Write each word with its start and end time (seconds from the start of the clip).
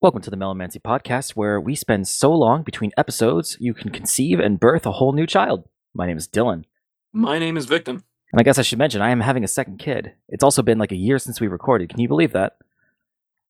Welcome 0.00 0.22
to 0.22 0.30
the 0.30 0.36
Melomancy 0.36 0.80
Podcast, 0.80 1.30
where 1.30 1.60
we 1.60 1.74
spend 1.74 2.06
so 2.06 2.32
long 2.32 2.62
between 2.62 2.92
episodes 2.96 3.56
you 3.58 3.74
can 3.74 3.90
conceive 3.90 4.38
and 4.38 4.60
birth 4.60 4.86
a 4.86 4.92
whole 4.92 5.12
new 5.12 5.26
child. 5.26 5.64
My 5.92 6.06
name 6.06 6.16
is 6.16 6.28
Dylan. 6.28 6.66
My 7.12 7.40
name 7.40 7.56
is 7.56 7.66
Victim. 7.66 8.04
And 8.32 8.38
I 8.38 8.44
guess 8.44 8.60
I 8.60 8.62
should 8.62 8.78
mention 8.78 9.02
I 9.02 9.10
am 9.10 9.22
having 9.22 9.42
a 9.42 9.48
second 9.48 9.78
kid. 9.80 10.12
It's 10.28 10.44
also 10.44 10.62
been 10.62 10.78
like 10.78 10.92
a 10.92 10.96
year 10.96 11.18
since 11.18 11.40
we 11.40 11.48
recorded. 11.48 11.88
Can 11.88 11.98
you 11.98 12.06
believe 12.06 12.32
that? 12.32 12.58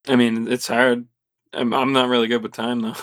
I 0.08 0.16
mean, 0.16 0.48
it's 0.48 0.68
hard. 0.68 1.04
I'm, 1.52 1.74
I'm 1.74 1.92
not 1.92 2.08
really 2.08 2.28
good 2.28 2.42
with 2.42 2.52
time 2.52 2.80
though. 2.80 2.94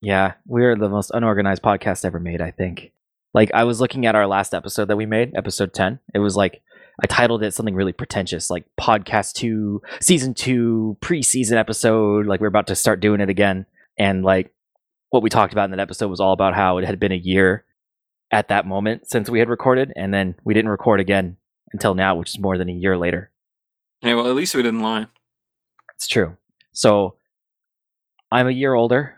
Yeah, 0.00 0.34
we're 0.46 0.76
the 0.76 0.88
most 0.88 1.10
unorganized 1.12 1.60
podcast 1.60 2.04
ever 2.04 2.20
made, 2.20 2.40
I 2.40 2.52
think. 2.52 2.92
Like, 3.34 3.50
I 3.52 3.64
was 3.64 3.80
looking 3.80 4.06
at 4.06 4.14
our 4.14 4.28
last 4.28 4.54
episode 4.54 4.84
that 4.84 4.96
we 4.96 5.06
made, 5.06 5.32
episode 5.34 5.74
10. 5.74 5.98
It 6.14 6.20
was 6.20 6.36
like, 6.36 6.62
I 7.00 7.06
titled 7.06 7.42
it 7.42 7.54
something 7.54 7.74
really 7.74 7.92
pretentious, 7.92 8.50
like 8.50 8.64
Podcast 8.78 9.34
2, 9.34 9.82
Season 10.00 10.34
2, 10.34 10.96
preseason 11.00 11.56
episode. 11.56 12.26
Like, 12.26 12.40
we're 12.40 12.48
about 12.48 12.66
to 12.68 12.74
start 12.74 13.00
doing 13.00 13.20
it 13.20 13.28
again. 13.28 13.66
And, 13.96 14.24
like, 14.24 14.52
what 15.10 15.22
we 15.22 15.30
talked 15.30 15.52
about 15.52 15.66
in 15.66 15.70
that 15.70 15.80
episode 15.80 16.08
was 16.08 16.20
all 16.20 16.32
about 16.32 16.54
how 16.54 16.78
it 16.78 16.84
had 16.84 16.98
been 16.98 17.12
a 17.12 17.16
year 17.16 17.64
at 18.32 18.48
that 18.48 18.66
moment 18.66 19.08
since 19.08 19.30
we 19.30 19.38
had 19.38 19.48
recorded. 19.48 19.92
And 19.94 20.12
then 20.12 20.34
we 20.44 20.54
didn't 20.54 20.70
record 20.70 20.98
again 20.98 21.36
until 21.72 21.94
now, 21.94 22.16
which 22.16 22.30
is 22.30 22.40
more 22.40 22.58
than 22.58 22.68
a 22.68 22.72
year 22.72 22.98
later. 22.98 23.30
Yeah, 24.02 24.14
well, 24.14 24.28
at 24.28 24.34
least 24.34 24.54
we 24.54 24.62
didn't 24.62 24.82
lie. 24.82 25.06
It's 25.94 26.08
true. 26.08 26.36
So, 26.72 27.14
I'm 28.30 28.48
a 28.48 28.52
year 28.52 28.74
older. 28.74 29.16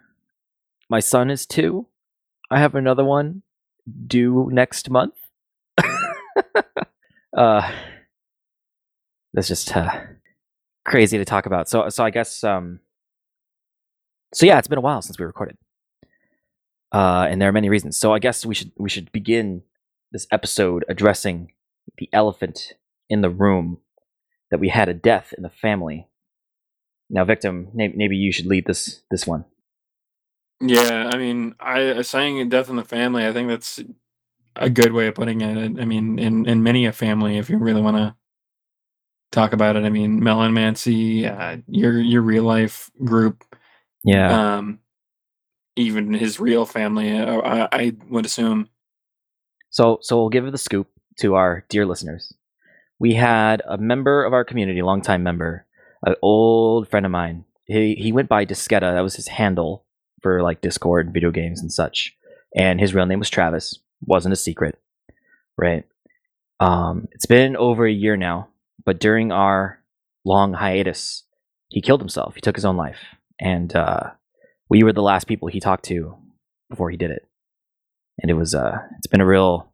My 0.91 1.01
son 1.01 1.31
is 1.31 1.47
two. 1.47 1.87
I 2.51 2.59
have 2.59 2.75
another 2.75 3.05
one 3.05 3.43
due 4.07 4.49
next 4.53 4.91
month. 4.91 5.15
uh, 7.37 7.71
that's 9.33 9.49
just 9.49 9.75
uh, 9.77 9.91
crazy 10.85 11.19
to 11.19 11.25
talk 11.25 11.47
about. 11.47 11.69
So, 11.69 11.89
so 11.89 12.05
I 12.05 12.11
guess, 12.11 12.43
um, 12.45 12.81
so 14.35 14.47
yeah, 14.47 14.59
it's 14.59 14.69
been 14.69 14.79
a 14.79 14.83
while 14.83 15.03
since 15.03 15.19
we 15.19 15.25
recorded, 15.25 15.57
uh, 16.93 17.27
and 17.31 17.41
there 17.41 17.49
are 17.49 17.53
many 17.53 17.69
reasons. 17.69 17.97
So 17.97 18.13
I 18.13 18.19
guess 18.19 18.45
we 18.47 18.55
should 18.55 18.73
we 18.77 18.89
should 18.89 19.11
begin 19.13 19.63
this 20.13 20.27
episode 20.33 20.85
addressing 20.89 21.53
the 21.99 22.09
elephant 22.13 22.75
in 23.09 23.21
the 23.21 23.31
room 23.31 23.79
that 24.51 24.61
we 24.61 24.69
had 24.69 24.89
a 24.89 24.95
death 24.95 25.33
in 25.37 25.43
the 25.43 25.51
family. 25.51 26.09
Now, 27.09 27.25
victim, 27.25 27.71
maybe 27.75 28.17
you 28.17 28.33
should 28.33 28.47
lead 28.47 28.67
this 28.67 29.03
this 29.11 29.27
one. 29.27 29.45
Yeah, 30.61 31.11
I 31.13 31.17
mean, 31.17 31.55
I 31.59 32.03
saying 32.03 32.49
death 32.51 32.69
in 32.69 32.77
the 32.77 32.85
family. 32.85 33.27
I 33.27 33.33
think 33.33 33.49
that's 33.49 33.81
a 34.57 34.69
good 34.71 34.93
way 34.93 35.07
of 35.07 35.15
putting 35.15 35.41
it. 35.41 35.81
I 35.81 35.85
mean, 35.85 36.19
in 36.19 36.47
in 36.47 36.63
many 36.63 36.87
a 36.87 36.93
family, 36.93 37.39
if 37.39 37.49
you 37.51 37.59
really 37.59 37.83
want 37.83 37.97
to 37.97 38.15
talk 39.33 39.53
about 39.53 39.77
it, 39.77 39.85
I 39.85 39.91
mean, 39.91 40.21
Melomancy, 40.21 41.25
uh, 41.27 41.59
your 41.67 42.01
your 42.01 42.23
real 42.23 42.45
life 42.45 42.91
group, 43.05 43.45
Yeah. 44.05 44.57
um, 44.59 44.81
even 45.77 46.13
his 46.15 46.41
real 46.41 46.67
family. 46.67 47.17
uh, 47.19 47.41
I, 47.41 47.69
I 47.73 47.93
would 48.09 48.25
assume. 48.27 48.69
So, 49.71 49.99
so 50.03 50.17
we'll 50.17 50.29
give 50.31 50.51
the 50.51 50.59
scoop 50.59 50.89
to 51.21 51.35
our 51.37 51.65
dear 51.69 51.87
listeners. 51.87 52.33
We 52.99 53.15
had 53.15 53.63
a 53.69 53.79
member 53.79 54.25
of 54.25 54.33
our 54.33 54.45
community, 54.45 54.81
a 54.81 54.85
longtime 54.85 55.23
member, 55.23 55.67
an 56.05 56.17
old 56.23 56.89
friend 56.89 57.07
of 57.07 57.13
mine. 57.13 57.45
He 57.67 57.95
he 57.95 58.13
went 58.13 58.29
by 58.29 58.45
Disquetta. 58.45 58.93
That 58.95 59.01
was 59.01 59.15
his 59.15 59.29
handle 59.29 59.85
for 60.23 60.43
like 60.43 60.61
Discord, 60.61 61.13
video 61.15 61.31
games, 61.31 61.61
and 61.61 61.73
such. 61.73 62.15
And 62.57 62.81
his 62.81 62.95
real 62.95 63.07
name 63.07 63.21
was 63.21 63.31
Travis. 63.31 63.79
Wasn't 64.03 64.33
a 64.33 64.37
secret, 64.37 64.79
right? 65.57 65.85
Um, 66.59 67.09
it's 67.13 67.27
been 67.27 67.57
over 67.57 67.87
a 67.87 67.93
year 67.93 68.17
now, 68.17 68.49
but 68.85 69.01
during 69.01 69.33
our 69.33 69.81
long 70.25 70.55
hiatus, 70.55 71.25
he 71.69 71.81
killed 71.81 72.01
himself. 72.01 72.35
He 72.35 72.41
took 72.41 72.57
his 72.57 72.65
own 72.65 72.77
life, 72.77 73.01
and 73.41 73.75
uh, 73.75 74.11
we 74.71 74.83
were 74.83 74.93
the 74.93 75.03
last 75.03 75.27
people 75.27 75.49
he 75.49 75.61
talked 75.61 75.85
to 75.87 76.17
before 76.71 76.91
he 76.91 76.97
did 76.97 77.11
it. 77.11 77.29
And 78.23 78.31
it 78.31 78.35
was 78.35 78.55
uh 78.55 78.79
it's 78.97 79.07
been 79.09 79.21
a 79.21 79.27
real 79.27 79.73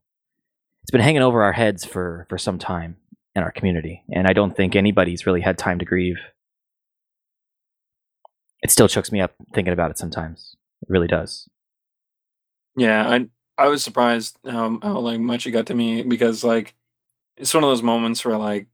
it's 0.82 0.90
been 0.90 1.00
hanging 1.00 1.22
over 1.22 1.42
our 1.42 1.52
heads 1.52 1.84
for 1.84 2.26
for 2.28 2.38
some 2.38 2.58
time 2.58 2.96
in 3.36 3.42
our 3.42 3.52
community. 3.52 4.02
And 4.10 4.26
i 4.26 4.32
don't 4.32 4.56
think 4.56 4.74
anybody's 4.74 5.26
really 5.26 5.42
had 5.42 5.58
time 5.58 5.78
to 5.78 5.84
grieve. 5.84 6.16
It 8.62 8.70
still 8.70 8.88
chokes 8.88 9.12
me 9.12 9.20
up 9.20 9.34
thinking 9.54 9.72
about 9.72 9.90
it 9.90 9.98
sometimes. 9.98 10.56
It 10.82 10.88
really 10.88 11.06
does. 11.06 11.48
Yeah, 12.76 13.08
I 13.08 13.26
I 13.58 13.68
was 13.68 13.82
surprised 13.82 14.38
how 14.44 14.78
how 14.82 14.98
like 15.00 15.20
much 15.20 15.46
it 15.46 15.52
got 15.52 15.66
to 15.66 15.74
me 15.74 16.02
because 16.02 16.44
like 16.44 16.74
it's 17.36 17.54
one 17.54 17.64
of 17.64 17.70
those 17.70 17.82
moments 17.82 18.24
where 18.24 18.38
like 18.38 18.68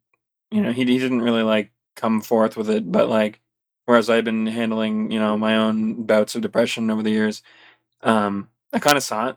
you 0.51 0.63
know 0.63 0.73
he 0.73 0.85
he 0.85 0.99
didn't 0.99 1.23
really 1.23 1.43
like 1.45 1.73
come 1.97 2.21
forth 2.23 2.57
with 2.57 2.71
it, 2.71 2.91
but 2.93 3.09
like 3.11 3.41
whereas 3.87 4.11
I've 4.11 4.25
been 4.25 4.47
handling 4.47 5.11
you 5.13 5.21
know 5.21 5.39
my 5.39 5.57
own 5.57 6.05
bouts 6.05 6.37
of 6.37 6.43
depression 6.43 6.91
over 6.91 7.03
the 7.03 7.11
years, 7.13 7.43
um, 8.03 8.51
I 8.73 8.81
kind 8.81 8.99
of 8.99 9.05
saw 9.05 9.31
it. 9.31 9.37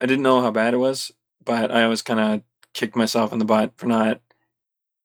I 0.00 0.06
didn't 0.06 0.24
know 0.24 0.42
how 0.42 0.50
bad 0.52 0.74
it 0.74 0.78
was, 0.78 1.12
but 1.44 1.70
I 1.72 1.84
always 1.84 2.02
kind 2.02 2.20
of 2.20 2.42
kicked 2.74 2.96
myself 2.96 3.32
in 3.32 3.38
the 3.40 3.46
butt 3.46 3.72
for 3.78 3.86
not 3.86 4.20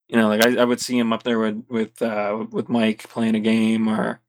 you 0.10 0.18
know 0.18 0.28
like 0.28 0.46
I, 0.46 0.62
I 0.62 0.66
would 0.66 0.82
see 0.82 0.98
him 0.98 1.14
up 1.14 1.24
there 1.24 1.40
with 1.40 1.66
with 1.70 2.02
uh, 2.02 2.46
with 2.52 2.70
Mike 2.70 3.10
playing 3.10 3.36
a 3.36 3.40
game 3.40 3.88
or 3.88 4.22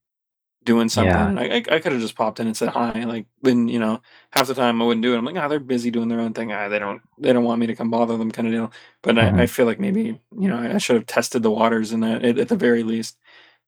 doing 0.64 0.88
something. 0.88 1.36
Yeah. 1.36 1.40
I, 1.40 1.56
I, 1.56 1.56
I 1.56 1.78
could 1.80 1.92
have 1.92 2.00
just 2.00 2.14
popped 2.14 2.40
in 2.40 2.46
and 2.46 2.56
said 2.56 2.68
hi. 2.70 3.04
Like 3.04 3.26
then, 3.42 3.68
you 3.68 3.78
know, 3.78 4.00
half 4.30 4.46
the 4.46 4.54
time 4.54 4.80
I 4.80 4.84
wouldn't 4.84 5.02
do 5.02 5.14
it. 5.14 5.18
I'm 5.18 5.24
like, 5.24 5.36
ah, 5.36 5.48
they're 5.48 5.60
busy 5.60 5.90
doing 5.90 6.08
their 6.08 6.20
own 6.20 6.32
thing. 6.34 6.52
Ah, 6.52 6.68
they 6.68 6.78
don't 6.78 7.02
they 7.18 7.32
don't 7.32 7.44
want 7.44 7.60
me 7.60 7.66
to 7.66 7.74
come 7.74 7.90
bother 7.90 8.16
them 8.16 8.30
kind 8.30 8.48
of 8.48 8.54
deal. 8.54 8.72
But 9.02 9.16
Mhm. 9.16 9.38
I, 9.38 9.42
I 9.42 9.46
feel 9.46 9.66
like 9.66 9.80
maybe, 9.80 10.20
you 10.38 10.48
know, 10.48 10.56
I 10.58 10.78
should 10.78 10.96
have 10.96 11.06
tested 11.06 11.42
the 11.42 11.50
waters 11.50 11.92
in 11.92 12.00
that 12.00 12.24
at, 12.24 12.38
at 12.38 12.48
the 12.48 12.56
very 12.56 12.82
least. 12.82 13.18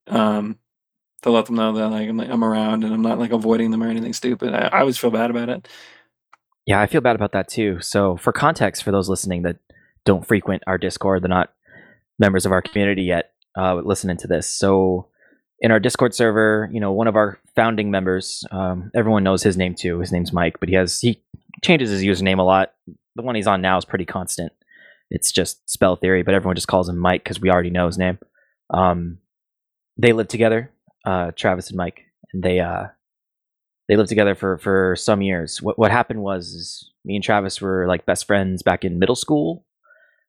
Um 0.06 0.58
to 1.22 1.30
let 1.30 1.46
them 1.46 1.54
know 1.56 1.72
that 1.72 1.88
like 1.88 2.08
I'm 2.08 2.16
like 2.16 2.28
I'm 2.30 2.44
around 2.44 2.84
and 2.84 2.92
I'm 2.92 3.02
not 3.02 3.18
like 3.18 3.32
avoiding 3.32 3.70
them 3.70 3.82
or 3.82 3.88
anything 3.88 4.12
stupid. 4.12 4.52
I, 4.54 4.68
I 4.68 4.80
always 4.80 4.98
feel 4.98 5.10
bad 5.10 5.30
about 5.30 5.48
it. 5.48 5.68
yeah 6.66 6.80
i 6.80 6.86
feel 6.86 7.00
bad 7.00 7.16
about 7.16 7.32
that 7.32 7.48
too 7.48 7.80
so 7.80 8.16
for 8.16 8.32
context 8.32 8.82
for 8.82 8.90
those 8.92 9.08
listening 9.08 9.42
that 9.42 9.56
don't 10.04 10.26
frequent 10.26 10.62
our 10.66 10.78
discord 10.78 11.22
they're 11.22 11.28
not 11.28 11.52
members 12.18 12.46
of 12.46 12.52
our 12.52 12.62
community 12.62 13.02
yet 13.02 13.32
uh, 13.56 13.74
listening 13.76 14.16
to 14.16 14.26
this 14.26 14.48
so 14.48 15.08
in 15.64 15.70
our 15.70 15.80
discord 15.80 16.14
server 16.14 16.68
you 16.72 16.78
know 16.78 16.92
one 16.92 17.08
of 17.08 17.16
our 17.16 17.38
founding 17.56 17.90
members 17.90 18.44
um, 18.50 18.90
everyone 18.94 19.24
knows 19.24 19.42
his 19.42 19.56
name 19.56 19.74
too 19.74 19.98
his 19.98 20.12
name's 20.12 20.32
mike 20.32 20.60
but 20.60 20.68
he 20.68 20.74
has 20.74 21.00
he 21.00 21.20
changes 21.62 21.90
his 21.90 22.02
username 22.02 22.38
a 22.38 22.42
lot 22.42 22.74
the 23.16 23.22
one 23.22 23.34
he's 23.34 23.46
on 23.46 23.60
now 23.62 23.78
is 23.78 23.84
pretty 23.84 24.04
constant 24.04 24.52
it's 25.10 25.32
just 25.32 25.68
spell 25.68 25.96
theory 25.96 26.22
but 26.22 26.34
everyone 26.34 26.54
just 26.54 26.68
calls 26.68 26.88
him 26.88 26.98
mike 26.98 27.24
because 27.24 27.40
we 27.40 27.50
already 27.50 27.70
know 27.70 27.86
his 27.86 27.98
name 27.98 28.18
um, 28.70 29.18
they 29.96 30.12
live 30.12 30.28
together 30.28 30.70
uh, 31.06 31.30
travis 31.32 31.68
and 31.68 31.76
mike 31.76 32.02
and 32.32 32.42
they 32.42 32.60
uh, 32.60 32.84
they 33.88 33.96
lived 33.96 34.08
together 34.08 34.34
for 34.34 34.58
for 34.58 34.96
some 34.96 35.22
years. 35.22 35.60
What 35.60 35.78
what 35.78 35.90
happened 35.90 36.22
was 36.22 36.90
me 37.04 37.16
and 37.16 37.24
Travis 37.24 37.60
were 37.60 37.86
like 37.86 38.06
best 38.06 38.26
friends 38.26 38.62
back 38.62 38.84
in 38.84 38.98
middle 38.98 39.16
school, 39.16 39.66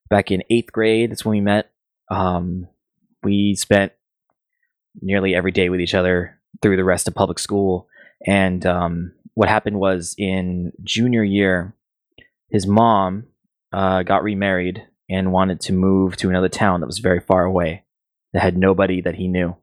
back 0.09 0.31
in 0.31 0.43
eighth 0.49 0.71
grade. 0.71 1.11
That's 1.11 1.25
when 1.25 1.37
we 1.37 1.41
met. 1.41 1.71
Um, 2.11 2.67
we 3.23 3.55
spent 3.55 3.93
nearly 5.01 5.35
every 5.35 5.51
day 5.51 5.69
with 5.69 5.81
each 5.81 5.93
other 5.93 6.39
through 6.61 6.77
the 6.77 6.83
rest 6.83 7.07
of 7.07 7.15
public 7.15 7.39
school. 7.39 7.87
And 8.25 8.65
um, 8.65 9.13
what 9.33 9.49
happened 9.49 9.79
was 9.79 10.15
in 10.17 10.71
junior 10.83 11.23
year, 11.23 11.73
his 12.49 12.65
mom 12.65 13.27
uh, 13.73 14.03
got 14.03 14.23
remarried 14.23 14.85
and 15.09 15.31
wanted 15.31 15.59
to 15.61 15.73
move 15.73 16.17
to 16.17 16.29
another 16.29 16.49
town 16.49 16.79
that 16.79 16.87
was 16.87 16.99
very 16.99 17.19
far 17.19 17.43
away, 17.43 17.83
that 18.33 18.41
had 18.41 18.57
nobody 18.57 19.01
that 19.01 19.15
he 19.15 19.27
knew. 19.27 19.55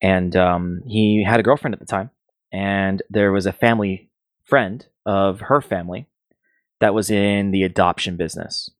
And 0.00 0.34
um, 0.36 0.82
he 0.86 1.24
had 1.24 1.40
a 1.40 1.42
girlfriend 1.42 1.74
at 1.74 1.80
the 1.80 1.86
time 1.86 2.10
and 2.52 3.02
there 3.08 3.32
was 3.32 3.46
a 3.46 3.52
family 3.52 4.10
friend 4.44 4.86
of 5.06 5.40
her 5.40 5.60
family 5.60 6.06
that 6.80 6.94
was 6.94 7.10
in 7.10 7.50
the 7.50 7.62
adoption 7.62 8.16
business. 8.16 8.70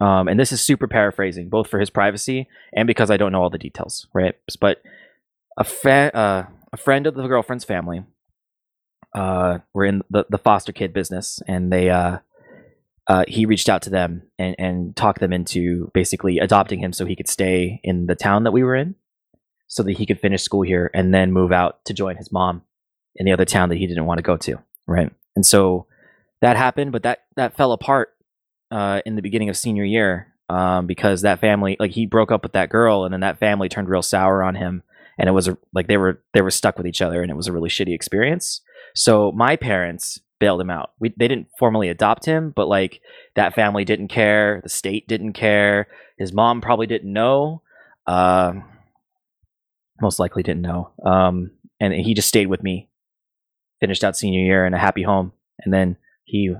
Um, 0.00 0.28
and 0.28 0.38
this 0.38 0.52
is 0.52 0.60
super 0.60 0.88
paraphrasing, 0.88 1.48
both 1.48 1.68
for 1.68 1.78
his 1.78 1.90
privacy 1.90 2.48
and 2.74 2.86
because 2.86 3.10
I 3.10 3.16
don't 3.16 3.32
know 3.32 3.42
all 3.42 3.50
the 3.50 3.58
details, 3.58 4.06
right? 4.12 4.34
But 4.60 4.82
a 5.56 5.64
fa- 5.64 6.16
uh, 6.16 6.46
a 6.72 6.76
friend 6.76 7.06
of 7.06 7.14
the 7.14 7.26
girlfriend's 7.26 7.64
family 7.64 8.04
uh, 9.14 9.58
were 9.72 9.84
in 9.84 10.02
the, 10.10 10.26
the 10.28 10.38
foster 10.38 10.72
kid 10.72 10.92
business, 10.92 11.40
and 11.46 11.72
they 11.72 11.90
uh, 11.90 12.18
uh, 13.06 13.24
he 13.28 13.46
reached 13.46 13.68
out 13.68 13.82
to 13.82 13.90
them 13.90 14.22
and, 14.38 14.56
and 14.58 14.96
talked 14.96 15.20
them 15.20 15.32
into 15.32 15.90
basically 15.94 16.38
adopting 16.38 16.80
him 16.80 16.92
so 16.92 17.04
he 17.04 17.16
could 17.16 17.28
stay 17.28 17.80
in 17.84 18.06
the 18.06 18.16
town 18.16 18.44
that 18.44 18.52
we 18.52 18.64
were 18.64 18.74
in, 18.74 18.94
so 19.68 19.82
that 19.82 19.98
he 19.98 20.06
could 20.06 20.20
finish 20.20 20.42
school 20.42 20.62
here 20.62 20.90
and 20.94 21.14
then 21.14 21.32
move 21.32 21.52
out 21.52 21.84
to 21.84 21.94
join 21.94 22.16
his 22.16 22.32
mom 22.32 22.62
in 23.16 23.26
the 23.26 23.32
other 23.32 23.44
town 23.44 23.68
that 23.68 23.78
he 23.78 23.86
didn't 23.86 24.06
want 24.06 24.18
to 24.18 24.22
go 24.22 24.36
to, 24.36 24.58
right? 24.86 25.12
And 25.36 25.46
so 25.46 25.86
that 26.40 26.56
happened, 26.56 26.92
but 26.92 27.02
that 27.04 27.20
that 27.36 27.56
fell 27.56 27.72
apart 27.72 28.10
uh, 28.70 29.00
in 29.06 29.16
the 29.16 29.22
beginning 29.22 29.48
of 29.48 29.56
senior 29.56 29.84
year 29.84 30.34
um, 30.48 30.86
because 30.86 31.22
that 31.22 31.40
family, 31.40 31.76
like 31.78 31.92
he 31.92 32.06
broke 32.06 32.32
up 32.32 32.42
with 32.42 32.52
that 32.52 32.70
girl, 32.70 33.04
and 33.04 33.12
then 33.12 33.20
that 33.20 33.38
family 33.38 33.68
turned 33.68 33.88
real 33.88 34.02
sour 34.02 34.42
on 34.42 34.54
him, 34.54 34.82
and 35.18 35.28
it 35.28 35.32
was 35.32 35.48
a, 35.48 35.58
like 35.72 35.86
they 35.88 35.96
were 35.96 36.22
they 36.32 36.40
were 36.40 36.50
stuck 36.50 36.76
with 36.76 36.86
each 36.86 37.02
other, 37.02 37.22
and 37.22 37.30
it 37.30 37.36
was 37.36 37.46
a 37.46 37.52
really 37.52 37.68
shitty 37.68 37.94
experience. 37.94 38.60
So 38.94 39.32
my 39.32 39.56
parents 39.56 40.20
bailed 40.40 40.60
him 40.60 40.70
out. 40.70 40.90
We 40.98 41.14
they 41.18 41.28
didn't 41.28 41.48
formally 41.58 41.88
adopt 41.88 42.24
him, 42.24 42.52
but 42.54 42.68
like 42.68 43.00
that 43.36 43.54
family 43.54 43.84
didn't 43.84 44.08
care, 44.08 44.60
the 44.62 44.68
state 44.68 45.08
didn't 45.08 45.32
care, 45.32 45.88
his 46.18 46.32
mom 46.32 46.60
probably 46.60 46.86
didn't 46.86 47.12
know. 47.12 47.62
Um, 48.06 48.64
most 50.00 50.18
likely 50.18 50.42
didn't 50.42 50.62
know. 50.62 50.90
Um, 51.04 51.52
and 51.80 51.92
he 51.94 52.14
just 52.14 52.28
stayed 52.28 52.46
with 52.48 52.62
me. 52.62 52.90
Finished 53.80 54.04
out 54.04 54.16
senior 54.16 54.40
year 54.40 54.66
in 54.66 54.74
a 54.74 54.78
happy 54.78 55.02
home, 55.02 55.32
and 55.60 55.72
then 55.72 55.96
he 56.24 56.54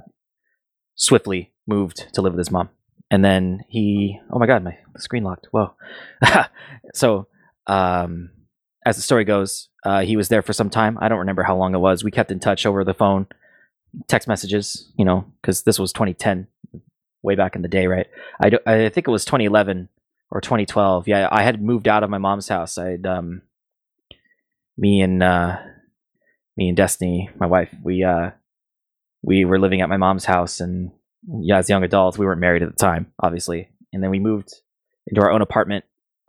swiftly 0.94 1.52
moved 1.66 2.06
to 2.12 2.22
live 2.22 2.32
with 2.32 2.38
his 2.38 2.50
mom. 2.50 2.68
And 3.10 3.24
then 3.24 3.60
he, 3.68 4.18
oh 4.30 4.38
my 4.38 4.46
god, 4.46 4.64
my 4.64 4.76
screen 4.98 5.24
locked. 5.24 5.46
Whoa. 5.50 5.74
so, 6.94 7.28
um, 7.66 8.30
as 8.84 8.96
the 8.96 9.02
story 9.02 9.24
goes, 9.24 9.68
uh, 9.84 10.00
he 10.00 10.16
was 10.16 10.28
there 10.28 10.42
for 10.42 10.52
some 10.52 10.70
time. 10.70 10.98
I 11.00 11.08
don't 11.08 11.18
remember 11.18 11.42
how 11.42 11.56
long 11.56 11.74
it 11.74 11.78
was. 11.78 12.04
We 12.04 12.10
kept 12.10 12.30
in 12.30 12.40
touch 12.40 12.66
over 12.66 12.84
the 12.84 12.94
phone, 12.94 13.26
text 14.08 14.28
messages, 14.28 14.92
you 14.96 15.04
know, 15.04 15.24
because 15.40 15.62
this 15.62 15.78
was 15.78 15.92
2010, 15.92 16.46
way 17.22 17.34
back 17.34 17.56
in 17.56 17.62
the 17.62 17.68
day, 17.68 17.86
right? 17.86 18.06
I, 18.40 18.50
do, 18.50 18.58
I 18.66 18.88
think 18.90 19.08
it 19.08 19.10
was 19.10 19.24
2011 19.24 19.88
or 20.30 20.40
2012. 20.40 21.08
Yeah, 21.08 21.28
I 21.30 21.42
had 21.42 21.62
moved 21.62 21.88
out 21.88 22.02
of 22.02 22.10
my 22.10 22.18
mom's 22.18 22.48
house. 22.48 22.76
I'd 22.76 23.06
um, 23.06 23.42
me 24.76 25.00
and 25.00 25.22
uh, 25.22 25.58
me 26.56 26.68
and 26.68 26.76
Destiny, 26.76 27.30
my 27.38 27.46
wife, 27.46 27.74
we 27.82 28.04
uh, 28.04 28.30
we 29.22 29.44
were 29.44 29.58
living 29.58 29.80
at 29.80 29.88
my 29.88 29.96
mom's 29.96 30.26
house, 30.26 30.60
and 30.60 30.90
yeah, 31.40 31.58
as 31.58 31.70
young 31.70 31.84
adults, 31.84 32.18
we 32.18 32.26
weren't 32.26 32.40
married 32.40 32.62
at 32.62 32.70
the 32.70 32.76
time, 32.76 33.12
obviously, 33.20 33.70
and 33.92 34.02
then 34.02 34.10
we 34.10 34.18
moved 34.18 34.52
into 35.06 35.22
our 35.22 35.30
own 35.30 35.42
apartment 35.42 35.84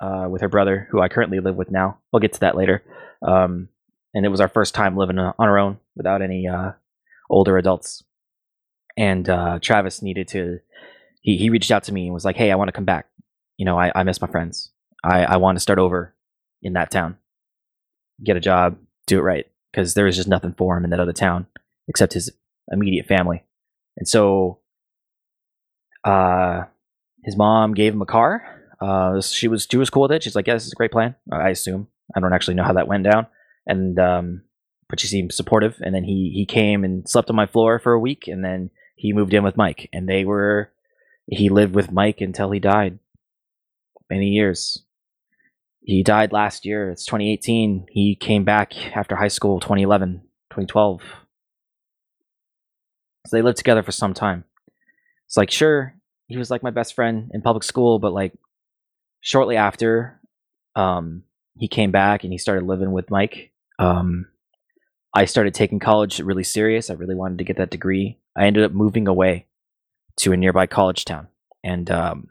uh, 0.05 0.27
with 0.29 0.41
her 0.41 0.49
brother, 0.49 0.87
who 0.91 1.01
I 1.01 1.07
currently 1.07 1.39
live 1.39 1.55
with 1.55 1.71
now. 1.71 1.97
We'll 2.11 2.19
get 2.19 2.33
to 2.33 2.39
that 2.41 2.55
later. 2.55 2.83
Um, 3.25 3.69
and 4.13 4.25
it 4.25 4.29
was 4.29 4.39
our 4.39 4.47
first 4.47 4.75
time 4.75 4.95
living 4.95 5.17
on 5.17 5.33
our 5.39 5.57
own 5.57 5.79
without 5.95 6.21
any 6.21 6.47
uh, 6.47 6.71
older 7.29 7.57
adults. 7.57 8.03
And 8.95 9.27
uh, 9.27 9.59
Travis 9.61 10.01
needed 10.01 10.27
to. 10.29 10.59
He 11.21 11.37
he 11.37 11.49
reached 11.49 11.71
out 11.71 11.83
to 11.85 11.93
me 11.93 12.05
and 12.05 12.13
was 12.13 12.23
like, 12.23 12.37
"Hey, 12.37 12.51
I 12.51 12.55
want 12.55 12.69
to 12.69 12.71
come 12.71 12.85
back. 12.85 13.07
You 13.57 13.65
know, 13.65 13.77
I, 13.77 13.91
I 13.95 14.03
miss 14.03 14.21
my 14.21 14.27
friends. 14.27 14.71
I 15.03 15.25
I 15.25 15.37
want 15.37 15.57
to 15.57 15.59
start 15.59 15.79
over 15.79 16.13
in 16.61 16.73
that 16.73 16.91
town, 16.91 17.17
get 18.23 18.37
a 18.37 18.39
job, 18.39 18.77
do 19.07 19.19
it 19.19 19.23
right, 19.23 19.47
because 19.71 19.95
there 19.95 20.05
was 20.05 20.15
just 20.15 20.29
nothing 20.29 20.53
for 20.53 20.77
him 20.77 20.85
in 20.85 20.91
that 20.91 20.99
other 20.99 21.13
town 21.13 21.47
except 21.87 22.13
his 22.13 22.31
immediate 22.71 23.05
family. 23.05 23.43
And 23.97 24.07
so, 24.07 24.59
uh, 26.03 26.63
his 27.23 27.35
mom 27.35 27.73
gave 27.73 27.93
him 27.93 28.01
a 28.01 28.05
car. 28.05 28.54
Uh, 28.79 29.21
she 29.21 29.47
was 29.47 29.67
she 29.69 29.77
was 29.77 29.89
cool 29.89 30.03
with 30.03 30.11
it. 30.11 30.23
She's 30.23 30.35
like, 30.35 30.47
"Yeah, 30.47 30.53
this 30.53 30.65
is 30.65 30.73
a 30.73 30.75
great 30.75 30.91
plan." 30.91 31.15
I 31.31 31.49
assume. 31.49 31.87
I 32.15 32.19
don't 32.19 32.33
actually 32.33 32.55
know 32.55 32.63
how 32.63 32.73
that 32.73 32.87
went 32.87 33.03
down, 33.03 33.27
and 33.65 33.97
um, 33.99 34.41
but 34.89 34.99
she 34.99 35.07
seemed 35.07 35.33
supportive. 35.33 35.77
And 35.81 35.93
then 35.93 36.03
he 36.03 36.31
he 36.33 36.45
came 36.45 36.83
and 36.83 37.07
slept 37.07 37.29
on 37.29 37.35
my 37.35 37.45
floor 37.45 37.79
for 37.79 37.93
a 37.93 37.99
week, 37.99 38.27
and 38.27 38.43
then 38.43 38.69
he 38.95 39.13
moved 39.13 39.33
in 39.33 39.43
with 39.43 39.57
Mike, 39.57 39.89
and 39.93 40.07
they 40.07 40.25
were 40.25 40.71
he 41.27 41.49
lived 41.49 41.73
with 41.73 41.91
Mike 41.91 42.21
until 42.21 42.51
he 42.51 42.59
died. 42.59 42.99
Many 44.09 44.29
years. 44.29 44.83
He 45.81 46.03
died 46.03 46.31
last 46.31 46.65
year. 46.65 46.89
It's 46.89 47.05
2018. 47.05 47.87
He 47.91 48.15
came 48.15 48.43
back 48.43 48.73
after 48.95 49.15
high 49.15 49.27
school 49.27 49.59
2011, 49.59 50.21
2012. 50.49 51.01
So 53.27 53.37
they 53.37 53.41
lived 53.41 53.57
together 53.57 53.83
for 53.83 53.91
some 53.91 54.13
time. 54.13 54.45
It's 55.27 55.37
like, 55.37 55.51
sure, 55.51 55.95
he 56.27 56.37
was 56.37 56.49
like 56.49 56.63
my 56.63 56.71
best 56.71 56.95
friend 56.95 57.29
in 57.33 57.41
public 57.41 57.63
school, 57.63 57.99
but 57.99 58.13
like 58.13 58.33
shortly 59.25 59.57
after, 59.57 60.21
um, 60.75 61.23
he 61.57 61.67
came 61.67 61.89
back 61.89 62.23
and 62.23 62.31
he 62.31 62.37
started 62.37 62.67
living 62.67 62.91
with 62.91 63.09
Mike. 63.09 63.51
Um, 63.79 64.27
I 65.15 65.25
started 65.25 65.55
taking 65.55 65.79
college 65.79 66.19
really 66.19 66.43
serious. 66.43 66.91
I 66.91 66.93
really 66.93 67.15
wanted 67.15 67.39
to 67.39 67.43
get 67.43 67.57
that 67.57 67.71
degree. 67.71 68.19
I 68.37 68.45
ended 68.45 68.63
up 68.63 68.71
moving 68.71 69.07
away 69.07 69.47
to 70.17 70.31
a 70.31 70.37
nearby 70.37 70.67
college 70.67 71.05
town. 71.05 71.27
And 71.63 71.89
um, 71.89 72.27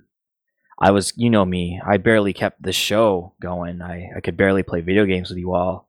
I 0.79 0.93
was, 0.93 1.13
you 1.17 1.31
know 1.31 1.45
me, 1.45 1.81
I 1.85 1.97
barely 1.97 2.33
kept 2.33 2.63
the 2.63 2.73
show 2.73 3.35
going. 3.43 3.83
I, 3.83 4.11
I 4.17 4.21
could 4.21 4.37
barely 4.37 4.63
play 4.63 4.81
video 4.81 5.05
games 5.05 5.31
with 5.31 5.39
you 5.39 5.53
all. 5.53 5.89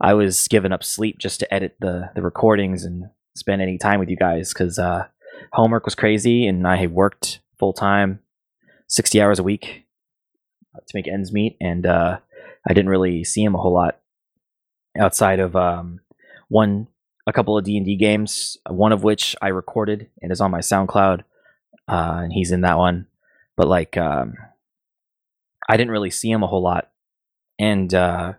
I 0.00 0.14
was 0.14 0.46
giving 0.46 0.70
up 0.70 0.84
sleep 0.84 1.18
just 1.18 1.40
to 1.40 1.52
edit 1.52 1.76
the, 1.80 2.10
the 2.14 2.22
recordings 2.22 2.84
and 2.84 3.06
spend 3.34 3.60
any 3.60 3.76
time 3.76 3.98
with 3.98 4.08
you 4.08 4.16
guys 4.16 4.52
because 4.52 4.78
uh, 4.78 5.06
homework 5.52 5.84
was 5.84 5.96
crazy 5.96 6.46
and 6.46 6.64
I 6.64 6.76
had 6.76 6.92
worked 6.92 7.40
full 7.58 7.72
time, 7.72 8.20
60 8.86 9.20
hours 9.20 9.40
a 9.40 9.42
week 9.42 9.83
to 10.74 10.96
make 10.96 11.08
ends 11.08 11.32
meet. 11.32 11.56
And 11.60 11.86
uh, 11.86 12.18
I 12.66 12.72
didn't 12.72 12.90
really 12.90 13.24
see 13.24 13.42
him 13.42 13.54
a 13.54 13.58
whole 13.58 13.74
lot 13.74 14.00
outside 14.98 15.40
of 15.40 15.56
um, 15.56 16.00
one, 16.48 16.88
a 17.26 17.32
couple 17.32 17.56
of 17.56 17.64
D&D 17.64 17.96
games, 17.96 18.58
one 18.68 18.92
of 18.92 19.02
which 19.02 19.34
I 19.40 19.48
recorded 19.48 20.08
and 20.20 20.30
is 20.30 20.40
on 20.40 20.50
my 20.50 20.60
SoundCloud. 20.60 21.20
Uh, 21.88 22.20
and 22.24 22.32
he's 22.32 22.52
in 22.52 22.62
that 22.62 22.78
one. 22.78 23.06
But 23.56 23.68
like, 23.68 23.96
um, 23.96 24.34
I 25.68 25.76
didn't 25.76 25.92
really 25.92 26.10
see 26.10 26.30
him 26.30 26.42
a 26.42 26.46
whole 26.46 26.62
lot. 26.62 26.90
And 27.58 27.92
uh, 27.94 28.34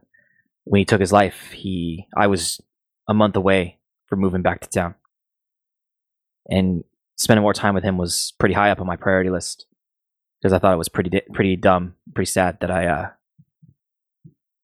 when 0.66 0.80
he 0.80 0.86
took 0.86 1.00
his 1.00 1.14
life, 1.14 1.52
he 1.52 2.08
I 2.16 2.28
was 2.28 2.62
a 3.08 3.14
month 3.14 3.36
away 3.36 3.80
from 4.08 4.20
moving 4.20 4.42
back 4.42 4.62
to 4.62 4.70
town. 4.70 4.96
And 6.50 6.84
spending 7.16 7.42
more 7.42 7.54
time 7.54 7.74
with 7.74 7.84
him 7.84 7.98
was 7.98 8.34
pretty 8.40 8.56
high 8.56 8.72
up 8.72 8.81
on 8.81 8.88
my 8.88 8.98
priority 8.98 9.30
list 9.30 9.66
because 10.45 10.53
I 10.53 10.59
thought 10.59 10.74
it 10.74 10.77
was 10.77 10.89
pretty 10.89 11.21
pretty 11.33 11.56
dumb, 11.56 11.95
pretty 12.13 12.30
sad 12.30 12.59
that 12.59 12.69
I 12.69 12.86
uh, 12.86 13.09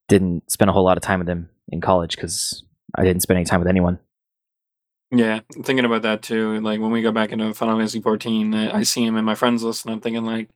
didn't 0.07 0.51
spend 0.51 0.69
a 0.69 0.73
whole 0.73 0.85
lot 0.85 0.95
of 0.95 1.01
time 1.01 1.17
with 1.17 1.27
him 1.27 1.49
in 1.69 1.81
college 1.81 2.15
because 2.15 2.63
I 2.93 3.03
didn't 3.03 3.23
spend 3.23 3.37
any 3.37 3.45
time 3.45 3.61
with 3.61 3.67
anyone. 3.67 3.97
Yeah, 5.09 5.39
thinking 5.63 5.85
about 5.85 6.03
that 6.03 6.21
too. 6.21 6.59
Like 6.59 6.79
when 6.79 6.91
we 6.91 7.01
go 7.01 7.11
back 7.11 7.31
into 7.31 7.51
Final 7.55 7.77
Fantasy 7.77 7.99
14, 7.99 8.53
I 8.53 8.83
see 8.83 9.03
him 9.03 9.17
in 9.17 9.25
my 9.25 9.33
friends 9.33 9.63
list, 9.63 9.83
and 9.83 9.91
I'm 9.91 10.01
thinking 10.01 10.23
like, 10.23 10.49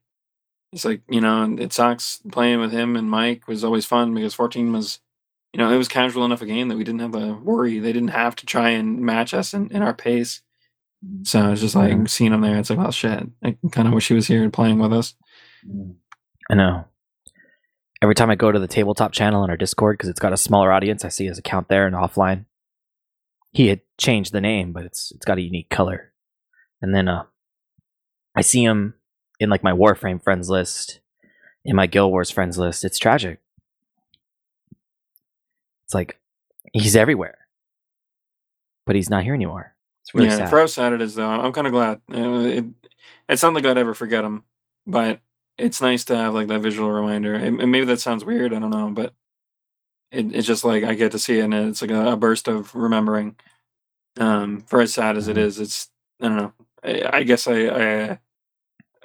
it's 0.71 0.85
like 0.85 1.01
you 1.09 1.21
know, 1.21 1.55
it 1.57 1.73
sucks 1.73 2.21
playing 2.31 2.59
with 2.59 2.71
him 2.71 2.95
and 2.95 3.09
Mike 3.09 3.47
was 3.47 3.63
always 3.63 3.87
fun 3.87 4.13
because 4.13 4.35
14 4.35 4.73
was, 4.73 4.99
you 5.53 5.57
know, 5.57 5.71
it 5.71 5.77
was 5.77 5.87
casual 5.87 6.23
enough 6.23 6.43
a 6.43 6.45
game 6.45 6.67
that 6.67 6.77
we 6.77 6.83
didn't 6.83 7.01
have 7.01 7.13
to 7.13 7.33
worry. 7.33 7.79
They 7.79 7.93
didn't 7.93 8.09
have 8.09 8.35
to 8.35 8.45
try 8.45 8.69
and 8.69 8.99
match 8.99 9.33
us 9.33 9.55
in, 9.55 9.71
in 9.71 9.81
our 9.81 9.95
pace. 9.95 10.43
So 11.23 11.51
it's 11.51 11.61
just 11.61 11.75
like 11.75 11.91
yeah. 11.91 12.05
seeing 12.07 12.33
him 12.33 12.41
there. 12.41 12.57
It's 12.57 12.69
like, 12.69 12.79
well, 12.79 12.91
shit. 12.91 13.27
I 13.43 13.57
kind 13.71 13.87
of 13.87 13.93
wish 13.93 14.07
he 14.07 14.13
was 14.13 14.27
here 14.27 14.49
playing 14.49 14.79
with 14.79 14.93
us. 14.93 15.13
I 16.49 16.55
know. 16.55 16.85
Every 18.01 18.15
time 18.15 18.29
I 18.29 18.35
go 18.35 18.51
to 18.51 18.59
the 18.59 18.67
tabletop 18.67 19.11
channel 19.11 19.43
in 19.43 19.49
our 19.49 19.57
Discord 19.57 19.97
because 19.97 20.09
it's 20.09 20.19
got 20.19 20.33
a 20.33 20.37
smaller 20.37 20.71
audience, 20.71 21.05
I 21.05 21.09
see 21.09 21.25
his 21.25 21.37
account 21.37 21.69
there 21.69 21.87
and 21.87 21.95
offline 21.95 22.45
he 23.55 23.67
had 23.67 23.79
changed 23.97 24.33
the 24.33 24.41
name, 24.41 24.73
but 24.73 24.83
it's 24.83 25.11
it's 25.11 25.25
got 25.25 25.37
a 25.37 25.41
unique 25.41 25.69
color. 25.69 26.11
And 26.81 26.93
then 26.93 27.07
uh, 27.07 27.23
I 28.35 28.41
see 28.41 28.61
him 28.61 28.95
in 29.39 29.49
like 29.49 29.63
my 29.63 29.71
Warframe 29.71 30.21
friends 30.21 30.49
list, 30.49 30.99
in 31.63 31.75
my 31.77 31.87
Guild 31.87 32.11
Wars 32.11 32.29
friends 32.29 32.57
list. 32.57 32.83
It's 32.83 32.99
tragic. 32.99 33.39
It's 35.85 35.93
like 35.93 36.19
he's 36.73 36.97
everywhere, 36.97 37.47
but 38.85 38.97
he's 38.97 39.09
not 39.09 39.23
here 39.23 39.33
anymore. 39.33 39.73
It's 40.05 40.13
really 40.13 40.27
yeah, 40.27 40.37
sad. 40.37 40.49
for 40.51 40.59
how 40.59 40.65
sad 40.67 40.93
it 40.93 41.01
is, 41.01 41.15
though. 41.15 41.27
I'm 41.27 41.51
kind 41.51 41.65
of 41.65 41.73
glad. 41.73 41.99
It, 42.09 42.65
it's 43.27 43.41
not 43.41 43.55
like 43.55 43.65
I'd 43.65 43.77
ever 43.77 43.95
forget 43.95 44.23
them, 44.23 44.43
but 44.85 45.19
it's 45.57 45.81
nice 45.81 46.05
to 46.05 46.15
have 46.15 46.35
like 46.35 46.47
that 46.47 46.61
visual 46.61 46.91
reminder. 46.91 47.33
And 47.33 47.57
maybe 47.57 47.85
that 47.85 47.99
sounds 47.99 48.23
weird. 48.23 48.53
I 48.53 48.59
don't 48.59 48.69
know, 48.69 48.91
but 48.91 49.13
it, 50.11 50.35
it's 50.35 50.45
just 50.45 50.63
like 50.63 50.83
I 50.83 50.93
get 50.93 51.11
to 51.13 51.19
see 51.19 51.39
it, 51.39 51.43
and 51.43 51.53
it's 51.53 51.81
like 51.81 51.91
a, 51.91 52.11
a 52.11 52.17
burst 52.17 52.47
of 52.47 52.73
remembering. 52.75 53.35
Um, 54.17 54.61
for 54.61 54.79
as 54.79 54.93
sad 54.93 55.17
as 55.17 55.27
it 55.27 55.37
mm-hmm. 55.37 55.61
it's 55.61 55.89
I 56.21 56.27
don't 56.27 56.37
know. 56.37 56.53
I, 56.83 57.17
I 57.17 57.23
guess 57.23 57.47
I, 57.47 57.67
I 57.67 58.19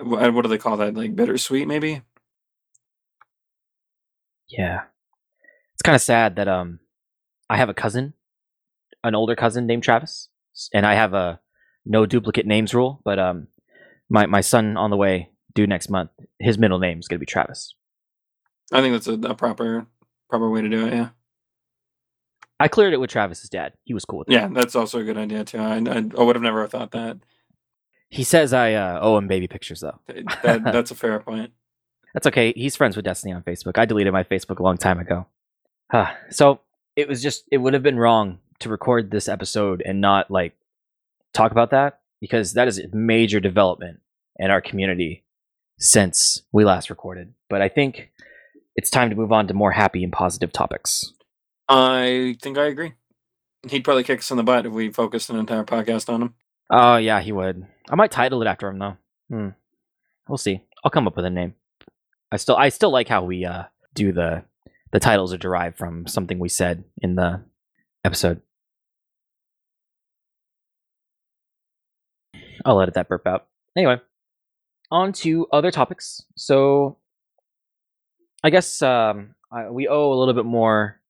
what 0.02 0.42
do 0.42 0.48
they 0.48 0.58
call 0.58 0.76
that? 0.76 0.94
Like 0.94 1.16
bittersweet, 1.16 1.66
maybe. 1.66 2.02
Yeah, 4.48 4.82
it's 5.74 5.82
kind 5.82 5.96
of 5.96 6.02
sad 6.02 6.36
that 6.36 6.48
um, 6.48 6.80
I 7.48 7.56
have 7.56 7.68
a 7.68 7.74
cousin, 7.74 8.14
an 9.02 9.14
older 9.14 9.36
cousin 9.36 9.66
named 9.66 9.82
Travis, 9.82 10.28
and 10.72 10.86
I 10.86 10.94
have 10.94 11.14
a 11.14 11.40
no 11.84 12.06
duplicate 12.06 12.46
names 12.46 12.74
rule. 12.74 13.00
But 13.04 13.18
um, 13.18 13.48
my 14.08 14.26
my 14.26 14.40
son 14.40 14.76
on 14.76 14.90
the 14.90 14.96
way 14.96 15.30
due 15.54 15.66
next 15.66 15.88
month, 15.88 16.10
his 16.38 16.58
middle 16.58 16.78
name 16.78 16.98
is 16.98 17.08
gonna 17.08 17.20
be 17.20 17.26
Travis. 17.26 17.74
I 18.72 18.80
think 18.80 18.94
that's 18.94 19.08
a, 19.08 19.30
a 19.30 19.34
proper 19.34 19.86
proper 20.28 20.48
way 20.50 20.62
to 20.62 20.68
do 20.68 20.86
it. 20.86 20.92
Yeah. 20.92 21.08
I 22.58 22.68
cleared 22.68 22.92
it 22.92 23.00
with 23.00 23.08
Travis's 23.08 23.48
dad. 23.48 23.72
He 23.84 23.94
was 23.94 24.04
cool 24.04 24.18
with 24.18 24.28
it. 24.28 24.34
Yeah, 24.34 24.48
that's 24.52 24.76
also 24.76 25.00
a 25.00 25.04
good 25.04 25.16
idea 25.16 25.44
too. 25.44 25.58
I, 25.58 25.76
I, 25.78 26.04
I 26.18 26.22
would 26.22 26.36
have 26.36 26.42
never 26.42 26.66
thought 26.66 26.90
that. 26.90 27.16
He 28.10 28.22
says 28.22 28.52
I 28.52 28.74
uh, 28.74 28.98
owe 29.00 29.16
him 29.16 29.28
baby 29.28 29.48
pictures 29.48 29.80
though. 29.80 29.98
that, 30.06 30.62
that's 30.64 30.90
a 30.90 30.94
fair 30.94 31.20
point. 31.20 31.52
That's 32.12 32.26
okay. 32.26 32.52
He's 32.52 32.76
friends 32.76 32.96
with 32.96 33.04
Destiny 33.04 33.32
on 33.32 33.42
Facebook. 33.42 33.78
I 33.78 33.86
deleted 33.86 34.12
my 34.12 34.24
Facebook 34.24 34.58
a 34.58 34.62
long 34.62 34.76
time 34.76 34.98
ago. 34.98 35.26
Huh. 35.90 36.10
So 36.30 36.60
it 36.96 37.08
was 37.08 37.22
just 37.22 37.44
it 37.50 37.58
would 37.58 37.72
have 37.72 37.82
been 37.82 37.98
wrong 37.98 38.40
to 38.60 38.68
record 38.68 39.10
this 39.10 39.28
episode 39.28 39.82
and 39.84 40.00
not 40.00 40.30
like 40.30 40.54
talk 41.32 41.52
about 41.52 41.70
that 41.70 42.00
because 42.20 42.54
that 42.54 42.68
is 42.68 42.78
a 42.78 42.94
major 42.94 43.40
development 43.40 44.00
in 44.38 44.50
our 44.50 44.60
community 44.60 45.24
since 45.78 46.42
we 46.52 46.64
last 46.64 46.90
recorded. 46.90 47.32
But 47.48 47.62
I 47.62 47.68
think 47.68 48.10
it's 48.76 48.90
time 48.90 49.10
to 49.10 49.16
move 49.16 49.32
on 49.32 49.48
to 49.48 49.54
more 49.54 49.72
happy 49.72 50.04
and 50.04 50.12
positive 50.12 50.52
topics. 50.52 51.12
I 51.68 52.36
think 52.42 52.58
I 52.58 52.66
agree. 52.66 52.94
He'd 53.68 53.84
probably 53.84 54.04
kick 54.04 54.20
us 54.20 54.30
in 54.30 54.36
the 54.36 54.42
butt 54.42 54.66
if 54.66 54.72
we 54.72 54.90
focused 54.90 55.30
an 55.30 55.36
entire 55.36 55.64
podcast 55.64 56.12
on 56.12 56.22
him. 56.22 56.34
Oh 56.70 56.96
yeah, 56.96 57.20
he 57.20 57.32
would. 57.32 57.66
I 57.90 57.94
might 57.94 58.10
title 58.10 58.42
it 58.42 58.46
after 58.46 58.68
him 58.68 58.78
though. 58.78 58.96
Hmm. 59.28 59.48
We'll 60.28 60.38
see. 60.38 60.62
I'll 60.84 60.90
come 60.90 61.06
up 61.06 61.16
with 61.16 61.24
a 61.24 61.30
name. 61.30 61.54
I 62.32 62.36
still 62.36 62.56
I 62.56 62.68
still 62.68 62.90
like 62.90 63.08
how 63.08 63.24
we 63.24 63.44
uh 63.44 63.64
do 63.94 64.12
the 64.12 64.44
the 64.92 65.00
titles 65.00 65.32
are 65.32 65.38
derived 65.38 65.78
from 65.78 66.06
something 66.06 66.38
we 66.38 66.48
said 66.48 66.84
in 67.02 67.16
the 67.16 67.42
episode. 68.04 68.40
I'll 72.64 72.80
edit 72.80 72.94
that 72.94 73.08
burp 73.08 73.26
out. 73.26 73.46
Anyway, 73.76 74.00
on 74.90 75.12
to 75.14 75.46
other 75.52 75.70
topics. 75.70 76.22
So, 76.36 76.98
I 78.42 78.50
guess 78.50 78.82
um, 78.82 79.34
I, 79.52 79.70
we 79.70 79.88
owe 79.88 80.12
a 80.12 80.18
little 80.18 80.34
bit 80.34 80.44
more 80.44 81.00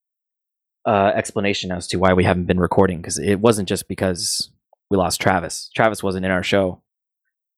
uh, 0.86 1.12
explanation 1.14 1.72
as 1.72 1.86
to 1.88 1.98
why 1.98 2.12
we 2.12 2.24
haven't 2.24 2.46
been 2.46 2.60
recording 2.60 3.00
because 3.00 3.18
it 3.18 3.40
wasn't 3.40 3.68
just 3.68 3.88
because 3.88 4.50
we 4.90 4.96
lost 4.96 5.20
Travis. 5.20 5.70
Travis 5.74 6.02
wasn't 6.02 6.24
in 6.24 6.30
our 6.30 6.42
show. 6.42 6.82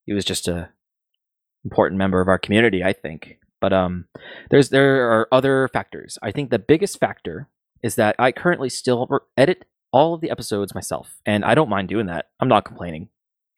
He 0.04 0.12
was 0.12 0.24
just 0.24 0.48
a 0.48 0.70
important 1.64 1.98
member 1.98 2.20
of 2.20 2.28
our 2.28 2.38
community, 2.38 2.82
I 2.82 2.92
think. 2.92 3.38
But 3.60 3.72
um, 3.72 4.06
there's 4.50 4.70
there 4.70 5.10
are 5.12 5.28
other 5.32 5.68
factors. 5.72 6.18
I 6.22 6.32
think 6.32 6.50
the 6.50 6.58
biggest 6.58 6.98
factor 6.98 7.48
is 7.82 7.94
that 7.94 8.16
I 8.18 8.32
currently 8.32 8.68
still 8.68 9.08
edit 9.36 9.64
all 9.92 10.14
of 10.14 10.20
the 10.20 10.30
episodes 10.30 10.74
myself, 10.74 11.20
and 11.24 11.44
I 11.44 11.54
don't 11.54 11.68
mind 11.68 11.88
doing 11.88 12.06
that. 12.06 12.30
I'm 12.40 12.48
not 12.48 12.64
complaining. 12.64 13.08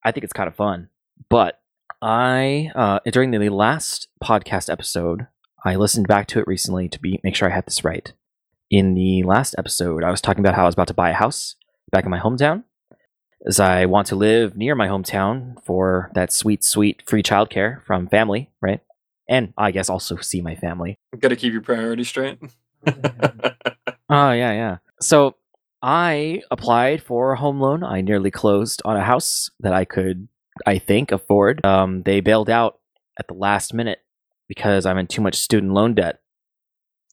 I 0.05 0.13
think 0.13 0.25
it's 0.25 0.33
kind 0.33 0.49
of 0.49 0.55
fun. 0.55 0.89
But 1.29 1.61
I 2.03 2.71
uh, 2.75 2.99
during 3.11 3.31
the 3.31 3.49
last 3.49 4.09
podcast 4.23 4.71
episode, 4.71 5.27
I 5.65 5.77
listened 5.77 6.07
back 6.07 6.27
to 6.29 6.41
it 6.41 6.47
recently 6.47 6.89
to 6.89 7.01
be 7.01 7.21
make 7.25 7.35
sure 7.35 7.51
I 7.51 7.55
had 7.55 7.67
this 7.67 7.85
right. 7.85 8.13
In 8.71 8.95
the 8.95 9.23
last 9.23 9.55
episode, 9.59 10.05
I 10.05 10.11
was 10.11 10.21
talking 10.21 10.41
about 10.41 10.55
how 10.55 10.63
I 10.63 10.67
was 10.67 10.75
about 10.75 10.89
to 10.89 10.95
buy 10.95 11.11
a 11.11 11.15
house 11.15 11.55
back 11.91 12.05
in 12.05 12.11
my 12.11 12.19
hometown, 12.19 12.65
as 13.47 13.61
I 13.61 13.87
want 13.87 14.07
to 14.09 14.17
live 14.17 14.57
near 14.57 14.75
my 14.75 14.89
hometown 14.89 15.63
for 15.65 16.11
that 16.15 16.33
sweet, 16.33 16.65
sweet 16.65 17.03
free 17.07 17.23
childcare 17.23 17.83
from 17.85 18.09
family, 18.09 18.51
right? 18.61 18.81
And 19.29 19.55
I 19.57 19.71
guess 19.71 19.89
also 19.89 20.17
see 20.17 20.43
my 20.43 20.55
family. 20.55 20.99
Got 21.19 21.29
to 21.29 21.37
keep 21.37 21.53
your 21.53 21.63
priorities 21.63 22.09
straight. 22.09 22.39
Oh, 22.87 22.93
yeah, 24.11 24.53
yeah. 24.53 24.77
So 25.01 25.37
I 25.85 26.41
applied 26.51 27.03
for 27.03 27.33
a 27.33 27.37
home 27.37 27.61
loan. 27.61 27.85
I 27.85 28.01
nearly 28.01 28.31
closed 28.31 28.81
on 28.87 28.97
a 28.97 29.03
house 29.05 29.51
that 29.61 29.75
I 29.75 29.85
could, 29.85 30.29
I 30.67 30.79
think, 30.79 31.13
afford. 31.13 31.63
Um, 31.63 32.03
they 32.05 32.21
bailed 32.21 32.49
out 32.49 32.79
at 33.19 33.29
the 33.29 33.35
last 33.35 33.75
minute 33.75 33.99
because 34.49 34.87
I'm 34.87 34.97
in 34.97 35.07
too 35.07 35.21
much 35.21 35.35
student 35.35 35.75
loan 35.75 35.93
debt. 35.93 36.21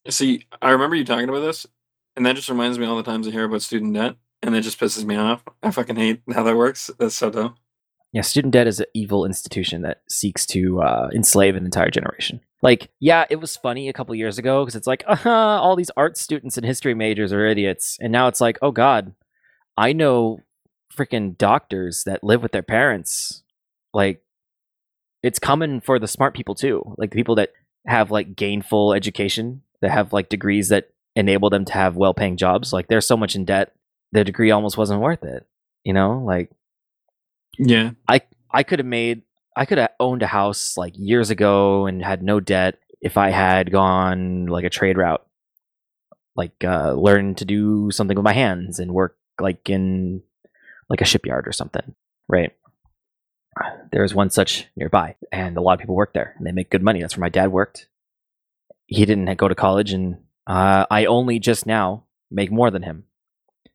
See, 0.08 0.48
I 0.62 0.72
remember 0.72 0.96
you 0.96 1.04
talking 1.04 1.28
about 1.28 1.42
this, 1.42 1.68
and 2.16 2.26
that 2.26 2.38
just 2.38 2.48
reminds 2.48 2.80
me 2.80 2.86
all 2.86 2.96
the 2.96 3.04
times 3.04 3.28
I 3.28 3.32
hear 3.32 3.44
about 3.44 3.62
student 3.62 3.94
debt, 3.94 4.16
and 4.42 4.56
it 4.56 4.62
just 4.62 4.80
pisses 4.80 5.04
me 5.04 5.18
off. 5.18 5.44
I 5.62 5.72
fucking 5.72 5.98
hate 5.98 6.22
how 6.34 6.44
that 6.44 6.56
works. 6.56 6.90
That's 6.98 7.16
so 7.16 7.30
dumb. 7.30 7.56
Yeah, 8.14 8.22
student 8.22 8.54
debt 8.54 8.68
is 8.68 8.80
an 8.80 8.88
evil 8.94 9.26
institution 9.26 9.84
that 9.84 10.02
seeks 10.10 10.46
to 10.48 10.82
uh, 10.82 11.10
enslave 11.14 11.56
an 11.56 11.64
entire 11.64 11.90
generation. 11.90 12.42
Like, 12.62 12.92
yeah, 13.00 13.26
it 13.30 13.38
was 13.38 13.56
funny 13.56 13.88
a 13.90 13.94
couple 13.94 14.14
years 14.16 14.38
ago 14.38 14.64
because 14.64 14.76
it's 14.76 14.88
like, 14.88 15.04
uh 15.26 15.30
all 15.30 15.76
these 15.76 15.92
art 15.96 16.18
students 16.18 16.58
and 16.58 16.66
history 16.66 16.94
majors 16.94 17.32
are 17.34 17.46
idiots. 17.46 17.98
And 18.02 18.12
now 18.12 18.28
it's 18.28 18.42
like, 18.42 18.60
oh 18.62 18.72
God, 18.72 19.14
I 19.78 19.94
know 19.94 20.40
freaking 20.96 21.38
doctors 21.38 22.04
that 22.06 22.24
live 22.24 22.44
with 22.44 22.52
their 22.52 22.64
parents. 22.64 23.44
Like, 23.94 24.22
it's 25.24 25.40
coming 25.40 25.82
for 25.82 25.98
the 25.98 26.08
smart 26.08 26.36
people 26.36 26.56
too. 26.56 26.96
Like, 26.98 27.12
the 27.12 27.16
people 27.16 27.36
that 27.36 27.52
have 27.88 28.12
like 28.12 28.36
gainful 28.36 28.94
education, 28.94 29.62
that 29.82 29.92
have 29.92 30.14
like 30.14 30.30
degrees 30.30 30.70
that 30.70 30.90
enable 31.16 31.50
them 31.50 31.66
to 31.66 31.74
have 31.74 31.96
well 31.96 32.14
paying 32.14 32.38
jobs. 32.38 32.74
Like, 32.74 32.88
they're 32.88 33.02
so 33.02 33.18
much 33.18 33.36
in 33.36 33.46
debt, 33.46 33.74
their 34.12 34.24
degree 34.24 34.52
almost 34.52 34.78
wasn't 34.78 35.02
worth 35.02 35.24
it. 35.24 35.48
You 35.84 35.94
know, 35.94 36.20
like, 36.20 36.52
Yeah. 37.58 37.92
I 38.08 38.22
I 38.52 38.64
could 38.64 38.80
have 38.80 38.86
made 38.86 39.24
I 39.56 39.66
could 39.66 39.78
have 39.78 39.92
owned 40.00 40.24
a 40.24 40.28
house 40.28 40.78
like 40.78 40.94
years 40.96 41.30
ago 41.30 41.86
and 41.86 42.04
had 42.04 42.24
no 42.24 42.40
debt 42.40 42.78
if 43.02 43.18
I 43.18 43.30
had 43.30 43.72
gone 43.72 44.46
like 44.46 44.64
a 44.64 44.70
trade 44.70 44.98
route. 44.98 45.26
Like 46.36 46.64
uh 46.64 46.94
learn 46.94 47.36
to 47.36 47.46
do 47.46 47.92
something 47.92 48.16
with 48.16 48.24
my 48.24 48.34
hands 48.34 48.80
and 48.80 48.94
work 48.94 49.18
like 49.40 49.70
in 49.70 50.24
like 50.90 51.02
a 51.02 51.06
shipyard 51.06 51.48
or 51.48 51.52
something, 51.52 51.96
right? 52.28 52.52
There's 53.92 54.16
one 54.16 54.30
such 54.30 54.68
nearby 54.78 55.16
and 55.32 55.58
a 55.58 55.62
lot 55.62 55.74
of 55.74 55.80
people 55.80 55.96
work 55.96 56.14
there 56.14 56.36
and 56.38 56.48
they 56.48 56.52
make 56.54 56.70
good 56.70 56.82
money. 56.82 57.02
That's 57.02 57.18
where 57.18 57.22
my 57.22 57.30
dad 57.30 57.52
worked. 57.52 57.88
He 58.88 59.06
didn't 59.06 59.34
go 59.38 59.48
to 59.48 59.56
college 59.56 59.92
and 59.92 60.18
uh, 60.48 60.86
I 60.90 61.06
only 61.06 61.40
just 61.40 61.66
now 61.66 62.06
make 62.30 62.52
more 62.52 62.72
than 62.72 62.84
him. 62.84 63.04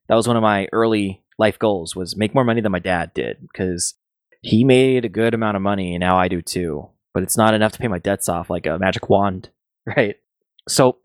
That 0.09 0.15
was 0.15 0.27
one 0.27 0.37
of 0.37 0.43
my 0.43 0.69
early 0.73 1.23
life 1.39 1.59
goals 1.59 1.95
was 1.95 2.17
make 2.17 2.35
more 2.35 2.45
money 2.45 2.61
than 2.61 2.73
my 2.73 2.79
dad 2.79 3.13
did 3.15 3.39
because 3.41 3.95
he 4.43 4.65
made 4.65 5.05
a 5.05 5.11
good 5.11 5.35
amount 5.35 5.57
of 5.57 5.63
money 5.63 5.95
and 5.95 6.01
now 6.01 6.19
I 6.19 6.29
do 6.29 6.43
too. 6.43 6.89
But 7.13 7.23
it's 7.23 7.37
not 7.37 7.55
enough 7.55 7.73
to 7.73 7.79
pay 7.79 7.89
my 7.89 7.99
debts 7.99 8.29
off 8.29 8.51
like 8.51 8.67
a 8.67 8.79
magic 8.79 9.09
wand, 9.09 9.51
right? 9.87 10.17
So 10.69 10.99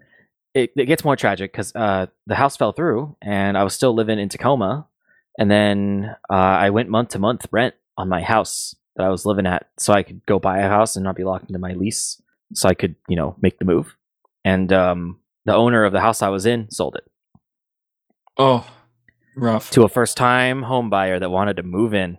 it, 0.54 0.72
it 0.76 0.86
gets 0.86 1.06
more 1.06 1.16
tragic 1.16 1.52
because 1.52 1.74
uh, 1.76 2.08
the 2.28 2.36
house 2.36 2.58
fell 2.58 2.74
through 2.74 3.16
and 3.22 3.58
I 3.58 3.64
was 3.64 3.74
still 3.74 3.94
living 3.94 4.20
in 4.20 4.30
Tacoma. 4.30 4.88
And 5.38 5.50
then 5.50 6.16
uh, 6.30 6.34
I 6.36 6.70
went 6.72 6.90
month 6.90 7.10
to 7.10 7.20
month 7.20 7.46
rent 7.52 7.76
on 7.98 8.10
my 8.10 8.22
house 8.22 8.76
that 8.98 9.06
I 9.06 9.10
was 9.10 9.26
living 9.26 9.46
at 9.46 9.70
so 9.78 9.94
I 9.94 10.04
could 10.04 10.26
go 10.26 10.40
buy 10.40 10.60
a 10.60 10.68
house 10.68 10.98
and 10.98 11.04
not 11.06 11.16
be 11.16 11.24
locked 11.24 11.50
into 11.50 11.60
my 11.60 11.74
lease 11.74 12.22
so 12.54 12.68
I 12.68 12.74
could, 12.74 12.96
you 13.08 13.16
know, 13.16 13.36
make 13.42 13.58
the 13.58 13.66
move. 13.66 13.96
And 14.44 14.74
um, 14.74 15.20
the 15.46 15.56
owner 15.56 15.86
of 15.86 15.94
the 15.94 16.02
house 16.02 16.22
I 16.22 16.30
was 16.30 16.46
in 16.46 16.70
sold 16.70 16.96
it 16.96 17.10
Oh, 18.38 18.66
rough. 19.36 19.72
to 19.72 19.84
a 19.84 19.90
first 19.90 20.18
time 20.18 20.64
home 20.64 20.90
buyer 20.90 21.20
that 21.20 21.30
wanted 21.30 21.58
to 21.58 21.64
move 21.64 21.94
in. 21.94 22.18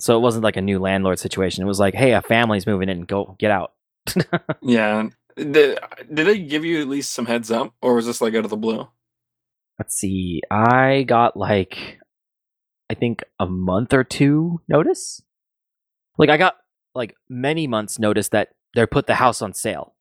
So 0.00 0.16
it 0.16 0.20
wasn't 0.20 0.44
like 0.44 0.56
a 0.56 0.62
new 0.62 0.78
landlord 0.78 1.18
situation. 1.18 1.62
It 1.62 1.68
was 1.68 1.78
like, 1.78 1.94
hey, 1.94 2.12
a 2.12 2.22
family's 2.22 2.66
moving 2.66 2.88
in, 2.88 3.02
go 3.02 3.36
get 3.38 3.50
out. 3.50 3.72
Yeah. 4.62 5.08
Did, 5.36 5.78
did 6.12 6.26
they 6.26 6.38
give 6.40 6.64
you 6.64 6.80
at 6.82 6.88
least 6.88 7.12
some 7.12 7.26
heads 7.26 7.50
up, 7.50 7.72
or 7.80 7.94
was 7.94 8.06
this 8.06 8.20
like 8.20 8.34
out 8.34 8.44
of 8.44 8.50
the 8.50 8.56
blue? 8.56 8.88
Let's 9.78 9.96
see. 9.96 10.42
I 10.50 11.04
got 11.04 11.36
like 11.36 11.98
I 12.90 12.94
think 12.94 13.24
a 13.40 13.46
month 13.46 13.94
or 13.94 14.04
two 14.04 14.60
notice. 14.68 15.22
Like 16.18 16.28
I 16.28 16.36
got 16.36 16.56
like 16.94 17.14
many 17.30 17.66
months 17.66 17.98
notice 17.98 18.28
that 18.28 18.50
they 18.74 18.84
put 18.84 19.06
the 19.06 19.14
house 19.14 19.40
on 19.40 19.54
sale. 19.54 19.94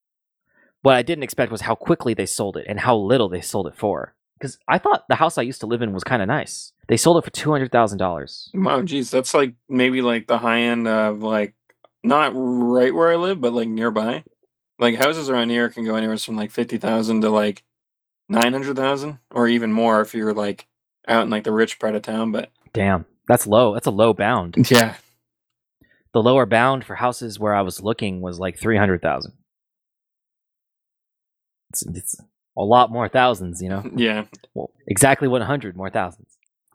What 0.81 0.95
I 0.95 1.01
didn't 1.03 1.23
expect 1.23 1.51
was 1.51 1.61
how 1.61 1.75
quickly 1.75 2.13
they 2.13 2.25
sold 2.25 2.57
it 2.57 2.65
and 2.67 2.81
how 2.81 2.97
little 2.97 3.29
they 3.29 3.39
sold 3.41 3.67
it 3.67 3.77
for. 3.77 4.15
Because 4.41 4.57
I 4.67 4.79
thought 4.79 5.07
the 5.07 5.15
house 5.15 5.37
I 5.37 5.43
used 5.43 5.59
to 5.59 5.67
live 5.67 5.83
in 5.83 5.93
was 5.93 6.03
kind 6.03 6.19
of 6.19 6.27
nice. 6.27 6.73
They 6.87 6.97
sold 6.97 7.17
it 7.17 7.23
for 7.23 7.29
two 7.29 7.51
hundred 7.51 7.71
thousand 7.71 7.99
dollars. 7.99 8.49
Wow, 8.55 8.81
geez, 8.81 9.11
that's 9.11 9.35
like 9.35 9.53
maybe 9.69 10.01
like 10.01 10.25
the 10.25 10.39
high 10.39 10.61
end 10.61 10.87
of 10.87 11.21
like 11.21 11.53
not 12.03 12.31
right 12.33 12.93
where 12.93 13.11
I 13.11 13.17
live, 13.17 13.39
but 13.39 13.53
like 13.53 13.67
nearby. 13.67 14.23
Like 14.79 14.95
houses 14.95 15.29
around 15.29 15.51
here 15.51 15.69
can 15.69 15.85
go 15.85 15.93
anywhere 15.93 16.17
from 16.17 16.37
like 16.37 16.49
fifty 16.49 16.77
thousand 16.77 17.21
to 17.21 17.29
like 17.29 17.61
nine 18.29 18.51
hundred 18.51 18.75
thousand, 18.77 19.19
or 19.29 19.47
even 19.47 19.71
more 19.71 20.01
if 20.01 20.15
you're 20.15 20.33
like 20.33 20.67
out 21.07 21.21
in 21.21 21.29
like 21.29 21.43
the 21.43 21.51
rich 21.51 21.77
part 21.77 21.93
of 21.93 22.01
town. 22.01 22.31
But 22.31 22.49
Damn, 22.73 23.05
that's 23.27 23.45
low. 23.45 23.75
That's 23.75 23.85
a 23.85 23.91
low 23.91 24.11
bound. 24.15 24.55
yeah, 24.71 24.95
The 26.13 26.23
lower 26.23 26.47
bound 26.47 26.83
for 26.83 26.95
houses 26.95 27.39
where 27.39 27.53
I 27.53 27.61
was 27.61 27.83
looking 27.83 28.21
was 28.21 28.39
like 28.39 28.57
three 28.57 28.77
hundred 28.77 29.03
thousand. 29.03 29.33
It's, 31.69 31.83
it's 31.83 32.15
a 32.57 32.63
lot 32.63 32.91
more 32.91 33.07
thousands, 33.07 33.61
you 33.61 33.69
know. 33.69 33.83
yeah. 33.95 34.25
Well, 34.53 34.71
exactly 34.87 35.27
one 35.27 35.41
hundred 35.41 35.75
more 35.75 35.89
thousands. 35.89 36.27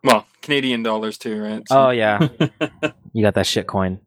Well, 0.03 0.25
Canadian 0.41 0.83
dollars 0.83 1.17
too, 1.17 1.41
right? 1.41 1.63
Oh 1.69 1.89
yeah, 1.89 2.27
you 3.13 3.23
got 3.23 3.33
that 3.35 3.47
shit 3.47 3.67
coin. 3.67 3.99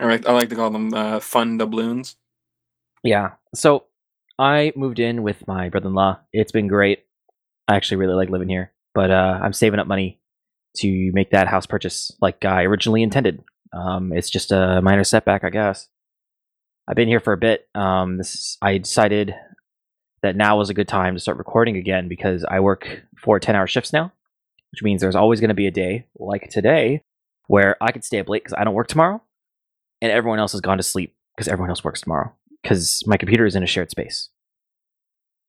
I 0.00 0.06
like 0.06 0.26
I 0.28 0.32
like 0.32 0.48
to 0.48 0.54
call 0.56 0.70
them 0.70 0.92
uh, 0.94 1.20
fun 1.20 1.58
doubloons. 1.58 2.16
Yeah. 3.04 3.32
So 3.54 3.84
I 4.38 4.72
moved 4.76 4.98
in 4.98 5.22
with 5.22 5.46
my 5.46 5.68
brother-in-law. 5.68 6.20
It's 6.32 6.52
been 6.52 6.68
great. 6.68 7.04
I 7.68 7.76
actually 7.76 7.98
really 7.98 8.14
like 8.14 8.30
living 8.30 8.48
here, 8.48 8.72
but 8.94 9.10
uh, 9.10 9.38
I'm 9.42 9.52
saving 9.52 9.80
up 9.80 9.86
money 9.86 10.20
to 10.76 11.10
make 11.12 11.30
that 11.30 11.48
house 11.48 11.66
purchase 11.66 12.10
like 12.20 12.44
I 12.44 12.62
originally 12.62 13.02
intended. 13.02 13.42
Um, 13.72 14.12
it's 14.12 14.30
just 14.30 14.50
a 14.52 14.80
minor 14.82 15.04
setback, 15.04 15.44
I 15.44 15.50
guess. 15.50 15.88
I've 16.88 16.96
been 16.96 17.08
here 17.08 17.20
for 17.20 17.32
a 17.32 17.38
bit. 17.38 17.68
Um, 17.74 18.16
this 18.18 18.34
is- 18.34 18.58
I 18.62 18.78
decided 18.78 19.34
that 20.22 20.36
now 20.36 20.56
was 20.56 20.70
a 20.70 20.74
good 20.74 20.88
time 20.88 21.14
to 21.14 21.20
start 21.20 21.38
recording 21.38 21.76
again 21.76 22.08
because 22.08 22.44
I 22.44 22.60
work 22.60 23.02
four 23.18 23.38
10 23.38 23.54
hour 23.54 23.66
shifts 23.66 23.92
now, 23.92 24.12
which 24.70 24.82
means 24.82 25.00
there's 25.00 25.16
always 25.16 25.40
going 25.40 25.48
to 25.48 25.54
be 25.54 25.66
a 25.66 25.72
day 25.72 26.06
like 26.18 26.48
today 26.48 27.02
where 27.48 27.76
I 27.82 27.92
could 27.92 28.04
stay 28.04 28.18
up 28.18 28.28
late 28.28 28.44
because 28.44 28.56
I 28.56 28.64
don't 28.64 28.74
work 28.74 28.88
tomorrow 28.88 29.20
and 30.00 30.12
everyone 30.12 30.38
else 30.38 30.52
has 30.52 30.60
gone 30.60 30.76
to 30.78 30.82
sleep 30.82 31.14
because 31.34 31.48
everyone 31.48 31.70
else 31.70 31.84
works 31.84 32.00
tomorrow 32.00 32.32
because 32.62 33.02
my 33.06 33.16
computer 33.16 33.46
is 33.46 33.56
in 33.56 33.62
a 33.62 33.66
shared 33.66 33.90
space. 33.90 34.28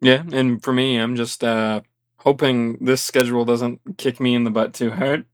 Yeah, 0.01 0.23
and 0.33 0.61
for 0.61 0.73
me, 0.73 0.97
I'm 0.97 1.15
just 1.15 1.43
uh, 1.43 1.81
hoping 2.17 2.77
this 2.83 3.01
schedule 3.01 3.45
doesn't 3.45 3.79
kick 3.97 4.19
me 4.19 4.35
in 4.35 4.43
the 4.43 4.49
butt 4.51 4.73
too 4.73 4.91
hard. 4.91 5.25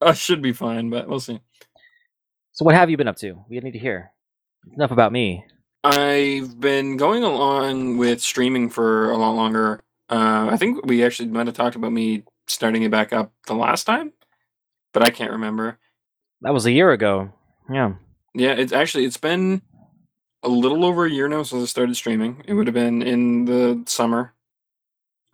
I 0.00 0.12
should 0.12 0.40
be 0.40 0.52
fine, 0.52 0.88
but 0.88 1.08
we'll 1.08 1.20
see. 1.20 1.40
So, 2.52 2.64
what 2.64 2.74
have 2.74 2.88
you 2.88 2.96
been 2.96 3.08
up 3.08 3.16
to? 3.18 3.44
We 3.48 3.60
need 3.60 3.72
to 3.72 3.78
hear. 3.78 4.12
Enough 4.72 4.92
about 4.92 5.12
me. 5.12 5.44
I've 5.84 6.58
been 6.58 6.96
going 6.96 7.22
along 7.22 7.98
with 7.98 8.22
streaming 8.22 8.70
for 8.70 9.10
a 9.10 9.18
lot 9.18 9.32
longer. 9.32 9.80
Uh, 10.08 10.48
I 10.50 10.56
think 10.56 10.86
we 10.86 11.04
actually 11.04 11.28
might 11.28 11.46
have 11.46 11.56
talked 11.56 11.76
about 11.76 11.92
me 11.92 12.24
starting 12.46 12.82
it 12.82 12.90
back 12.90 13.12
up 13.12 13.32
the 13.46 13.54
last 13.54 13.84
time, 13.84 14.14
but 14.94 15.02
I 15.02 15.10
can't 15.10 15.32
remember. 15.32 15.78
That 16.40 16.54
was 16.54 16.64
a 16.64 16.72
year 16.72 16.90
ago. 16.90 17.32
Yeah. 17.70 17.94
Yeah, 18.34 18.52
it's 18.52 18.72
actually 18.72 19.04
it's 19.04 19.18
been 19.18 19.60
a 20.42 20.48
little 20.48 20.86
over 20.86 21.04
a 21.04 21.10
year 21.10 21.28
now 21.28 21.42
since 21.42 21.62
I 21.62 21.66
started 21.66 21.96
streaming. 21.96 22.42
It 22.46 22.54
would 22.54 22.66
have 22.66 22.74
been 22.74 23.02
in 23.02 23.44
the 23.44 23.82
summer. 23.86 24.32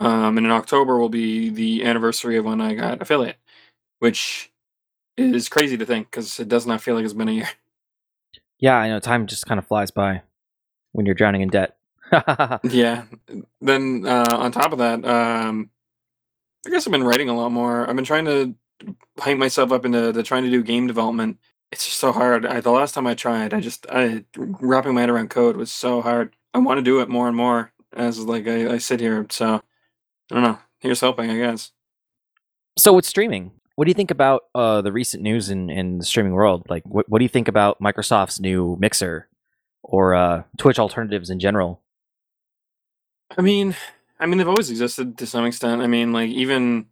Um, 0.00 0.36
and 0.36 0.46
in 0.46 0.52
October 0.52 0.98
will 0.98 1.08
be 1.08 1.48
the 1.48 1.84
anniversary 1.84 2.36
of 2.36 2.44
when 2.44 2.60
I 2.60 2.74
got 2.74 3.02
affiliate, 3.02 3.36
which 4.00 4.50
is 5.16 5.48
crazy 5.48 5.76
to 5.76 5.86
think 5.86 6.10
because 6.10 6.40
it 6.40 6.48
does 6.48 6.66
not 6.66 6.80
feel 6.80 6.96
like 6.96 7.04
it's 7.04 7.14
been 7.14 7.28
a 7.28 7.32
year. 7.32 7.50
Yeah, 8.58 8.76
I 8.76 8.88
know. 8.88 9.00
Time 9.00 9.26
just 9.26 9.46
kind 9.46 9.58
of 9.58 9.66
flies 9.66 9.90
by 9.90 10.22
when 10.92 11.06
you're 11.06 11.14
drowning 11.14 11.42
in 11.42 11.48
debt. 11.48 11.76
Yeah. 12.64 13.04
Then 13.60 14.04
uh, 14.04 14.36
on 14.36 14.50
top 14.50 14.72
of 14.72 14.78
that, 14.78 15.04
um, 15.04 15.70
I 16.66 16.70
guess 16.70 16.86
I've 16.86 16.90
been 16.92 17.04
writing 17.04 17.28
a 17.28 17.36
lot 17.36 17.50
more. 17.50 17.88
I've 17.88 17.94
been 17.94 18.04
trying 18.04 18.24
to 18.24 18.54
hype 19.18 19.38
myself 19.38 19.70
up 19.70 19.84
into 19.84 20.12
to 20.12 20.22
trying 20.24 20.42
to 20.42 20.50
do 20.50 20.62
game 20.62 20.88
development. 20.88 21.38
It's 21.70 21.84
just 21.84 21.98
so 21.98 22.10
hard. 22.10 22.44
I, 22.44 22.60
the 22.60 22.72
last 22.72 22.94
time 22.94 23.06
I 23.06 23.14
tried, 23.14 23.54
I 23.54 23.60
just 23.60 23.86
I 23.90 24.24
wrapping 24.36 24.94
my 24.94 25.02
head 25.02 25.10
around 25.10 25.30
code 25.30 25.56
was 25.56 25.70
so 25.70 26.02
hard. 26.02 26.34
I 26.52 26.58
want 26.58 26.78
to 26.78 26.82
do 26.82 27.00
it 27.00 27.08
more 27.08 27.28
and 27.28 27.36
more 27.36 27.72
as 27.94 28.18
like 28.18 28.48
I, 28.48 28.72
I 28.74 28.78
sit 28.78 28.98
here. 28.98 29.24
So 29.30 29.62
I 30.30 30.34
don't 30.34 30.42
know. 30.42 30.58
Here's 30.80 31.00
hoping, 31.00 31.30
I 31.30 31.36
guess. 31.36 31.70
so 32.76 32.92
with 32.92 33.04
streaming, 33.04 33.52
what 33.76 33.84
do 33.84 33.90
you 33.90 33.94
think 33.94 34.10
about 34.10 34.42
uh, 34.54 34.82
the 34.82 34.92
recent 34.92 35.22
news 35.22 35.48
in, 35.48 35.70
in 35.70 35.98
the 35.98 36.04
streaming 36.04 36.32
world? 36.32 36.66
Like, 36.68 36.82
what, 36.86 37.08
what 37.08 37.18
do 37.20 37.24
you 37.24 37.28
think 37.30 37.48
about 37.48 37.80
Microsoft's 37.80 38.40
new 38.40 38.76
Mixer 38.80 39.28
or 39.82 40.14
uh, 40.14 40.42
Twitch 40.58 40.78
alternatives 40.78 41.30
in 41.30 41.40
general? 41.40 41.80
I 43.36 43.42
mean, 43.42 43.76
I 44.18 44.26
mean 44.26 44.38
they've 44.38 44.48
always 44.48 44.70
existed 44.70 45.18
to 45.18 45.26
some 45.26 45.44
extent. 45.44 45.82
I 45.82 45.86
mean, 45.86 46.12
like 46.12 46.30
even 46.30 46.86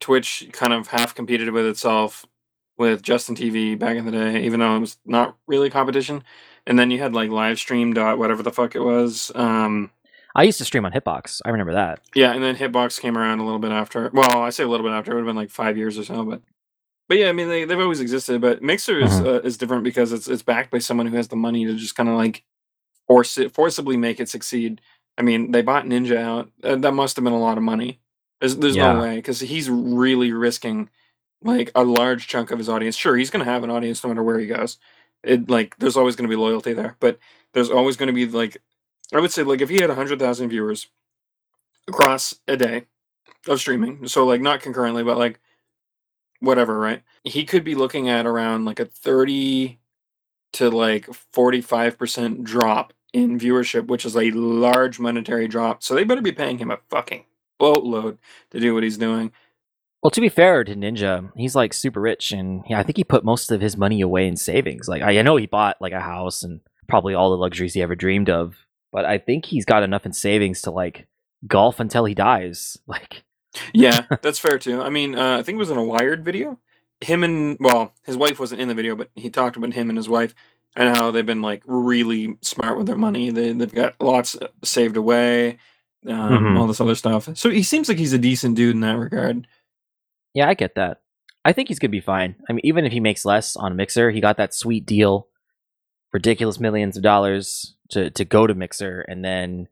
Twitch 0.00 0.48
kind 0.52 0.72
of 0.72 0.88
half 0.88 1.14
competed 1.14 1.50
with 1.50 1.66
itself 1.66 2.26
with 2.78 3.02
Justin 3.02 3.36
TV 3.36 3.78
back 3.78 3.96
in 3.96 4.06
the 4.06 4.12
day, 4.12 4.42
even 4.42 4.60
though 4.60 4.76
it 4.76 4.80
was 4.80 4.96
not 5.04 5.36
really 5.46 5.68
competition. 5.68 6.24
And 6.66 6.78
then 6.78 6.90
you 6.90 6.98
had 6.98 7.14
like 7.14 7.30
Livestream 7.30 7.94
dot 7.94 8.18
whatever 8.18 8.42
the 8.42 8.52
fuck 8.52 8.74
it 8.74 8.80
was. 8.80 9.30
Um, 9.34 9.90
I 10.34 10.44
used 10.44 10.58
to 10.58 10.64
stream 10.64 10.84
on 10.86 10.92
Hitbox. 10.92 11.40
I 11.44 11.50
remember 11.50 11.72
that. 11.72 12.00
yeah, 12.14 12.32
and 12.32 12.42
then 12.42 12.56
Hitbox 12.56 13.00
came 13.00 13.18
around 13.18 13.40
a 13.40 13.44
little 13.44 13.58
bit 13.58 13.72
after. 13.72 14.10
Well, 14.12 14.42
I 14.42 14.50
say 14.50 14.62
a 14.62 14.68
little 14.68 14.86
bit 14.86 14.94
after. 14.94 15.10
It 15.10 15.14
would 15.16 15.22
have 15.22 15.26
been 15.26 15.36
like 15.36 15.50
five 15.50 15.76
years 15.76 15.98
or 15.98 16.04
so, 16.04 16.24
but 16.24 16.40
but 17.10 17.18
yeah, 17.18 17.28
I 17.28 17.32
mean 17.32 17.48
they 17.48 17.64
they've 17.64 17.78
always 17.80 18.00
existed. 18.00 18.40
But 18.40 18.62
Mixer 18.62 19.00
is 19.00 19.10
Mhm. 19.20 19.26
uh, 19.26 19.40
is 19.40 19.58
different 19.58 19.82
because 19.82 20.12
it's 20.12 20.28
it's 20.28 20.42
backed 20.42 20.70
by 20.70 20.78
someone 20.78 21.08
who 21.08 21.16
has 21.16 21.26
the 21.28 21.36
money 21.36 21.66
to 21.66 21.74
just 21.74 21.96
kind 21.96 22.08
of 22.08 22.14
like 22.14 22.44
force 23.08 23.36
it 23.36 23.52
forcibly 23.52 23.96
make 23.96 24.20
it 24.20 24.28
succeed. 24.28 24.80
I 25.18 25.22
mean, 25.22 25.50
they 25.50 25.60
bought 25.60 25.86
Ninja 25.86 26.16
out. 26.16 26.50
Uh, 26.62 26.76
that 26.76 26.92
must 26.94 27.16
have 27.16 27.24
been 27.24 27.32
a 27.34 27.38
lot 27.40 27.58
of 27.58 27.64
money. 27.64 27.98
There's 28.40 28.56
there's 28.56 28.76
Yeah. 28.76 28.92
no 28.92 29.00
way 29.02 29.16
because 29.16 29.40
he's 29.40 29.68
really 29.68 30.32
risking 30.32 30.88
like 31.42 31.72
a 31.74 31.82
large 31.84 32.28
chunk 32.28 32.52
of 32.52 32.58
his 32.58 32.68
audience. 32.68 32.94
Sure, 32.96 33.16
he's 33.16 33.30
going 33.30 33.44
to 33.44 33.50
have 33.50 33.64
an 33.64 33.70
audience 33.70 34.04
no 34.04 34.08
matter 34.10 34.22
where 34.22 34.38
he 34.38 34.46
goes. 34.46 34.78
It 35.24 35.50
like 35.50 35.76
there's 35.78 35.96
always 35.96 36.14
going 36.16 36.30
to 36.30 36.34
be 36.36 36.40
loyalty 36.40 36.72
there, 36.74 36.96
but 37.00 37.18
there's 37.54 37.70
always 37.70 37.96
going 37.96 38.06
to 38.06 38.12
be 38.12 38.26
like 38.26 38.58
I 39.12 39.18
would 39.20 39.32
say 39.32 39.42
like 39.42 39.60
if 39.60 39.68
he 39.68 39.80
had 39.80 39.90
hundred 39.90 40.20
thousand 40.20 40.48
viewers 40.50 40.86
across 41.88 42.36
a 42.46 42.56
day 42.56 42.86
of 43.48 43.58
streaming, 43.60 44.06
so 44.06 44.24
like 44.24 44.40
not 44.40 44.60
concurrently, 44.62 45.02
but 45.02 45.18
like 45.18 45.40
whatever, 46.40 46.78
right? 46.78 47.02
He 47.24 47.44
could 47.44 47.64
be 47.64 47.74
looking 47.74 48.08
at 48.08 48.26
around 48.26 48.64
like 48.64 48.80
a 48.80 48.84
thirty 48.86 49.80
to 50.52 50.68
like 50.68 51.06
45% 51.06 52.42
drop 52.42 52.92
in 53.12 53.38
viewership, 53.38 53.86
which 53.86 54.04
is 54.04 54.16
a 54.16 54.30
large 54.32 54.98
monetary 54.98 55.48
drop. 55.48 55.82
So 55.82 55.94
they 55.94 56.04
better 56.04 56.22
be 56.22 56.32
paying 56.32 56.58
him 56.58 56.70
a 56.70 56.78
fucking 56.88 57.24
boatload 57.58 58.18
to 58.50 58.60
do 58.60 58.74
what 58.74 58.82
he's 58.82 58.98
doing. 58.98 59.32
Well, 60.02 60.10
to 60.10 60.20
be 60.20 60.28
fair 60.30 60.64
to 60.64 60.74
Ninja, 60.74 61.30
he's 61.36 61.54
like 61.54 61.74
super 61.74 62.00
rich, 62.00 62.32
and 62.32 62.62
yeah, 62.68 62.78
I 62.78 62.82
think 62.82 62.96
he 62.96 63.04
put 63.04 63.24
most 63.24 63.52
of 63.52 63.60
his 63.60 63.76
money 63.76 64.00
away 64.00 64.26
in 64.26 64.36
savings. 64.36 64.88
Like 64.88 65.02
I 65.02 65.20
know 65.20 65.36
he 65.36 65.46
bought 65.46 65.76
like 65.80 65.92
a 65.92 66.00
house 66.00 66.42
and 66.42 66.60
probably 66.88 67.14
all 67.14 67.30
the 67.30 67.36
luxuries 67.36 67.74
he 67.74 67.82
ever 67.82 67.94
dreamed 67.94 68.30
of, 68.30 68.66
but 68.92 69.04
I 69.04 69.18
think 69.18 69.44
he's 69.44 69.66
got 69.66 69.82
enough 69.82 70.06
in 70.06 70.14
savings 70.14 70.62
to 70.62 70.70
like 70.70 71.06
golf 71.46 71.80
until 71.80 72.04
he 72.06 72.14
dies. 72.14 72.78
Like, 72.86 73.24
Yeah, 73.72 74.06
that's 74.22 74.38
fair 74.38 74.58
too. 74.58 74.80
I 74.80 74.90
mean, 74.90 75.14
uh, 75.14 75.38
I 75.38 75.42
think 75.42 75.56
it 75.56 75.58
was 75.58 75.70
in 75.70 75.76
a 75.78 75.84
Wired 75.84 76.24
video. 76.24 76.58
Him 77.00 77.24
and 77.24 77.56
well, 77.60 77.94
his 78.04 78.16
wife 78.16 78.38
wasn't 78.38 78.60
in 78.60 78.68
the 78.68 78.74
video, 78.74 78.94
but 78.94 79.10
he 79.14 79.30
talked 79.30 79.56
about 79.56 79.72
him 79.72 79.88
and 79.88 79.96
his 79.96 80.08
wife 80.08 80.34
and 80.76 80.94
how 80.96 81.10
they've 81.10 81.26
been 81.26 81.42
like 81.42 81.62
really 81.66 82.36
smart 82.42 82.76
with 82.78 82.86
their 82.86 82.96
money. 82.96 83.30
They 83.30 83.52
they've 83.52 83.74
got 83.74 83.94
lots 84.00 84.36
uh, 84.36 84.48
saved 84.62 84.96
away, 84.96 85.58
um, 86.06 86.30
Mhm. 86.30 86.58
all 86.58 86.66
this 86.66 86.80
other 86.80 86.94
stuff. 86.94 87.28
So 87.36 87.50
he 87.50 87.62
seems 87.62 87.88
like 87.88 87.98
he's 87.98 88.12
a 88.12 88.18
decent 88.18 88.54
dude 88.56 88.74
in 88.74 88.80
that 88.82 88.98
regard. 88.98 89.46
yeah, 90.34 90.48
I 90.48 90.54
get 90.54 90.74
that. 90.76 91.00
I 91.44 91.52
think 91.52 91.68
he's 91.68 91.78
gonna 91.78 91.90
be 91.90 92.00
fine. 92.00 92.36
I 92.48 92.52
mean, 92.52 92.60
even 92.64 92.84
if 92.84 92.92
he 92.92 93.00
makes 93.00 93.24
less 93.24 93.56
on 93.56 93.74
Mixer, 93.76 94.10
he 94.10 94.20
got 94.20 94.36
that 94.36 94.54
sweet 94.54 94.84
deal, 94.86 95.26
ridiculous 96.12 96.60
millions 96.60 96.96
of 96.96 97.02
dollars 97.02 97.74
to 97.88 98.10
to 98.10 98.24
go 98.24 98.46
to 98.46 98.54
Mixer, 98.54 99.00
and 99.08 99.24
then 99.24 99.68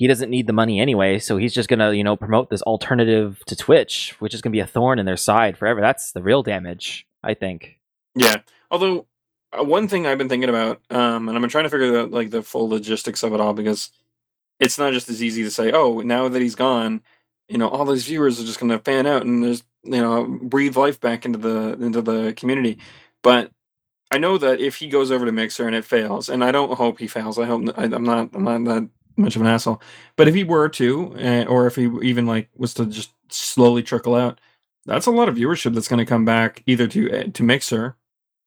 he 0.00 0.06
doesn't 0.06 0.30
need 0.30 0.46
the 0.46 0.54
money 0.54 0.80
anyway, 0.80 1.18
so 1.18 1.36
he's 1.36 1.52
just 1.52 1.68
gonna 1.68 1.92
you 1.92 2.02
know 2.02 2.16
promote 2.16 2.48
this 2.48 2.62
alternative 2.62 3.42
to 3.44 3.54
Twitch, 3.54 4.16
which 4.18 4.32
is 4.32 4.40
gonna 4.40 4.50
be 4.50 4.60
a 4.60 4.66
thorn 4.66 4.98
in 4.98 5.04
their 5.04 5.18
side 5.18 5.58
forever. 5.58 5.82
That's 5.82 6.12
the 6.12 6.22
real 6.22 6.42
damage, 6.42 7.06
I 7.22 7.34
think. 7.34 7.78
Yeah. 8.14 8.38
Although 8.70 9.06
uh, 9.52 9.62
one 9.62 9.88
thing 9.88 10.06
I've 10.06 10.16
been 10.16 10.30
thinking 10.30 10.48
about, 10.48 10.80
um, 10.88 11.28
and 11.28 11.36
I'm 11.36 11.46
trying 11.50 11.64
to 11.64 11.70
figure 11.70 11.98
out 11.98 12.12
like 12.12 12.30
the 12.30 12.40
full 12.40 12.66
logistics 12.70 13.22
of 13.22 13.34
it 13.34 13.40
all 13.40 13.52
because 13.52 13.90
it's 14.58 14.78
not 14.78 14.94
just 14.94 15.10
as 15.10 15.22
easy 15.22 15.42
to 15.42 15.50
say, 15.50 15.70
oh, 15.70 16.00
now 16.00 16.30
that 16.30 16.40
he's 16.40 16.54
gone, 16.54 17.02
you 17.50 17.58
know, 17.58 17.68
all 17.68 17.84
these 17.84 18.06
viewers 18.06 18.40
are 18.40 18.46
just 18.46 18.58
to 18.58 18.78
fan 18.78 19.06
out 19.06 19.26
and 19.26 19.44
there's 19.44 19.62
you 19.82 20.00
know 20.00 20.24
breathe 20.24 20.78
life 20.78 20.98
back 20.98 21.26
into 21.26 21.38
the 21.38 21.74
into 21.74 22.00
the 22.00 22.32
community. 22.38 22.78
But 23.22 23.50
I 24.10 24.16
know 24.16 24.38
that 24.38 24.60
if 24.60 24.76
he 24.76 24.88
goes 24.88 25.10
over 25.10 25.26
to 25.26 25.32
Mixer 25.32 25.66
and 25.66 25.76
it 25.76 25.84
fails, 25.84 26.30
and 26.30 26.42
I 26.42 26.52
don't 26.52 26.72
hope 26.72 26.98
he 26.98 27.06
fails. 27.06 27.38
I 27.38 27.44
hope 27.44 27.68
I'm 27.76 28.02
not 28.02 28.30
I'm 28.32 28.44
not 28.44 28.64
that 28.64 28.88
much 29.20 29.36
of 29.36 29.42
an 29.42 29.48
asshole. 29.48 29.80
But 30.16 30.28
if 30.28 30.34
he 30.34 30.44
were 30.44 30.68
to, 30.70 31.14
uh, 31.18 31.44
or 31.44 31.66
if 31.66 31.76
he 31.76 31.88
even 32.02 32.26
like 32.26 32.48
was 32.56 32.74
to 32.74 32.86
just 32.86 33.12
slowly 33.30 33.82
trickle 33.82 34.14
out, 34.14 34.40
that's 34.86 35.06
a 35.06 35.10
lot 35.10 35.28
of 35.28 35.36
viewership 35.36 35.74
that's 35.74 35.88
going 35.88 35.98
to 35.98 36.06
come 36.06 36.24
back 36.24 36.62
either 36.66 36.86
to 36.88 37.12
uh, 37.12 37.24
to 37.32 37.42
Mixer 37.42 37.96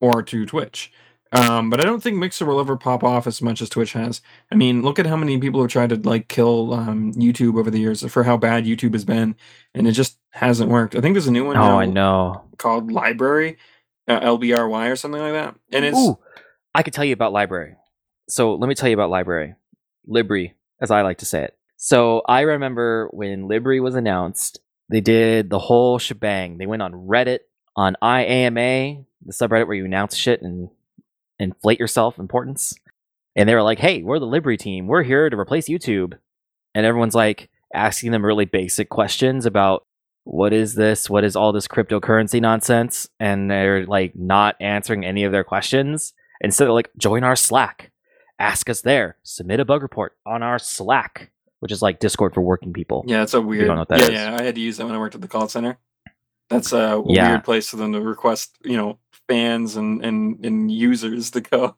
or 0.02 0.22
to 0.24 0.46
Twitch. 0.46 0.92
Um, 1.32 1.72
but 1.72 1.80
I 1.80 1.84
don't 1.84 2.04
think 2.04 2.18
Mixer 2.18 2.46
will 2.46 2.60
ever 2.60 2.78
pop 2.78 3.04
off 3.04 3.26
as 3.26 3.42
much 3.42 3.60
as 3.60 3.68
Twitch 3.70 3.94
has. 3.94 4.22
I 4.52 4.56
mean, 4.56 4.84
look 4.84 5.00
at 5.00 5.08
how 5.08 5.16
many 5.16 5.40
people 5.40 5.62
have 5.62 5.72
tried 5.72 5.90
to 5.90 5.96
like 5.96 6.28
kill 6.28 6.74
um, 6.74 7.12
YouTube 7.14 7.58
over 7.58 7.72
the 7.72 7.80
years 7.80 8.04
for 8.12 8.24
how 8.24 8.38
bad 8.38 8.66
YouTube 8.66 8.94
has 8.94 9.04
been, 9.04 9.36
and 9.74 9.88
it 9.88 9.94
just 9.94 10.20
hasn't 10.30 10.70
worked. 10.70 10.96
I 10.96 11.02
think 11.02 11.16
there's 11.16 11.26
a 11.28 11.32
new 11.32 11.46
one 11.46 11.58
Oh, 11.58 11.80
I 11.80 11.86
know. 11.88 12.44
called 12.58 12.92
Library, 12.92 13.58
uh, 14.08 14.20
LBRY 14.20 14.92
or 14.92 14.96
something 14.96 15.22
like 15.22 15.34
that, 15.34 15.56
and 15.72 15.86
it's 15.86 15.98
Ooh, 15.98 16.20
I 16.76 16.84
could 16.84 16.94
tell 16.94 17.06
you 17.06 17.14
about 17.14 17.34
library. 17.34 17.78
So 18.30 18.54
let 18.54 18.68
me 18.70 18.76
tell 18.76 18.90
you 18.90 18.96
about 18.96 19.10
library, 19.10 19.56
Libri, 20.06 20.54
as 20.82 20.92
I 20.92 21.02
like 21.02 21.20
to 21.20 21.26
say 21.26 21.44
it. 21.44 21.58
So 21.78 22.22
I 22.28 22.42
remember 22.42 23.10
when 23.12 23.48
Libri 23.48 23.80
was 23.80 23.96
announced, 23.96 24.60
they 24.90 25.02
did 25.02 25.50
the 25.50 25.60
whole 25.60 26.00
shebang. 26.00 26.58
They 26.58 26.66
went 26.66 26.82
on 26.82 26.94
Reddit, 26.94 27.40
on 27.76 27.96
IAMA, 28.02 29.06
the 29.26 29.34
subreddit 29.34 29.68
where 29.68 29.76
you 29.76 29.86
announce 29.86 30.16
shit 30.16 30.42
and 30.42 30.70
inflate 31.40 31.80
yourself 31.80 32.20
importance, 32.20 32.76
and 33.36 33.50
they 33.50 33.56
were 33.56 33.64
like, 33.64 33.80
"Hey, 33.80 34.04
we're 34.04 34.20
the 34.20 34.26
Libri 34.28 34.58
team. 34.58 34.88
We're 34.88 35.04
here 35.04 35.30
to 35.30 35.40
replace 35.40 35.68
YouTube," 35.68 36.14
and 36.76 36.86
everyone's 36.86 37.16
like 37.16 37.50
asking 37.74 38.12
them 38.12 38.26
really 38.26 38.46
basic 38.46 38.90
questions 38.90 39.46
about 39.46 39.86
what 40.26 40.54
is 40.54 40.76
this? 40.76 41.10
What 41.10 41.24
is 41.24 41.36
all 41.36 41.52
this 41.52 41.68
cryptocurrency 41.68 42.40
nonsense? 42.40 43.10
And 43.20 43.50
they're 43.50 43.86
like 43.86 44.16
not 44.16 44.56
answering 44.62 45.04
any 45.06 45.24
of 45.24 45.32
their 45.32 45.44
questions. 45.44 46.14
Instead 46.42 46.68
of 46.68 46.74
like, 46.74 46.92
join 46.98 47.24
our 47.24 47.36
Slack, 47.36 47.92
ask 48.40 48.70
us 48.70 48.82
there, 48.82 49.18
submit 49.24 49.60
a 49.60 49.66
bug 49.66 49.82
report 49.82 50.18
on 50.26 50.44
our 50.44 50.60
Slack, 50.60 51.32
which 51.60 51.72
is 51.72 51.82
like 51.82 52.00
Discord 52.00 52.34
for 52.34 52.42
working 52.42 52.74
people. 52.74 53.04
yeah, 53.08 53.24
it's 53.24 53.34
a 53.34 53.42
weird. 53.42 53.68
know 53.68 53.76
what 53.76 53.90
that 53.90 54.00
yeah, 54.00 54.06
is. 54.06 54.12
yeah, 54.12 54.38
I 54.40 54.44
had 54.44 54.56
to 54.56 54.62
use 54.62 54.78
that 54.78 54.86
when 54.86 54.96
I 54.96 55.00
worked 55.00 55.16
at 55.16 55.22
the 55.22 55.28
call 55.28 55.48
center. 55.48 55.78
That's 56.50 56.74
a 56.74 57.02
Yeah. 57.08 57.30
weird 57.32 57.44
place 57.44 57.70
for 57.70 57.78
them 57.78 57.94
to 57.94 58.02
request, 58.02 58.58
you 58.64 58.78
know, 58.78 59.00
fans 59.30 59.76
and 59.78 60.04
and 60.04 60.44
and 60.46 60.72
users 60.72 61.32
to 61.32 61.42
go. 61.42 61.76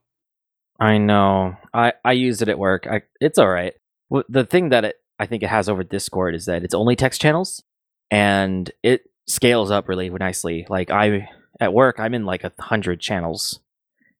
I 0.79 0.97
know. 0.97 1.55
I 1.73 1.93
I 2.03 2.13
used 2.13 2.41
it 2.41 2.49
at 2.49 2.59
work. 2.59 2.87
I 2.87 3.03
it's 3.21 3.37
all 3.37 3.47
right. 3.49 3.73
Well, 4.09 4.23
the 4.27 4.43
thing 4.45 4.69
that 4.69 4.83
it 4.85 4.95
I 5.19 5.25
think 5.27 5.43
it 5.43 5.49
has 5.49 5.69
over 5.69 5.83
Discord 5.83 6.35
is 6.35 6.45
that 6.45 6.63
it's 6.63 6.73
only 6.73 6.95
text 6.97 7.21
channels, 7.21 7.63
and 8.11 8.69
it 8.83 9.09
scales 9.27 9.71
up 9.71 9.87
really 9.87 10.09
nicely. 10.09 10.65
Like 10.67 10.89
I 10.89 11.29
at 11.61 11.73
work, 11.73 11.99
I'm 11.99 12.13
in 12.13 12.25
like 12.25 12.43
a 12.43 12.51
hundred 12.59 12.99
channels, 12.99 13.59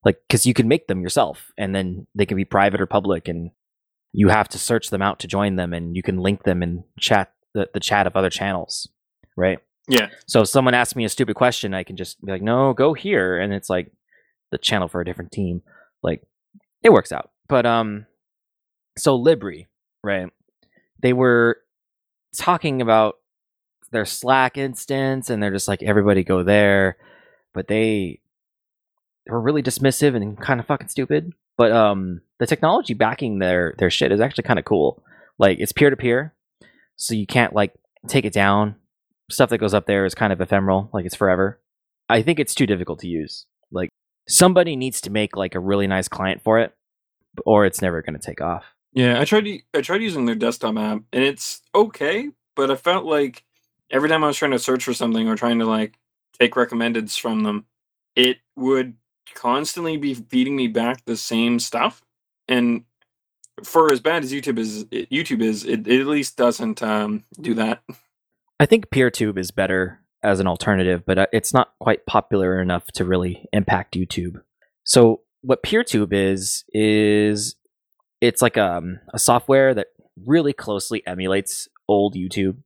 like 0.04 0.18
because 0.28 0.46
you 0.46 0.54
can 0.54 0.68
make 0.68 0.86
them 0.86 1.00
yourself, 1.00 1.52
and 1.58 1.74
then 1.74 2.06
they 2.14 2.26
can 2.26 2.36
be 2.36 2.44
private 2.44 2.80
or 2.80 2.86
public, 2.86 3.28
and 3.28 3.50
you 4.12 4.28
have 4.28 4.48
to 4.50 4.58
search 4.58 4.90
them 4.90 5.02
out 5.02 5.18
to 5.20 5.28
join 5.28 5.56
them, 5.56 5.72
and 5.72 5.96
you 5.96 6.02
can 6.02 6.18
link 6.18 6.44
them 6.44 6.62
and 6.62 6.84
chat 6.98 7.32
the, 7.54 7.68
the 7.74 7.80
chat 7.80 8.06
of 8.06 8.16
other 8.16 8.30
channels, 8.30 8.88
right? 9.36 9.58
Yeah, 9.88 10.08
So 10.26 10.40
if 10.40 10.48
someone 10.48 10.74
asks 10.74 10.96
me 10.96 11.04
a 11.04 11.08
stupid 11.08 11.36
question, 11.36 11.72
I 11.72 11.84
can 11.84 11.96
just 11.96 12.24
be 12.24 12.32
like, 12.32 12.42
"No, 12.42 12.72
go 12.72 12.92
here," 12.92 13.38
and 13.38 13.52
it's 13.52 13.70
like 13.70 13.92
the 14.50 14.58
channel 14.58 14.88
for 14.88 15.00
a 15.00 15.04
different 15.04 15.32
team. 15.32 15.62
Like 16.02 16.22
it 16.82 16.92
works 16.92 17.12
out. 17.12 17.30
But 17.48 17.66
um, 17.66 18.06
so 18.98 19.16
Libri, 19.16 19.68
right? 20.02 20.28
They 21.00 21.12
were 21.12 21.58
talking 22.36 22.82
about 22.82 23.16
their 23.92 24.04
Slack 24.04 24.58
instance, 24.58 25.30
and 25.30 25.42
they're 25.42 25.52
just 25.52 25.68
like, 25.68 25.82
"Everybody 25.82 26.24
go 26.24 26.42
there," 26.42 26.96
but 27.54 27.68
they 27.68 28.20
were 29.28 29.40
really 29.40 29.62
dismissive 29.62 30.14
and 30.14 30.38
kind 30.40 30.60
of 30.60 30.66
fucking 30.66 30.88
stupid. 30.88 31.32
But 31.56 31.72
um, 31.72 32.20
the 32.38 32.46
technology 32.46 32.94
backing 32.94 33.38
their 33.38 33.74
their 33.78 33.90
shit 33.90 34.12
is 34.12 34.20
actually 34.20 34.44
kind 34.44 34.58
of 34.58 34.64
cool. 34.64 35.02
Like 35.38 35.58
it's 35.58 35.72
peer 35.72 35.90
to 35.90 35.96
peer, 35.96 36.34
so 36.96 37.14
you 37.14 37.26
can't 37.26 37.54
like 37.54 37.72
take 38.08 38.24
it 38.24 38.32
down. 38.32 38.76
Stuff 39.30 39.50
that 39.50 39.58
goes 39.58 39.74
up 39.74 39.86
there 39.86 40.04
is 40.04 40.14
kind 40.14 40.32
of 40.32 40.40
ephemeral, 40.40 40.90
like 40.92 41.04
it's 41.04 41.16
forever. 41.16 41.60
I 42.08 42.22
think 42.22 42.38
it's 42.38 42.54
too 42.54 42.66
difficult 42.66 43.00
to 43.00 43.08
use. 43.08 43.46
Like 43.72 43.90
somebody 44.28 44.76
needs 44.76 45.00
to 45.02 45.10
make 45.10 45.36
like 45.36 45.54
a 45.54 45.60
really 45.60 45.86
nice 45.86 46.08
client 46.08 46.42
for 46.42 46.58
it, 46.60 46.74
or 47.44 47.64
it's 47.64 47.82
never 47.82 48.02
going 48.02 48.18
to 48.18 48.24
take 48.24 48.40
off. 48.40 48.64
Yeah, 48.92 49.20
I 49.20 49.24
tried. 49.24 49.46
I 49.74 49.80
tried 49.80 50.02
using 50.02 50.26
their 50.26 50.34
desktop 50.34 50.76
app, 50.76 51.02
and 51.12 51.24
it's 51.24 51.62
okay, 51.74 52.30
but 52.54 52.70
I 52.70 52.76
felt 52.76 53.04
like 53.04 53.44
every 53.90 54.08
time 54.08 54.24
I 54.24 54.28
was 54.28 54.36
trying 54.36 54.52
to 54.52 54.58
search 54.58 54.84
for 54.84 54.94
something 54.94 55.28
or 55.28 55.36
trying 55.36 55.58
to 55.58 55.66
like 55.66 55.98
take 56.38 56.52
recommendeds 56.52 57.18
from 57.18 57.42
them, 57.42 57.66
it 58.14 58.38
would 58.56 58.94
constantly 59.34 59.96
be 59.96 60.14
feeding 60.14 60.56
me 60.56 60.68
back 60.68 61.04
the 61.04 61.16
same 61.16 61.58
stuff. 61.58 62.02
And 62.48 62.84
for 63.64 63.92
as 63.92 64.00
bad 64.00 64.22
as 64.22 64.32
YouTube 64.32 64.58
is, 64.58 64.84
YouTube 64.84 65.42
is, 65.42 65.64
it, 65.64 65.86
it 65.86 66.00
at 66.00 66.06
least 66.06 66.36
doesn't 66.36 66.82
um, 66.82 67.24
do 67.40 67.54
that. 67.54 67.82
I 68.60 68.66
think 68.66 68.90
PeerTube 68.90 69.38
is 69.38 69.50
better 69.50 70.00
as 70.22 70.40
an 70.40 70.46
alternative, 70.46 71.04
but 71.06 71.18
uh, 71.18 71.26
it's 71.32 71.52
not 71.52 71.72
quite 71.80 72.06
popular 72.06 72.60
enough 72.60 72.86
to 72.92 73.04
really 73.04 73.46
impact 73.52 73.94
YouTube. 73.94 74.40
So 74.84 75.20
what 75.42 75.62
PeerTube 75.62 76.12
is 76.12 76.64
is 76.72 77.56
it's 78.20 78.42
like 78.42 78.56
um, 78.56 78.98
a 79.12 79.18
software 79.18 79.74
that 79.74 79.88
really 80.24 80.52
closely 80.52 81.06
emulates 81.06 81.68
old 81.88 82.14
YouTube, 82.14 82.56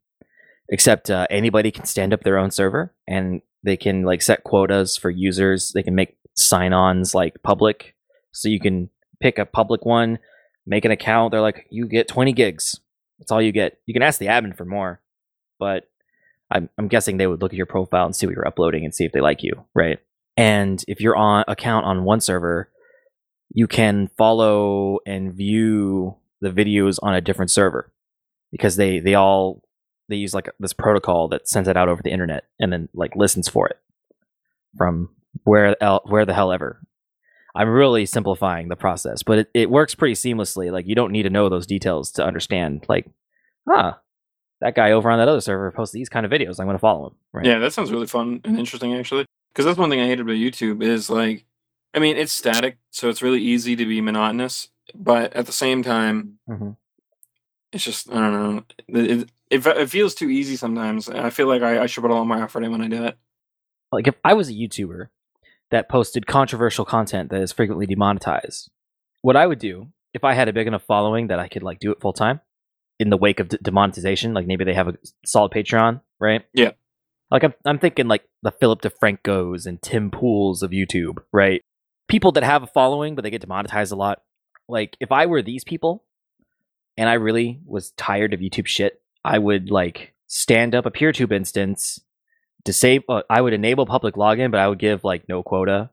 except 0.68 1.11
uh, 1.11 1.27
anybody 1.29 1.70
can 1.70 1.85
stand 1.85 2.12
up 2.12 2.23
their 2.23 2.38
own 2.38 2.51
server 2.51 2.94
and 3.07 3.42
they 3.62 3.77
can 3.77 4.03
like 4.03 4.23
set 4.23 4.44
quotas 4.44 4.96
for 4.96 5.11
users. 5.11 5.73
They 5.73 5.83
can 5.83 5.94
make 5.94 6.16
sign-ons 6.35 7.14
like 7.14 7.43
public, 7.43 7.95
so 8.33 8.49
you 8.49 8.61
can 8.61 8.90
pick 9.21 9.38
a 9.38 9.47
public 9.47 9.85
one, 9.85 10.19
make 10.66 10.85
an 10.85 10.90
account. 10.90 11.33
They're 11.33 11.40
like, 11.40 11.66
you 11.71 11.87
get 11.87 12.09
20 12.09 12.33
gigs. 12.33 12.81
That's 13.19 13.31
all 13.31 13.43
you 13.43 13.53
get. 13.53 13.79
You 13.87 13.95
can 13.95 14.03
ask 14.03 14.19
the 14.19 14.27
admin 14.27 14.57
for 14.57 14.64
more, 14.64 15.01
but 15.59 15.88
I'm, 16.51 16.69
I'm 16.79 16.88
guessing 16.88 17.16
they 17.16 17.27
would 17.27 17.43
look 17.43 17.53
at 17.53 17.57
your 17.57 17.66
profile 17.66 18.07
and 18.07 18.16
see 18.16 18.27
what 18.27 18.35
you're 18.35 18.49
uploading 18.49 18.85
and 18.85 18.95
see 18.95 19.05
if 19.05 19.12
they 19.12 19.21
like 19.21 19.43
you, 19.43 19.66
right? 19.75 19.99
And 20.37 20.83
if 20.88 21.01
you're 21.01 21.16
on 21.16 21.45
account 21.49 21.87
on 21.87 22.05
one 22.05 22.21
server, 22.21 22.71
you 23.53 23.66
can 23.66 24.09
follow 24.16 24.99
and 25.07 25.35
view 25.35 26.16
the 26.40 26.51
videos 26.51 26.99
on 27.03 27.14
a 27.14 27.21
different 27.21 27.51
server 27.51 27.93
because 28.51 28.77
they 28.77 28.99
they 29.01 29.14
all 29.14 29.62
they 30.09 30.16
use 30.16 30.35
like 30.35 30.49
this 30.59 30.73
protocol 30.73 31.29
that 31.29 31.49
sends 31.49 31.69
it 31.69 31.77
out 31.77 31.88
over 31.88 32.03
the 32.03 32.11
internet 32.11 32.45
and 32.59 32.73
then 32.73 32.88
like 32.95 33.14
listens 33.14 33.49
for 33.49 33.69
it 33.69 33.79
from 34.77 35.11
where 35.45 35.77
el- 35.83 36.03
where 36.07 36.27
the 36.27 36.35
hell 36.35 36.53
ever. 36.53 36.81
I'm 37.55 37.69
really 37.69 38.07
simplifying 38.07 38.69
the 38.69 38.77
process, 38.77 39.23
but 39.23 39.40
it, 39.40 39.51
it 39.55 39.71
works 39.71 39.95
pretty 39.95 40.14
seamlessly. 40.14 40.71
Like 40.71 40.87
you 40.87 40.95
don't 40.95 41.12
need 41.12 41.25
to 41.25 41.31
know 41.31 41.49
those 41.49 41.66
details 41.66 42.12
to 42.12 42.25
understand. 42.25 42.87
Like, 42.88 43.11
ah, 43.69 43.99
that 44.61 44.75
guy 44.75 44.93
over 44.93 45.11
on 45.11 45.19
that 45.19 45.29
other 45.29 45.40
server 45.40 45.71
posts 45.73 45.93
these 45.93 46.09
kind 46.09 46.25
of 46.25 46.33
videos. 46.33 46.61
I'm 46.61 46.66
going 46.66 46.77
to 46.77 46.81
follow 46.81 47.09
him. 47.09 47.14
Right? 47.33 47.47
Yeah, 47.47 47.59
that 47.59 47.73
sounds 47.73 47.90
really 47.90 48.07
fun 48.07 48.40
and 48.45 48.59
interesting, 48.59 48.95
actually. 48.95 49.27
Because 49.53 49.64
that's 49.64 49.79
one 49.79 49.90
thing 49.90 50.01
I 50.01 50.07
hated 50.07 50.21
about 50.21 50.33
YouTube 50.33 50.83
is 50.83 51.11
like, 51.11 51.45
I 51.93 51.99
mean, 51.99 52.16
it's 52.16 52.33
static, 52.33 52.79
so 52.90 53.09
it's 53.09 53.23
really 53.23 53.40
easy 53.40 53.75
to 53.75 53.85
be 53.85 54.01
monotonous. 54.01 54.69
But 54.95 55.33
at 55.33 55.47
the 55.47 55.53
same 55.53 55.83
time, 55.83 56.38
mm-hmm. 56.49 56.71
it's 57.73 57.85
just 57.85 58.11
I 58.11 58.14
don't 58.14 58.33
know. 58.33 58.64
It, 58.88 59.29
it, 59.51 59.66
it, 59.66 59.90
feels 59.90 60.14
too 60.14 60.31
easy 60.31 60.57
sometimes. 60.57 61.09
I 61.09 61.31
feel 61.31 61.49
like 61.49 61.62
I, 61.62 61.83
I 61.83 61.87
should 61.87 62.03
put 62.03 62.11
all 62.11 62.25
my 62.25 62.43
effort 62.43 62.62
in 62.62 62.71
when 62.71 62.83
I 62.83 62.88
do 62.88 63.05
it. 63.05 63.19
Like 63.93 64.07
if 64.07 64.14
I 64.25 64.35
was 64.35 64.49
a 64.49 64.53
YouTuber 64.53 65.09
that 65.71 65.89
posted 65.89 66.27
controversial 66.27 66.85
content 66.85 67.31
that 67.31 67.41
is 67.41 67.53
frequently 67.53 67.87
demonetized, 67.87 68.71
what 69.23 69.37
I 69.37 69.47
would 69.47 69.59
do 69.59 69.89
if 70.13 70.25
I 70.25 70.35
had 70.35 70.49
a 70.49 70.53
big 70.53 70.67
enough 70.67 70.83
following 70.83 71.29
that 71.29 71.39
I 71.39 71.49
could 71.49 71.63
like 71.63 71.79
do 71.79 71.93
it 71.93 72.01
full 72.01 72.13
time 72.13 72.41
in 72.99 73.11
the 73.11 73.17
wake 73.17 73.41
of 73.41 73.49
d- 73.49 73.59
demonetization, 73.63 74.35
like 74.35 74.47
maybe 74.47 74.65
they 74.65 74.75
have 74.75 74.89
a 74.89 74.95
solid 75.25 75.53
Patreon, 75.53 76.01
right? 76.19 76.45
Yeah. 76.53 76.73
Like 77.31 77.45
I'm, 77.45 77.55
I'm 77.65 77.79
thinking 77.79 78.09
like 78.09 78.25
the 78.43 78.51
Philip 78.51 78.83
DeFrancos 78.83 79.67
and 79.67 79.81
Tim 79.81 80.11
Pools 80.11 80.63
of 80.63 80.73
YouTube, 80.73 81.19
right? 81.33 81.63
People 82.09 82.33
that 82.33 82.43
have 82.43 82.63
a 82.63 82.67
following 82.67 83.15
but 83.15 83.23
they 83.23 83.31
get 83.31 83.41
demonetized 83.41 83.93
a 83.93 83.97
lot. 83.97 84.23
Like 84.69 84.97
if 85.01 85.13
I 85.13 85.27
were 85.27 85.43
these 85.43 85.65
people 85.65 86.05
and 86.97 87.09
I 87.09 87.15
really 87.15 87.61
was 87.65 87.93
tired 87.93 88.35
of 88.35 88.41
YouTube 88.41 88.67
shit, 88.67 89.01
I 89.25 89.39
would 89.39 89.71
like 89.71 90.15
stand 90.27 90.75
up 90.75 90.87
a 90.87 90.91
PeerTube 90.91 91.33
instance, 91.33 92.01
disable. 92.64 93.05
Uh, 93.09 93.23
I 93.29 93.40
would 93.40 93.53
enable 93.53 93.87
public 93.87 94.14
login, 94.14 94.51
but 94.51 94.61
I 94.61 94.68
would 94.68 94.79
give 94.79 95.05
like 95.05 95.29
no 95.29 95.42
quota. 95.42 95.90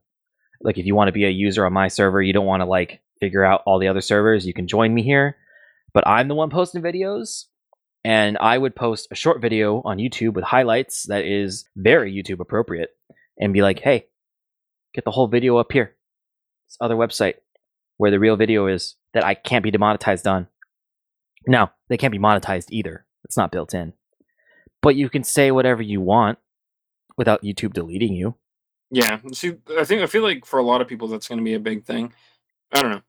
Like 0.61 0.77
if 0.77 0.85
you 0.85 0.95
want 0.95 1.07
to 1.09 1.13
be 1.13 1.25
a 1.25 1.29
user 1.29 1.65
on 1.65 1.73
my 1.73 1.87
server, 1.87 2.21
you 2.21 2.33
don't 2.33 2.45
want 2.45 2.61
to 2.61 2.65
like 2.65 3.01
figure 3.19 3.43
out 3.43 3.63
all 3.65 3.79
the 3.79 3.87
other 3.87 4.01
servers. 4.01 4.45
You 4.45 4.53
can 4.53 4.67
join 4.67 4.93
me 4.93 5.03
here, 5.03 5.37
but 5.93 6.07
I'm 6.07 6.27
the 6.27 6.35
one 6.35 6.49
posting 6.49 6.81
videos, 6.81 7.45
and 8.03 8.37
I 8.39 8.57
would 8.57 8.75
post 8.75 9.07
a 9.11 9.15
short 9.15 9.41
video 9.41 9.81
on 9.85 9.97
YouTube 9.97 10.33
with 10.33 10.43
highlights 10.43 11.05
that 11.07 11.25
is 11.25 11.65
very 11.75 12.11
YouTube 12.11 12.39
appropriate, 12.39 12.89
and 13.39 13.53
be 13.53 13.61
like, 13.61 13.79
hey, 13.79 14.07
get 14.93 15.05
the 15.05 15.11
whole 15.11 15.27
video 15.27 15.57
up 15.57 15.71
here. 15.71 15.95
This 16.67 16.77
other 16.81 16.95
website 16.95 17.35
where 17.97 18.11
the 18.11 18.19
real 18.19 18.35
video 18.35 18.67
is 18.67 18.95
that 19.13 19.25
I 19.25 19.33
can't 19.33 19.63
be 19.63 19.71
demonetized 19.71 20.27
on. 20.27 20.47
No, 21.47 21.69
they 21.89 21.97
can't 21.97 22.11
be 22.11 22.19
monetized 22.19 22.67
either. 22.71 23.05
It's 23.23 23.37
not 23.37 23.51
built 23.51 23.73
in. 23.73 23.93
But 24.81 24.95
you 24.95 25.09
can 25.09 25.23
say 25.23 25.51
whatever 25.51 25.81
you 25.81 26.01
want 26.01 26.37
without 27.17 27.43
YouTube 27.43 27.73
deleting 27.73 28.13
you. 28.13 28.35
Yeah. 28.89 29.19
See, 29.33 29.55
I 29.77 29.83
think 29.83 30.01
I 30.01 30.05
feel 30.05 30.23
like 30.23 30.45
for 30.45 30.59
a 30.59 30.63
lot 30.63 30.81
of 30.81 30.87
people 30.87 31.07
that's 31.07 31.27
going 31.27 31.39
to 31.39 31.43
be 31.43 31.55
a 31.55 31.59
big 31.59 31.83
thing. 31.83 32.13
I 32.71 32.81
don't 32.81 32.91
know. 32.91 33.01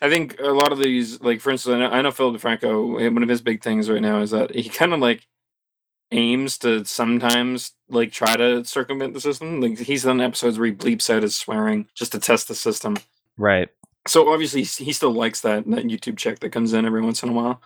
I 0.00 0.08
think 0.08 0.38
a 0.40 0.52
lot 0.52 0.72
of 0.72 0.78
these, 0.78 1.20
like 1.20 1.40
for 1.40 1.50
instance, 1.50 1.74
I 1.74 1.78
know, 1.80 1.90
I 1.90 2.02
know 2.02 2.10
Phil 2.10 2.32
DeFranco. 2.32 3.02
Eh, 3.02 3.08
one 3.08 3.22
of 3.22 3.28
his 3.28 3.42
big 3.42 3.62
things 3.62 3.90
right 3.90 4.00
now 4.00 4.20
is 4.20 4.30
that 4.30 4.54
he 4.54 4.68
kind 4.68 4.94
of 4.94 5.00
like 5.00 5.26
aims 6.12 6.56
to 6.58 6.84
sometimes 6.84 7.72
like 7.88 8.12
try 8.12 8.36
to 8.36 8.64
circumvent 8.64 9.14
the 9.14 9.20
system. 9.20 9.60
Like 9.60 9.78
he's 9.78 10.04
done 10.04 10.20
episodes 10.20 10.58
where 10.58 10.66
he 10.66 10.72
bleeps 10.72 11.10
out 11.10 11.22
his 11.22 11.36
swearing 11.36 11.88
just 11.94 12.12
to 12.12 12.20
test 12.20 12.48
the 12.48 12.54
system. 12.54 12.96
Right. 13.36 13.68
So 14.06 14.32
obviously 14.32 14.62
he 14.62 14.92
still 14.92 15.12
likes 15.12 15.40
that 15.42 15.66
that 15.66 15.84
YouTube 15.84 16.16
check 16.16 16.38
that 16.38 16.50
comes 16.50 16.72
in 16.72 16.86
every 16.86 17.02
once 17.02 17.22
in 17.22 17.30
a 17.30 17.32
while. 17.32 17.60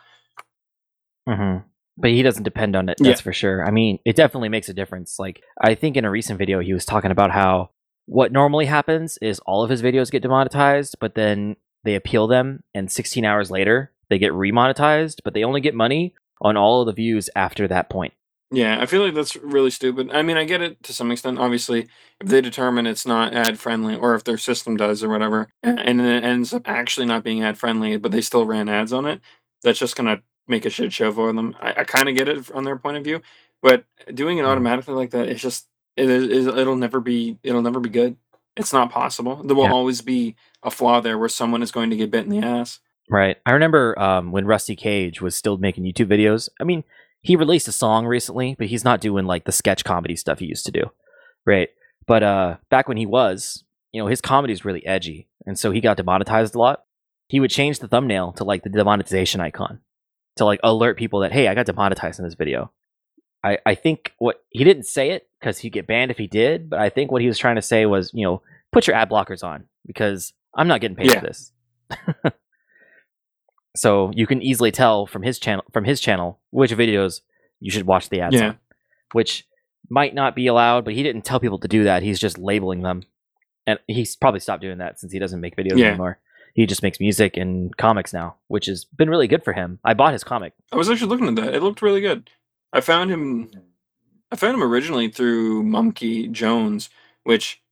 Mm-hmm. 1.29 1.67
But 1.97 2.11
he 2.11 2.23
doesn't 2.23 2.45
depend 2.45 2.75
on 2.75 2.89
it. 2.89 2.97
That's 2.99 3.21
yeah. 3.21 3.25
for 3.25 3.33
sure. 3.33 3.65
I 3.65 3.71
mean, 3.71 3.99
it 4.05 4.17
definitely 4.17 4.49
makes 4.49 4.69
a 4.69 4.75
difference. 4.75 5.19
Like 5.19 5.43
I 5.61 5.75
think 5.75 5.97
in 5.97 6.05
a 6.05 6.11
recent 6.11 6.39
video 6.39 6.61
he 6.61 6.73
was 6.73 6.85
talking 6.85 7.11
about 7.11 7.31
how 7.31 7.71
what 8.07 8.33
normally 8.33 8.67
happens 8.67 9.19
is 9.19 9.39
all 9.41 9.63
of 9.63 9.71
his 9.71 9.83
videos 9.83 10.11
get 10.11 10.23
demonetized, 10.23 10.97
but 11.01 11.15
then 11.15 11.57
they 11.85 11.95
appeal 11.95 12.27
them, 12.27 12.63
and 12.75 12.91
16 12.91 13.25
hours 13.25 13.51
later 13.51 13.93
they 14.09 14.19
get 14.19 14.33
remonetized, 14.33 15.21
but 15.25 15.35
they 15.35 15.45
only 15.45 15.61
get 15.61 15.75
money 15.75 16.15
on 16.41 16.57
all 16.57 16.81
of 16.81 16.87
the 16.87 16.93
views 16.93 17.31
after 17.37 17.69
that 17.69 17.89
point. 17.89 18.13
Yeah, 18.51 18.79
I 18.79 18.85
feel 18.85 19.03
like 19.03 19.15
that's 19.15 19.35
really 19.37 19.71
stupid. 19.71 20.11
I 20.13 20.21
mean, 20.21 20.37
I 20.37 20.45
get 20.45 20.61
it 20.61 20.83
to 20.83 20.93
some 20.93 21.11
extent. 21.11 21.39
Obviously, 21.39 21.89
if 22.21 22.29
they 22.29 22.43
determine 22.43 22.87
it's 22.87 23.07
not 23.07 23.33
ad 23.33 23.59
friendly, 23.59 23.97
or 23.97 24.15
if 24.15 24.25
their 24.25 24.37
system 24.37 24.77
does, 24.77 25.03
or 25.03 25.09
whatever, 25.09 25.49
and 25.63 25.79
then 25.79 26.01
it 26.01 26.23
ends 26.23 26.53
up 26.53 26.69
actually 26.69 27.07
not 27.07 27.25
being 27.25 27.43
ad 27.43 27.57
friendly, 27.57 27.97
but 27.97 28.13
they 28.13 28.21
still 28.21 28.45
ran 28.45 28.69
ads 28.69 28.93
on 28.93 29.07
it, 29.07 29.23
that's 29.63 29.79
just 29.79 29.97
gonna 29.97 30.21
make 30.53 30.65
a 30.65 30.71
shit 30.71 30.93
show 30.93 31.11
for 31.11 31.33
them. 31.33 31.57
I, 31.61 31.75
I 31.79 31.85
kind 31.85 32.09
of 32.09 32.15
get 32.15 32.29
it 32.29 32.53
on 32.53 32.63
their 32.63 32.77
point 32.77 32.97
of 32.97 33.03
view, 33.03 33.21
but 33.61 33.85
doing 34.15 34.39
it 34.39 34.43
mm. 34.43 34.49
automatically 34.49 34.95
like 34.95 35.11
that, 35.11 35.29
it's 35.29 35.41
just 35.41 35.67
it 35.97 36.09
is 36.09 36.47
it'll 36.47 36.77
never 36.77 37.01
be 37.01 37.39
it'll 37.43 37.63
never 37.63 37.81
be 37.81 37.89
good. 37.89 38.17
It's 38.57 38.73
not 38.73 38.91
possible. 38.91 39.43
There 39.43 39.57
will 39.57 39.65
yeah. 39.65 39.73
always 39.73 40.03
be 40.03 40.37
a 40.63 40.71
flaw 40.71 41.01
there 41.01 41.19
where 41.19 41.29
someone 41.29 41.63
is 41.63 41.73
going 41.73 41.91
to 41.91 41.97
get 41.97 42.11
bit 42.11 42.27
in 42.27 42.31
the 42.31 42.47
ass. 42.47 42.81
Right. 43.11 43.39
I 43.47 43.53
remember 43.53 43.99
um, 43.99 44.31
when 44.31 44.47
Rusty 44.47 44.77
Cage 44.77 45.23
was 45.23 45.35
still 45.35 45.57
making 45.57 45.85
YouTube 45.85 46.09
videos. 46.09 46.51
I 46.61 46.65
mean, 46.65 46.85
he 47.23 47.35
released 47.35 47.67
a 47.67 47.73
song 47.73 48.07
recently, 48.07 48.55
but 48.59 48.67
he's 48.67 48.85
not 48.85 49.01
doing 49.01 49.25
like 49.25 49.45
the 49.45 49.53
sketch 49.53 49.85
comedy 49.85 50.17
stuff 50.17 50.39
he 50.39 50.47
used 50.47 50.67
to 50.67 50.73
do. 50.73 50.85
Right. 51.47 51.71
But 52.07 52.23
uh 52.23 52.57
back 52.71 52.89
when 52.89 52.99
he 52.99 53.07
was, 53.07 53.65
you 53.91 54.03
know, 54.03 54.09
his 54.09 54.21
comedy 54.21 54.53
is 54.53 54.65
really 54.65 54.85
edgy. 54.87 55.29
And 55.47 55.59
so 55.59 55.71
he 55.71 55.81
got 55.81 55.97
demonetized 55.97 56.55
a 56.55 56.59
lot. 56.59 56.85
He 57.29 57.41
would 57.41 57.51
change 57.51 57.79
the 57.79 57.89
thumbnail 57.89 58.33
to 58.33 58.45
like 58.45 58.63
the 58.63 58.71
demonetization 58.71 59.41
icon 59.41 59.81
to 60.37 60.45
like 60.45 60.61
alert 60.63 60.97
people 60.97 61.21
that, 61.21 61.33
hey, 61.33 61.49
I 61.49 61.55
got 61.55 61.67
demonetized 61.67 62.19
in 62.19 62.25
this 62.25 62.35
video. 62.35 62.73
I, 63.45 63.59
I 63.67 63.75
think 63.75 64.13
what 64.19 64.43
he 64.51 64.63
didn't 64.65 64.85
say 64.85 65.11
it 65.11 65.29
because 65.41 65.59
he'd 65.59 65.71
get 65.71 65.87
banned 65.87 66.11
if 66.11 66.19
he 66.19 66.27
did, 66.27 66.71
but 66.71 66.79
I 66.79 66.91
think 66.91 67.11
what 67.11 67.23
he 67.23 67.29
was 67.29 67.39
trying 67.39 67.57
to 67.57 67.63
say 67.63 67.87
was, 67.87 68.13
you 68.15 68.25
know, 68.25 68.43
put 68.71 68.87
your 68.87 68.95
ad 68.95 69.11
blockers 69.11 69.43
on 69.43 69.65
because 69.85 70.33
I'm 70.55 70.69
not 70.69 70.81
getting 70.81 70.97
paid 70.97 71.11
yeah. 71.11 71.21
for 71.21 71.27
this. 71.27 71.53
So 73.75 74.11
you 74.15 74.27
can 74.27 74.43
easily 74.43 74.71
tell 74.71 75.07
from 75.07 75.23
his 75.23 75.39
channel 75.39 75.65
from 75.73 75.85
his 75.85 76.01
channel 76.01 76.41
which 76.51 76.73
videos 76.73 77.21
you 77.61 77.71
should 77.71 77.87
watch 77.87 78.09
the 78.09 78.21
ads 78.21 78.35
yeah. 78.35 78.49
on, 78.49 78.59
which 79.13 79.47
might 79.89 80.15
not 80.15 80.35
be 80.35 80.47
allowed. 80.47 80.85
But 80.85 80.95
he 80.95 81.03
didn't 81.03 81.25
tell 81.25 81.41
people 81.41 81.59
to 81.59 81.69
do 81.69 81.85
that. 81.85 82.03
He's 82.03 82.19
just 82.19 82.39
labeling 82.39 82.83
them, 82.83 83.05
and 83.67 83.79
he's 83.87 84.15
probably 84.15 84.41
stopped 84.41 84.63
doing 84.63 84.79
that 84.79 85.01
since 85.01 85.13
he 85.13 85.19
doesn't 85.19 85.41
make 85.41 85.57
videos 85.57 85.79
yeah. 85.79 85.89
anymore. 85.89 86.19
He 86.55 86.67
just 86.67 86.83
makes 86.83 87.01
music 87.01 87.37
and 87.37 87.75
comics 87.77 88.13
now, 88.13 88.37
which 88.49 88.67
has 88.67 88.85
been 88.85 89.09
really 89.09 89.29
good 89.29 89.43
for 89.43 89.53
him. 89.53 89.79
I 89.85 89.95
bought 89.95 90.13
his 90.13 90.25
comic. 90.25 90.53
I 90.71 90.77
was 90.77 90.91
actually 90.91 91.09
looking 91.09 91.29
at 91.29 91.37
that. 91.37 91.55
It 91.55 91.63
looked 91.63 91.83
really 91.83 92.01
good. 92.01 92.29
I 92.73 92.81
found 92.81 93.11
him. 93.11 93.51
I 94.31 94.37
found 94.37 94.55
him 94.55 94.63
originally 94.63 95.09
through 95.09 95.63
Monkey 95.63 96.29
Jones, 96.29 96.91
which 97.25 97.63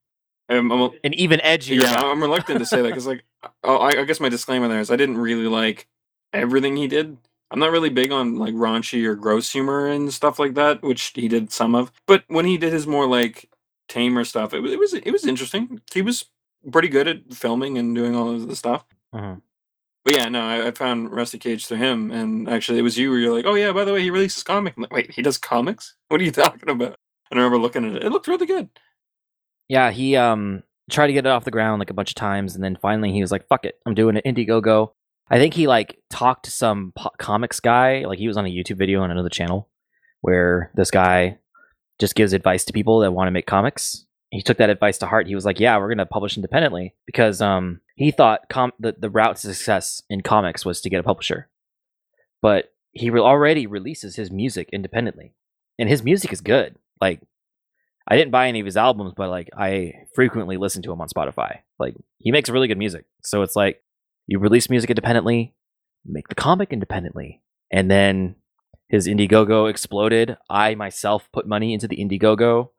um, 0.50 0.72
I'm, 0.72 0.90
an 1.04 1.14
even 1.14 1.40
edgier. 1.40 1.82
Yeah, 1.82 1.94
I'm 1.94 2.20
reluctant 2.20 2.58
to 2.58 2.66
say 2.66 2.82
that 2.82 2.88
because, 2.88 3.06
like, 3.06 3.24
oh, 3.64 3.76
I, 3.76 4.00
I, 4.00 4.04
guess 4.04 4.20
my 4.20 4.28
disclaimer 4.28 4.68
there 4.68 4.80
is 4.80 4.90
I 4.90 4.96
didn't 4.96 5.18
really 5.18 5.46
like 5.46 5.86
everything 6.32 6.76
he 6.76 6.88
did. 6.88 7.16
I'm 7.50 7.58
not 7.58 7.70
really 7.70 7.88
big 7.88 8.12
on 8.12 8.36
like 8.36 8.54
raunchy 8.54 9.04
or 9.06 9.14
gross 9.14 9.50
humor 9.50 9.86
and 9.86 10.12
stuff 10.12 10.38
like 10.38 10.54
that, 10.54 10.82
which 10.82 11.12
he 11.14 11.28
did 11.28 11.52
some 11.52 11.74
of. 11.74 11.92
But 12.06 12.24
when 12.28 12.46
he 12.46 12.58
did 12.58 12.72
his 12.72 12.86
more 12.86 13.06
like 13.06 13.50
tamer 13.88 14.24
stuff, 14.24 14.54
it 14.54 14.60
was 14.60 14.72
it 14.72 14.78
was 14.78 14.94
it 14.94 15.10
was 15.10 15.26
interesting. 15.26 15.80
He 15.92 16.02
was 16.02 16.26
pretty 16.72 16.88
good 16.88 17.08
at 17.08 17.32
filming 17.32 17.78
and 17.78 17.94
doing 17.94 18.14
all 18.14 18.30
of 18.30 18.48
the 18.48 18.56
stuff. 18.56 18.84
Mhm. 19.14 19.42
But 20.04 20.16
yeah, 20.16 20.28
no, 20.28 20.40
I, 20.40 20.68
I 20.68 20.70
found 20.70 21.12
Rusty 21.12 21.38
Cage 21.38 21.66
through 21.66 21.76
him, 21.78 22.10
and 22.10 22.48
actually, 22.48 22.78
it 22.78 22.82
was 22.82 22.96
you 22.96 23.10
where 23.10 23.18
you're 23.18 23.34
like, 23.34 23.44
"Oh 23.44 23.54
yeah, 23.54 23.72
by 23.72 23.84
the 23.84 23.92
way, 23.92 24.00
he 24.02 24.10
releases 24.10 24.42
comic." 24.42 24.74
I'm 24.76 24.82
like, 24.82 24.92
"Wait, 24.92 25.12
he 25.12 25.22
does 25.22 25.36
comics? 25.38 25.94
What 26.08 26.20
are 26.20 26.24
you 26.24 26.30
talking 26.44 26.70
about?" 26.70 26.96
And 27.30 27.38
I 27.38 27.42
remember 27.42 27.58
looking 27.58 27.84
at 27.84 27.96
it; 27.96 28.04
it 28.04 28.10
looked 28.10 28.26
really 28.28 28.46
good. 28.46 28.70
Yeah, 29.68 29.90
he 29.90 30.16
um 30.16 30.62
tried 30.90 31.08
to 31.08 31.12
get 31.12 31.26
it 31.26 31.30
off 31.30 31.44
the 31.44 31.50
ground 31.50 31.78
like 31.80 31.90
a 31.90 31.94
bunch 31.94 32.10
of 32.10 32.14
times, 32.16 32.54
and 32.54 32.64
then 32.64 32.76
finally 32.80 33.12
he 33.12 33.20
was 33.20 33.30
like, 33.30 33.46
"Fuck 33.48 33.64
it, 33.66 33.78
I'm 33.86 33.94
doing 33.94 34.16
it." 34.16 34.24
Indiegogo. 34.24 34.92
I 35.28 35.38
think 35.38 35.54
he 35.54 35.66
like 35.68 35.98
talked 36.10 36.46
to 36.46 36.50
some 36.50 36.92
po- 36.96 37.12
comics 37.18 37.60
guy, 37.60 38.04
like 38.04 38.18
he 38.18 38.26
was 38.26 38.36
on 38.36 38.46
a 38.46 38.50
YouTube 38.50 38.78
video 38.78 39.02
on 39.02 39.10
another 39.10 39.28
channel, 39.28 39.68
where 40.22 40.72
this 40.74 40.90
guy 40.90 41.38
just 42.00 42.14
gives 42.14 42.32
advice 42.32 42.64
to 42.64 42.72
people 42.72 43.00
that 43.00 43.12
want 43.12 43.28
to 43.28 43.32
make 43.32 43.46
comics. 43.46 44.06
He 44.30 44.42
took 44.42 44.58
that 44.58 44.70
advice 44.70 44.98
to 44.98 45.06
heart. 45.06 45.26
He 45.26 45.34
was 45.34 45.44
like, 45.44 45.58
"Yeah, 45.60 45.76
we're 45.78 45.88
gonna 45.88 46.06
publish 46.06 46.36
independently," 46.36 46.94
because 47.06 47.40
um 47.40 47.80
he 47.96 48.10
thought 48.10 48.48
com- 48.48 48.72
the 48.78 48.94
the 48.98 49.10
route 49.10 49.36
to 49.36 49.54
success 49.54 50.02
in 50.08 50.22
comics 50.22 50.64
was 50.64 50.80
to 50.82 50.90
get 50.90 51.00
a 51.00 51.04
publisher, 51.04 51.48
but 52.40 52.72
he 52.92 53.10
re- 53.10 53.20
already 53.20 53.66
releases 53.66 54.16
his 54.16 54.30
music 54.30 54.68
independently, 54.72 55.34
and 55.78 55.88
his 55.88 56.02
music 56.02 56.32
is 56.32 56.40
good. 56.40 56.76
Like 57.00 57.20
I 58.08 58.16
didn't 58.16 58.32
buy 58.32 58.48
any 58.48 58.60
of 58.60 58.66
his 58.66 58.76
albums, 58.76 59.12
but 59.16 59.30
like 59.30 59.50
I 59.56 59.94
frequently 60.14 60.56
listen 60.56 60.82
to 60.82 60.92
him 60.92 61.00
on 61.00 61.08
Spotify. 61.08 61.58
Like 61.78 61.94
he 62.18 62.32
makes 62.32 62.50
really 62.50 62.68
good 62.68 62.78
music. 62.78 63.06
So 63.22 63.42
it's 63.42 63.56
like 63.56 63.82
you 64.26 64.38
release 64.38 64.70
music 64.70 64.90
independently, 64.90 65.54
make 66.04 66.28
the 66.28 66.34
comic 66.34 66.72
independently, 66.72 67.42
and 67.70 67.90
then 67.90 68.36
his 68.88 69.06
Indiegogo 69.06 69.68
exploded. 69.70 70.36
I 70.48 70.74
myself 70.74 71.28
put 71.32 71.46
money 71.46 71.72
into 71.72 71.86
the 71.86 71.96
Indiegogo, 71.96 72.70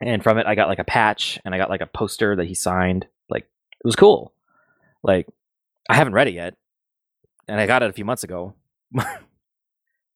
and 0.00 0.22
from 0.22 0.38
it 0.38 0.46
I 0.46 0.54
got 0.54 0.68
like 0.68 0.78
a 0.78 0.84
patch 0.84 1.38
and 1.44 1.54
I 1.54 1.58
got 1.58 1.70
like 1.70 1.80
a 1.80 1.86
poster 1.86 2.36
that 2.36 2.46
he 2.46 2.54
signed. 2.54 3.06
Like 3.28 3.44
it 3.44 3.84
was 3.86 3.96
cool. 3.96 4.32
Like 5.02 5.26
I 5.88 5.94
haven't 5.94 6.12
read 6.14 6.28
it 6.28 6.34
yet, 6.34 6.54
and 7.46 7.60
I 7.60 7.66
got 7.66 7.82
it 7.82 7.90
a 7.90 7.94
few 7.94 8.04
months 8.04 8.24
ago. 8.24 8.54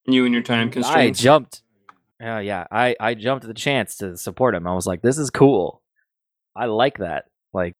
You 0.07 0.25
and 0.25 0.35
your 0.35 0.43
time 0.43 0.71
constraints 0.71 1.21
I 1.21 1.23
jumped. 1.23 1.63
Yeah, 2.21 2.41
yeah. 2.41 2.67
I 2.71 2.97
I 2.99 3.15
jumped 3.15 3.45
at 3.45 3.49
the 3.49 3.55
chance 3.55 3.97
to 3.99 4.17
support 4.17 4.55
him. 4.55 4.67
I 4.67 4.75
was 4.75 4.87
like, 4.87 5.03
this 5.03 5.19
is 5.19 5.31
cool. 5.31 5.81
I 6.57 6.67
like 6.67 6.99
that. 6.99 7.27
Like, 7.53 7.77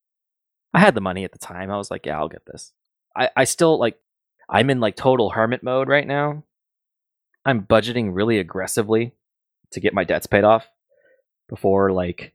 I 0.73 0.81
had 0.81 0.95
the 0.95 1.01
money 1.01 1.25
at 1.25 1.33
the 1.33 1.39
time. 1.39 1.71
I 1.71 1.77
was 1.77 1.91
like, 1.91 2.07
yeah, 2.07 2.19
I'll 2.19 2.29
get 2.29 2.47
this. 2.47 2.73
I 3.17 3.31
I 3.37 3.45
still 3.45 3.79
like. 3.79 3.99
I'm 4.49 4.71
in 4.71 4.81
like 4.81 4.97
total 4.97 5.31
hermit 5.31 5.63
mode 5.63 5.89
right 5.89 6.07
now. 6.07 6.45
I'm 7.45 7.63
budgeting 7.63 8.11
really 8.13 8.39
aggressively 8.39 9.15
to 9.71 9.81
get 9.81 9.95
my 9.95 10.05
debts 10.05 10.27
paid 10.27 10.45
off 10.45 10.69
before 11.53 11.93
like 11.93 12.33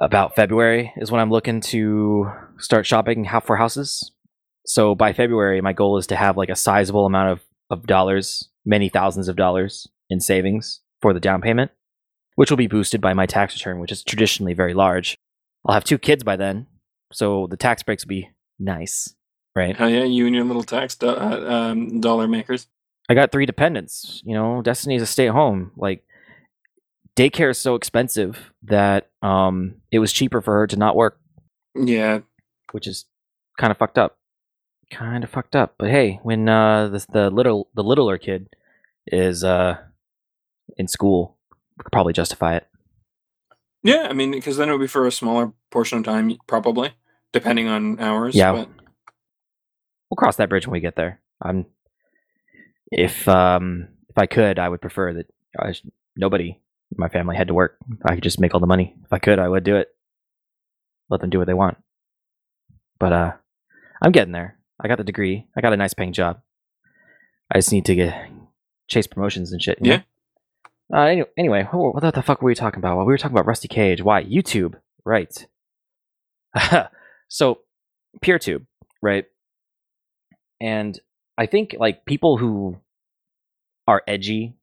about 0.00 0.34
February 0.34 0.92
is 0.96 1.12
when 1.12 1.20
I'm 1.20 1.30
looking 1.30 1.60
to 1.60 2.28
start 2.58 2.84
shopping 2.84 3.24
half 3.24 3.46
for 3.46 3.56
houses. 3.56 4.10
So 4.66 4.96
by 4.96 5.12
February, 5.12 5.60
my 5.60 5.72
goal 5.72 5.96
is 5.96 6.08
to 6.08 6.16
have 6.16 6.36
like 6.36 6.48
a 6.48 6.56
sizable 6.56 7.06
amount 7.06 7.30
of, 7.30 7.40
of 7.70 7.86
dollars, 7.86 8.48
many 8.64 8.88
thousands 8.88 9.28
of 9.28 9.36
dollars 9.36 9.86
in 10.10 10.20
savings 10.20 10.80
for 11.00 11.14
the 11.14 11.20
down 11.20 11.40
payment, 11.40 11.70
which 12.34 12.50
will 12.50 12.56
be 12.56 12.66
boosted 12.66 13.00
by 13.00 13.14
my 13.14 13.26
tax 13.26 13.54
return, 13.54 13.78
which 13.78 13.92
is 13.92 14.02
traditionally 14.02 14.54
very 14.54 14.74
large. 14.74 15.16
I'll 15.64 15.74
have 15.74 15.84
two 15.84 15.98
kids 15.98 16.24
by 16.24 16.34
then, 16.34 16.66
so 17.12 17.46
the 17.48 17.56
tax 17.56 17.84
breaks 17.84 18.04
will 18.04 18.10
be 18.10 18.30
nice, 18.58 19.14
right? 19.54 19.76
Oh 19.78 19.86
yeah, 19.86 20.04
you 20.04 20.26
and 20.26 20.34
your 20.34 20.44
little 20.44 20.64
tax 20.64 20.96
do- 20.96 21.08
uh, 21.08 21.46
um, 21.48 22.00
dollar 22.00 22.26
makers. 22.26 22.66
I 23.08 23.14
got 23.14 23.30
three 23.30 23.46
dependents. 23.46 24.20
You 24.24 24.34
know, 24.34 24.62
Destiny's 24.62 25.02
a 25.02 25.06
stay 25.06 25.28
at 25.28 25.34
home. 25.34 25.72
Like 25.76 26.02
daycare 27.20 27.50
is 27.50 27.58
so 27.58 27.74
expensive 27.74 28.52
that 28.62 29.10
um 29.22 29.76
it 29.90 29.98
was 29.98 30.12
cheaper 30.12 30.40
for 30.40 30.54
her 30.54 30.66
to 30.66 30.76
not 30.76 30.96
work, 30.96 31.20
Yeah, 31.74 32.20
which 32.72 32.86
is 32.86 33.04
kind 33.58 33.70
of 33.70 33.76
fucked 33.78 33.98
up. 33.98 34.16
Kind 34.90 35.22
of 35.24 35.30
fucked 35.30 35.54
up. 35.54 35.74
But 35.78 35.90
hey, 35.90 36.18
when 36.22 36.48
uh 36.48 36.88
the 36.88 37.04
the 37.12 37.30
little 37.30 37.68
the 37.74 37.82
littler 37.84 38.18
kid 38.18 38.48
is 39.06 39.44
uh 39.44 39.78
in 40.76 40.88
school, 40.88 41.36
we 41.78 41.82
could 41.84 41.92
probably 41.92 42.12
justify 42.12 42.56
it. 42.56 42.66
yeah. 43.82 44.06
I 44.08 44.12
mean, 44.12 44.30
because 44.30 44.56
then 44.56 44.68
it 44.68 44.72
would 44.72 44.80
be 44.80 44.86
for 44.86 45.06
a 45.06 45.12
smaller 45.12 45.52
portion 45.70 45.98
of 45.98 46.04
time, 46.04 46.36
probably, 46.46 46.92
depending 47.32 47.68
on 47.68 47.98
hours. 48.00 48.34
Yeah. 48.34 48.52
but- 48.52 48.68
We'll 50.10 50.16
cross 50.16 50.36
that 50.36 50.48
bridge 50.48 50.66
when 50.66 50.72
we 50.72 50.80
get 50.80 50.96
there. 50.96 51.20
I'm 51.40 51.66
if 52.90 53.28
um 53.28 53.88
if 54.08 54.18
I 54.18 54.26
could, 54.26 54.58
I 54.58 54.68
would 54.68 54.80
prefer 54.80 55.12
that 55.14 55.26
I 55.56 55.70
sh- 55.72 55.86
nobody 56.16 56.58
my 56.96 57.08
family 57.08 57.36
had 57.36 57.48
to 57.48 57.54
work. 57.54 57.76
I 58.04 58.14
could 58.14 58.24
just 58.24 58.40
make 58.40 58.54
all 58.54 58.60
the 58.60 58.66
money. 58.66 58.96
If 59.04 59.12
I 59.12 59.18
could, 59.18 59.38
I 59.38 59.48
would 59.48 59.64
do 59.64 59.76
it. 59.76 59.88
Let 61.08 61.20
them 61.20 61.30
do 61.30 61.38
what 61.38 61.46
they 61.46 61.54
want. 61.54 61.78
But 62.98 63.12
uh 63.12 63.32
I'm 64.02 64.12
getting 64.12 64.32
there. 64.32 64.58
I 64.80 64.88
got 64.88 64.98
the 64.98 65.04
degree. 65.04 65.46
I 65.56 65.60
got 65.60 65.72
a 65.72 65.76
nice 65.76 65.94
paying 65.94 66.12
job. 66.12 66.40
I 67.52 67.58
just 67.58 67.72
need 67.72 67.84
to 67.86 67.94
get 67.94 68.30
chase 68.88 69.06
promotions 69.06 69.52
and 69.52 69.62
shit. 69.62 69.78
you 69.80 69.90
know? 69.90 70.02
Uh, 70.92 71.02
anyway, 71.02 71.28
anyway, 71.36 71.68
what 71.70 72.14
the 72.14 72.22
fuck 72.22 72.42
were 72.42 72.48
we 72.48 72.54
talking 72.54 72.78
about? 72.78 72.96
Well, 72.96 73.06
we 73.06 73.12
were 73.12 73.18
talking 73.18 73.36
about 73.36 73.46
Rusty 73.46 73.68
Cage. 73.68 74.02
Why? 74.02 74.24
YouTube, 74.24 74.74
right? 75.04 75.46
so, 77.28 77.60
PeerTube, 78.24 78.66
right? 79.00 79.26
And 80.60 80.98
I 81.38 81.46
think 81.46 81.76
like 81.78 82.04
people 82.06 82.38
who 82.38 82.78
are 83.86 84.02
edgy 84.08 84.56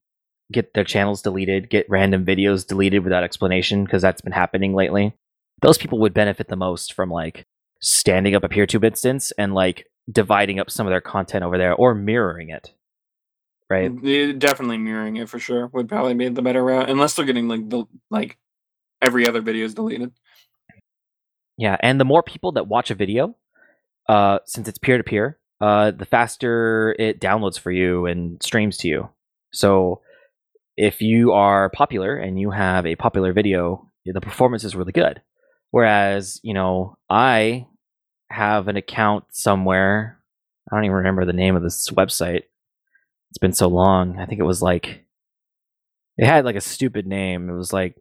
get 0.52 0.74
their 0.74 0.84
channels 0.84 1.22
deleted, 1.22 1.70
get 1.70 1.90
random 1.90 2.26
videos 2.26 2.66
deleted 2.66 3.04
without 3.04 3.24
explanation 3.24 3.84
because 3.84 4.02
that's 4.02 4.22
been 4.22 4.34
happening 4.34 4.74
lately. 4.74 5.14
Those 5.62 5.78
people 5.78 6.00
would 6.00 6.14
benefit 6.14 6.48
the 6.48 6.56
most 6.56 6.94
from 6.94 7.10
like 7.10 7.46
standing 7.82 8.36
up 8.36 8.44
a 8.44 8.50
PeerTube 8.50 8.84
instance 8.84 9.32
and 9.38 9.54
like 9.54 9.88
dividing 10.12 10.60
up 10.60 10.72
some 10.72 10.88
of 10.88 10.92
their 10.92 11.02
content 11.02 11.44
over 11.44 11.58
there 11.58 11.74
or 11.74 11.94
mirroring 11.94 12.50
it. 12.50 12.74
Right? 13.70 13.92
Definitely 14.40 14.78
mirroring 14.78 15.18
it 15.18 15.28
for 15.28 15.40
sure 15.40 15.68
would 15.74 15.90
probably 15.90 16.14
be 16.14 16.30
the 16.30 16.42
better 16.42 16.64
route, 16.64 16.90
unless 16.90 17.16
they're 17.16 17.26
getting 17.26 17.50
like 17.50 17.70
the 17.70 17.84
like 18.10 18.38
every 19.02 19.28
other 19.28 19.42
video 19.42 19.66
is 19.66 19.74
deleted. 19.74 20.14
Yeah, 21.58 21.76
and 21.82 22.00
the 22.00 22.06
more 22.06 22.24
people 22.24 22.54
that 22.54 22.68
watch 22.68 22.92
a 22.92 22.96
video, 22.96 23.36
uh, 24.08 24.40
since 24.46 24.70
it's 24.70 24.78
peer 24.78 24.98
to 24.98 25.04
peer, 25.04 25.38
uh, 25.60 25.92
the 25.92 26.06
faster 26.06 26.96
it 26.98 27.20
downloads 27.20 27.60
for 27.60 27.72
you 27.72 28.06
and 28.06 28.42
streams 28.42 28.78
to 28.78 28.88
you. 28.88 29.10
So 29.52 30.02
if 30.78 31.02
you 31.02 31.34
are 31.34 31.70
popular 31.72 32.16
and 32.16 32.40
you 32.40 32.52
have 32.52 32.86
a 32.86 32.96
popular 32.96 33.34
video, 33.34 33.90
the 34.06 34.22
performance 34.22 34.64
is 34.64 34.76
really 34.76 34.92
good. 34.92 35.22
Whereas, 35.72 36.40
you 36.44 36.54
know, 36.54 36.98
I 37.10 37.68
have 38.30 38.68
an 38.68 38.78
account 38.78 39.26
somewhere. 39.32 40.22
I 40.72 40.76
don't 40.76 40.86
even 40.86 40.98
remember 40.98 41.26
the 41.26 41.34
name 41.34 41.56
of 41.56 41.64
this 41.64 41.90
website. 41.90 42.44
It's 43.32 43.40
been 43.40 43.54
so 43.54 43.68
long. 43.68 44.20
I 44.20 44.26
think 44.26 44.40
it 44.40 44.46
was 44.46 44.62
like 44.62 45.06
it 46.18 46.26
had 46.26 46.46
like 46.46 46.56
a 46.56 46.62
stupid 46.62 47.06
name. 47.08 47.50
It 47.50 47.56
was 47.56 47.74
like 47.74 47.96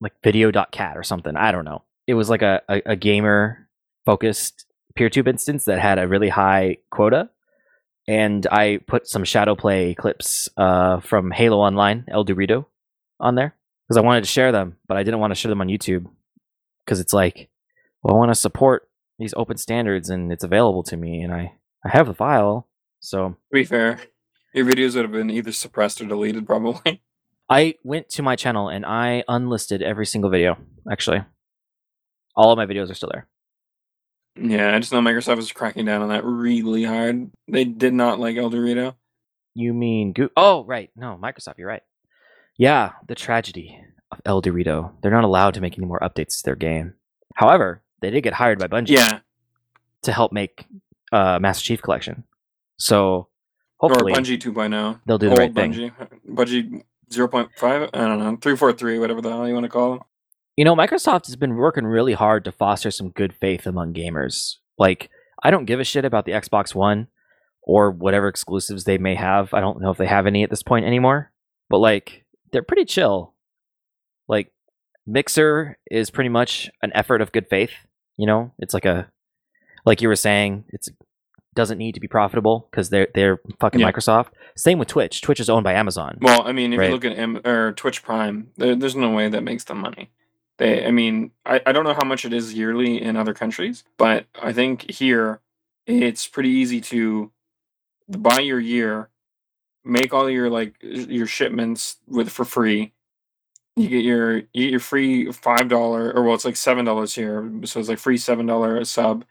like 0.00 0.12
video.cat 0.22 0.96
or 0.96 1.02
something. 1.02 1.36
I 1.36 1.52
don't 1.52 1.64
know. 1.64 1.82
It 2.06 2.14
was 2.14 2.30
like 2.30 2.42
a, 2.42 2.62
a, 2.68 2.82
a 2.86 2.96
gamer 2.96 3.68
focused 4.06 4.66
PeerTube 4.98 5.28
instance 5.28 5.66
that 5.66 5.78
had 5.78 5.98
a 5.98 6.08
really 6.08 6.30
high 6.30 6.78
quota. 6.90 7.30
And 8.10 8.44
I 8.50 8.80
put 8.88 9.06
some 9.06 9.22
ShadowPlay 9.22 9.96
clips 9.96 10.48
uh, 10.56 10.98
from 10.98 11.30
Halo 11.30 11.58
Online, 11.58 12.04
ElDewrito, 12.12 12.66
on 13.20 13.36
there 13.36 13.54
because 13.86 13.96
I 13.96 14.00
wanted 14.00 14.24
to 14.24 14.30
share 14.30 14.50
them, 14.50 14.78
but 14.88 14.96
I 14.96 15.04
didn't 15.04 15.20
want 15.20 15.30
to 15.30 15.36
share 15.36 15.48
them 15.48 15.60
on 15.60 15.68
YouTube 15.68 16.08
because 16.84 16.98
it's 16.98 17.12
like, 17.12 17.50
well, 18.02 18.16
I 18.16 18.18
want 18.18 18.32
to 18.32 18.34
support 18.34 18.88
these 19.20 19.32
open 19.36 19.58
standards 19.58 20.10
and 20.10 20.32
it's 20.32 20.42
available 20.42 20.82
to 20.84 20.96
me, 20.96 21.22
and 21.22 21.32
I 21.32 21.52
I 21.84 21.90
have 21.90 22.08
the 22.08 22.14
file, 22.14 22.66
so 22.98 23.28
To 23.28 23.36
be 23.52 23.62
fair, 23.62 24.00
your 24.52 24.66
videos 24.66 24.96
would 24.96 25.04
have 25.04 25.12
been 25.12 25.30
either 25.30 25.52
suppressed 25.52 26.00
or 26.00 26.06
deleted, 26.06 26.46
probably. 26.46 27.02
I 27.48 27.76
went 27.84 28.08
to 28.08 28.22
my 28.22 28.34
channel 28.34 28.68
and 28.68 28.84
I 28.84 29.22
unlisted 29.28 29.82
every 29.82 30.06
single 30.06 30.32
video. 30.32 30.58
Actually, 30.90 31.22
all 32.34 32.50
of 32.50 32.56
my 32.56 32.66
videos 32.66 32.90
are 32.90 32.94
still 32.94 33.10
there. 33.12 33.28
Yeah, 34.36 34.74
I 34.74 34.78
just 34.78 34.92
know 34.92 35.00
Microsoft 35.00 35.38
is 35.38 35.52
cracking 35.52 35.84
down 35.86 36.02
on 36.02 36.08
that 36.10 36.24
really 36.24 36.84
hard. 36.84 37.30
They 37.48 37.64
did 37.64 37.92
not 37.94 38.18
like 38.20 38.36
ElDewrito. 38.36 38.94
You 39.54 39.74
mean 39.74 40.12
Go- 40.12 40.30
Oh, 40.36 40.64
right. 40.64 40.90
No, 40.96 41.18
Microsoft. 41.20 41.58
You're 41.58 41.68
right. 41.68 41.82
Yeah, 42.56 42.92
the 43.08 43.14
tragedy 43.14 43.78
of 44.12 44.22
ElDewrito. 44.24 44.92
They're 45.02 45.10
not 45.10 45.24
allowed 45.24 45.54
to 45.54 45.60
make 45.60 45.76
any 45.76 45.86
more 45.86 45.98
updates 46.00 46.38
to 46.38 46.42
their 46.44 46.56
game. 46.56 46.94
However, 47.34 47.82
they 48.00 48.10
did 48.10 48.22
get 48.22 48.32
hired 48.34 48.58
by 48.58 48.66
Bungie 48.68 48.88
Yeah, 48.90 49.20
to 50.02 50.12
help 50.12 50.32
make 50.32 50.66
uh, 51.12 51.38
Master 51.40 51.64
Chief 51.64 51.82
Collection. 51.82 52.24
So 52.76 53.28
hopefully 53.78 54.12
or 54.12 54.16
Bungie 54.16 54.38
2.0. 54.40 55.00
they'll 55.06 55.18
do 55.18 55.26
the 55.26 55.32
Old 55.32 55.38
right 55.38 55.54
thing. 55.54 55.72
Bungie. 55.72 55.92
Bungie 56.28 56.82
0.5? 57.10 57.90
I 57.92 57.98
don't 57.98 58.18
know. 58.18 58.36
343, 58.36 58.98
whatever 58.98 59.20
the 59.20 59.30
hell 59.30 59.46
you 59.48 59.54
want 59.54 59.64
to 59.64 59.68
call 59.70 59.90
them. 59.90 60.00
You 60.60 60.64
know, 60.64 60.76
Microsoft 60.76 61.24
has 61.24 61.36
been 61.36 61.54
working 61.56 61.86
really 61.86 62.12
hard 62.12 62.44
to 62.44 62.52
foster 62.52 62.90
some 62.90 63.08
good 63.08 63.32
faith 63.32 63.66
among 63.66 63.94
gamers. 63.94 64.56
Like, 64.76 65.08
I 65.42 65.50
don't 65.50 65.64
give 65.64 65.80
a 65.80 65.84
shit 65.84 66.04
about 66.04 66.26
the 66.26 66.32
Xbox 66.32 66.74
One 66.74 67.06
or 67.62 67.90
whatever 67.90 68.28
exclusives 68.28 68.84
they 68.84 68.98
may 68.98 69.14
have. 69.14 69.54
I 69.54 69.60
don't 69.60 69.80
know 69.80 69.88
if 69.90 69.96
they 69.96 70.04
have 70.06 70.26
any 70.26 70.42
at 70.42 70.50
this 70.50 70.62
point 70.62 70.84
anymore, 70.84 71.32
but 71.70 71.78
like 71.78 72.26
they're 72.52 72.62
pretty 72.62 72.84
chill. 72.84 73.32
Like 74.28 74.52
Mixer 75.06 75.78
is 75.90 76.10
pretty 76.10 76.28
much 76.28 76.70
an 76.82 76.92
effort 76.94 77.22
of 77.22 77.32
good 77.32 77.46
faith. 77.48 77.72
You 78.18 78.26
know, 78.26 78.52
it's 78.58 78.74
like 78.74 78.84
a 78.84 79.10
like 79.86 80.02
you 80.02 80.08
were 80.08 80.14
saying, 80.14 80.66
it's 80.74 80.90
doesn't 81.54 81.78
need 81.78 81.94
to 81.94 82.00
be 82.00 82.06
profitable 82.06 82.68
because 82.70 82.90
they're 82.90 83.08
they're 83.14 83.40
fucking 83.60 83.80
Yeah. 83.80 83.90
Microsoft. 83.90 84.32
Same 84.58 84.78
with 84.78 84.88
Twitch. 84.88 85.22
Twitch 85.22 85.40
is 85.40 85.48
owned 85.48 85.64
by 85.64 85.72
Amazon. 85.72 86.18
Well, 86.20 86.46
I 86.46 86.52
mean, 86.52 86.74
if 86.74 86.78
Right. 86.80 86.88
you 86.88 86.92
look 86.96 87.06
at 87.06 87.16
M- 87.18 87.40
or 87.46 87.72
Twitch 87.72 88.02
Prime, 88.02 88.50
there, 88.58 88.76
there's 88.76 88.94
no 88.94 89.10
way 89.10 89.30
that 89.30 89.42
makes 89.42 89.64
them 89.64 89.78
money. 89.78 90.10
They, 90.60 90.86
I 90.86 90.92
mean, 90.92 91.32
I, 91.46 91.62
I 91.66 91.72
don't 91.72 91.84
know 91.84 91.94
how 91.94 92.04
much 92.06 92.26
it 92.26 92.34
is 92.34 92.54
yearly 92.54 93.02
in 93.02 93.16
other 93.16 93.34
countries, 93.34 93.84
but 93.98 94.26
I 94.40 94.52
think 94.52 94.90
here 94.90 95.40
it's 95.86 96.28
pretty 96.28 96.50
easy 96.50 96.82
to 96.82 97.32
buy 98.08 98.40
your 98.40 98.60
year, 98.60 99.08
make 99.84 100.14
all 100.14 100.30
your 100.30 100.50
like 100.50 100.76
your 100.82 101.26
shipments 101.26 101.96
with 102.06 102.30
for 102.30 102.44
free. 102.44 102.92
You 103.76 103.88
get 103.88 104.04
your 104.04 104.36
you 104.36 104.64
get 104.64 104.70
your 104.72 104.80
free 104.80 105.32
five 105.32 105.68
dollar 105.68 106.12
or 106.12 106.24
well, 106.24 106.34
it's 106.34 106.44
like 106.44 106.56
seven 106.56 106.84
dollars 106.84 107.14
here, 107.16 107.50
so 107.64 107.80
it's 107.80 107.88
like 107.88 107.98
free 107.98 108.18
seven 108.18 108.46
dollar 108.46 108.84
sub, 108.84 109.24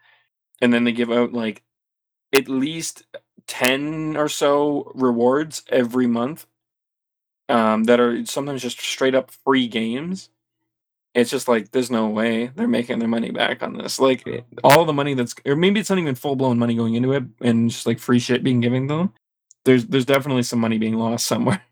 and 0.60 0.74
then 0.74 0.84
they 0.84 0.92
give 0.92 1.12
out 1.12 1.32
like 1.32 1.62
at 2.34 2.48
least 2.48 3.04
10 3.46 4.16
or 4.16 4.28
so 4.28 4.92
rewards 4.94 5.62
every 5.68 6.06
month 6.06 6.46
um, 7.48 7.84
that 7.84 8.00
are 8.00 8.24
sometimes 8.26 8.62
just 8.62 8.80
straight 8.80 9.14
up 9.14 9.30
free 9.30 9.68
games. 9.68 10.30
It's 11.14 11.30
just 11.30 11.48
like 11.48 11.72
there's 11.72 11.90
no 11.90 12.08
way 12.08 12.52
they're 12.54 12.68
making 12.68 13.00
their 13.00 13.08
money 13.08 13.30
back 13.30 13.62
on 13.62 13.76
this. 13.76 13.98
Like 13.98 14.24
all 14.62 14.84
the 14.84 14.92
money 14.92 15.14
that's, 15.14 15.34
or 15.44 15.56
maybe 15.56 15.80
it's 15.80 15.90
not 15.90 15.98
even 15.98 16.14
full 16.14 16.36
blown 16.36 16.58
money 16.58 16.74
going 16.74 16.94
into 16.94 17.12
it, 17.12 17.24
and 17.40 17.70
just 17.70 17.86
like 17.86 17.98
free 17.98 18.20
shit 18.20 18.44
being 18.44 18.60
given 18.60 18.86
to 18.88 18.94
them. 18.94 19.12
There's 19.64 19.86
there's 19.86 20.04
definitely 20.04 20.44
some 20.44 20.60
money 20.60 20.78
being 20.78 20.96
lost 20.96 21.26
somewhere. 21.26 21.62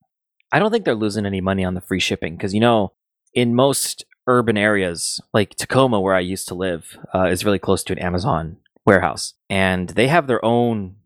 I 0.52 0.58
don't 0.58 0.70
think 0.70 0.84
they're 0.84 0.94
losing 0.94 1.26
any 1.26 1.40
money 1.40 1.64
on 1.64 1.74
the 1.74 1.80
free 1.80 2.00
shipping 2.00 2.36
because 2.36 2.54
you 2.54 2.60
know, 2.60 2.92
in 3.34 3.54
most 3.54 4.04
urban 4.26 4.56
areas 4.56 5.20
like 5.32 5.54
Tacoma, 5.54 6.00
where 6.00 6.14
I 6.14 6.20
used 6.20 6.48
to 6.48 6.54
live, 6.54 6.98
uh, 7.14 7.26
is 7.26 7.44
really 7.44 7.58
close 7.58 7.84
to 7.84 7.92
an 7.92 7.98
Amazon 8.00 8.56
warehouse, 8.84 9.34
and 9.48 9.90
they 9.90 10.08
have 10.08 10.26
their 10.26 10.44
own 10.44 10.96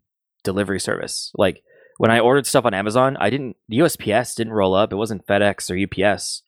delivery 0.44 0.80
service. 0.80 1.30
Like 1.36 1.62
when 1.98 2.10
I 2.10 2.20
ordered 2.20 2.46
stuff 2.46 2.64
on 2.64 2.72
Amazon, 2.72 3.18
I 3.20 3.28
didn't 3.28 3.56
the 3.68 3.78
USPS 3.78 4.34
didn't 4.34 4.54
roll 4.54 4.74
up. 4.74 4.92
It 4.92 4.96
wasn't 4.96 5.26
FedEx 5.26 5.70
or 5.70 6.06
UPS 6.06 6.42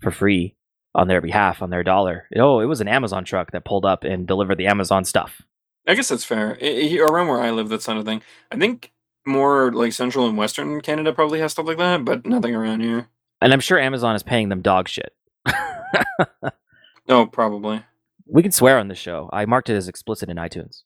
for 0.00 0.10
free 0.10 0.56
on 0.94 1.08
their 1.08 1.20
behalf 1.20 1.62
on 1.62 1.70
their 1.70 1.82
dollar. 1.84 2.26
Oh, 2.36 2.60
it 2.60 2.66
was 2.66 2.80
an 2.80 2.88
Amazon 2.88 3.24
truck 3.24 3.52
that 3.52 3.64
pulled 3.64 3.84
up 3.84 4.04
and 4.04 4.26
delivered 4.26 4.56
the 4.58 4.66
Amazon 4.66 5.04
stuff. 5.04 5.42
I 5.86 5.94
guess 5.94 6.08
that's 6.08 6.24
fair. 6.24 6.58
I- 6.60 6.96
I- 6.96 6.98
around 6.98 7.28
where 7.28 7.40
I 7.40 7.50
live, 7.50 7.68
that's 7.68 7.88
not 7.88 7.96
a 7.96 8.02
thing. 8.02 8.22
I 8.50 8.56
think 8.56 8.92
more 9.26 9.70
like 9.72 9.92
central 9.92 10.26
and 10.28 10.36
western 10.36 10.80
Canada 10.80 11.12
probably 11.12 11.40
has 11.40 11.52
stuff 11.52 11.66
like 11.66 11.78
that, 11.78 12.04
but 12.04 12.26
nothing 12.26 12.54
around 12.54 12.80
here. 12.80 13.08
And 13.40 13.52
I'm 13.52 13.60
sure 13.60 13.78
Amazon 13.78 14.14
is 14.16 14.22
paying 14.22 14.48
them 14.48 14.60
dog 14.62 14.88
shit. 14.88 15.14
Oh, 17.08 17.26
probably. 17.26 17.82
We 18.26 18.42
can 18.42 18.52
swear 18.52 18.78
on 18.78 18.86
this 18.88 18.98
show. 18.98 19.28
I 19.32 19.44
marked 19.46 19.68
it 19.68 19.74
as 19.74 19.88
explicit 19.88 20.28
in 20.28 20.36
iTunes. 20.36 20.82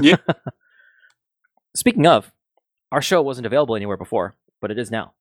Yeah. 0.00 0.16
Speaking 1.74 2.06
of, 2.06 2.30
our 2.92 3.02
show 3.02 3.22
wasn't 3.22 3.46
available 3.46 3.74
anywhere 3.76 3.96
before, 3.96 4.34
but 4.60 4.70
it 4.70 4.78
is 4.78 4.90
now, 4.90 5.14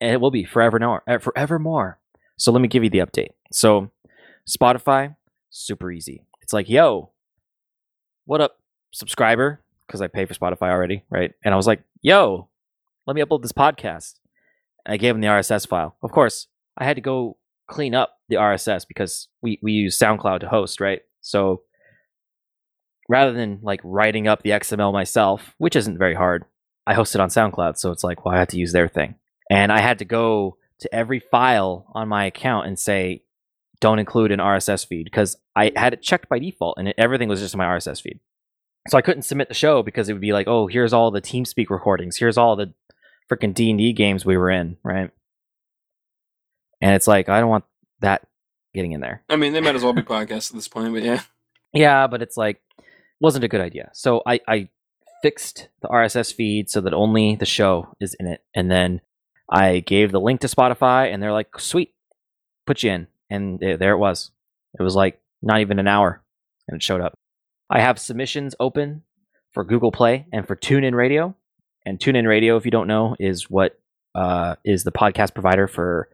and 0.00 0.12
it 0.12 0.20
will 0.20 0.30
be 0.30 0.44
forever 0.44 0.78
more. 0.78 1.02
Uh, 1.06 1.18
forevermore. 1.18 1.98
So 2.36 2.52
let 2.52 2.60
me 2.60 2.68
give 2.68 2.84
you 2.84 2.90
the 2.90 2.98
update. 2.98 3.30
So, 3.52 3.90
Spotify, 4.48 5.16
super 5.50 5.90
easy. 5.90 6.24
It's 6.42 6.52
like, 6.52 6.68
yo, 6.68 7.10
what 8.24 8.40
up, 8.40 8.58
subscriber? 8.92 9.62
Because 9.86 10.00
I 10.00 10.08
pay 10.08 10.26
for 10.26 10.34
Spotify 10.34 10.70
already, 10.70 11.04
right? 11.10 11.32
And 11.44 11.54
I 11.54 11.56
was 11.56 11.66
like, 11.66 11.82
yo, 12.02 12.48
let 13.06 13.14
me 13.14 13.22
upload 13.22 13.42
this 13.42 13.52
podcast. 13.52 14.14
And 14.84 14.92
I 14.92 14.96
gave 14.96 15.14
him 15.14 15.20
the 15.20 15.28
RSS 15.28 15.66
file. 15.66 15.96
Of 16.02 16.12
course, 16.12 16.48
I 16.76 16.84
had 16.84 16.96
to 16.96 17.02
go 17.02 17.38
clean 17.68 17.94
up 17.94 18.18
the 18.28 18.36
RSS 18.36 18.86
because 18.86 19.28
we, 19.42 19.58
we 19.62 19.72
use 19.72 19.98
SoundCloud 19.98 20.40
to 20.40 20.48
host, 20.48 20.80
right? 20.80 21.02
So 21.20 21.62
rather 23.08 23.32
than 23.32 23.60
like 23.62 23.80
writing 23.82 24.28
up 24.28 24.42
the 24.42 24.50
XML 24.50 24.92
myself, 24.92 25.54
which 25.58 25.76
isn't 25.76 25.98
very 25.98 26.14
hard, 26.14 26.44
I 26.86 26.94
host 26.94 27.14
it 27.14 27.20
on 27.20 27.28
SoundCloud. 27.28 27.78
So 27.78 27.90
it's 27.90 28.04
like, 28.04 28.24
well, 28.24 28.34
I 28.34 28.38
had 28.38 28.48
to 28.50 28.58
use 28.58 28.72
their 28.72 28.88
thing. 28.88 29.16
And 29.50 29.72
I 29.72 29.80
had 29.80 29.98
to 30.00 30.04
go 30.04 30.56
to 30.80 30.94
every 30.94 31.20
file 31.20 31.86
on 31.94 32.08
my 32.08 32.24
account 32.26 32.66
and 32.66 32.78
say, 32.78 33.22
don't 33.80 33.98
include 33.98 34.32
an 34.32 34.40
RSS 34.40 34.86
feed 34.86 35.04
because 35.04 35.36
I 35.54 35.72
had 35.76 35.92
it 35.92 36.02
checked 36.02 36.28
by 36.28 36.38
default 36.38 36.78
and 36.78 36.88
it, 36.88 36.94
everything 36.98 37.28
was 37.28 37.40
just 37.40 37.54
in 37.54 37.58
my 37.58 37.66
RSS 37.66 38.00
feed. 38.00 38.20
So 38.88 38.96
I 38.96 39.02
couldn't 39.02 39.22
submit 39.22 39.48
the 39.48 39.54
show 39.54 39.82
because 39.82 40.08
it 40.08 40.12
would 40.12 40.22
be 40.22 40.32
like, 40.32 40.46
oh, 40.48 40.66
here's 40.66 40.92
all 40.92 41.10
the 41.10 41.20
TeamSpeak 41.20 41.70
recordings. 41.70 42.16
Here's 42.16 42.38
all 42.38 42.56
the 42.56 42.72
freaking 43.30 43.52
D&D 43.52 43.92
games 43.92 44.24
we 44.24 44.36
were 44.36 44.50
in, 44.50 44.76
right? 44.84 45.10
And 46.80 46.94
it's 46.94 47.06
like, 47.06 47.28
I 47.28 47.40
don't 47.40 47.50
want 47.50 47.64
that 48.00 48.26
getting 48.74 48.92
in 48.92 49.00
there. 49.00 49.22
I 49.28 49.36
mean, 49.36 49.52
they 49.52 49.60
might 49.60 49.74
as 49.74 49.82
well 49.82 49.92
be 49.92 50.02
podcasts 50.02 50.50
at 50.50 50.56
this 50.56 50.68
point, 50.68 50.92
but 50.92 51.02
yeah. 51.02 51.22
Yeah, 51.72 52.06
but 52.06 52.22
it's 52.22 52.36
like 52.36 52.60
wasn't 53.20 53.44
a 53.44 53.48
good 53.48 53.60
idea. 53.60 53.90
So 53.92 54.22
I 54.26 54.40
I 54.46 54.68
fixed 55.22 55.68
the 55.82 55.88
RSS 55.88 56.32
feed 56.32 56.70
so 56.70 56.80
that 56.82 56.94
only 56.94 57.36
the 57.36 57.46
show 57.46 57.94
is 58.00 58.14
in 58.14 58.26
it, 58.26 58.44
and 58.54 58.70
then 58.70 59.00
I 59.48 59.80
gave 59.80 60.12
the 60.12 60.20
link 60.20 60.40
to 60.40 60.48
Spotify, 60.48 61.12
and 61.12 61.22
they're 61.22 61.32
like, 61.32 61.58
"Sweet, 61.60 61.94
put 62.66 62.82
you 62.82 62.90
in," 62.92 63.06
and 63.30 63.58
there 63.60 63.76
there 63.76 63.92
it 63.92 63.98
was. 63.98 64.30
It 64.78 64.82
was 64.82 64.94
like 64.94 65.20
not 65.42 65.60
even 65.60 65.78
an 65.78 65.86
hour, 65.88 66.22
and 66.68 66.76
it 66.76 66.82
showed 66.82 67.00
up. 67.00 67.14
I 67.70 67.80
have 67.80 67.98
submissions 67.98 68.54
open 68.60 69.02
for 69.52 69.64
Google 69.64 69.92
Play 69.92 70.26
and 70.32 70.46
for 70.46 70.56
TuneIn 70.56 70.94
Radio, 70.94 71.34
and 71.84 71.98
TuneIn 71.98 72.26
Radio, 72.28 72.56
if 72.56 72.64
you 72.64 72.70
don't 72.70 72.86
know, 72.88 73.16
is 73.18 73.48
what 73.50 73.78
uh, 74.14 74.56
is 74.64 74.84
the 74.84 74.92
podcast 74.92 75.34
provider 75.34 75.66
for 75.68 76.08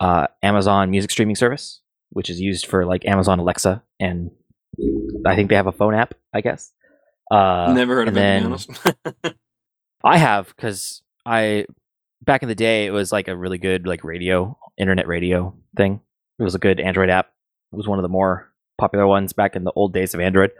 uh, 0.00 0.26
Amazon 0.42 0.90
Music 0.90 1.10
streaming 1.10 1.36
service, 1.36 1.80
which 2.10 2.28
is 2.30 2.40
used 2.40 2.66
for 2.66 2.84
like 2.84 3.04
Amazon 3.06 3.38
Alexa 3.38 3.82
and 4.00 4.30
I 5.24 5.36
think 5.36 5.48
they 5.50 5.54
have 5.56 5.66
a 5.68 5.72
phone 5.72 5.94
app, 5.94 6.14
I 6.32 6.40
guess. 6.40 6.72
Uh, 7.30 7.72
Never 7.74 7.94
heard 7.94 8.08
of 8.08 8.16
it, 8.16 8.20
to 8.20 8.20
be 8.20 8.20
then- 8.20 8.44
honest. 8.46 8.70
I 10.04 10.18
have 10.18 10.48
because 10.48 11.02
I 11.24 11.66
back 12.24 12.42
in 12.42 12.48
the 12.48 12.54
day 12.54 12.86
it 12.86 12.90
was 12.90 13.12
like 13.12 13.28
a 13.28 13.36
really 13.36 13.58
good 13.58 13.86
like 13.86 14.04
radio, 14.04 14.58
internet 14.76 15.06
radio 15.06 15.54
thing. 15.76 16.00
It 16.38 16.42
was 16.42 16.54
a 16.54 16.58
good 16.58 16.80
Android 16.80 17.10
app. 17.10 17.30
It 17.72 17.76
was 17.76 17.88
one 17.88 17.98
of 17.98 18.02
the 18.02 18.08
more 18.08 18.52
popular 18.78 19.06
ones 19.06 19.32
back 19.32 19.56
in 19.56 19.64
the 19.64 19.72
old 19.72 19.92
days 19.92 20.14
of 20.14 20.20
Android. 20.20 20.50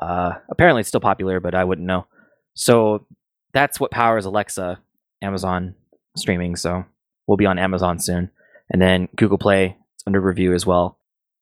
Uh, 0.00 0.32
apparently, 0.50 0.80
it's 0.80 0.88
still 0.88 1.00
popular, 1.00 1.40
but 1.40 1.54
I 1.54 1.64
wouldn't 1.64 1.86
know. 1.86 2.06
So 2.54 3.06
that's 3.52 3.78
what 3.78 3.90
powers 3.90 4.24
Alexa, 4.24 4.80
Amazon 5.22 5.74
streaming. 6.16 6.56
So 6.56 6.84
we'll 7.26 7.36
be 7.36 7.46
on 7.46 7.58
Amazon 7.58 7.98
soon, 7.98 8.30
and 8.70 8.82
then 8.82 9.08
Google 9.16 9.38
Play 9.38 9.76
it's 9.94 10.04
under 10.06 10.20
review 10.20 10.54
as 10.54 10.66
well. 10.66 10.98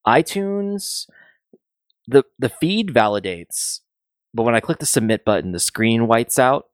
iTunes, 0.07 1.07
the 2.07 2.25
the 2.39 2.49
feed 2.49 2.89
validates, 2.89 3.81
but 4.35 4.43
when 4.43 4.55
I 4.55 4.61
click 4.61 4.79
the 4.79 4.87
submit 4.87 5.25
button, 5.25 5.53
the 5.53 5.61
screen 5.61 6.07
whites 6.07 6.39
out. 6.39 6.67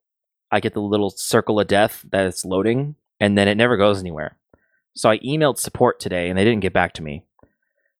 I 0.51 0.59
get 0.59 0.73
the 0.73 0.81
little 0.81 1.09
circle 1.09 1.59
of 1.59 1.67
death 1.67 2.05
that 2.11 2.25
it's 2.25 2.45
loading, 2.45 2.95
and 3.19 3.37
then 3.37 3.47
it 3.47 3.55
never 3.55 3.77
goes 3.77 3.99
anywhere. 3.99 4.37
So 4.95 5.09
I 5.09 5.19
emailed 5.19 5.59
support 5.59 5.99
today, 5.99 6.29
and 6.29 6.37
they 6.37 6.43
didn't 6.43 6.61
get 6.61 6.73
back 6.73 6.93
to 6.93 7.03
me. 7.03 7.23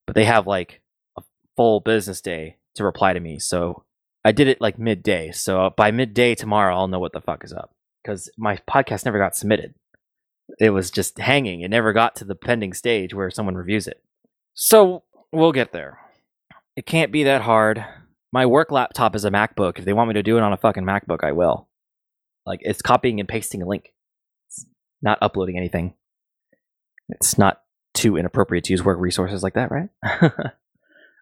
But 0.06 0.16
they 0.16 0.26
have 0.26 0.48
like 0.48 0.82
a 1.18 1.22
full 1.56 1.80
business 1.80 2.22
day 2.22 2.58
to 2.76 2.84
reply 2.84 3.14
to 3.14 3.20
me. 3.20 3.40
So 3.40 3.84
I 4.24 4.32
did 4.32 4.48
it 4.48 4.62
like 4.62 4.80
midday. 4.80 5.32
So 5.32 5.66
uh, 5.66 5.70
by 5.70 5.92
midday 5.92 6.36
tomorrow, 6.36 6.76
I'll 6.76 6.88
know 6.88 7.00
what 7.00 7.14
the 7.14 7.22
fuck 7.22 7.44
is 7.44 7.54
up 7.54 7.74
because 8.04 8.30
my 8.38 8.58
podcast 8.70 9.06
never 9.06 9.20
got 9.20 9.36
submitted. 9.36 9.74
It 10.60 10.70
was 10.70 10.92
just 10.92 11.18
hanging. 11.20 11.62
It 11.62 11.70
never 11.70 11.92
got 11.92 12.16
to 12.18 12.26
the 12.26 12.36
pending 12.36 12.74
stage 12.74 13.14
where 13.14 13.30
someone 13.30 13.56
reviews 13.56 13.88
it. 13.88 14.02
So 14.54 15.04
we'll 15.32 15.52
get 15.52 15.74
there. 15.74 16.00
It 16.76 16.86
can't 16.86 17.12
be 17.12 17.24
that 17.24 17.42
hard. 17.42 17.86
My 18.32 18.46
work 18.46 18.72
laptop 18.72 19.16
is 19.16 19.26
a 19.26 19.32
MacBook. 19.32 19.80
If 19.80 19.86
they 19.86 19.94
want 19.94 20.08
me 20.08 20.14
to 20.14 20.24
do 20.24 20.38
it 20.38 20.44
on 20.44 20.54
a 20.54 20.58
fucking 20.58 20.84
MacBook, 20.86 21.24
I 21.24 21.34
will. 21.34 21.68
Like 22.48 22.62
it's 22.64 22.82
copying 22.82 23.20
and 23.20 23.28
pasting 23.28 23.62
a 23.62 23.68
link. 23.68 23.94
It's 24.48 24.66
not 25.02 25.20
uploading 25.22 25.58
anything. 25.58 25.94
It's 27.10 27.38
not 27.38 27.62
too 27.94 28.16
inappropriate 28.16 28.64
to 28.66 28.74
use 28.74 28.84
work 28.84 29.00
resources 29.00 29.44
like 29.44 29.54
that, 29.56 29.70
right? 29.70 29.90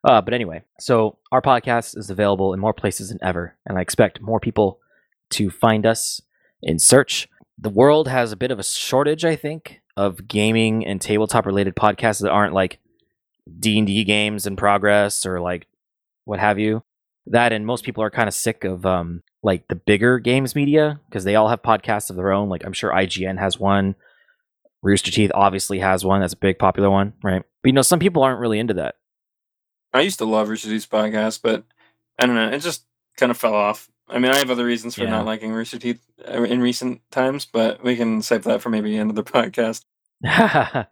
uh, 0.07 0.21
but 0.21 0.34
anyway, 0.34 0.61
so 0.80 1.17
our 1.32 1.41
podcast 1.41 1.97
is 1.97 2.09
available 2.09 2.53
in 2.53 2.59
more 2.59 2.73
places 2.73 3.09
than 3.09 3.19
ever, 3.23 3.57
and 3.65 3.78
I 3.78 3.82
expect 3.82 4.21
more 4.21 4.39
people 4.39 4.80
to 5.32 5.49
find 5.49 5.86
us 5.86 6.21
in 6.61 6.78
search. 6.78 7.28
The 7.57 7.69
world 7.69 8.07
has 8.07 8.32
a 8.32 8.38
bit 8.38 8.51
of 8.51 8.59
a 8.59 8.63
shortage, 8.63 9.26
I 9.26 9.36
think, 9.36 9.82
of 9.97 10.28
gaming 10.28 10.86
and 10.86 11.01
tabletop 11.01 11.45
related 11.45 11.76
podcasts 11.76 12.21
that 12.21 12.32
aren't 12.32 12.53
like 12.53 12.80
D 13.59 13.78
and 13.80 13.88
D 13.88 14.03
games 14.03 14.45
in 14.45 14.55
progress 14.55 15.26
or 15.26 15.39
like 15.39 15.67
what 16.26 16.39
have 16.39 16.59
you. 16.59 16.84
That 17.28 17.53
and 17.53 17.65
most 17.65 17.84
people 17.84 18.03
are 18.03 18.11
kind 18.11 18.28
of 18.28 18.34
sick 18.36 18.63
of 18.63 18.86
um, 18.86 19.23
like 19.41 19.67
the 19.67 19.76
bigger 19.76 20.19
games 20.19 20.55
media 20.55 20.99
because 21.09 21.23
they 21.23 21.36
all 21.36 21.47
have 21.49 21.61
podcasts 21.63 22.09
of 22.09 22.15
their 22.15 22.32
own. 22.32 22.49
Like 22.49 22.63
I'm 22.65 22.73
sure 22.73 22.91
IGN 22.91 23.39
has 23.39 23.59
one. 23.59 23.95
Rooster 24.84 25.09
Teeth 25.11 25.32
obviously 25.34 25.80
has 25.80 26.05
one. 26.05 26.21
That's 26.21 26.34
a 26.34 26.38
big 26.38 26.59
popular 26.59 26.89
one, 26.91 27.13
right? 27.23 27.41
But 27.63 27.67
you 27.69 27.73
know, 27.73 27.82
some 27.82 27.97
people 27.99 28.21
aren't 28.23 28.39
really 28.39 28.59
into 28.59 28.76
that. 28.76 28.95
I 29.93 30.01
used 30.01 30.19
to 30.19 30.26
love 30.26 30.49
Rooster 30.49 30.69
Teeth's 30.69 30.86
podcast, 30.86 31.41
but 31.41 31.63
I 32.19 32.28
don't 32.28 32.36
know. 32.36 32.49
It 32.49 32.59
just 32.59 32.86
kind 33.17 33.32
of 33.32 33.38
fell 33.38 33.55
off. 33.55 33.89
I 34.07 34.19
mean, 34.19 34.32
I 34.32 34.38
have 34.38 34.51
other 34.51 34.65
reasons 34.65 34.93
for 34.93 35.03
Yeah. 35.03 35.09
not 35.09 35.26
liking 35.26 35.51
Rooster 35.51 35.80
Teeth 35.80 36.05
uh, 36.28 36.43
in 36.43 36.61
recent 36.61 37.01
times, 37.09 37.47
but 37.47 37.84
we 37.84 37.95
can 37.95 38.21
save 38.21 38.43
that 38.43 38.61
for 38.61 38.69
maybe 38.69 38.95
another 38.97 39.23
podcast. 39.23 39.84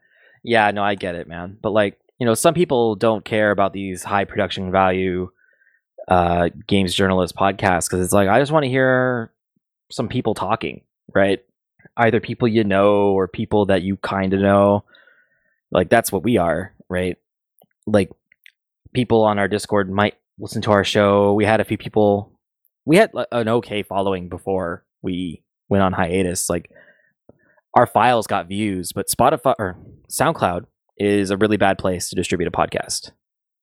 yeah, 0.44 0.72
no, 0.72 0.84
I 0.84 0.96
get 0.96 1.16
it, 1.16 1.28
man. 1.28 1.58
But 1.62 1.72
like, 1.72 2.00
you 2.20 2.26
know, 2.26 2.34
some 2.34 2.54
people 2.54 2.96
don't 2.96 3.24
care 3.26 3.52
about 3.52 3.74
these 3.74 4.04
high 4.04 4.26
production 4.26 4.72
value 4.72 5.30
uh 6.08 6.50
games 6.68 6.94
journalist 6.94 7.36
podcast 7.36 7.90
because 7.90 8.04
it's 8.04 8.14
like 8.14 8.30
I 8.30 8.40
just 8.40 8.52
want 8.52 8.64
to 8.64 8.70
hear 8.70 9.32
some 9.92 10.08
people 10.08 10.34
talking, 10.34 10.82
right? 11.14 11.40
Either 11.98 12.20
people 12.20 12.48
you 12.48 12.64
know 12.64 13.12
or 13.14 13.28
people 13.28 13.68
that 13.68 13.84
you 13.84 13.98
kind 13.98 14.34
of 14.34 14.40
know. 14.40 14.84
Like 15.72 15.90
that's 15.90 16.12
what 16.12 16.24
we 16.24 16.38
are, 16.38 16.74
right? 16.90 17.18
Like 17.88 18.10
people 18.94 19.24
on 19.24 19.40
our 19.40 19.48
Discord 19.48 19.90
might 19.90 20.16
listen 20.40 20.62
to 20.64 20.72
our 20.72 20.84
show. 20.84 21.34
We 21.34 21.46
had 21.46 21.62
a 21.62 21.66
few 21.66 21.78
people 21.78 22.34
we 22.86 22.98
had 22.98 23.12
an 23.32 23.48
okay 23.48 23.84
following 23.84 24.30
before 24.30 24.86
we 25.02 25.44
went 25.70 25.84
on 25.84 25.94
hiatus. 25.94 26.50
Like 26.50 26.70
our 27.76 27.88
files 27.88 28.28
got 28.28 28.48
views, 28.48 28.92
but 28.94 29.08
Spotify 29.08 29.56
or 29.58 29.78
SoundCloud 30.10 30.66
is 30.98 31.30
a 31.30 31.38
really 31.38 31.58
bad 31.58 31.78
place 31.78 32.10
to 32.10 32.16
distribute 32.16 32.48
a 32.48 32.52
podcast. 32.52 33.12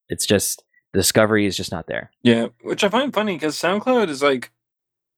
It's 0.09 0.27
just 0.27 0.65
discovery 0.93 1.47
is 1.47 1.57
just 1.57 1.73
not 1.73 1.87
there. 1.87 2.11
Yeah, 2.23 2.49
which 2.63 2.85
I 2.85 2.89
find 2.89 3.13
funny 3.13 3.35
because 3.37 3.57
SoundCloud 3.57 4.09
is 4.09 4.23
like 4.23 4.51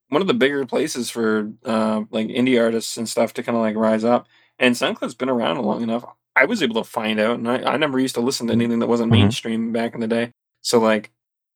one 0.09 0.21
of 0.21 0.29
the 0.29 0.35
bigger 0.35 0.65
places 0.67 1.11
for 1.11 1.51
uh, 1.65 2.03
like 2.11 2.29
indie 2.29 2.61
artists 2.63 2.97
and 2.97 3.09
stuff 3.09 3.33
to 3.35 3.43
kind 3.43 3.57
of 3.57 3.63
like 3.63 3.77
rise 3.77 4.05
up. 4.05 4.27
And 4.59 4.75
SoundCloud's 4.75 5.15
been 5.15 5.31
around 5.31 5.59
long 5.63 5.83
enough. 5.83 6.05
I 6.37 6.45
was 6.47 6.63
able 6.63 6.83
to 6.83 6.89
find 6.89 7.19
out, 7.21 7.39
and 7.39 7.49
I, 7.49 7.63
I 7.63 7.77
never 7.77 7.99
used 7.99 8.15
to 8.15 8.21
listen 8.21 8.47
to 8.47 8.53
anything 8.53 8.79
that 8.79 8.87
wasn't 8.89 9.11
Mhm. 9.13 9.19
mainstream 9.21 9.73
back 9.73 9.95
in 9.95 10.01
the 10.01 10.07
day. 10.07 10.33
So 10.63 10.79
like, 10.79 11.11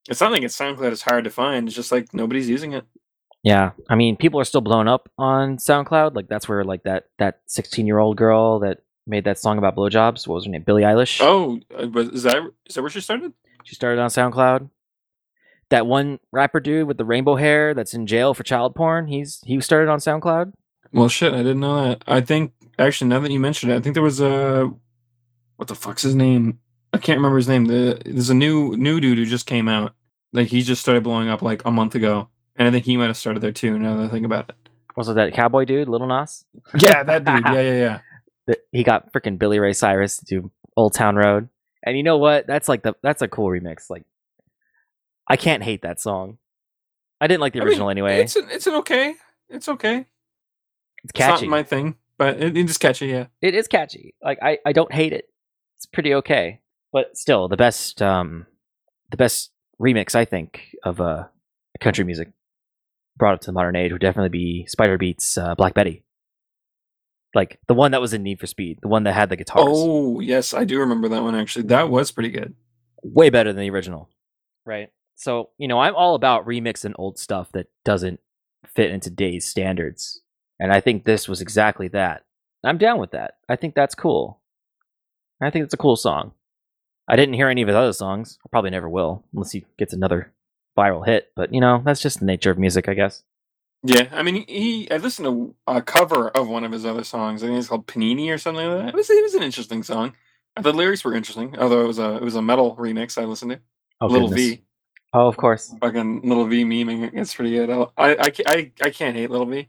it's 0.09 0.21
not 0.21 0.33
like 0.33 0.43
it's 0.43 0.57
SoundCloud 0.59 0.93
is 0.93 1.03
hard 1.03 1.25
to 1.25 1.31
find. 1.31 1.67
It's 1.67 1.77
just 1.77 1.93
like 1.93 2.13
nobody's 2.15 2.49
using 2.49 2.73
it. 2.73 2.85
Yeah, 3.43 3.73
I 3.89 3.95
mean, 3.95 4.17
people 4.17 4.41
are 4.41 4.45
still 4.45 4.61
blown 4.61 4.89
up 4.89 5.09
on 5.19 5.57
SoundCloud. 5.59 6.15
Like 6.17 6.29
that's 6.29 6.49
where 6.49 6.65
like 6.65 6.83
that 6.85 7.05
that 7.19 7.41
16 7.47 7.87
year 7.87 7.99
old 7.99 8.17
girl 8.17 8.59
that 8.61 8.79
made 9.07 9.25
that 9.25 9.39
song 9.39 9.57
about 9.59 9.77
blowjobs. 9.77 10.27
What 10.27 10.35
was 10.37 10.45
her 10.47 10.51
name? 10.51 10.63
Billie 10.63 10.83
Eilish. 10.83 11.21
Oh, 11.23 11.61
uh, 11.79 11.89
is 12.13 12.25
that 12.25 12.39
is 12.67 12.75
that 12.75 12.83
where 12.83 12.91
she 12.91 13.01
started? 13.01 13.33
She 13.67 13.75
started 13.75 14.01
on 14.01 14.11
SoundCloud. 14.11 14.71
That 15.71 15.89
one 15.89 16.21
rapper 16.31 16.61
dude 16.61 16.87
with 16.87 16.99
the 16.99 17.05
rainbow 17.05 17.35
hair 17.35 17.75
that's 17.75 17.95
in 17.95 18.07
jail 18.07 18.33
for 18.33 18.45
child 18.45 18.77
porn. 18.77 19.09
He's 19.09 19.41
he 19.45 19.61
started 19.61 19.91
on 19.91 19.99
SoundCloud. 19.99 20.53
Well, 20.93 21.09
shit, 21.09 21.35
I 21.35 21.39
didn't 21.39 21.59
know 21.59 21.83
that. 21.83 22.05
I 22.07 22.21
think 22.21 22.53
actually, 22.79 23.09
now 23.09 23.19
that 23.19 23.33
you 23.33 23.41
mentioned 23.41 23.73
it, 23.73 23.77
I 23.77 23.81
think 23.81 23.95
there 23.95 24.05
was 24.05 24.21
a 24.21 24.71
what 25.57 25.67
the 25.67 25.75
fuck's 25.75 26.03
his 26.03 26.15
name? 26.15 26.61
I 26.93 26.99
can't 26.99 27.19
remember 27.19 27.39
his 27.39 27.49
name. 27.49 27.65
The, 27.65 28.01
there's 28.05 28.31
a 28.31 28.35
new 28.35 28.77
new 28.77 29.01
dude 29.01 29.19
who 29.19 29.27
just 29.27 29.47
came 29.47 29.69
out. 29.69 29.95
Like 30.33 30.47
he 30.47 30.63
just 30.63 30.81
started 30.81 31.03
blowing 31.03 31.29
up 31.29 31.43
like 31.43 31.65
a 31.65 31.73
month 31.73 31.97
ago, 31.97 32.29
and 32.55 32.69
I 32.69 32.71
think 32.71 32.85
he 32.85 32.97
might 32.97 33.09
have 33.09 33.17
started 33.17 33.41
there 33.41 33.51
too. 33.51 33.77
Now 33.81 33.97
that 33.97 34.05
I 34.05 34.09
think 34.09 34.25
about 34.25 34.49
it. 34.51 34.55
Was 34.95 35.09
it 35.09 35.17
that 35.17 35.35
cowboy 35.35 35.65
dude, 35.65 35.89
Lil 35.89 36.07
Nas? 36.07 36.45
Yeah, 36.79 37.03
that 37.03 37.25
dude. 37.25 37.45
Yeah, 37.47 37.61
yeah, 37.61 38.01
yeah. 38.47 38.55
he 38.73 38.85
got 38.85 39.13
freaking 39.13 39.39
Billy 39.39 39.59
Ray 39.59 39.73
Cyrus 39.73 40.19
to 40.19 40.25
do 40.25 40.51
Old 40.77 40.95
Town 40.95 41.17
Road. 41.17 41.49
And 41.87 41.97
you 41.97 42.03
know 42.03 42.19
what? 42.19 42.47
That's 42.47 42.69
like 42.69 42.83
the 42.83 42.95
that's 43.03 43.23
a 43.23 43.29
cool 43.29 43.47
remix. 43.47 43.89
Like 43.89 44.05
I 45.29 45.37
can't 45.37 45.63
hate 45.63 45.83
that 45.83 46.01
song. 46.01 46.39
I 47.21 47.29
didn't 47.29 47.41
like 47.41 47.53
the 47.53 47.61
I 47.61 47.63
mean, 47.63 47.69
original 47.69 47.89
anyway. 47.91 48.21
It's 48.21 48.37
an, 48.37 48.49
it's 48.51 48.67
an 48.67 48.75
okay. 48.75 49.15
It's 49.49 49.69
okay. 49.69 49.99
It's 50.01 50.07
It's 51.05 51.13
catchy. 51.13 51.47
not 51.47 51.51
my 51.51 51.63
thing, 51.63 51.95
but 52.19 52.43
it, 52.43 52.57
it's 52.57 52.77
catchy. 52.77 53.07
Yeah. 53.07 53.27
it 53.41 53.55
is 53.55 53.69
catchy. 53.69 54.15
Like 54.23 54.39
I, 54.43 54.59
I 54.67 54.73
don't 54.73 54.93
hate 54.93 55.13
it. 55.13 55.29
It's 55.77 55.87
pretty 55.87 56.13
okay. 56.15 56.61
But 56.93 57.17
still 57.17 57.49
the 57.49 57.57
best 57.57 58.03
um 58.03 58.47
the 59.11 59.17
best 59.17 59.53
remix 59.81 60.15
I 60.15 60.25
think 60.25 60.75
of 60.83 61.01
uh 61.01 61.25
country 61.81 62.05
music 62.05 62.33
brought 63.17 63.35
up 63.35 63.41
to 63.43 63.47
the 63.47 63.53
modern 63.53 63.77
age 63.77 63.93
would 63.93 64.01
definitely 64.01 64.31
be 64.31 64.67
Spiderbait 64.69 65.39
uh, 65.39 65.55
Black 65.55 65.75
Betty. 65.75 66.03
Like 67.37 67.61
the 67.69 67.75
one 67.75 67.93
that 67.93 68.01
was 68.01 68.15
in 68.15 68.23
Need 68.23 68.41
for 68.41 68.47
Speed, 68.49 68.79
the 68.81 68.89
one 68.89 69.05
that 69.05 69.13
had 69.13 69.29
the 69.29 69.37
guitars. 69.37 69.67
Oh 69.69 70.19
yes, 70.21 70.55
I 70.55 70.65
do 70.65 70.81
remember 70.81 71.09
that 71.11 71.23
one 71.23 71.35
actually. 71.35 71.67
That 71.67 71.91
was 71.91 72.11
pretty 72.11 72.31
good. 72.31 72.55
way 73.03 73.31
better 73.31 73.53
than 73.53 73.61
the 73.63 73.71
original. 73.71 74.09
Right. 74.65 74.91
So, 75.15 75.51
you 75.59 75.69
know, 75.69 75.79
I'm 75.79 75.95
all 75.95 76.15
about 76.15 76.47
remixing 76.47 76.95
old 76.97 77.19
stuff 77.19 77.53
that 77.53 77.69
doesn't 77.85 78.21
fit 78.67 78.91
into 78.91 79.11
today's 79.11 79.47
standards. 79.47 80.21
And 80.59 80.73
I 80.73 80.81
think 80.81 81.05
this 81.05 81.29
was 81.29 81.41
exactly 81.41 81.89
that. 81.89 82.25
I'm 82.65 82.79
down 82.79 82.99
with 82.99 83.13
that. 83.13 83.35
I 83.49 83.57
think 83.57 83.75
that's 83.75 83.95
cool. 83.95 84.41
I 85.41 85.51
think 85.51 85.65
it's 85.65 85.75
a 85.75 85.79
cool 85.79 85.97
song. 85.97 86.33
I 87.09 87.17
didn't 87.17 87.35
hear 87.35 87.49
any 87.49 87.63
of 87.63 87.69
his 87.69 87.77
other 87.77 87.93
songs. 87.93 88.39
I 88.45 88.49
probably 88.51 88.71
never 88.71 88.89
will, 88.89 89.25
unless 89.33 89.53
he 89.53 89.65
gets 89.79 89.93
another 89.93 90.33
viral 90.77 91.07
hit. 91.07 91.31
But, 91.37 91.55
you 91.55 91.61
know, 91.61 91.81
that's 91.85 92.03
just 92.03 92.19
the 92.19 92.27
nature 92.27 92.51
of 92.51 92.59
music, 92.59 92.89
I 92.89 92.95
guess. 92.95 93.23
Yeah, 93.87 94.09
I 94.13 94.23
mean, 94.23 94.47
he. 94.49 94.91
I 94.91 94.99
listened 94.99 95.27
to 95.27 95.55
a 95.67 95.83
cover 95.83 96.31
of 96.31 96.49
one 96.49 96.65
of 96.65 96.73
his 96.73 96.87
other 96.87 97.05
songs. 97.05 97.43
I 97.45 97.49
think 97.49 97.59
it's 97.59 97.69
called 97.69 97.87
Panini 97.87 98.33
or 98.35 98.39
something 98.39 98.67
like 98.67 98.79
that. 98.83 98.89
It 98.91 98.95
was 98.97 99.11
it 99.11 99.23
was 99.23 99.35
an 99.35 99.45
interesting 99.45 99.83
song. 99.85 100.15
The 100.61 100.73
lyrics 100.73 101.05
were 101.05 101.15
interesting, 101.15 101.57
although 101.59 101.83
it 101.83 101.87
was 101.89 101.99
a 102.01 102.17
it 102.17 102.23
was 102.23 102.35
a 102.37 102.43
metal 102.43 102.77
remix. 102.77 103.19
I 103.21 103.27
listened 103.27 103.53
to 103.53 103.61
Oh, 104.01 104.09
Little 104.09 104.29
goodness. 104.29 104.47
V, 104.57 104.63
Oh, 105.15 105.29
of 105.29 105.37
course. 105.39 105.75
fucking 105.81 106.23
Little 106.23 106.47
V 106.47 106.65
memeing. 106.65 107.05
it. 107.05 107.13
It's 107.15 107.35
pretty 107.35 107.53
good. 107.53 107.71
I, 107.71 107.87
I 107.99 108.17
I 108.21 108.33
I 108.47 108.73
I 108.83 108.91
can't 108.91 109.17
hate 109.17 109.31
Little 109.31 109.47
V. 109.47 109.69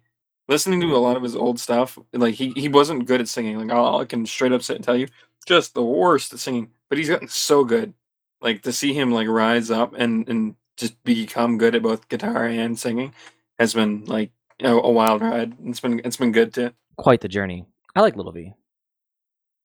Listening 0.49 0.81
to 0.81 0.95
a 0.95 0.99
lot 0.99 1.17
of 1.17 1.23
his 1.23 1.35
old 1.35 1.59
stuff, 1.59 1.99
like 2.13 2.35
he 2.35 2.51
he 2.55 2.69
wasn't 2.69 3.05
good 3.07 3.21
at 3.21 3.29
singing. 3.29 3.59
Like 3.59 3.71
I'll, 3.71 3.99
I 3.99 4.05
can 4.05 4.25
straight 4.25 4.53
up 4.53 4.63
sit 4.63 4.77
and 4.77 4.85
tell 4.85 4.97
you, 4.97 5.07
just 5.47 5.73
the 5.75 5.83
worst 5.83 6.33
at 6.33 6.39
singing. 6.39 6.71
But 6.89 6.97
he's 6.99 7.09
gotten 7.09 7.27
so 7.29 7.65
good. 7.65 7.93
Like 8.41 8.63
to 8.63 8.73
see 8.73 8.93
him 8.93 9.11
like 9.11 9.27
rise 9.27 9.71
up 9.71 9.93
and 9.97 10.27
and 10.29 10.55
just 10.77 11.03
become 11.03 11.57
good 11.57 11.75
at 11.75 11.83
both 11.83 12.07
guitar 12.09 12.45
and 12.45 12.79
singing 12.79 13.13
has 13.59 13.73
been 13.73 14.05
like 14.05 14.31
a, 14.61 14.71
a 14.71 14.91
wild 14.91 15.21
ride. 15.21 15.53
It's 15.65 15.79
been 15.79 16.01
it's 16.03 16.17
been 16.17 16.31
good 16.31 16.53
too. 16.53 16.71
quite 16.97 17.21
the 17.21 17.27
journey. 17.27 17.65
I 17.95 18.01
like 18.01 18.15
Little 18.15 18.31
V. 18.31 18.53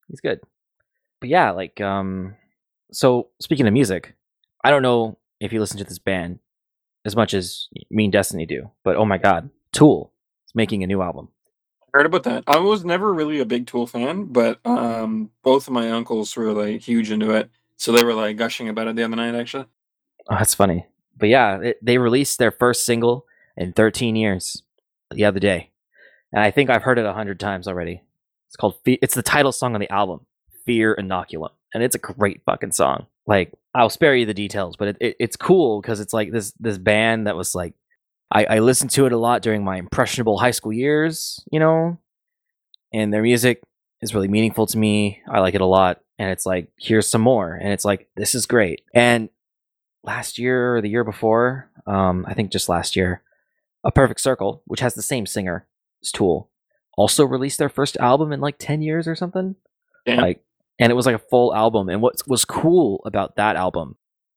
He's 0.09 0.21
good. 0.21 0.41
But 1.21 1.29
yeah, 1.31 1.51
like 1.51 1.81
um 1.81 2.35
so 2.93 3.29
speaking 3.41 3.67
of 3.67 3.73
music, 3.73 4.15
I 4.65 4.71
don't 4.71 4.83
know 4.83 5.19
if 5.41 5.53
you 5.53 5.61
listen 5.61 5.79
to 5.79 5.85
this 5.85 5.99
band 5.99 6.39
as 7.05 7.17
much 7.17 7.35
as 7.35 7.69
me 7.91 8.05
and 8.05 8.13
Destiny 8.13 8.47
do, 8.47 8.71
but 8.85 8.97
oh 8.97 9.05
my 9.05 9.19
god, 9.19 9.51
Tool 9.73 10.13
is 10.47 10.55
making 10.55 10.83
a 10.83 10.87
new 10.87 11.03
album. 11.03 11.29
Heard 11.93 12.07
about 12.07 12.23
that. 12.23 12.45
I 12.47 12.59
was 12.59 12.85
never 12.85 13.13
really 13.13 13.41
a 13.41 13.45
big 13.45 13.67
Tool 13.67 13.87
fan, 13.87 14.25
but 14.27 14.61
um, 14.65 15.31
both 15.43 15.67
of 15.67 15.75
my 15.75 15.91
uncles 15.91 16.35
were 16.37 16.53
like 16.53 16.81
huge 16.81 17.11
into 17.11 17.33
it, 17.33 17.51
so 17.77 17.93
they 17.93 18.05
were 18.05 18.15
like 18.15 18.37
gushing 18.37 18.69
about 18.69 18.87
it 18.87 18.97
the 18.97 19.03
other 19.03 19.17
night. 19.17 19.35
Actually, 19.35 19.67
Oh, 20.31 20.37
that's 20.37 20.55
funny. 20.55 20.87
But 21.19 21.29
yeah, 21.29 21.59
it, 21.61 21.79
they 21.85 21.99
released 21.99 22.39
their 22.39 22.51
first 22.53 22.87
single 22.87 23.27
in 23.57 23.73
13 23.73 24.17
years 24.17 24.63
the 25.11 25.25
other 25.25 25.41
day. 25.41 25.71
And 26.33 26.43
I 26.43 26.51
think 26.51 26.71
I've 26.71 26.83
heard 26.83 26.99
it 26.99 27.05
a 27.05 27.13
hundred 27.13 27.39
times 27.39 27.69
already. 27.69 28.03
It's 28.49 28.57
called, 28.57 28.77
it's 28.85 29.15
the 29.15 29.23
title 29.23 29.53
song 29.53 29.75
on 29.75 29.81
the 29.81 29.93
album, 29.93 30.27
Fear 30.65 30.97
Inoculum. 30.99 31.51
And 31.75 31.83
it's 31.83 31.95
a 31.95 31.99
great 31.99 32.43
fucking 32.45 32.73
song. 32.73 33.07
Like, 33.27 33.53
I'll 33.75 33.91
spare 33.91 34.15
you 34.15 34.27
the 34.27 34.35
details, 34.35 34.77
but 34.77 34.89
it, 34.89 34.97
it, 35.01 35.17
it's 35.19 35.37
cool 35.37 35.81
because 35.81 36.01
it's 36.01 36.13
like 36.13 36.33
this, 36.33 36.53
this 36.59 36.79
band 36.79 37.27
that 37.27 37.37
was 37.37 37.55
like, 37.55 37.75
I, 38.31 38.45
I 38.45 38.59
listened 38.61 38.91
to 38.93 39.07
it 39.07 39.13
a 39.13 39.19
lot 39.19 39.43
during 39.43 39.65
my 39.65 39.77
impressionable 39.77 40.39
high 40.39 40.51
school 40.51 40.73
years, 40.73 41.43
you 41.51 41.61
know, 41.61 41.99
and 42.93 43.13
their 43.13 43.23
music 43.23 43.63
is 44.01 44.15
really 44.15 44.29
meaningful 44.29 44.67
to 44.67 44.79
me. 44.79 45.23
I 45.31 45.41
like 45.41 45.55
it 45.55 45.61
a 45.61 45.67
lot. 45.67 46.01
And 46.19 46.31
it's 46.31 46.47
like, 46.47 46.69
here's 46.79 47.09
some 47.09 47.21
more. 47.23 47.55
And 47.55 47.73
it's 47.73 47.85
like, 47.85 48.09
this 48.17 48.35
is 48.35 48.47
great. 48.47 48.83
And 48.95 49.29
last 50.03 50.39
year 50.39 50.77
or 50.77 50.81
the 50.81 50.89
year 50.89 51.05
before, 51.05 51.71
um, 51.87 52.25
I 52.29 52.35
think 52.35 52.51
just 52.51 52.69
last 52.69 52.97
year, 52.97 53.23
A 53.85 53.91
Perfect 53.91 54.21
Circle, 54.21 54.63
which 54.67 54.81
has 54.81 54.95
the 54.95 55.03
same 55.03 55.27
singer 55.27 55.67
as 56.03 56.13
Tool, 56.13 56.51
also 56.97 57.25
released 57.25 57.59
their 57.59 57.69
first 57.69 57.97
album 57.99 58.33
in 58.33 58.41
like 58.41 58.57
10 58.59 58.83
years 58.83 59.09
or 59.09 59.15
something. 59.15 59.57
Damn. 60.07 60.21
Like, 60.21 60.45
and 60.79 60.91
it 60.91 60.95
was 60.95 61.07
like 61.07 61.15
a 61.15 61.19
full 61.31 61.55
album. 61.55 61.89
And 61.89 62.03
what 62.03 62.17
was 62.27 62.45
cool 62.45 63.03
about 63.05 63.37
that 63.37 63.57
album 63.57 63.97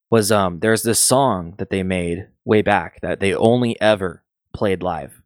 was 0.09 0.31
um, 0.31 0.59
there's 0.59 0.83
this 0.83 0.99
song 0.99 1.55
that 1.57 1.69
they 1.69 1.83
made 1.83 2.27
way 2.43 2.61
back 2.61 3.01
that 3.01 3.19
they 3.19 3.33
only 3.33 3.79
ever 3.81 4.23
played 4.53 4.83
live. 4.83 5.21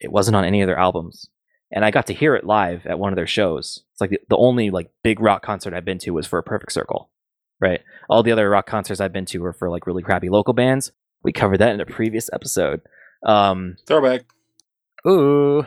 It 0.00 0.12
wasn't 0.12 0.36
on 0.36 0.44
any 0.44 0.62
of 0.62 0.66
their 0.66 0.78
albums. 0.78 1.28
And 1.70 1.84
I 1.84 1.90
got 1.90 2.06
to 2.06 2.14
hear 2.14 2.34
it 2.34 2.44
live 2.44 2.86
at 2.86 2.98
one 2.98 3.12
of 3.12 3.16
their 3.16 3.26
shows. 3.26 3.82
It's 3.92 4.00
like 4.00 4.10
the, 4.10 4.20
the 4.28 4.36
only 4.36 4.70
like 4.70 4.90
big 5.02 5.20
rock 5.20 5.42
concert 5.42 5.74
I've 5.74 5.84
been 5.84 5.98
to 5.98 6.12
was 6.12 6.26
for 6.26 6.38
A 6.38 6.42
Perfect 6.42 6.72
Circle. 6.72 7.10
Right. 7.60 7.80
All 8.08 8.22
the 8.22 8.32
other 8.32 8.50
rock 8.50 8.66
concerts 8.66 9.00
I've 9.00 9.12
been 9.12 9.26
to 9.26 9.38
were 9.38 9.52
for 9.52 9.70
like 9.70 9.86
really 9.86 10.02
crappy 10.02 10.28
local 10.28 10.54
bands. 10.54 10.92
We 11.22 11.32
covered 11.32 11.58
that 11.58 11.72
in 11.72 11.80
a 11.80 11.86
previous 11.86 12.28
episode. 12.32 12.82
Um, 13.24 13.76
throwback. 13.86 14.24
ooh. 15.06 15.64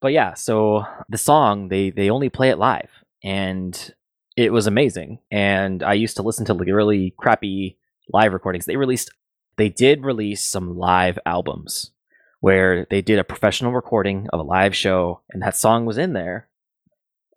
But 0.00 0.12
yeah, 0.12 0.34
so 0.34 0.84
the 1.08 1.18
song 1.18 1.68
they 1.68 1.90
they 1.90 2.10
only 2.10 2.28
play 2.28 2.50
it 2.50 2.58
live, 2.58 2.90
and 3.24 3.94
it 4.36 4.52
was 4.52 4.66
amazing. 4.66 5.18
And 5.30 5.82
I 5.82 5.94
used 5.94 6.16
to 6.16 6.22
listen 6.22 6.44
to 6.46 6.54
like 6.54 6.68
really 6.68 7.14
crappy 7.18 7.78
live 8.12 8.32
recordings. 8.32 8.66
They 8.66 8.76
released, 8.76 9.10
they 9.56 9.68
did 9.68 10.04
release 10.04 10.44
some 10.44 10.76
live 10.76 11.18
albums 11.26 11.92
where 12.40 12.86
they 12.90 13.00
did 13.00 13.18
a 13.18 13.24
professional 13.24 13.72
recording 13.72 14.28
of 14.32 14.40
a 14.40 14.44
live 14.44 14.76
show, 14.76 15.22
and 15.30 15.42
that 15.42 15.56
song 15.56 15.86
was 15.86 15.98
in 15.98 16.12
there. 16.12 16.48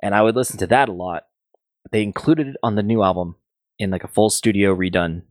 And 0.04 0.14
I 0.14 0.22
would 0.22 0.36
listen 0.36 0.58
to 0.60 0.68
that 0.68 0.90
a 0.90 0.94
lot. 0.94 1.24
They 1.92 2.04
included 2.04 2.48
it 2.48 2.58
on 2.62 2.76
the 2.76 2.84
new 2.84 3.02
album 3.02 3.36
in 3.80 3.90
like 3.90 4.04
a 4.04 4.10
full 4.10 4.30
studio 4.30 4.76
redone 4.76 5.24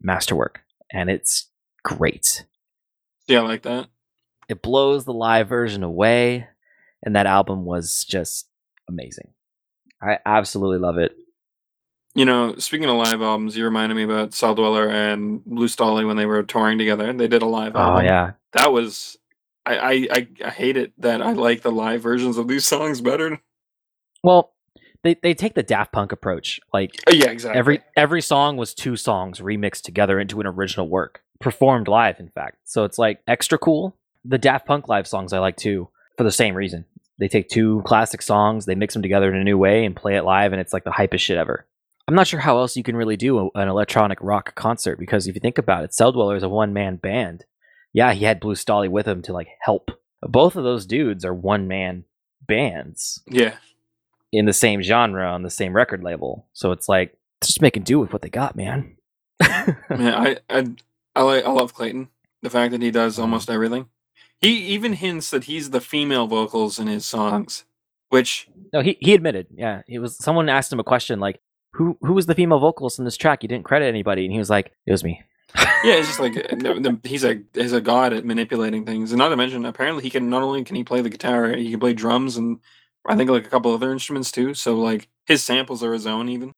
masterwork, 0.00 0.60
and 0.92 1.10
it's 1.10 1.50
great. 1.84 2.46
Yeah, 3.28 3.40
I 3.40 3.42
like 3.42 3.62
that. 3.62 3.88
It 4.48 4.62
blows 4.62 5.04
the 5.04 5.12
live 5.12 5.48
version 5.48 5.82
away, 5.82 6.46
and 7.02 7.14
that 7.14 7.26
album 7.26 7.64
was 7.64 8.04
just 8.04 8.48
amazing. 8.88 9.28
I 10.02 10.18
absolutely 10.24 10.78
love 10.78 10.96
it. 10.98 11.12
You 12.14 12.24
know, 12.24 12.56
speaking 12.56 12.88
of 12.88 12.96
live 12.96 13.20
albums, 13.22 13.56
you 13.56 13.64
reminded 13.64 13.94
me 13.94 14.02
about 14.04 14.30
Celldweller 14.30 14.90
and 14.90 15.44
Blue 15.44 15.66
Stahli 15.68 16.06
when 16.06 16.16
they 16.16 16.26
were 16.26 16.42
touring 16.42 16.78
together. 16.78 17.12
They 17.12 17.28
did 17.28 17.42
a 17.42 17.46
live 17.46 17.76
Oh 17.76 17.80
album. 17.80 17.96
Oh 17.98 18.04
yeah, 18.04 18.32
That 18.52 18.72
was 18.72 19.18
I, 19.66 19.76
I 19.76 19.92
I 20.10 20.28
I 20.46 20.50
hate 20.50 20.76
it 20.76 20.92
that 20.98 21.20
I 21.20 21.32
like 21.32 21.60
the 21.62 21.70
live 21.70 22.00
versions 22.02 22.38
of 22.38 22.48
these 22.48 22.66
songs 22.74 23.00
better. 23.02 23.40
well, 24.24 24.54
they 25.04 25.14
they 25.22 25.34
take 25.34 25.54
the 25.54 25.62
Daft 25.62 25.92
Punk 25.92 26.10
approach. 26.12 26.58
Like 26.72 26.96
Uh, 27.06 27.12
Yeah, 27.12 27.30
exactly. 27.30 27.58
every 27.58 27.80
every 27.96 28.22
song 28.22 28.56
was 28.56 28.72
two 28.74 28.96
songs 28.96 29.40
remixed 29.40 29.82
together 29.82 30.18
into 30.18 30.40
an 30.40 30.46
original 30.46 30.88
work, 30.88 31.22
performed 31.40 31.88
live. 31.88 32.20
In 32.20 32.28
fact, 32.28 32.56
so 32.64 32.84
it's 32.84 32.98
like 32.98 33.20
extra 33.26 33.58
cool. 33.58 33.96
The 34.24 34.38
Daft 34.38 34.66
Punk 34.66 34.88
live 34.88 35.06
songs 35.06 35.32
I 35.32 35.38
like 35.38 35.56
too 35.56 35.88
for 36.16 36.24
the 36.24 36.30
same 36.30 36.54
reason. 36.54 36.84
They 37.18 37.28
take 37.28 37.48
two 37.48 37.82
classic 37.84 38.22
songs, 38.22 38.66
they 38.66 38.74
mix 38.74 38.94
them 38.94 39.02
together 39.02 39.28
in 39.28 39.40
a 39.40 39.44
new 39.44 39.58
way, 39.58 39.84
and 39.84 39.96
play 39.96 40.16
it 40.16 40.24
live, 40.24 40.52
and 40.52 40.60
it's 40.60 40.72
like 40.72 40.84
the 40.84 40.90
hypest 40.90 41.20
shit 41.20 41.36
ever. 41.36 41.66
I'm 42.06 42.14
not 42.14 42.26
sure 42.26 42.40
how 42.40 42.58
else 42.58 42.76
you 42.76 42.82
can 42.82 42.96
really 42.96 43.16
do 43.16 43.38
a- 43.38 43.58
an 43.58 43.68
electronic 43.68 44.18
rock 44.22 44.54
concert 44.54 44.98
because 44.98 45.26
if 45.26 45.34
you 45.34 45.40
think 45.40 45.58
about 45.58 45.84
it, 45.84 45.90
Celldweller 45.90 46.36
is 46.36 46.42
a 46.42 46.48
one 46.48 46.72
man 46.72 46.96
band. 46.96 47.44
Yeah, 47.92 48.12
he 48.12 48.24
had 48.24 48.40
Blue 48.40 48.54
Stahli 48.54 48.88
with 48.88 49.06
him 49.06 49.20
to 49.22 49.32
like 49.32 49.48
help. 49.60 49.90
Both 50.22 50.56
of 50.56 50.64
those 50.64 50.86
dudes 50.86 51.24
are 51.24 51.34
one 51.34 51.68
man 51.68 52.04
bands 52.46 53.22
yeah. 53.28 53.56
in 54.32 54.46
the 54.46 54.52
same 54.52 54.82
genre 54.82 55.28
on 55.28 55.42
the 55.42 55.50
same 55.50 55.74
record 55.74 56.02
label. 56.02 56.46
So 56.54 56.72
it's 56.72 56.88
like 56.88 57.16
just 57.42 57.60
making 57.60 57.82
do 57.82 58.00
with 58.00 58.12
what 58.12 58.22
they 58.22 58.30
got, 58.30 58.56
man. 58.56 58.96
Man, 59.88 60.14
I 60.14 60.38
I 60.50 60.64
I 61.18 61.22
like 61.22 61.44
I 61.44 61.50
love 61.50 61.74
Klayton. 61.74 62.08
The 62.42 62.50
fact 62.50 62.70
that 62.72 62.80
he 62.82 62.90
does 62.92 63.16
Mhm. 63.18 63.22
almost 63.22 63.50
everything. 63.50 63.86
He 64.40 64.56
even 64.74 64.92
hints 64.94 65.30
that 65.30 65.44
he's 65.44 65.70
the 65.70 65.80
female 65.80 66.28
vocals 66.28 66.78
in 66.78 66.86
his 66.86 67.04
songs, 67.04 67.64
which 68.10 68.48
no, 68.72 68.80
he 68.80 68.96
he 69.00 69.14
admitted. 69.14 69.48
Yeah, 69.54 69.82
it 69.88 69.98
was 69.98 70.16
someone 70.16 70.48
asked 70.48 70.72
him 70.72 70.78
a 70.80 70.84
question 70.84 71.18
like, 71.18 71.40
"Who 71.72 71.98
who 72.02 72.12
was 72.12 72.26
the 72.26 72.34
female 72.36 72.60
vocalist 72.60 72.98
in 73.00 73.04
this 73.04 73.16
track?" 73.16 73.42
You 73.42 73.48
didn't 73.48 73.64
credit 73.64 73.86
anybody, 73.86 74.24
and 74.24 74.32
he 74.32 74.38
was 74.38 74.48
like, 74.50 74.72
"It 74.86 74.92
was 74.92 75.02
me." 75.02 75.20
yeah, 75.56 75.94
it's 75.94 76.06
just 76.06 76.20
like 76.20 76.36
uh, 76.36 76.92
he's 77.02 77.24
a 77.24 77.42
he's 77.54 77.72
a 77.72 77.80
god 77.80 78.12
at 78.12 78.24
manipulating 78.24 78.84
things. 78.86 79.10
And 79.10 79.18
not 79.18 79.30
to 79.30 79.36
mention, 79.36 79.64
apparently 79.64 80.04
he 80.04 80.10
can 80.10 80.30
not 80.30 80.42
only 80.42 80.62
can 80.62 80.76
he 80.76 80.84
play 80.84 81.00
the 81.00 81.10
guitar, 81.10 81.48
he 81.56 81.70
can 81.72 81.80
play 81.80 81.94
drums 81.94 82.36
and 82.36 82.60
I 83.08 83.16
think 83.16 83.28
like 83.30 83.46
a 83.46 83.50
couple 83.50 83.72
other 83.74 83.90
instruments 83.90 84.30
too. 84.30 84.54
So 84.54 84.76
like 84.76 85.08
his 85.26 85.42
samples 85.42 85.82
are 85.82 85.92
his 85.94 86.06
own 86.06 86.28
even. 86.28 86.52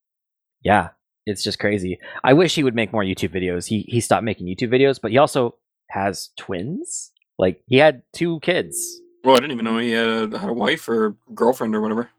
Yeah, 0.63 0.89
it's 1.27 1.43
just 1.43 1.59
crazy. 1.59 1.99
I 2.25 2.33
wish 2.33 2.55
he 2.55 2.65
would 2.65 2.75
make 2.75 2.93
more 2.93 3.05
YouTube 3.05 3.35
videos. 3.35 3.67
He 3.67 3.85
he 3.89 4.01
stopped 4.01 4.25
making 4.25 4.47
YouTube 4.47 4.73
videos, 4.73 5.01
but 5.01 5.11
he 5.11 5.19
also 5.19 5.57
has 5.89 6.31
twins. 6.37 7.13
Like 7.39 7.63
he 7.67 7.77
had 7.77 8.03
two 8.13 8.41
kids. 8.41 9.01
Well, 9.25 9.37
I 9.37 9.41
didn't 9.41 9.53
even 9.53 9.65
know 9.65 9.79
he 9.79 9.93
had 9.93 10.35
a, 10.35 10.39
had 10.39 10.51
a 10.51 10.55
wife 10.55 10.89
or 10.89 11.17
girlfriend 11.35 11.75
or 11.75 11.81
whatever. 11.81 12.11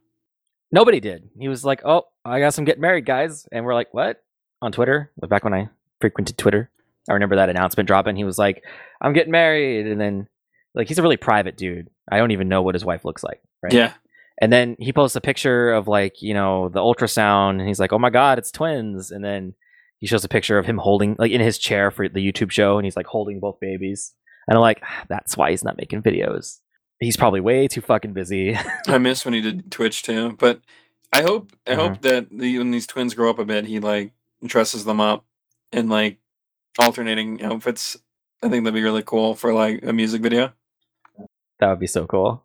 Nobody 0.71 0.99
did. 0.99 1.29
He 1.39 1.47
was 1.47 1.65
like, 1.65 1.81
"Oh, 1.83 2.03
I 2.23 2.39
guess 2.39 2.57
I'm 2.57 2.65
getting 2.65 2.81
married, 2.81 3.05
guys," 3.05 3.47
and 3.51 3.65
we're 3.65 3.73
like, 3.73 3.93
"What?" 3.93 4.23
On 4.61 4.71
Twitter, 4.71 5.11
like 5.21 5.29
back 5.29 5.43
when 5.43 5.53
I 5.53 5.69
frequented 5.99 6.37
Twitter, 6.37 6.69
I 7.09 7.13
remember 7.13 7.35
that 7.35 7.49
announcement 7.49 7.87
dropping. 7.87 8.15
He 8.15 8.23
was 8.23 8.37
like, 8.37 8.63
"I'm 9.01 9.13
getting 9.13 9.31
married," 9.31 9.87
and 9.87 9.99
then 9.99 10.27
like 10.73 10.87
he's 10.87 10.99
a 10.99 11.01
really 11.01 11.17
private 11.17 11.57
dude. 11.57 11.89
I 12.09 12.17
don't 12.17 12.31
even 12.31 12.47
know 12.47 12.61
what 12.61 12.75
his 12.75 12.85
wife 12.85 13.03
looks 13.03 13.23
like. 13.23 13.41
Right? 13.61 13.73
Yeah, 13.73 13.93
And 14.41 14.51
then 14.51 14.75
he 14.79 14.91
posts 14.91 15.15
a 15.15 15.21
picture 15.21 15.71
of 15.71 15.87
like 15.87 16.21
you 16.21 16.33
know 16.33 16.67
the 16.69 16.79
ultrasound, 16.81 17.59
and 17.59 17.67
he's 17.67 17.79
like, 17.79 17.93
"Oh 17.93 17.99
my 17.99 18.09
god, 18.09 18.37
it's 18.39 18.51
twins!" 18.51 19.11
And 19.11 19.23
then 19.23 19.53
he 19.99 20.07
shows 20.07 20.25
a 20.25 20.29
picture 20.29 20.57
of 20.57 20.65
him 20.65 20.79
holding 20.79 21.15
like 21.19 21.31
in 21.31 21.39
his 21.41 21.57
chair 21.59 21.91
for 21.91 22.09
the 22.09 22.19
YouTube 22.31 22.49
show, 22.51 22.77
and 22.77 22.85
he's 22.85 22.97
like 22.97 23.05
holding 23.05 23.39
both 23.39 23.59
babies. 23.61 24.13
And 24.47 24.57
I'm 24.57 24.61
like, 24.61 24.81
"Ah, 24.83 25.05
that's 25.07 25.37
why 25.37 25.51
he's 25.51 25.63
not 25.63 25.77
making 25.77 26.01
videos. 26.01 26.57
He's 26.99 27.15
probably 27.17 27.39
way 27.39 27.67
too 27.67 27.81
fucking 27.81 28.13
busy. 28.13 28.57
I 28.87 28.97
miss 28.97 29.23
when 29.25 29.33
he 29.35 29.41
did 29.41 29.71
Twitch 29.71 30.01
too. 30.03 30.35
But 30.39 30.61
I 31.13 31.21
hope 31.21 31.51
I 31.67 31.71
Mhm. 31.71 31.75
hope 31.75 32.01
that 32.01 32.29
the, 32.31 32.57
when 32.57 32.71
these 32.71 32.87
twins 32.87 33.13
grow 33.13 33.29
up 33.29 33.37
a 33.39 33.45
bit, 33.45 33.65
he 33.67 33.79
like 33.79 34.11
dresses 34.43 34.85
them 34.85 34.99
up 34.99 35.23
in 35.71 35.87
like 35.87 36.17
alternating 36.79 37.43
outfits. 37.43 37.95
I 38.43 38.49
think 38.49 38.63
that'd 38.63 38.73
be 38.73 38.81
really 38.81 39.03
cool 39.03 39.35
for 39.35 39.53
like 39.53 39.83
a 39.83 39.93
music 39.93 40.23
video. 40.23 40.53
that 41.59 41.69
would 41.69 41.79
be 41.79 41.85
so 41.87 42.07
cool. 42.07 42.43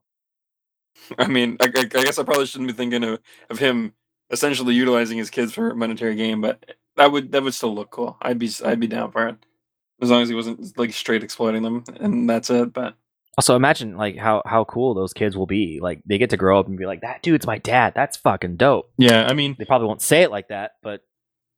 I 1.19 1.29
mean, 1.29 1.57
I, 1.61 1.67
I, 1.67 1.85
guess 1.85 2.19
I 2.19 2.25
probably 2.25 2.47
shouldn't 2.47 2.69
be 2.69 2.75
thinking 2.75 3.05
of, 3.05 3.21
of 3.51 3.59
him 3.59 3.93
essentially 4.31 4.75
utilizing 4.75 5.19
his 5.19 5.31
kids 5.31 5.53
for 5.53 5.75
monetary 5.75 6.17
gain, 6.17 6.41
but 6.41 6.77
that 6.97 7.13
would 7.13 7.33
that 7.33 7.43
would 7.43 7.55
still 7.55 7.75
look 7.75 7.91
cool. 7.91 8.17
I'd 8.21 8.39
be 8.39 8.51
I'd 8.65 8.81
be 8.81 8.87
down 8.87 9.13
for 9.13 9.29
it 9.29 9.37
as 10.01 10.11
long 10.11 10.23
as 10.23 10.29
he 10.29 10.35
wasn't 10.35 10.77
like 10.79 10.93
straight 10.93 11.23
exploiting 11.23 11.63
them, 11.63 11.85
and 12.01 12.29
that's 12.29 12.51
it. 12.51 12.73
But 12.73 12.95
Also, 13.39 13.57
imagine 13.57 13.97
like 13.97 14.17
how 14.17 14.43
how 14.45 14.65
cool 14.65 14.95
those 14.95 15.13
kids 15.13 15.37
will 15.37 15.47
be. 15.47 15.79
Like 15.81 16.03
they 16.07 16.19
get 16.19 16.31
to 16.31 16.37
grow 16.37 16.59
up 16.59 16.69
and 16.69 16.79
be 16.79 16.87
like, 16.87 17.03
"That 17.03 17.23
dude's 17.23 17.47
my 17.47 17.59
dad. 17.59 17.93
That's 17.95 18.17
fucking 18.17 18.57
dope." 18.57 18.91
yeah, 18.99 19.27
I 19.29 19.35
mean, 19.35 19.57
They 19.59 19.65
probably 19.65 19.87
won't 19.87 20.03
say 20.03 20.23
it 20.23 20.31
like 20.31 20.49
that, 20.49 20.73
but 20.83 21.03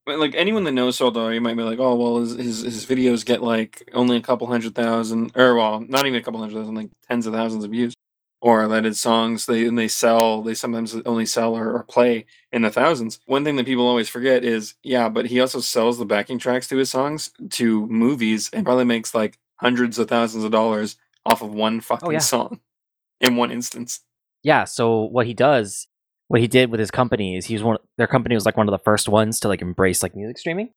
But, 0.06 0.18
like 0.18 0.34
anyone 0.34 0.64
that 0.64 0.72
knows 0.72 0.96
Soldo, 0.96 1.28
you 1.28 1.40
might 1.40 1.56
be 1.56 1.62
like, 1.62 1.78
oh 1.78 1.94
well, 1.94 2.18
his, 2.18 2.32
his 2.36 2.62
his 2.62 2.86
videos 2.86 3.24
get 3.24 3.42
like 3.42 3.88
only 3.92 4.16
a 4.16 4.22
couple 4.22 4.46
hundred 4.46 4.74
thousand, 4.74 5.32
or 5.36 5.54
well, 5.54 5.80
not 5.80 6.06
even 6.06 6.18
a 6.18 6.22
couple 6.22 6.40
hundred 6.40 6.58
thousand, 6.58 6.74
like 6.74 6.90
tens 7.08 7.26
of 7.26 7.34
thousands 7.34 7.64
of 7.64 7.70
views, 7.70 7.94
or 8.40 8.68
that 8.68 8.84
his 8.84 9.00
songs 9.00 9.46
they 9.46 9.66
and 9.66 9.78
they 9.78 9.88
sell, 9.88 10.42
they 10.42 10.54
sometimes 10.54 10.94
only 11.04 11.26
sell 11.26 11.56
or, 11.56 11.72
or 11.72 11.82
play 11.84 12.26
in 12.52 12.62
the 12.62 12.70
thousands. 12.70 13.18
One 13.26 13.44
thing 13.44 13.56
that 13.56 13.66
people 13.66 13.86
always 13.86 14.08
forget 14.08 14.44
is, 14.44 14.74
yeah, 14.82 15.08
but 15.08 15.26
he 15.26 15.40
also 15.40 15.60
sells 15.60 15.98
the 15.98 16.04
backing 16.04 16.38
tracks 16.38 16.68
to 16.68 16.76
his 16.76 16.90
songs 16.90 17.30
to 17.50 17.86
movies 17.86 18.50
and 18.52 18.64
probably 18.64 18.84
makes 18.84 19.14
like 19.14 19.38
hundreds 19.56 19.98
of 19.98 20.08
thousands 20.08 20.44
of 20.44 20.52
dollars 20.52 20.96
off 21.26 21.42
of 21.42 21.52
one 21.52 21.78
oh, 21.78 21.80
fucking 21.80 22.12
yeah. 22.12 22.18
song, 22.18 22.60
in 23.20 23.36
one 23.36 23.50
instance. 23.50 24.00
yeah. 24.42 24.64
So 24.64 25.02
what 25.02 25.26
he 25.26 25.34
does, 25.34 25.88
what 26.28 26.40
he 26.40 26.46
did 26.46 26.70
with 26.70 26.80
his 26.80 26.90
company 26.90 27.36
is 27.36 27.46
he 27.46 27.54
was 27.54 27.62
one. 27.62 27.78
Their 27.96 28.06
company 28.06 28.34
was 28.34 28.46
like 28.46 28.56
one 28.56 28.68
of 28.68 28.72
the 28.72 28.78
first 28.78 29.08
ones 29.08 29.40
to 29.40 29.48
like 29.48 29.62
embrace 29.62 30.02
like 30.02 30.14
music 30.14 30.38
streaming. 30.38 30.70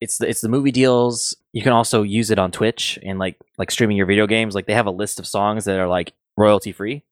It's 0.00 0.18
the, 0.18 0.28
it's 0.28 0.42
the 0.42 0.50
movie 0.50 0.72
deals. 0.72 1.34
You 1.52 1.62
can 1.62 1.72
also 1.72 2.02
use 2.02 2.30
it 2.30 2.38
on 2.38 2.50
Twitch 2.50 2.98
and 3.02 3.18
like 3.18 3.38
like 3.56 3.70
streaming 3.70 3.96
your 3.96 4.06
video 4.06 4.26
games. 4.26 4.54
Like 4.54 4.66
they 4.66 4.74
have 4.74 4.86
a 4.86 4.90
list 4.90 5.18
of 5.18 5.26
songs 5.26 5.64
that 5.64 5.78
are 5.78 5.88
like 5.88 6.12
royalty 6.36 6.72
free. 6.72 7.02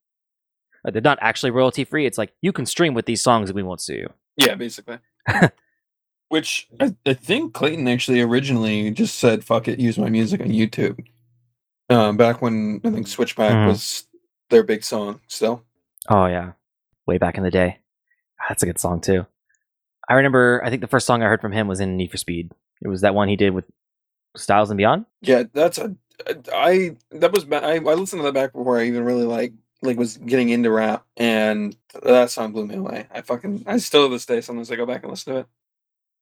They're 0.85 1.01
not 1.01 1.17
actually 1.21 1.51
royalty 1.51 1.85
free. 1.85 2.05
It's 2.05 2.17
like 2.17 2.33
you 2.41 2.51
can 2.51 2.65
stream 2.65 2.93
with 2.93 3.05
these 3.05 3.21
songs 3.21 3.49
and 3.49 3.55
we 3.55 3.63
won't 3.63 3.81
sue 3.81 3.93
you. 3.95 4.13
Yeah, 4.37 4.55
basically. 4.55 4.97
Which 6.29 6.67
I, 6.79 6.95
I 7.05 7.13
think 7.13 7.53
Klayton 7.53 7.87
actually 7.91 8.19
originally 8.21 8.89
just 8.91 9.19
said, 9.19 9.43
"Fuck 9.43 9.67
it, 9.67 9.79
use 9.79 9.97
my 9.99 10.09
music 10.09 10.41
on 10.41 10.47
YouTube." 10.47 11.05
Um, 11.89 12.17
back 12.17 12.41
when 12.41 12.81
I 12.83 12.89
think 12.89 13.07
Switchback 13.07 13.53
Mhm. 13.53 13.67
was 13.67 14.05
their 14.49 14.63
big 14.63 14.83
song. 14.83 15.19
Still, 15.27 15.63
Oh 16.09 16.25
yeah, 16.25 16.53
way 17.05 17.17
back 17.19 17.37
in 17.37 17.43
the 17.43 17.51
day. 17.51 17.79
Ah, 18.41 18.45
That's 18.49 18.63
a 18.63 18.65
good 18.65 18.79
song 18.79 18.99
too. 18.99 19.27
I 20.09 20.15
remember. 20.15 20.61
I 20.65 20.69
think 20.71 20.81
the 20.81 20.87
first 20.87 21.05
song 21.05 21.21
I 21.21 21.27
heard 21.27 21.41
from 21.41 21.51
him 21.51 21.67
was 21.67 21.79
in 21.79 21.97
Need 21.97 22.09
for 22.11 22.17
Speed. 22.17 22.51
It 22.81 22.87
was 22.87 23.01
that 23.01 23.13
one 23.13 23.27
he 23.29 23.35
did 23.35 23.53
with 23.53 23.65
Styles 24.35 24.71
of 24.71 24.77
Beyond. 24.77 25.05
yeah, 25.21 25.43
that's 25.53 25.77
a 25.77 25.95
I 26.53 26.95
that 27.11 27.31
was 27.31 27.45
I, 27.51 27.75
I 27.75 27.79
listened 27.79 28.21
to 28.21 28.23
that 28.23 28.33
back 28.33 28.53
before 28.53 28.79
I 28.79 28.85
even 28.85 29.03
really 29.03 29.25
like 29.25 29.53
like 29.81 29.97
was 29.97 30.17
getting 30.17 30.49
into 30.49 30.71
rap, 30.71 31.05
and 31.17 31.75
that 32.01 32.31
song 32.31 32.51
blew 32.53 32.65
me 32.65 32.75
away. 32.75 33.07
I 33.11 33.21
fucking 33.21 33.63
I 33.67 33.77
still 33.77 34.07
to 34.07 34.13
this 34.13 34.25
day 34.25 34.41
sometimes 34.41 34.71
I 34.71 34.75
go 34.75 34.85
back 34.85 35.03
and 35.03 35.11
listen 35.11 35.33
to 35.33 35.39
it. 35.41 35.47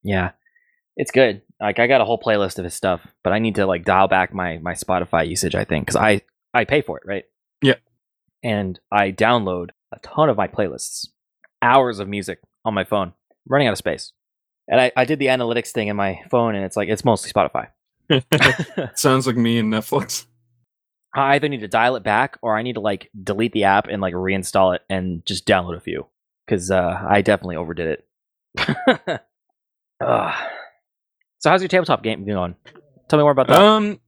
Yeah, 0.03 0.31
it's 0.97 1.11
good. 1.11 1.41
Like 1.59 1.79
I 1.79 1.87
got 1.87 2.01
a 2.01 2.05
whole 2.05 2.19
playlist 2.19 2.57
of 2.57 2.63
his 2.63 2.73
stuff, 2.73 3.05
but 3.23 3.33
I 3.33 3.39
need 3.39 3.55
to 3.55 3.65
like 3.65 3.85
dial 3.85 4.07
back 4.07 4.33
my 4.33 4.57
my 4.57 4.73
Spotify 4.73 5.27
usage. 5.27 5.55
I 5.55 5.63
think 5.63 5.85
because 5.85 5.95
I 5.95 6.21
I 6.53 6.65
pay 6.65 6.81
for 6.81 6.97
it, 6.97 7.03
right? 7.05 7.23
Yeah. 7.61 7.75
And 8.43 8.79
I 8.91 9.11
download 9.11 9.69
a 9.93 9.99
ton 9.99 10.29
of 10.29 10.37
my 10.37 10.47
playlists, 10.47 11.07
hours 11.61 11.99
of 11.99 12.07
music 12.07 12.39
on 12.65 12.73
my 12.73 12.83
phone. 12.83 13.09
I'm 13.09 13.47
running 13.47 13.67
out 13.67 13.73
of 13.73 13.77
space, 13.77 14.11
and 14.67 14.81
I 14.81 14.91
I 14.95 15.05
did 15.05 15.19
the 15.19 15.27
analytics 15.27 15.69
thing 15.69 15.87
in 15.87 15.95
my 15.95 16.21
phone, 16.31 16.55
and 16.55 16.65
it's 16.65 16.75
like 16.75 16.89
it's 16.89 17.05
mostly 17.05 17.31
Spotify. 17.31 17.67
Sounds 18.95 19.27
like 19.27 19.35
me 19.35 19.57
and 19.57 19.71
Netflix. 19.71 20.25
I 21.13 21.35
either 21.35 21.49
need 21.49 21.59
to 21.61 21.67
dial 21.67 21.95
it 21.95 22.03
back 22.03 22.37
or 22.41 22.57
I 22.57 22.61
need 22.61 22.73
to 22.73 22.79
like 22.79 23.09
delete 23.21 23.51
the 23.51 23.65
app 23.65 23.87
and 23.87 24.01
like 24.01 24.13
reinstall 24.13 24.75
it 24.75 24.81
and 24.89 25.25
just 25.25 25.45
download 25.45 25.75
a 25.75 25.81
few 25.81 26.07
because 26.45 26.71
uh, 26.71 27.05
I 27.07 27.21
definitely 27.21 27.57
overdid 27.57 27.99
it. 27.99 28.07
Ugh. 30.05 30.49
so 31.39 31.49
how's 31.49 31.61
your 31.61 31.67
tabletop 31.67 32.03
game 32.03 32.25
going? 32.25 32.55
Tell 33.09 33.17
me 33.19 33.23
more 33.23 33.31
about 33.31 33.47
that. 33.47 33.61
Um, 33.61 33.99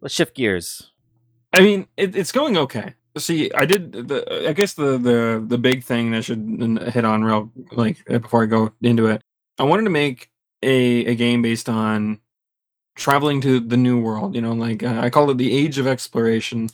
Let's 0.00 0.14
shift 0.14 0.34
gears. 0.34 0.92
I 1.52 1.60
mean, 1.60 1.86
it, 1.96 2.14
it's 2.14 2.32
going 2.32 2.56
okay. 2.58 2.94
See, 3.16 3.50
I 3.52 3.64
did 3.64 3.92
the. 3.92 4.48
I 4.48 4.52
guess 4.52 4.74
the 4.74 4.98
the 4.98 5.42
the 5.46 5.56
big 5.56 5.84
thing 5.84 6.10
that 6.10 6.18
I 6.18 6.20
should 6.20 6.90
hit 6.92 7.04
on 7.06 7.24
real 7.24 7.50
like 7.72 7.98
uh, 8.10 8.18
before 8.18 8.42
I 8.42 8.46
go 8.46 8.72
into 8.82 9.06
it. 9.06 9.22
I 9.58 9.62
wanted 9.62 9.84
to 9.84 9.90
make 9.90 10.30
a 10.62 11.06
a 11.06 11.14
game 11.14 11.40
based 11.40 11.70
on 11.70 12.20
traveling 12.96 13.40
to 13.42 13.60
the 13.60 13.76
new 13.76 14.00
world. 14.00 14.34
You 14.34 14.40
know, 14.40 14.52
like 14.52 14.82
uh, 14.82 15.00
I 15.00 15.10
call 15.10 15.30
it 15.30 15.38
the 15.38 15.56
Age 15.56 15.78
of 15.78 15.86
Exploration, 15.86 16.68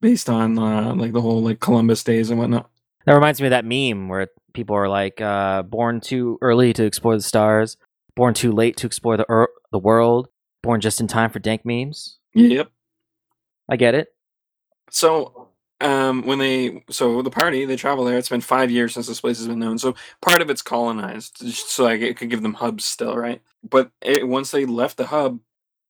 based 0.00 0.28
on 0.28 0.58
uh, 0.58 0.94
like 0.94 1.12
the 1.12 1.22
whole 1.22 1.42
like 1.42 1.60
Columbus 1.60 2.04
days 2.04 2.30
and 2.30 2.38
whatnot. 2.38 2.68
That 3.06 3.14
reminds 3.14 3.40
me 3.40 3.46
of 3.46 3.52
that 3.52 3.64
meme 3.64 4.08
where 4.08 4.28
people 4.52 4.76
are 4.76 4.88
like, 4.88 5.20
uh, 5.20 5.62
"Born 5.62 6.00
too 6.00 6.38
early 6.42 6.72
to 6.74 6.84
explore 6.84 7.16
the 7.16 7.22
stars, 7.22 7.76
born 8.14 8.34
too 8.34 8.52
late 8.52 8.76
to 8.78 8.86
explore 8.86 9.16
the 9.16 9.26
er- 9.30 9.48
the 9.72 9.78
world, 9.78 10.28
born 10.62 10.80
just 10.80 11.00
in 11.00 11.06
time 11.06 11.30
for 11.30 11.38
dank 11.38 11.64
memes." 11.64 12.18
Yep. 12.34 12.70
I 13.68 13.76
get 13.76 13.94
it. 13.94 14.08
So, 14.90 15.48
um, 15.80 16.26
when 16.26 16.38
they 16.38 16.82
so 16.90 17.22
the 17.22 17.30
party 17.30 17.64
they 17.64 17.76
travel 17.76 18.04
there. 18.04 18.18
It's 18.18 18.28
been 18.28 18.40
five 18.40 18.70
years 18.70 18.94
since 18.94 19.06
this 19.06 19.20
place 19.20 19.38
has 19.38 19.46
been 19.46 19.60
known. 19.60 19.78
So 19.78 19.94
part 20.20 20.42
of 20.42 20.50
it's 20.50 20.62
colonized, 20.62 21.38
so 21.54 21.84
like 21.84 22.00
it 22.00 22.16
could 22.16 22.30
give 22.30 22.42
them 22.42 22.54
hubs 22.54 22.84
still, 22.84 23.16
right? 23.16 23.40
But 23.68 23.90
it, 24.02 24.26
once 24.26 24.50
they 24.50 24.66
left 24.66 24.96
the 24.96 25.06
hub, 25.06 25.38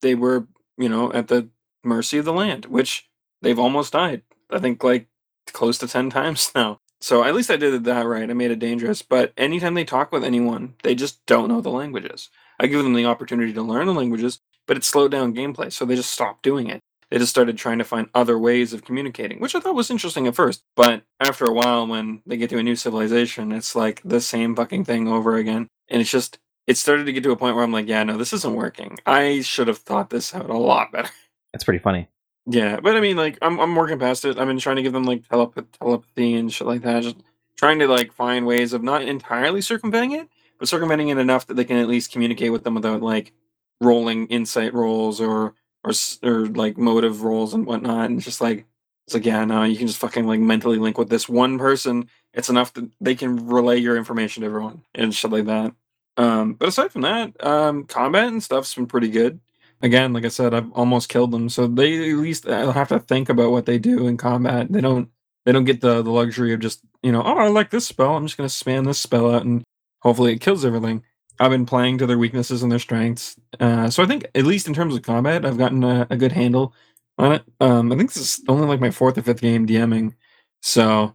they 0.03 0.15
were 0.15 0.47
you 0.77 0.89
know 0.89 1.13
at 1.13 1.29
the 1.29 1.49
mercy 1.85 2.19
of 2.19 2.25
the 2.25 2.33
land, 2.33 2.67
which 2.67 3.09
they've 3.43 3.59
almost 3.59 3.93
died. 3.93 4.23
I 4.51 4.59
think 4.59 4.83
like 4.83 5.09
close 5.53 5.79
to 5.79 5.89
ten 5.89 6.11
times 6.19 6.53
now. 6.55 6.81
So 7.01 7.23
at 7.23 7.35
least 7.35 7.51
I 7.51 7.57
did 7.57 7.85
that 7.85 8.07
right. 8.07 8.29
I 8.29 8.35
made 8.35 8.51
it 8.51 8.59
dangerous. 8.59 9.03
But 9.03 9.33
anytime 9.37 9.75
they 9.75 9.85
talk 9.85 10.11
with 10.11 10.25
anyone, 10.25 10.75
they 10.83 10.97
just 10.97 11.25
don't 11.27 11.49
know 11.49 11.61
the 11.61 11.71
languages. 11.71 12.29
I 12.59 12.67
give 12.67 12.83
them 12.83 12.95
the 12.95 13.07
opportunity 13.07 13.53
to 13.53 13.63
learn 13.63 13.87
the 13.87 13.95
languages, 13.95 14.41
but 14.67 14.77
it 14.77 14.83
slowed 14.83 15.13
down 15.13 15.33
gameplay, 15.35 15.73
so 15.73 15.85
they 15.85 15.95
just 15.95 16.11
stopped 16.11 16.43
doing 16.43 16.67
it 16.67 16.81
they 17.11 17.19
just 17.19 17.31
started 17.31 17.57
trying 17.57 17.79
to 17.79 17.85
find 17.85 18.09
other 18.15 18.39
ways 18.39 18.73
of 18.73 18.85
communicating, 18.85 19.41
which 19.41 19.55
I 19.55 19.61
thought 19.61 19.75
was 19.75 19.91
interesting 19.91 20.27
at 20.27 20.35
first. 20.35 20.63
But 20.77 21.03
after 21.21 21.47
a 21.47 21.53
while, 21.53 21.87
when 21.87 22.23
they 22.27 22.37
get 22.37 22.51
to 22.51 22.59
a 22.59 22.63
new 22.63 22.77
civilization, 22.77 23.53
it's 23.53 23.75
like 23.75 24.03
the 24.05 24.21
same 24.21 24.55
fucking 24.55 24.85
thing 24.85 25.09
over 25.09 25.37
again. 25.37 25.69
And 25.89 26.01
it's 26.03 26.11
just, 26.11 26.39
it 26.69 26.77
started 26.77 27.07
to 27.07 27.13
get 27.13 27.23
to 27.23 27.31
a 27.31 27.37
point 27.37 27.57
where 27.57 27.65
I'm 27.65 27.73
like, 27.73 27.89
yeah, 27.89 28.05
no, 28.05 28.19
this 28.19 28.35
isn't 28.35 28.55
working. 28.55 28.99
I 29.07 29.41
should 29.41 29.69
have 29.69 29.79
thought 29.79 30.11
this 30.11 30.35
out 30.35 30.51
a 30.51 30.57
lot 30.57 30.93
better. 30.93 31.09
That's 31.53 31.65
pretty 31.65 31.81
funny. 31.81 32.09
Yeah, 32.47 32.79
but 32.81 32.95
I 32.95 33.01
mean, 33.01 33.17
like, 33.17 33.39
I'm 33.43 33.59
I'm 33.59 33.75
working 33.75 33.99
past 33.99 34.25
it. 34.25 34.39
I've 34.39 34.47
been 34.47 34.59
trying 34.59 34.77
to 34.77 34.83
give 34.83 34.93
them 34.93 35.05
like 35.05 35.27
telepathy 35.29 36.35
and 36.35 36.53
shit 36.53 36.67
like 36.67 36.83
that. 36.83 37.03
Just 37.03 37.17
trying 37.57 37.79
to 37.81 37.89
like 37.89 38.13
find 38.13 38.47
ways 38.47 38.73
of 38.73 38.83
not 38.83 39.03
entirely 39.03 39.61
circumventing 39.61 40.13
it, 40.13 40.29
but 40.59 40.69
circumventing 40.69 41.09
it 41.09 41.19
enough 41.19 41.47
that 41.47 41.55
they 41.55 41.65
can 41.65 41.79
at 41.79 41.89
least 41.89 42.13
communicate 42.13 42.53
with 42.53 42.65
them 42.65 42.75
without 42.75 43.03
like 43.03 43.33
rolling 43.81 44.27
insight 44.29 44.75
rolls 44.75 45.21
or 45.21 45.55
or 45.85 45.93
or 46.23 46.47
like 46.47 46.77
motive 46.79 47.23
rolls 47.23 47.55
and 47.55 47.67
whatnot. 47.67 48.11
And 48.11 48.21
just 48.21 48.41
like 48.41 48.67
it's 49.07 49.15
like 49.15 49.27
yeah, 49.27 49.45
no, 49.45 49.63
you 49.63 49.77
can 49.77 49.87
just 49.87 50.01
fucking 50.01 50.27
like 50.27 50.41
mentally 50.41 50.79
link 50.79 50.99
with 50.99 51.09
this 51.09 51.29
one 51.29 51.59
person. 51.59 52.09
It's 52.35 52.51
enough 52.51 52.75
that 52.75 52.91
they 53.01 53.15
can 53.15 53.47
relay 53.47 53.79
your 53.79 53.97
information 53.97 54.43
to 54.43 54.47
everyone 54.47 54.83
and 54.95 55.15
shit 55.15 55.31
like 55.31 55.47
that. 55.47 55.75
Um, 56.19 56.55
but 56.55 56.69
aside 56.69 56.93
from 56.93 57.03
that, 57.03 57.33
um, 57.45 57.85
combat 57.85 58.29
and 58.29 58.43
stuff's 58.43 58.75
been 58.75 58.87
pretty 58.87 59.09
good. 59.09 59.41
Again, 59.81 60.13
like 60.13 60.25
I 60.25 60.29
said, 60.29 60.53
I've 60.53 60.71
almost 60.73 61.09
killed 61.09 61.31
them, 61.31 61.49
so 61.49 61.69
they 61.69 62.11
at 62.11 62.17
least 62.17 62.45
have 62.45 62.89
to 62.89 62.99
think 62.99 63.29
about 63.29 63.53
what 63.53 63.65
they 63.65 63.79
do 63.79 64.09
in 64.09 64.17
combat. 64.17 64.71
They 64.71 64.81
don't 64.81 65.09
they 65.47 65.53
don't 65.53 65.65
get 65.65 65.81
the 65.81 66.03
the 66.03 66.11
luxury 66.11 66.53
of 66.53 66.61
just 66.61 66.81
you 67.03 67.13
know, 67.13 67.23
oh, 67.23 67.39
I 67.39 67.49
like 67.49 67.71
this 67.71 67.87
spell. 67.87 68.17
I'm 68.17 68.27
just 68.27 68.37
gonna 68.37 68.49
spam 68.49 68.85
this 68.85 68.99
spell 68.99 69.33
out 69.33 69.45
and 69.45 69.63
hopefully 70.01 70.33
it 70.33 70.41
kills 70.41 70.65
everything. 70.65 71.05
I've 71.41 71.53
been 71.53 71.67
playing 71.67 71.99
to 71.99 72.07
their 72.07 72.19
weaknesses 72.19 72.63
and 72.63 72.73
their 72.73 72.81
strengths. 72.81 73.37
Uh, 73.61 73.89
so 73.91 74.03
I 74.03 74.07
think, 74.07 74.27
at 74.35 74.45
least 74.45 74.67
in 74.67 74.75
terms 74.75 74.97
of 74.97 75.03
combat, 75.03 75.47
I've 75.47 75.59
gotten 75.59 75.85
a, 75.85 76.07
a 76.11 76.17
good 76.17 76.33
handle 76.33 76.75
on 77.17 77.33
it. 77.33 77.45
Um, 77.61 77.93
I 77.93 77.97
think 77.97 78.13
this 78.13 78.39
is 78.39 78.45
only 78.49 78.67
like 78.67 78.81
my 78.81 78.91
fourth 78.91 79.17
or 79.19 79.23
fifth 79.23 79.41
game 79.41 79.67
DMing. 79.67 80.15
So 80.63 81.15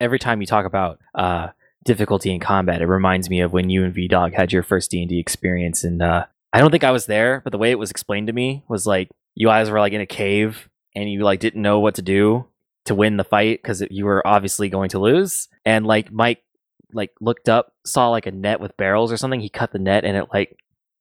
every 0.00 0.18
time 0.18 0.40
you 0.40 0.46
talk 0.46 0.64
about 0.64 1.00
uh, 1.14 1.48
difficulty 1.84 2.32
in 2.32 2.40
combat, 2.40 2.82
it 2.82 2.86
reminds 2.86 3.28
me 3.28 3.40
of 3.40 3.52
when 3.52 3.70
you 3.70 3.84
and 3.84 3.94
V 3.94 4.08
Dog 4.08 4.34
had 4.34 4.52
your 4.52 4.62
first 4.62 4.90
D 4.90 5.00
and 5.00 5.08
D 5.08 5.18
experience. 5.18 5.84
And 5.84 6.02
uh, 6.02 6.26
I 6.52 6.60
don't 6.60 6.70
think 6.70 6.84
I 6.84 6.90
was 6.90 7.06
there, 7.06 7.40
but 7.44 7.50
the 7.50 7.58
way 7.58 7.70
it 7.70 7.78
was 7.78 7.90
explained 7.90 8.28
to 8.28 8.32
me 8.32 8.64
was 8.68 8.86
like 8.86 9.08
you 9.34 9.48
guys 9.48 9.70
were 9.70 9.80
like 9.80 9.92
in 9.92 10.00
a 10.00 10.06
cave 10.06 10.68
and 10.94 11.10
you 11.10 11.22
like 11.22 11.40
didn't 11.40 11.62
know 11.62 11.80
what 11.80 11.94
to 11.96 12.02
do 12.02 12.46
to 12.84 12.94
win 12.94 13.16
the 13.16 13.24
fight 13.24 13.62
because 13.62 13.82
you 13.90 14.04
were 14.04 14.26
obviously 14.26 14.68
going 14.68 14.90
to 14.90 14.98
lose. 14.98 15.48
And 15.64 15.86
like 15.86 16.12
Mike 16.12 16.42
like 16.92 17.12
looked 17.20 17.48
up, 17.48 17.72
saw 17.84 18.08
like 18.08 18.26
a 18.26 18.32
net 18.32 18.60
with 18.60 18.76
barrels 18.76 19.12
or 19.12 19.16
something. 19.16 19.40
He 19.40 19.48
cut 19.48 19.72
the 19.72 19.78
net 19.78 20.04
and 20.04 20.16
it 20.16 20.26
like 20.32 20.58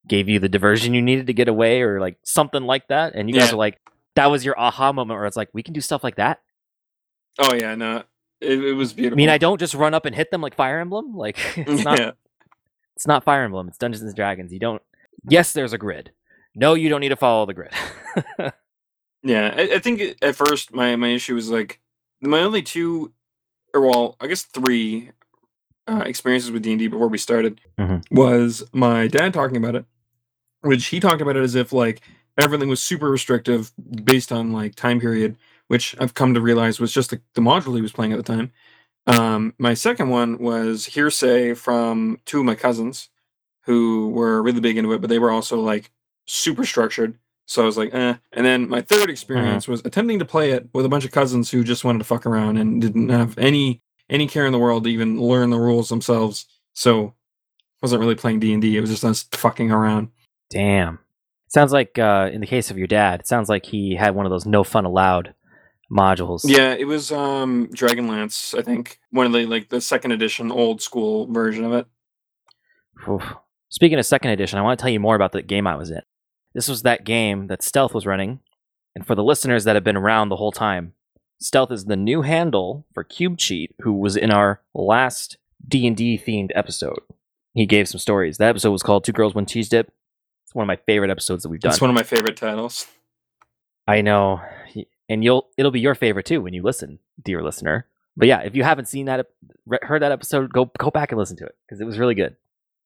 gave 0.07 0.29
you 0.29 0.39
the 0.39 0.49
diversion 0.49 0.93
you 0.93 1.01
needed 1.01 1.27
to 1.27 1.34
get 1.34 1.47
away 1.47 1.82
or 1.82 1.99
like 1.99 2.17
something 2.23 2.63
like 2.63 2.88
that. 2.88 3.13
And 3.15 3.29
you 3.29 3.36
guys 3.36 3.51
were 3.51 3.57
like, 3.57 3.79
that 4.15 4.27
was 4.27 4.45
your 4.45 4.59
aha 4.59 4.91
moment 4.91 5.17
where 5.17 5.27
it's 5.27 5.38
like, 5.38 5.49
we 5.53 5.63
can 5.63 5.73
do 5.73 5.82
stuff 5.82 6.03
like 6.03 6.15
that. 6.15 6.41
Oh 7.39 7.53
yeah, 7.53 7.75
no, 7.75 8.03
it, 8.41 8.63
it 8.63 8.73
was 8.73 8.93
beautiful. 8.93 9.15
I 9.15 9.17
mean, 9.17 9.29
I 9.29 9.37
don't 9.37 9.59
just 9.59 9.73
run 9.73 9.93
up 9.93 10.05
and 10.05 10.15
hit 10.15 10.31
them 10.31 10.41
like 10.41 10.55
Fire 10.55 10.79
Emblem. 10.79 11.15
Like 11.15 11.37
it's 11.57 11.83
not, 11.85 11.99
yeah. 11.99 12.11
it's 12.95 13.07
not 13.07 13.23
Fire 13.23 13.43
Emblem. 13.43 13.67
It's 13.67 13.77
Dungeons 13.77 14.03
and 14.03 14.15
Dragons. 14.15 14.51
You 14.51 14.59
don't. 14.59 14.81
Yes, 15.29 15.53
there's 15.53 15.73
a 15.73 15.77
grid. 15.77 16.11
No, 16.55 16.73
you 16.73 16.89
don't 16.89 17.01
need 17.01 17.09
to 17.09 17.15
follow 17.15 17.45
the 17.45 17.53
grid. 17.53 17.71
yeah, 19.23 19.53
I, 19.55 19.75
I 19.75 19.79
think 19.79 20.17
at 20.21 20.35
first 20.35 20.73
my 20.73 20.95
my 20.95 21.09
issue 21.09 21.35
was 21.35 21.49
like 21.49 21.79
my 22.21 22.39
only 22.39 22.61
two, 22.61 23.13
or 23.73 23.81
well, 23.81 24.17
I 24.19 24.27
guess 24.27 24.43
three 24.43 25.11
uh, 25.87 26.03
experiences 26.05 26.51
with 26.51 26.63
D 26.63 26.71
and 26.71 26.79
D 26.79 26.87
before 26.87 27.07
we 27.07 27.17
started 27.17 27.61
mm-hmm. 27.77 28.15
was 28.15 28.63
my 28.73 29.07
dad 29.07 29.33
talking 29.33 29.57
about 29.57 29.75
it, 29.75 29.85
which 30.61 30.87
he 30.87 30.99
talked 30.99 31.21
about 31.21 31.37
it 31.37 31.43
as 31.43 31.55
if 31.55 31.71
like 31.71 32.01
everything 32.37 32.69
was 32.69 32.81
super 32.81 33.09
restrictive 33.09 33.71
based 34.03 34.31
on 34.31 34.51
like 34.51 34.75
time 34.75 34.99
period, 34.99 35.37
which 35.72 35.95
I've 36.01 36.15
come 36.15 36.34
to 36.34 36.41
realize 36.41 36.82
was 36.82 36.91
just 36.91 37.11
the, 37.11 37.22
the 37.34 37.39
module 37.39 37.78
he 37.78 37.82
was 37.82 37.93
playing 37.93 38.11
at 38.11 38.17
the 38.17 38.24
time. 38.24 38.51
Um, 39.07 39.53
my 39.57 39.74
second 39.74 40.09
one 40.09 40.38
was 40.38 40.84
hearsay 40.84 41.53
from 41.53 42.19
two 42.26 42.39
of 42.39 42.45
my 42.45 42.55
cousins 42.55 43.07
who 43.61 44.09
were 44.09 44.43
really 44.43 44.59
big 44.59 44.76
into 44.76 44.91
it, 44.91 44.99
but 44.99 45.09
they 45.09 45.17
were 45.17 45.32
also 45.32 45.61
like 45.61 45.89
super 46.28 46.65
structured. 46.65 47.17
So 47.45 47.63
I 47.63 47.65
was 47.65 47.78
like, 47.78 47.93
eh. 47.93 48.15
And 48.34 48.45
then 48.45 48.67
my 48.67 48.82
third 48.82 49.03
mm-hmm. 49.03 49.11
experience 49.11 49.65
was 49.65 49.82
attempting 49.86 50.19
to 50.19 50.26
play 50.26 50.51
it 50.51 50.67
with 50.74 50.84
a 50.84 50.89
bunch 50.89 51.05
of 51.05 51.11
cousins 51.11 51.49
who 51.49 51.63
just 51.63 51.86
wanted 51.86 51.99
to 51.99 52.05
fuck 52.05 52.26
around 52.26 52.57
and 52.57 52.82
didn't 52.82 53.07
have 53.07 53.38
any 53.38 53.82
any 54.09 54.28
care 54.28 54.45
in 54.45 54.51
the 54.51 54.59
world 54.59 54.84
to 54.84 54.89
even 54.89 55.22
learn 55.22 55.51
the 55.51 55.57
rules 55.57 55.88
themselves. 55.88 56.47
So 56.74 57.13
wasn't 57.82 58.01
really 58.01 58.15
playing 58.15 58.41
D 58.41 58.51
and 58.51 58.61
D. 58.61 58.76
It 58.76 58.82
was 58.82 58.89
just 58.89 59.05
us 59.05 59.24
fucking 59.32 59.72
around. 59.72 60.09
Damn. 60.49 60.99
Sounds 61.47 61.72
like 61.72 61.97
uh, 61.97 62.30
in 62.34 62.41
the 62.41 62.47
case 62.47 62.72
of 62.72 62.78
your 62.78 62.88
dad, 62.88 63.22
it 63.22 63.28
sounds 63.28 63.47
like 63.47 63.65
he 63.65 63.95
had 63.95 64.15
one 64.15 64.26
of 64.26 64.32
those 64.32 64.45
no 64.45 64.65
fun 64.65 64.84
allowed 64.84 65.34
modules. 65.91 66.41
Yeah, 66.45 66.73
it 66.73 66.85
was 66.85 67.11
um 67.11 67.67
Dragonlance, 67.67 68.57
I 68.57 68.61
think. 68.61 68.99
One 69.11 69.25
of 69.25 69.33
the 69.33 69.45
like 69.45 69.69
the 69.69 69.81
second 69.81 70.11
edition 70.11 70.51
old 70.51 70.81
school 70.81 71.27
version 71.31 71.63
of 71.65 71.73
it. 71.73 71.87
Oof. 73.09 73.23
Speaking 73.69 73.97
of 73.99 74.05
second 74.05 74.31
edition, 74.31 74.59
I 74.59 74.61
want 74.61 74.77
to 74.77 74.83
tell 74.83 74.91
you 74.91 74.99
more 74.99 75.15
about 75.15 75.31
the 75.31 75.41
game 75.41 75.67
I 75.67 75.75
was 75.75 75.91
in. 75.91 76.01
This 76.53 76.67
was 76.67 76.81
that 76.83 77.05
game 77.05 77.47
that 77.47 77.63
Stealth 77.63 77.93
was 77.93 78.05
running. 78.05 78.39
And 78.95 79.07
for 79.07 79.15
the 79.15 79.23
listeners 79.23 79.63
that 79.63 79.75
have 79.75 79.83
been 79.85 79.95
around 79.95 80.29
the 80.29 80.35
whole 80.35 80.51
time, 80.51 80.93
Stealth 81.39 81.71
is 81.71 81.85
the 81.85 81.95
new 81.95 82.21
handle 82.21 82.85
for 82.93 83.03
Cube 83.03 83.37
Cheat, 83.37 83.73
who 83.81 83.93
was 83.93 84.17
in 84.17 84.31
our 84.31 84.61
last 84.73 85.37
D 85.65 85.87
and 85.87 85.95
D 85.95 86.17
themed 86.17 86.51
episode. 86.53 86.99
He 87.53 87.65
gave 87.65 87.87
some 87.87 87.99
stories. 87.99 88.37
That 88.37 88.49
episode 88.49 88.71
was 88.71 88.83
called 88.83 89.03
Two 89.03 89.11
Girls 89.13 89.33
One 89.33 89.45
Cheese 89.45 89.69
Dip. 89.69 89.91
It's 90.45 90.53
one 90.53 90.63
of 90.63 90.67
my 90.67 90.75
favorite 90.85 91.09
episodes 91.09 91.43
that 91.43 91.49
we've 91.49 91.61
done. 91.61 91.71
It's 91.71 91.81
one 91.81 91.89
of 91.89 91.95
my 91.95 92.03
favorite 92.03 92.37
titles. 92.37 92.87
I 93.87 94.01
know, 94.01 94.41
and 95.12 95.26
you'll 95.26 95.49
it'll 95.57 95.72
be 95.72 95.82
your 95.82 95.93
favorite 95.93 96.26
too 96.26 96.41
when 96.41 96.53
you 96.53 96.64
listen, 96.64 96.99
dear 97.22 97.43
listener. 97.43 97.86
But 98.16 98.28
yeah, 98.28 98.39
if 98.39 98.55
you 98.55 98.64
haven't 98.64 98.88
seen 98.88 99.05
that, 99.05 99.28
heard 99.82 100.01
that 100.01 100.12
episode, 100.12 100.53
go 100.53 100.72
go 100.78 100.89
back 100.89 101.12
and 101.12 101.20
listen 101.20 101.38
to 101.38 101.45
it 101.45 101.55
because 101.66 101.82
it 101.82 101.86
was 101.86 101.99
really 101.99 102.16
good. 102.16 102.38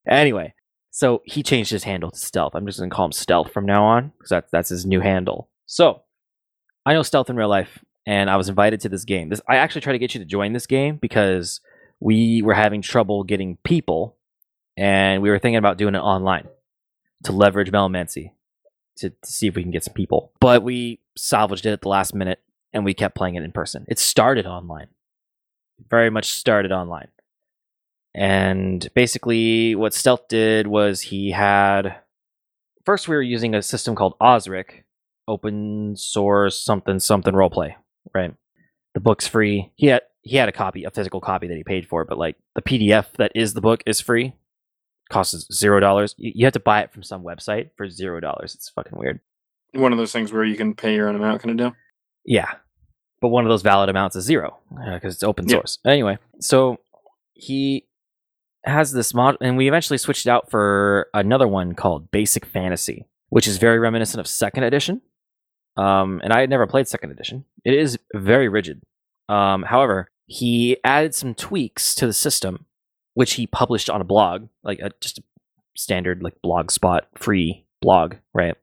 Anyway, 0.07 0.55
so 0.89 1.21
he 1.25 1.43
changed 1.43 1.71
his 1.71 1.83
handle 1.83 2.09
to 2.09 2.17
Stealth. 2.17 2.55
I'm 2.55 2.65
just 2.65 2.79
gonna 2.79 2.89
call 2.89 3.05
him 3.05 3.11
Stealth 3.11 3.51
from 3.51 3.65
now 3.65 3.85
on 3.85 4.11
because 4.17 4.29
that's 4.29 4.51
that's 4.51 4.69
his 4.69 4.85
new 4.85 5.01
handle. 5.01 5.49
So 5.67 6.01
I 6.85 6.93
know 6.93 7.03
Stealth 7.03 7.29
in 7.29 7.35
real 7.35 7.49
life 7.49 7.83
and 8.07 8.29
I 8.29 8.37
was 8.37 8.49
invited 8.49 8.81
to 8.81 8.89
this 8.89 9.05
game. 9.05 9.29
This 9.29 9.41
I 9.47 9.57
actually 9.57 9.81
tried 9.81 9.93
to 9.93 9.99
get 9.99 10.15
you 10.15 10.19
to 10.19 10.25
join 10.25 10.53
this 10.53 10.65
game 10.67 10.97
because 10.97 11.61
we 11.99 12.41
were 12.41 12.53
having 12.55 12.81
trouble 12.81 13.23
getting 13.23 13.57
people, 13.63 14.17
and 14.77 15.21
we 15.21 15.29
were 15.29 15.39
thinking 15.39 15.57
about 15.57 15.77
doing 15.77 15.95
it 15.95 15.99
online 15.99 16.47
to 17.23 17.31
leverage 17.31 17.71
Melomancy 17.71 18.31
to, 18.97 19.09
to 19.09 19.15
see 19.23 19.47
if 19.47 19.55
we 19.55 19.61
can 19.61 19.71
get 19.71 19.83
some 19.83 19.93
people. 19.93 20.31
But 20.39 20.63
we 20.63 20.99
salvaged 21.17 21.65
it 21.65 21.71
at 21.71 21.81
the 21.81 21.89
last 21.89 22.13
minute, 22.13 22.39
and 22.73 22.85
we 22.85 22.93
kept 22.93 23.15
playing 23.15 23.35
it 23.35 23.43
in 23.43 23.51
person. 23.51 23.85
It 23.87 23.99
started 23.99 24.45
online, 24.45 24.87
very 25.89 26.09
much 26.09 26.31
started 26.31 26.71
online. 26.71 27.09
And 28.13 28.87
basically, 28.95 29.75
what 29.75 29.93
Stealth 29.93 30.27
did 30.29 30.67
was 30.67 31.01
he 31.01 31.31
had. 31.31 31.97
First, 32.85 33.07
we 33.07 33.15
were 33.15 33.21
using 33.21 33.55
a 33.55 33.61
system 33.61 33.95
called 33.95 34.13
Osric, 34.21 34.85
open 35.27 35.95
source 35.97 36.61
something 36.61 36.99
something 36.99 37.33
roleplay 37.33 37.75
right? 38.13 38.33
The 38.93 38.99
book's 38.99 39.27
free. 39.27 39.71
He 39.75 39.87
had 39.87 40.01
he 40.21 40.37
had 40.37 40.49
a 40.49 40.53
copy, 40.53 40.83
a 40.83 40.91
physical 40.91 41.21
copy 41.21 41.47
that 41.47 41.57
he 41.57 41.63
paid 41.63 41.87
for, 41.87 42.05
but 42.05 42.17
like 42.17 42.35
the 42.55 42.61
PDF 42.61 43.07
that 43.17 43.31
is 43.35 43.53
the 43.53 43.61
book 43.61 43.83
is 43.85 44.01
free. 44.01 44.33
Costs 45.09 45.47
zero 45.53 45.79
dollars. 45.79 46.15
You, 46.17 46.31
you 46.35 46.45
have 46.45 46.53
to 46.53 46.59
buy 46.59 46.81
it 46.81 46.91
from 46.91 47.03
some 47.03 47.23
website 47.23 47.69
for 47.77 47.89
zero 47.89 48.19
dollars. 48.19 48.55
It's 48.55 48.69
fucking 48.69 48.97
weird. 48.97 49.19
One 49.75 49.91
of 49.91 49.97
those 49.97 50.11
things 50.11 50.31
where 50.31 50.43
you 50.43 50.55
can 50.55 50.73
pay 50.73 50.95
your 50.95 51.09
own 51.09 51.15
amount, 51.15 51.41
kind 51.41 51.51
of 51.51 51.57
deal. 51.57 51.75
Yeah, 52.25 52.51
but 53.21 53.29
one 53.29 53.45
of 53.45 53.49
those 53.49 53.61
valid 53.61 53.89
amounts 53.89 54.15
is 54.15 54.25
zero 54.25 54.57
because 54.69 55.13
uh, 55.13 55.15
it's 55.15 55.23
open 55.23 55.47
source. 55.47 55.79
Yeah. 55.83 55.91
Anyway, 55.91 56.17
so 56.39 56.79
he 57.33 57.87
has 58.63 58.91
this 58.91 59.13
mod, 59.13 59.37
and 59.41 59.57
we 59.57 59.67
eventually 59.67 59.97
switched 59.97 60.25
it 60.25 60.29
out 60.29 60.49
for 60.49 61.07
another 61.13 61.47
one 61.47 61.75
called 61.75 62.09
Basic 62.11 62.45
Fantasy, 62.45 63.05
which 63.29 63.47
is 63.47 63.57
very 63.57 63.79
reminiscent 63.79 64.19
of 64.19 64.27
Second 64.27 64.63
Edition. 64.63 65.01
Um, 65.77 66.21
and 66.23 66.31
I 66.31 66.39
had 66.39 66.49
never 66.49 66.67
played 66.67 66.87
second 66.87 67.11
edition. 67.11 67.45
It 67.63 67.73
is 67.73 67.97
very 68.13 68.47
rigid. 68.47 68.81
Um, 69.27 69.63
however, 69.63 70.09
he 70.25 70.77
added 70.83 71.13
some 71.13 71.35
tweaks 71.35 71.93
to 71.95 72.07
the 72.07 72.13
system, 72.13 72.65
which 73.13 73.33
he 73.33 73.47
published 73.47 73.89
on 73.89 74.01
a 74.01 74.05
blog, 74.05 74.47
like 74.63 74.79
a, 74.79 74.91
just 75.01 75.19
a 75.19 75.23
standard 75.75 76.23
like 76.23 76.41
blog 76.41 76.71
spot 76.71 77.07
free 77.15 77.65
blog, 77.81 78.15
right? 78.33 78.55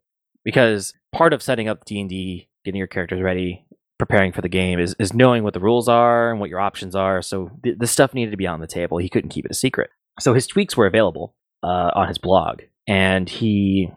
Because 0.44 0.94
part 1.12 1.32
of 1.32 1.42
setting 1.42 1.68
up 1.68 1.84
D 1.84 2.00
and 2.00 2.08
D 2.08 2.48
getting 2.64 2.78
your 2.78 2.86
characters 2.86 3.22
ready, 3.22 3.64
preparing 3.98 4.32
for 4.32 4.40
the 4.40 4.48
game 4.48 4.78
is, 4.78 4.94
is 4.98 5.12
knowing 5.12 5.42
what 5.42 5.54
the 5.54 5.60
rules 5.60 5.88
are 5.88 6.30
and 6.30 6.40
what 6.40 6.50
your 6.50 6.60
options 6.60 6.94
are. 6.94 7.22
So 7.22 7.50
th- 7.62 7.78
this 7.78 7.90
stuff 7.90 8.14
needed 8.14 8.30
to 8.30 8.36
be 8.36 8.46
on 8.46 8.60
the 8.60 8.66
table. 8.66 8.98
He 8.98 9.08
couldn't 9.08 9.30
keep 9.30 9.44
it 9.44 9.50
a 9.50 9.54
secret. 9.54 9.90
So 10.20 10.34
his 10.34 10.46
tweaks 10.46 10.76
were 10.76 10.86
available 10.86 11.34
uh, 11.62 11.90
on 11.94 12.08
his 12.08 12.18
blog, 12.18 12.62
and 12.86 13.28
he 13.28 13.90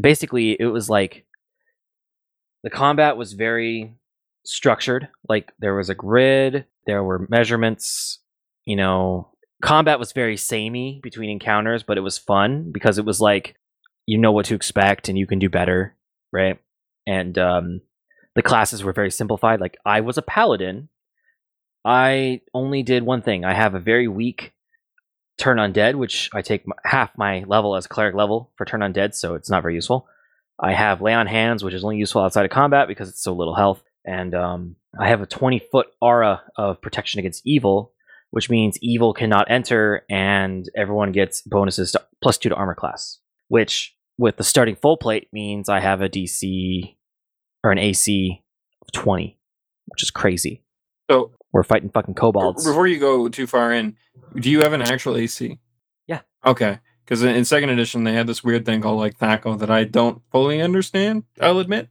basically 0.00 0.56
it 0.58 0.66
was 0.66 0.88
like 0.88 1.26
the 2.62 2.70
combat 2.70 3.16
was 3.16 3.32
very 3.32 3.94
structured. 4.44 5.08
Like 5.28 5.52
there 5.58 5.74
was 5.74 5.90
a 5.90 5.94
grid, 5.94 6.66
there 6.86 7.02
were 7.02 7.26
measurements. 7.28 8.20
You 8.64 8.76
know, 8.76 9.28
combat 9.62 9.98
was 9.98 10.12
very 10.12 10.36
samey 10.36 11.00
between 11.02 11.30
encounters, 11.30 11.82
but 11.82 11.98
it 11.98 12.02
was 12.02 12.18
fun 12.18 12.70
because 12.72 12.98
it 12.98 13.04
was 13.04 13.20
like 13.20 13.56
you 14.06 14.18
know 14.18 14.32
what 14.32 14.46
to 14.46 14.54
expect 14.54 15.08
and 15.08 15.18
you 15.18 15.26
can 15.26 15.38
do 15.38 15.48
better, 15.48 15.96
right? 16.34 16.58
And 17.06 17.38
um, 17.38 17.80
the 18.34 18.42
classes 18.42 18.82
were 18.82 18.92
very 18.92 19.10
simplified. 19.10 19.60
Like 19.60 19.78
I 19.86 20.00
was 20.00 20.18
a 20.18 20.22
paladin. 20.22 20.88
I 21.84 22.40
only 22.52 22.82
did 22.82 23.04
one 23.04 23.22
thing. 23.22 23.44
I 23.44 23.54
have 23.54 23.74
a 23.74 23.80
very 23.80 24.08
weak 24.08 24.52
turn 25.38 25.58
undead, 25.58 25.96
which 25.96 26.30
I 26.32 26.42
take 26.42 26.64
half 26.84 27.16
my 27.16 27.44
level 27.46 27.76
as 27.76 27.86
cleric 27.86 28.14
level 28.14 28.52
for 28.56 28.64
turn 28.64 28.80
undead, 28.80 29.14
so 29.14 29.34
it's 29.34 29.50
not 29.50 29.62
very 29.62 29.74
useful. 29.74 30.08
I 30.58 30.72
have 30.72 31.02
lay 31.02 31.12
on 31.14 31.26
hands, 31.26 31.64
which 31.64 31.74
is 31.74 31.84
only 31.84 31.96
useful 31.96 32.22
outside 32.22 32.44
of 32.44 32.50
combat 32.50 32.88
because 32.88 33.08
it's 33.08 33.22
so 33.22 33.32
little 33.32 33.54
health, 33.54 33.82
and 34.04 34.34
um, 34.34 34.76
I 34.98 35.08
have 35.08 35.20
a 35.20 35.26
20 35.26 35.58
foot 35.70 35.88
aura 36.00 36.42
of 36.56 36.80
protection 36.80 37.18
against 37.18 37.42
evil, 37.44 37.92
which 38.30 38.48
means 38.48 38.78
evil 38.80 39.12
cannot 39.12 39.50
enter, 39.50 40.04
and 40.08 40.68
everyone 40.76 41.12
gets 41.12 41.42
bonuses 41.42 41.92
to 41.92 42.02
plus 42.22 42.38
two 42.38 42.48
to 42.48 42.54
armor 42.54 42.74
class. 42.74 43.18
Which, 43.48 43.94
with 44.18 44.36
the 44.36 44.44
starting 44.44 44.76
full 44.76 44.96
plate, 44.96 45.28
means 45.32 45.68
I 45.68 45.80
have 45.80 46.00
a 46.00 46.08
DC 46.08 46.96
or 47.62 47.72
an 47.72 47.78
AC 47.78 48.42
of 48.82 48.92
20, 48.92 49.38
which 49.86 50.02
is 50.02 50.10
crazy. 50.10 50.62
So 51.10 51.32
we're 51.52 51.62
fighting 51.62 51.90
fucking 51.90 52.14
kobolds. 52.14 52.64
Before 52.64 52.86
you 52.86 52.98
go 52.98 53.28
too 53.28 53.46
far 53.46 53.72
in, 53.72 53.96
do 54.34 54.50
you 54.50 54.60
have 54.60 54.72
an 54.72 54.82
actual 54.82 55.16
AC? 55.16 55.58
Yeah. 56.06 56.20
Okay. 56.44 56.80
Because 57.04 57.22
in 57.22 57.44
second 57.44 57.68
edition, 57.68 58.04
they 58.04 58.14
had 58.14 58.26
this 58.26 58.42
weird 58.42 58.64
thing 58.64 58.80
called 58.80 58.98
like 58.98 59.18
THAC0 59.18 59.58
that 59.58 59.70
I 59.70 59.84
don't 59.84 60.22
fully 60.32 60.62
understand, 60.62 61.24
I'll 61.40 61.58
admit. 61.58 61.88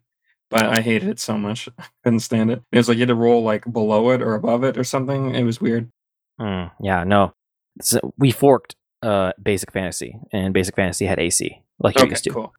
But 0.49 0.65
I 0.65 0.81
hated 0.81 1.09
it 1.09 1.19
so 1.19 1.37
much. 1.37 1.69
I 1.77 1.85
couldn't 2.03 2.21
stand 2.21 2.51
it. 2.51 2.61
It 2.71 2.77
was 2.77 2.87
like 2.87 2.97
you 2.97 3.01
had 3.01 3.09
to 3.09 3.15
roll 3.15 3.43
like 3.43 3.71
below 3.71 4.09
it 4.11 4.21
or 4.21 4.33
above 4.33 4.63
it 4.63 4.77
or 4.77 4.83
something. 4.83 5.35
It 5.35 5.43
was 5.43 5.61
weird. 5.61 5.91
Mm, 6.39 6.71
yeah, 6.81 7.03
no. 7.03 7.33
So 7.81 8.13
we 8.17 8.31
forked 8.31 8.75
uh, 9.01 9.33
Basic 9.41 9.71
Fantasy, 9.71 10.17
and 10.31 10.53
Basic 10.53 10.75
Fantasy 10.75 11.05
had 11.05 11.19
AC, 11.19 11.61
like 11.83 11.95
you 11.97 12.03
Okay, 12.03 12.09
used 12.11 12.23
to. 12.23 12.29
cool. 12.31 12.53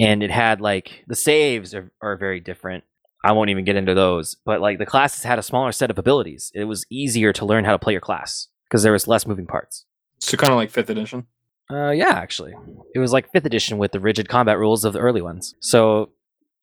and 0.00 0.22
it 0.22 0.30
had 0.30 0.60
like 0.60 1.04
the 1.06 1.14
saves 1.14 1.74
are, 1.74 1.92
are 2.02 2.16
very 2.16 2.40
different. 2.40 2.82
I 3.22 3.32
won't 3.32 3.50
even 3.50 3.64
get 3.64 3.76
into 3.76 3.94
those, 3.94 4.34
but 4.44 4.60
like 4.60 4.78
the 4.78 4.86
classes 4.86 5.22
had 5.24 5.38
a 5.38 5.42
smaller 5.42 5.72
set 5.72 5.90
of 5.90 5.98
abilities. 5.98 6.50
It 6.54 6.64
was 6.64 6.84
easier 6.90 7.32
to 7.34 7.46
learn 7.46 7.64
how 7.64 7.72
to 7.72 7.78
play 7.78 7.92
your 7.92 8.00
class 8.00 8.48
because 8.68 8.82
there 8.82 8.92
was 8.92 9.06
less 9.08 9.26
moving 9.26 9.46
parts. 9.46 9.86
So 10.18 10.36
kind 10.36 10.52
of 10.52 10.56
like 10.56 10.70
fifth 10.70 10.90
edition. 10.90 11.26
Uh, 11.70 11.90
yeah, 11.90 12.10
actually, 12.10 12.52
it 12.94 12.98
was 12.98 13.12
like 13.12 13.30
fifth 13.32 13.46
edition 13.46 13.78
with 13.78 13.92
the 13.92 14.00
rigid 14.00 14.28
combat 14.28 14.58
rules 14.58 14.84
of 14.84 14.92
the 14.92 14.98
early 14.98 15.22
ones. 15.22 15.54
So 15.60 16.10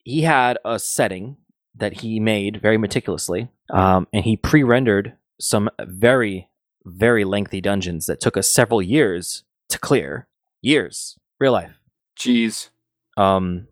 he 0.04 0.22
had 0.22 0.60
a 0.64 0.78
setting 0.78 1.38
that 1.76 2.02
he 2.02 2.20
made 2.20 2.62
very 2.62 2.78
meticulously, 2.78 3.49
um, 3.72 4.08
and 4.14 4.24
he 4.24 4.38
pre-rendered 4.38 5.14
some 5.39 5.70
very, 5.80 6.49
very 6.86 7.24
lengthy 7.24 7.62
dungeons 7.62 8.06
that 8.06 8.20
took 8.22 8.38
us 8.38 8.54
several 8.54 8.80
years 8.82 9.43
to 9.70 9.80
clear. 9.80 10.28
Years, 10.62 11.18
real 11.39 11.54
life. 11.54 11.80
Jeez. 12.22 12.69
Um, 13.17 13.67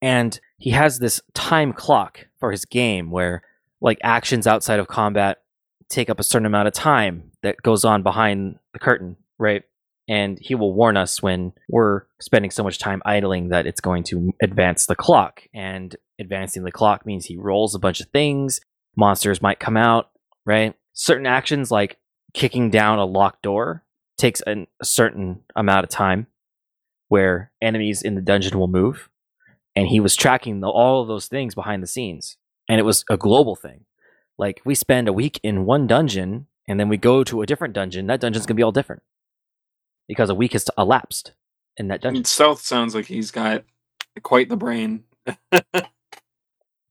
and 0.00 0.40
he 0.56 0.70
has 0.70 0.98
this 0.98 1.20
time 1.34 1.72
clock 1.72 2.26
for 2.40 2.50
his 2.50 2.64
game 2.64 3.10
where 3.10 3.42
like 3.80 3.98
actions 4.02 4.46
outside 4.46 4.80
of 4.80 4.88
combat 4.88 5.42
take 5.88 6.08
up 6.08 6.18
a 6.18 6.24
certain 6.24 6.46
amount 6.46 6.68
of 6.68 6.74
time 6.74 7.30
that 7.42 7.56
goes 7.62 7.84
on 7.84 8.02
behind 8.02 8.58
the 8.72 8.78
curtain, 8.78 9.16
right? 9.38 9.62
And 10.08 10.38
he 10.40 10.54
will 10.54 10.74
warn 10.74 10.96
us 10.96 11.22
when 11.22 11.52
we're 11.68 12.02
spending 12.20 12.50
so 12.50 12.64
much 12.64 12.78
time 12.78 13.02
idling 13.04 13.50
that 13.50 13.66
it's 13.66 13.80
going 13.80 14.04
to 14.04 14.32
advance 14.42 14.86
the 14.86 14.96
clock. 14.96 15.42
And 15.54 15.94
advancing 16.18 16.64
the 16.64 16.72
clock 16.72 17.04
means 17.04 17.26
he 17.26 17.36
rolls 17.36 17.74
a 17.74 17.78
bunch 17.78 18.00
of 18.00 18.08
things. 18.08 18.60
Monsters 18.96 19.42
might 19.42 19.60
come 19.60 19.76
out, 19.76 20.10
right? 20.46 20.74
Certain 20.94 21.26
actions 21.26 21.70
like 21.70 21.98
kicking 22.32 22.70
down 22.70 22.98
a 22.98 23.04
locked 23.04 23.42
door 23.42 23.84
takes 24.16 24.40
an, 24.42 24.66
a 24.80 24.84
certain 24.84 25.42
amount 25.54 25.84
of 25.84 25.90
time 25.90 26.26
where 27.12 27.52
enemies 27.60 28.00
in 28.00 28.14
the 28.14 28.22
dungeon 28.22 28.58
will 28.58 28.68
move. 28.68 29.10
And 29.76 29.86
he 29.86 30.00
was 30.00 30.16
tracking 30.16 30.60
the, 30.60 30.68
all 30.68 31.02
of 31.02 31.08
those 31.08 31.26
things 31.26 31.54
behind 31.54 31.82
the 31.82 31.86
scenes. 31.86 32.38
And 32.70 32.80
it 32.80 32.84
was 32.84 33.04
a 33.10 33.18
global 33.18 33.54
thing. 33.54 33.84
Like 34.38 34.62
we 34.64 34.74
spend 34.74 35.08
a 35.08 35.12
week 35.12 35.38
in 35.42 35.66
one 35.66 35.86
dungeon 35.86 36.46
and 36.66 36.80
then 36.80 36.88
we 36.88 36.96
go 36.96 37.22
to 37.22 37.42
a 37.42 37.46
different 37.46 37.74
dungeon, 37.74 38.06
that 38.06 38.22
dungeon's 38.22 38.46
gonna 38.46 38.56
be 38.56 38.62
all 38.62 38.72
different. 38.72 39.02
Because 40.08 40.30
a 40.30 40.34
week 40.34 40.54
has 40.54 40.70
elapsed 40.78 41.32
in 41.76 41.88
that 41.88 42.00
dungeon. 42.00 42.24
Stealth 42.24 42.62
sounds 42.62 42.94
like 42.94 43.04
he's 43.04 43.30
got 43.30 43.64
quite 44.22 44.48
the 44.48 44.56
brain. 44.56 45.04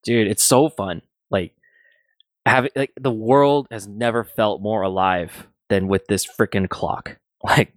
Dude, 0.03 0.27
it's 0.27 0.43
so 0.43 0.69
fun. 0.69 1.01
Like 1.31 1.55
having 2.45 2.69
like 2.75 2.93
the 2.95 3.11
world 3.11 3.65
has 3.71 3.87
never 3.87 4.23
felt 4.23 4.61
more 4.61 4.83
alive 4.83 5.47
than 5.69 5.87
with 5.87 6.05
this 6.05 6.27
freaking 6.27 6.69
clock. 6.69 7.17
Like 7.43 7.73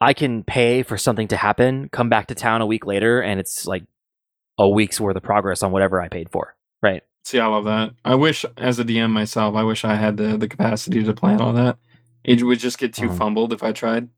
I 0.00 0.14
can 0.14 0.44
pay 0.44 0.82
for 0.82 0.96
something 0.96 1.28
to 1.28 1.36
happen, 1.36 1.88
come 1.90 2.08
back 2.08 2.28
to 2.28 2.34
town 2.34 2.60
a 2.62 2.66
week 2.66 2.86
later, 2.86 3.20
and 3.20 3.38
it's 3.38 3.66
like 3.66 3.84
a 4.58 4.68
week's 4.68 5.00
worth 5.00 5.16
of 5.16 5.22
progress 5.22 5.62
on 5.62 5.72
whatever 5.72 6.00
I 6.00 6.08
paid 6.08 6.30
for. 6.30 6.56
Right. 6.82 7.02
See, 7.24 7.38
I 7.38 7.46
love 7.46 7.64
that. 7.64 7.90
I 8.04 8.14
wish, 8.14 8.44
as 8.56 8.78
a 8.78 8.84
DM 8.84 9.10
myself, 9.10 9.54
I 9.54 9.62
wish 9.62 9.84
I 9.84 9.94
had 9.94 10.16
the, 10.16 10.38
the 10.38 10.48
capacity 10.48 11.04
to 11.04 11.12
plan 11.12 11.40
all 11.40 11.52
that. 11.52 11.76
It 12.24 12.42
would 12.42 12.58
just 12.58 12.78
get 12.78 12.94
too 12.94 13.08
Mhm. 13.08 13.18
fumbled 13.18 13.52
if 13.52 13.62
I 13.62 13.72
tried. 13.72 14.08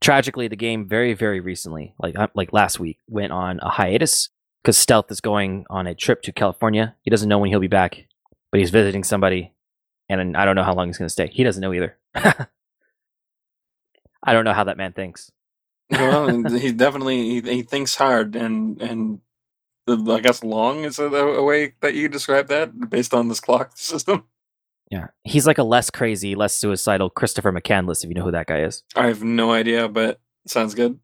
Tragically, 0.00 0.48
the 0.48 0.56
game 0.56 0.86
very, 0.88 1.14
very 1.14 1.40
recently, 1.40 1.94
like 1.98 2.18
uh, 2.18 2.26
like 2.34 2.52
last 2.52 2.80
week, 2.80 2.98
went 3.08 3.32
on 3.32 3.60
a 3.60 3.70
hiatus 3.70 4.30
because 4.62 4.76
Stealth 4.76 5.10
is 5.10 5.20
going 5.20 5.64
on 5.70 5.86
a 5.86 5.94
trip 5.94 6.22
to 6.22 6.32
California. 6.32 6.96
He 7.02 7.10
doesn't 7.10 7.28
know 7.28 7.38
when 7.38 7.50
he'll 7.50 7.60
be 7.60 7.66
back, 7.68 8.06
but 8.50 8.58
he's 8.60 8.70
visiting 8.70 9.04
somebody, 9.04 9.52
and 10.08 10.36
I 10.36 10.44
don't 10.44 10.56
know 10.56 10.64
how 10.64 10.74
long 10.74 10.88
he's 10.88 10.98
going 10.98 11.06
to 11.06 11.12
stay. 11.12 11.28
He 11.28 11.44
doesn't 11.44 11.60
know 11.62 11.72
either. 11.72 11.96
I 14.22 14.32
don't 14.32 14.44
know 14.44 14.52
how 14.52 14.64
that 14.64 14.76
man 14.76 14.92
thinks. 14.92 15.30
Well, 15.90 16.44
he 16.58 16.72
definitely 16.72 17.40
he, 17.40 17.40
he 17.40 17.62
thinks 17.62 17.96
hard, 17.96 18.36
and 18.36 18.80
and 18.80 19.20
I 19.88 20.20
guess 20.20 20.44
long 20.44 20.84
is 20.84 20.98
a, 20.98 21.06
a 21.06 21.42
way 21.42 21.74
that 21.80 21.94
you 21.94 22.08
describe 22.08 22.48
that 22.48 22.90
based 22.90 23.14
on 23.14 23.28
this 23.28 23.40
clock 23.40 23.72
system. 23.76 24.24
Yeah, 24.90 25.08
he's 25.24 25.46
like 25.46 25.58
a 25.58 25.64
less 25.64 25.90
crazy, 25.90 26.34
less 26.34 26.54
suicidal 26.54 27.08
Christopher 27.08 27.50
McCandless, 27.50 28.04
if 28.04 28.08
you 28.08 28.14
know 28.14 28.24
who 28.24 28.32
that 28.32 28.46
guy 28.46 28.62
is. 28.62 28.82
I 28.94 29.06
have 29.06 29.22
no 29.22 29.50
idea, 29.50 29.88
but 29.88 30.20
sounds 30.46 30.74
good. 30.74 30.98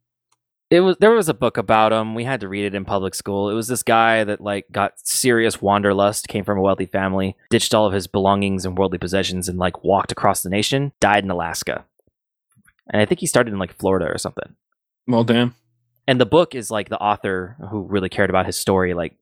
It 0.71 0.81
was 0.81 0.99
there 1.01 1.13
was 1.13 1.31
a 1.31 1.35
book 1.35 1.57
about 1.57 1.95
him. 1.95 2.15
We 2.15 2.25
had 2.25 2.41
to 2.41 2.49
read 2.49 2.67
it 2.67 2.75
in 2.75 2.85
public 2.85 3.15
school. 3.15 3.49
It 3.49 3.55
was 3.55 3.69
this 3.69 3.83
guy 3.83 4.25
that 4.25 4.43
like 4.43 4.67
got 4.71 4.93
serious 4.97 5.63
wanderlust, 5.63 6.29
came 6.29 6.45
from 6.45 6.59
a 6.59 6.61
wealthy 6.61 6.85
family, 6.85 7.37
ditched 7.49 7.73
all 7.73 7.87
of 7.87 7.95
his 7.95 8.07
belongings 8.07 8.67
and 8.67 8.77
worldly 8.77 8.99
possessions, 8.99 9.49
and 9.49 9.59
like 9.59 9.83
walked 9.83 10.13
across 10.13 10.43
the 10.43 10.51
nation. 10.51 10.93
Died 11.01 11.25
in 11.25 11.31
Alaska, 11.31 11.87
and 12.91 13.03
I 13.03 13.05
think 13.05 13.21
he 13.21 13.27
started 13.27 13.53
in 13.53 13.59
like 13.59 13.77
Florida 13.77 14.07
or 14.07 14.19
something. 14.19 14.55
Well, 15.07 15.25
damn. 15.25 15.55
And 16.07 16.21
the 16.21 16.27
book 16.27 16.55
is 16.55 16.71
like 16.71 16.89
the 16.89 16.99
author 16.99 17.57
who 17.71 17.83
really 17.83 18.09
cared 18.09 18.31
about 18.31 18.47
his 18.47 18.57
story, 18.57 18.95
like 18.95 19.15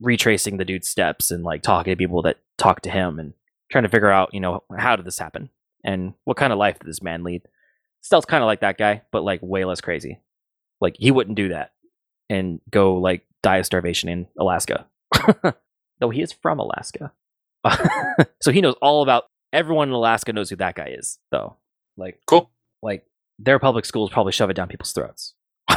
retracing 0.00 0.56
the 0.56 0.64
dude's 0.64 0.88
steps 0.88 1.30
and 1.30 1.44
like 1.44 1.62
talking 1.62 1.92
to 1.92 1.96
people 1.96 2.22
that 2.22 2.38
talked 2.58 2.84
to 2.84 2.90
him 2.90 3.18
and 3.18 3.34
trying 3.70 3.84
to 3.84 3.90
figure 3.90 4.10
out, 4.10 4.34
you 4.34 4.40
know, 4.40 4.62
how 4.76 4.96
did 4.96 5.06
this 5.06 5.18
happen 5.18 5.50
and 5.84 6.14
what 6.24 6.36
kind 6.36 6.52
of 6.52 6.58
life 6.58 6.78
did 6.78 6.88
this 6.88 7.02
man 7.02 7.22
lead. 7.22 7.42
Stealth's 8.00 8.26
kind 8.26 8.42
of 8.42 8.46
like 8.46 8.60
that 8.60 8.78
guy, 8.78 9.02
but 9.12 9.22
like 9.22 9.40
way 9.42 9.64
less 9.64 9.80
crazy. 9.80 10.20
Like 10.80 10.96
he 10.98 11.10
wouldn't 11.10 11.36
do 11.36 11.50
that 11.50 11.72
and 12.28 12.60
go 12.70 12.96
like 12.96 13.24
die 13.42 13.58
of 13.58 13.66
starvation 13.66 14.08
in 14.08 14.26
Alaska. 14.38 14.86
Though 16.00 16.10
he 16.10 16.22
is 16.22 16.32
from 16.32 16.58
Alaska. 16.58 17.12
so 18.40 18.50
he 18.50 18.60
knows 18.60 18.74
all 18.82 19.02
about 19.02 19.24
everyone 19.52 19.88
in 19.88 19.94
Alaska 19.94 20.32
knows 20.32 20.50
who 20.50 20.56
that 20.56 20.74
guy 20.74 20.94
is, 20.98 21.18
though. 21.30 21.56
Like 21.96 22.20
Cool. 22.26 22.50
Like 22.84 23.04
their 23.38 23.58
public 23.58 23.84
schools 23.86 24.10
probably 24.10 24.32
shove 24.32 24.50
it 24.50 24.54
down 24.54 24.68
people's 24.68 24.92
throats. 24.92 25.34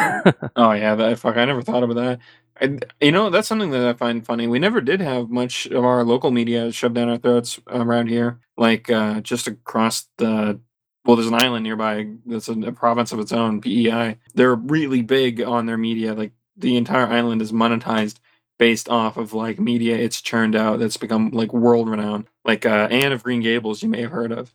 Oh 0.56 0.72
yeah, 0.74 0.96
that 0.96 1.20
fuck. 1.20 1.38
I 1.38 1.46
never 1.46 1.62
thought 1.62 1.84
about 1.84 1.96
that. 1.96 2.20
I, 2.60 2.80
you 3.06 3.12
know, 3.12 3.30
that's 3.30 3.48
something 3.48 3.72
that 3.72 3.88
I 3.88 3.94
find 3.94 4.26
funny. 4.26 4.48
We 4.48 4.60
never 4.60 4.82
did 4.82 5.00
have 5.02 5.30
much 5.30 5.68
of 5.68 5.86
our 5.86 6.04
local 6.04 6.32
media 6.32 6.72
shoved 6.72 6.96
down 6.96 7.10
our 7.10 7.18
throats 7.18 7.60
around 7.68 8.08
here. 8.08 8.40
Like 8.58 8.90
uh, 8.90 9.22
just 9.22 9.48
across 9.48 10.08
the 10.18 10.60
well, 11.06 11.16
there's 11.16 11.28
an 11.30 11.36
island 11.36 11.64
nearby 11.64 12.08
that's 12.26 12.50
a, 12.50 12.54
a 12.62 12.72
province 12.74 13.12
of 13.14 13.20
its 13.20 13.32
own, 13.32 13.62
PEI. 13.62 14.18
They're 14.36 14.56
really 14.56 15.02
big 15.02 15.42
on 15.42 15.66
their 15.66 15.78
media. 15.78 16.14
Like 16.14 16.34
the 16.58 16.76
entire 16.78 17.08
island 17.08 17.42
is 17.42 17.52
monetized 17.54 18.20
based 18.60 18.90
off 18.90 19.18
of 19.18 19.34
like 19.34 19.60
media 19.60 19.96
it's 19.96 20.20
churned 20.22 20.56
out 20.56 20.80
that's 20.80 20.98
become 20.98 21.30
like 21.32 21.54
world 21.54 21.90
renowned. 21.90 22.28
Like 22.44 22.66
uh, 22.66 22.88
Anne 22.92 23.12
of 23.14 23.24
Green 23.24 23.42
Gables, 23.42 23.82
you 23.84 23.90
may 23.90 24.02
have 24.02 24.12
heard 24.12 24.32
of. 24.32 24.54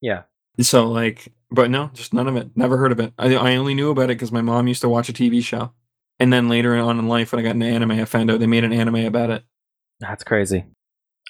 yeah. 0.00 0.22
So 0.60 0.88
like, 0.88 1.32
but 1.50 1.70
no, 1.70 1.90
just 1.94 2.14
none 2.14 2.28
of 2.28 2.36
it. 2.36 2.50
Never 2.56 2.76
heard 2.76 2.92
of 2.92 3.00
it. 3.00 3.12
I, 3.18 3.34
I 3.34 3.56
only 3.56 3.74
knew 3.74 3.90
about 3.90 4.04
it 4.04 4.18
because 4.18 4.32
my 4.32 4.42
mom 4.42 4.68
used 4.68 4.82
to 4.82 4.88
watch 4.88 5.08
a 5.08 5.12
TV 5.12 5.42
show, 5.42 5.72
and 6.18 6.32
then 6.32 6.48
later 6.48 6.76
on 6.76 6.98
in 6.98 7.08
life, 7.08 7.32
when 7.32 7.40
I 7.40 7.42
got 7.42 7.54
into 7.54 7.66
anime, 7.66 7.92
I 7.92 8.04
found 8.04 8.30
out 8.30 8.40
they 8.40 8.46
made 8.46 8.64
an 8.64 8.72
anime 8.72 9.06
about 9.06 9.30
it. 9.30 9.44
That's 10.00 10.24
crazy. 10.24 10.64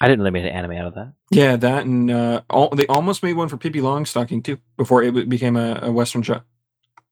I 0.01 0.07
didn't 0.07 0.19
know 0.19 0.25
they 0.25 0.31
made 0.31 0.45
an 0.45 0.51
anime 0.51 0.73
out 0.73 0.87
of 0.87 0.95
that. 0.95 1.13
Yeah, 1.31 1.55
that 1.55 1.85
and 1.85 2.11
uh, 2.11 2.41
all, 2.49 2.69
they 2.69 2.85
almost 2.87 3.23
made 3.23 3.33
one 3.33 3.47
for 3.47 3.57
Pippi 3.57 3.79
Longstocking 3.79 4.43
too 4.43 4.59
before 4.77 5.03
it 5.03 5.29
became 5.29 5.55
a, 5.55 5.79
a 5.83 5.91
Western 5.91 6.21
show. 6.21 6.41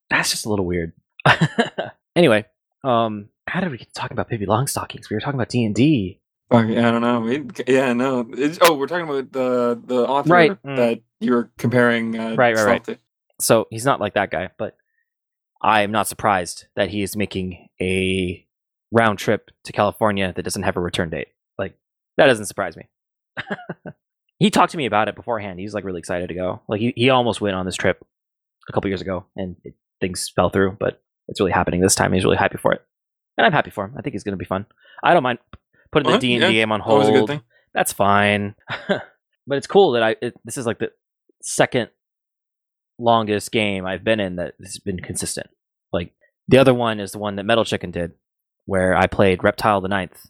That's 0.09 0.31
just 0.31 0.45
a 0.45 0.49
little 0.49 0.65
weird. 0.65 0.91
anyway, 2.15 2.45
um, 2.83 3.29
how 3.47 3.61
did 3.61 3.71
we 3.71 3.77
get 3.77 3.93
talking 3.93 4.15
about 4.15 4.29
Pippi 4.29 4.45
Longstockings? 4.45 5.09
We 5.09 5.15
were 5.15 5.21
talking 5.21 5.39
about 5.39 5.49
D 5.49 5.63
and 5.63 5.73
D. 5.73 6.19
Fuck, 6.53 6.67
I 6.67 6.91
don't 6.91 7.01
know. 7.01 7.27
Yeah, 7.65 7.93
no. 7.93 8.29
It's, 8.31 8.59
oh, 8.61 8.75
we're 8.75 8.85
talking 8.85 9.09
about 9.09 9.31
the 9.31 9.81
the 9.83 10.07
author 10.07 10.29
Right, 10.29 10.51
mm. 10.51 10.75
that 10.75 11.01
you 11.19 11.33
were 11.33 11.49
comparing. 11.57 12.19
Uh, 12.19 12.35
Right, 12.35 12.55
right, 12.55 12.65
right. 12.65 12.83
to. 12.83 12.99
So 13.39 13.65
he's 13.71 13.85
not 13.85 13.99
like 13.99 14.13
that 14.13 14.29
guy, 14.29 14.51
but 14.59 14.77
I 15.63 15.81
am 15.81 15.91
not 15.91 16.07
surprised 16.07 16.67
that 16.75 16.89
he 16.89 17.01
is 17.01 17.15
making 17.15 17.69
a 17.81 18.45
round 18.91 19.17
trip 19.17 19.49
to 19.63 19.71
California 19.73 20.31
that 20.35 20.43
doesn't 20.43 20.61
have 20.61 20.77
a 20.77 20.79
return 20.79 21.09
date. 21.09 21.29
Like 21.57 21.75
that 22.17 22.27
doesn't 22.27 22.45
surprise 22.45 22.77
me. 22.77 22.87
he 24.37 24.51
talked 24.51 24.73
to 24.73 24.77
me 24.77 24.85
about 24.85 25.07
it 25.07 25.15
beforehand. 25.15 25.59
He's 25.59 25.73
like 25.73 25.83
really 25.83 25.97
excited 25.97 26.27
to 26.27 26.35
go. 26.35 26.61
Like 26.67 26.81
he, 26.81 26.93
he 26.95 27.09
almost 27.09 27.41
went 27.41 27.55
on 27.55 27.65
this 27.65 27.75
trip 27.75 28.05
a 28.69 28.73
couple 28.73 28.91
years 28.91 29.01
ago, 29.01 29.25
and 29.35 29.55
it, 29.63 29.73
things 30.01 30.29
fell 30.29 30.51
through, 30.51 30.77
but 30.79 31.01
it's 31.27 31.39
really 31.39 31.51
happening 31.51 31.81
this 31.81 31.95
time. 31.95 32.13
He's 32.13 32.25
really 32.25 32.37
happy 32.37 32.59
for 32.59 32.73
it, 32.73 32.83
and 33.39 33.47
I'm 33.47 33.53
happy 33.53 33.71
for 33.71 33.85
him. 33.85 33.95
I 33.97 34.03
think 34.03 34.13
it's 34.13 34.23
going 34.23 34.33
to 34.33 34.37
be 34.37 34.45
fun. 34.45 34.67
I 35.03 35.15
don't 35.15 35.23
mind 35.23 35.39
putting 35.93 36.11
the 36.11 36.17
D 36.17 36.33
and 36.35 36.43
D 36.43 36.53
game 36.53 36.71
on 36.71 36.81
Always 36.81 37.07
a 37.07 37.11
hold 37.11 37.29
good 37.29 37.35
thing. 37.37 37.45
that's 37.73 37.93
fine. 37.93 38.55
but 38.87 39.57
it's 39.57 39.67
cool 39.67 39.91
that 39.93 40.03
I 40.03 40.15
it, 40.21 40.35
this 40.43 40.57
is 40.57 40.65
like 40.65 40.79
the 40.79 40.91
second 41.41 41.89
longest 42.99 43.51
game 43.51 43.85
I've 43.85 44.03
been 44.03 44.19
in 44.19 44.35
that 44.37 44.55
has 44.61 44.79
been 44.79 44.99
consistent. 44.99 45.47
Like 45.91 46.13
the 46.47 46.57
other 46.57 46.73
one 46.73 46.99
is 46.99 47.11
the 47.11 47.19
one 47.19 47.35
that 47.37 47.43
Metal 47.45 47.65
Chicken 47.65 47.91
did, 47.91 48.13
where 48.65 48.95
I 48.95 49.07
played 49.07 49.43
Reptile 49.43 49.81
the 49.81 49.87
Ninth, 49.87 50.27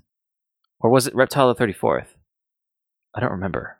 or 0.79 0.89
was 0.89 1.07
it 1.07 1.15
Reptile 1.15 1.47
the 1.47 1.55
Thirty 1.55 1.73
Fourth? 1.73 2.15
I 3.15 3.19
don't 3.19 3.31
remember. 3.31 3.79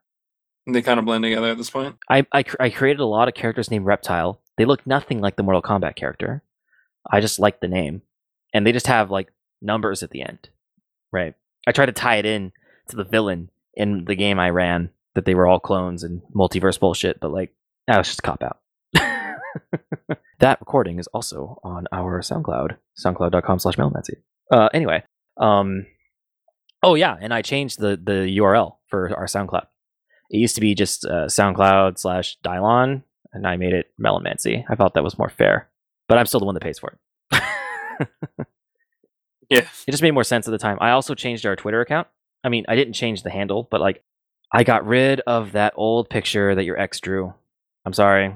They 0.66 0.82
kind 0.82 1.00
of 1.00 1.06
blend 1.06 1.24
together 1.24 1.50
at 1.50 1.58
this 1.58 1.70
point. 1.70 1.98
I, 2.10 2.26
I 2.32 2.44
cr- 2.44 2.62
I 2.62 2.70
created 2.70 3.02
a 3.02 3.06
lot 3.06 3.28
of 3.28 3.34
characters 3.34 3.70
named 3.70 3.86
Reptile. 3.86 4.40
They 4.58 4.66
look 4.66 4.88
nothing 4.88 5.20
like 5.20 5.36
the 5.36 5.44
Mortal 5.44 5.62
Kombat 5.62 5.96
character. 5.96 6.44
I 7.12 7.20
just 7.20 7.40
like 7.40 7.60
the 7.60 7.68
name, 7.68 8.04
and 8.54 8.66
they 8.66 8.72
just 8.72 8.88
have 8.88 9.12
like 9.12 9.34
numbers 9.62 10.04
at 10.04 10.12
the 10.12 10.22
end, 10.22 10.50
right? 11.12 11.34
I 11.68 11.72
tried 11.72 11.88
to 11.88 11.92
tie 11.92 12.18
it 12.18 12.26
in 12.26 12.52
to 12.90 12.96
the 12.96 13.04
villain 13.04 13.50
in 13.74 14.06
the 14.06 14.16
game 14.16 14.40
I 14.40 14.50
ran 14.50 14.90
that 15.16 15.26
they 15.26 15.36
were 15.36 15.48
all 15.48 15.60
clones 15.60 16.04
and 16.04 16.22
multiverse 16.36 16.80
bullshit, 16.80 17.20
but 17.20 17.32
like 17.32 17.54
that 17.88 17.98
was 17.98 18.08
just 18.08 18.24
cop 18.24 18.44
out. 18.44 18.60
that 20.40 20.60
recording 20.60 21.00
is 21.00 21.08
also 21.08 21.60
on 21.64 21.86
our 21.92 22.22
SoundCloud, 22.22 22.78
soundcloud.com 23.04 23.60
slash 23.60 23.76
melomancy. 23.76 24.16
Uh, 24.52 24.70
anyway, 24.74 25.04
um, 25.38 25.86
oh 26.82 26.96
yeah, 26.96 27.16
and 27.20 27.34
I 27.34 27.42
changed 27.42 27.80
the 27.80 28.00
the 28.02 28.38
URL 28.40 28.78
for 28.88 29.16
our 29.16 29.26
SoundCloud. 29.26 29.68
It 30.30 30.38
used 30.38 30.56
to 30.56 30.62
be 30.62 30.76
just 30.76 31.06
uh, 31.06 31.28
SoundCloud 31.28 32.00
slash 32.00 32.38
Dylon, 32.44 33.04
and 33.34 33.48
I 33.48 33.58
made 33.58 33.74
it 33.74 33.92
Melomancy. 34.00 34.64
I 34.68 34.76
thought 34.76 34.96
that 34.96 35.04
was 35.04 35.18
more 35.18 35.30
fair, 35.30 35.70
but 36.08 36.18
I'm 36.18 36.26
still 36.26 36.40
the 36.40 36.46
one 36.46 36.56
that 36.56 36.64
pays 36.64 36.80
for 36.80 36.98
it. 37.32 37.44
Yeah. 39.54 39.68
it 39.88 39.92
just 39.92 40.04
made 40.04 40.12
more 40.12 40.24
sense 40.24 40.48
at 40.48 40.52
the 40.52 40.58
time. 40.58 40.78
I 40.82 40.92
also 40.92 41.16
changed 41.16 41.46
our 41.46 41.56
Twitter 41.56 41.82
account. 41.82 42.08
I 42.44 42.50
mean, 42.50 42.66
I 42.68 42.76
didn't 42.76 42.94
change 42.94 43.24
the 43.24 43.30
handle, 43.30 43.68
but 43.70 43.82
like, 43.82 44.04
I 44.52 44.64
got 44.64 44.86
rid 44.86 45.22
of 45.22 45.54
that 45.54 45.74
old 45.76 46.10
picture 46.10 46.54
that 46.54 46.64
your 46.64 46.80
ex 46.80 47.00
drew. 47.00 47.34
I'm 47.86 47.94
sorry. 47.94 48.36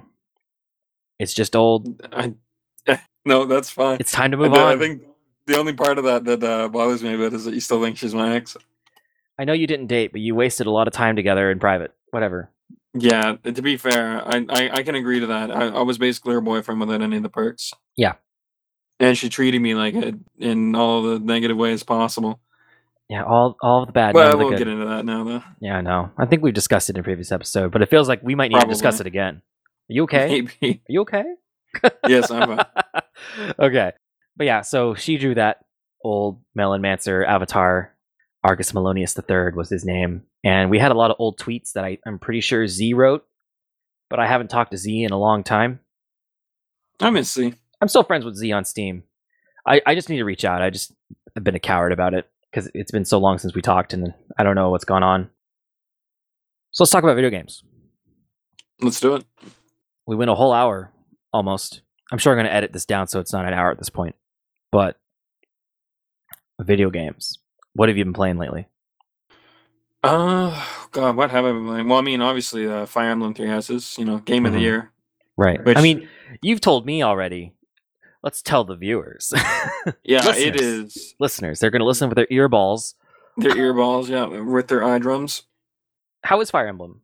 It's 1.20 1.34
just 1.34 1.55
old. 1.55 2.01
I, 2.11 2.34
no, 3.26 3.45
that's 3.45 3.70
fine. 3.70 3.97
It's 3.99 4.11
time 4.11 4.32
to 4.32 4.38
move 4.38 4.53
I 4.53 4.74
on. 4.74 4.80
think 4.80 5.03
the 5.45 5.57
only 5.57 5.74
part 5.74 5.97
of 5.97 6.05
that 6.05 6.24
that 6.26 6.43
uh, 6.43 6.68
bothers 6.70 7.03
me 7.03 7.13
a 7.13 7.18
bit 7.18 7.34
is 7.34 7.45
that 7.45 7.53
you 7.53 7.59
still 7.59 7.82
think 7.82 7.97
she's 7.97 8.15
my 8.15 8.36
ex. 8.36 8.55
I 9.38 9.43
know 9.45 9.53
you 9.53 9.68
didn't 9.68 9.88
date, 9.88 10.11
but 10.11 10.22
you 10.22 10.34
wasted 10.34 10.65
a 10.65 10.72
lot 10.72 10.88
of 10.88 10.93
time 10.93 11.15
together 11.15 11.51
in 11.51 11.59
private. 11.59 11.93
Whatever. 12.11 12.49
Yeah, 12.93 13.36
to 13.43 13.61
be 13.61 13.78
fair, 13.78 14.26
I, 14.26 14.45
I, 14.49 14.70
I 14.78 14.84
can 14.84 14.95
agree 14.95 15.20
to 15.20 15.28
that. 15.28 15.51
I, 15.51 15.68
I 15.68 15.82
was 15.82 15.97
basically 15.97 16.34
her 16.34 16.41
boyfriend 16.41 16.80
without 16.80 17.01
any 17.01 17.18
of 17.18 17.24
the 17.24 17.30
perks. 17.30 17.74
Yeah. 17.95 18.13
And 18.99 19.17
she 19.17 19.29
treated 19.29 19.61
me 19.61 19.75
like 19.75 19.93
it 19.93 20.15
in 20.39 20.75
all 20.75 21.03
the 21.03 21.19
negative 21.19 21.57
ways 21.57 21.83
possible. 21.83 22.39
Yeah, 23.09 23.23
all 23.23 23.55
all 23.61 23.83
of 23.83 23.87
the 23.87 23.93
bad. 23.93 24.13
But 24.13 24.21
none 24.21 24.27
I 24.27 24.31
of 24.33 24.39
the 24.39 24.45
won't 24.45 24.57
get 24.57 24.67
into 24.67 24.85
that 24.85 25.05
now, 25.05 25.23
though. 25.23 25.43
Yeah, 25.61 25.77
I 25.77 25.81
know. 25.81 26.11
I 26.17 26.25
think 26.25 26.41
we've 26.41 26.53
discussed 26.53 26.89
it 26.89 26.95
in 26.97 26.99
a 26.99 27.03
previous 27.03 27.31
episode, 27.31 27.71
but 27.71 27.81
it 27.81 27.89
feels 27.89 28.09
like 28.09 28.21
we 28.21 28.35
might 28.35 28.51
need 28.51 28.59
to 28.59 28.67
discuss 28.67 28.99
it 28.99 29.07
again. 29.07 29.35
Are 29.35 29.93
you 29.93 30.03
okay? 30.03 30.27
Maybe. 30.59 30.81
Are 30.89 30.91
you 30.91 31.01
okay? 31.01 31.23
Yes, 32.07 32.31
I'm 32.31 32.57
fine. 32.57 32.65
okay. 33.59 33.91
But 34.35 34.45
yeah, 34.47 34.61
so 34.61 34.95
she 34.95 35.17
drew 35.17 35.35
that 35.35 35.57
old 36.03 36.41
Melon 36.55 36.81
Mancer 36.81 37.23
avatar. 37.23 37.93
Argus 38.43 38.71
Melonius 38.71 39.17
III 39.17 39.55
was 39.55 39.69
his 39.69 39.85
name. 39.85 40.23
And 40.43 40.69
we 40.69 40.79
had 40.79 40.91
a 40.91 40.95
lot 40.95 41.11
of 41.11 41.17
old 41.19 41.37
tweets 41.37 41.73
that 41.73 41.83
I, 41.83 41.97
I'm 42.05 42.17
pretty 42.19 42.41
sure 42.41 42.67
Z 42.67 42.93
wrote, 42.93 43.25
but 44.09 44.19
I 44.19 44.27
haven't 44.27 44.49
talked 44.49 44.71
to 44.71 44.77
Z 44.77 45.03
in 45.03 45.11
a 45.11 45.19
long 45.19 45.43
time. 45.43 45.81
I 46.99 47.09
miss 47.09 47.29
C. 47.31 47.53
I'm 47.82 47.88
still 47.88 48.03
friends 48.03 48.25
with 48.25 48.36
Z 48.36 48.51
on 48.51 48.65
Steam. 48.65 49.03
I, 49.65 49.82
I 49.86 49.95
just 49.95 50.09
need 50.09 50.17
to 50.17 50.23
reach 50.25 50.45
out. 50.45 50.61
I 50.61 50.69
just 50.69 50.93
have 51.36 51.43
been 51.43 51.55
a 51.55 51.59
coward 51.59 51.91
about 51.91 52.13
it 52.13 52.30
because 52.49 52.69
it's 52.73 52.91
been 52.91 53.05
so 53.05 53.17
long 53.19 53.38
since 53.38 53.53
we 53.53 53.61
talked 53.61 53.93
and 53.93 54.13
I 54.38 54.43
don't 54.43 54.55
know 54.55 54.69
what's 54.69 54.86
gone 54.86 55.03
on. 55.03 55.30
So 56.71 56.84
let's 56.84 56.91
talk 56.91 57.03
about 57.03 57.15
video 57.15 57.30
games. 57.30 57.63
Let's 58.82 58.99
do 58.99 59.15
it. 59.15 59.25
We 60.05 60.15
went 60.15 60.32
a 60.32 60.36
whole 60.36 60.53
hour 60.53 60.91
almost. 61.34 61.82
I'm 62.11 62.17
sure 62.17 62.32
I'm 62.32 62.38
going 62.38 62.47
to 62.47 62.53
edit 62.53 62.71
this 62.73 62.86
down 62.86 63.07
so 63.07 63.19
it's 63.19 63.34
not 63.34 63.45
an 63.45 63.53
hour 63.53 63.71
at 63.71 63.78
this 63.78 63.89
point. 63.89 64.15
But 64.71 64.97
video 66.61 66.89
games. 66.89 67.38
What 67.73 67.89
have 67.89 67.97
you 67.97 68.03
been 68.05 68.13
playing 68.13 68.38
lately? 68.38 68.67
Uh, 70.03 70.65
God, 70.91 71.15
what 71.15 71.32
have 71.32 71.45
I 71.45 71.51
been 71.51 71.65
playing? 71.65 71.89
Well, 71.89 71.99
I 71.99 72.01
mean, 72.01 72.21
obviously, 72.21 72.67
uh, 72.67 72.86
Fire 72.86 73.09
Emblem 73.09 73.34
Three 73.34 73.47
Houses, 73.47 73.95
you 73.97 74.05
know, 74.05 74.19
game 74.19 74.45
of 74.45 74.53
the 74.53 74.59
Mhm. 74.59 74.61
year. 74.61 74.91
Right. 75.36 75.59
I 75.75 75.82
mean, 75.82 76.07
you've 76.41 76.61
told 76.61 76.86
me 76.86 77.03
already. 77.03 77.53
Let's 78.24 78.41
tell 78.41 78.63
the 78.63 78.76
viewers. 78.76 79.34
Yeah, 80.03 80.18
Listeners. 80.26 80.43
it 80.45 80.55
is. 80.61 81.15
Listeners, 81.20 81.59
they're 81.59 81.70
going 81.70 81.80
to 81.82 81.86
listen 81.86 82.09
with 82.09 82.18
their 82.18 82.28
earballs. 82.28 82.95
Their 83.38 83.51
earballs, 83.55 84.09
yeah, 84.09 84.26
with 84.26 84.68
their 84.68 84.84
eye 84.84 84.99
drums. 84.99 85.43
How 86.24 86.41
is 86.41 86.51
Fire 86.51 86.68
Emblem? 86.68 87.01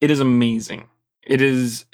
It 0.00 0.10
is 0.10 0.18
amazing. 0.20 0.88
It 1.22 1.40
is. 1.40 1.84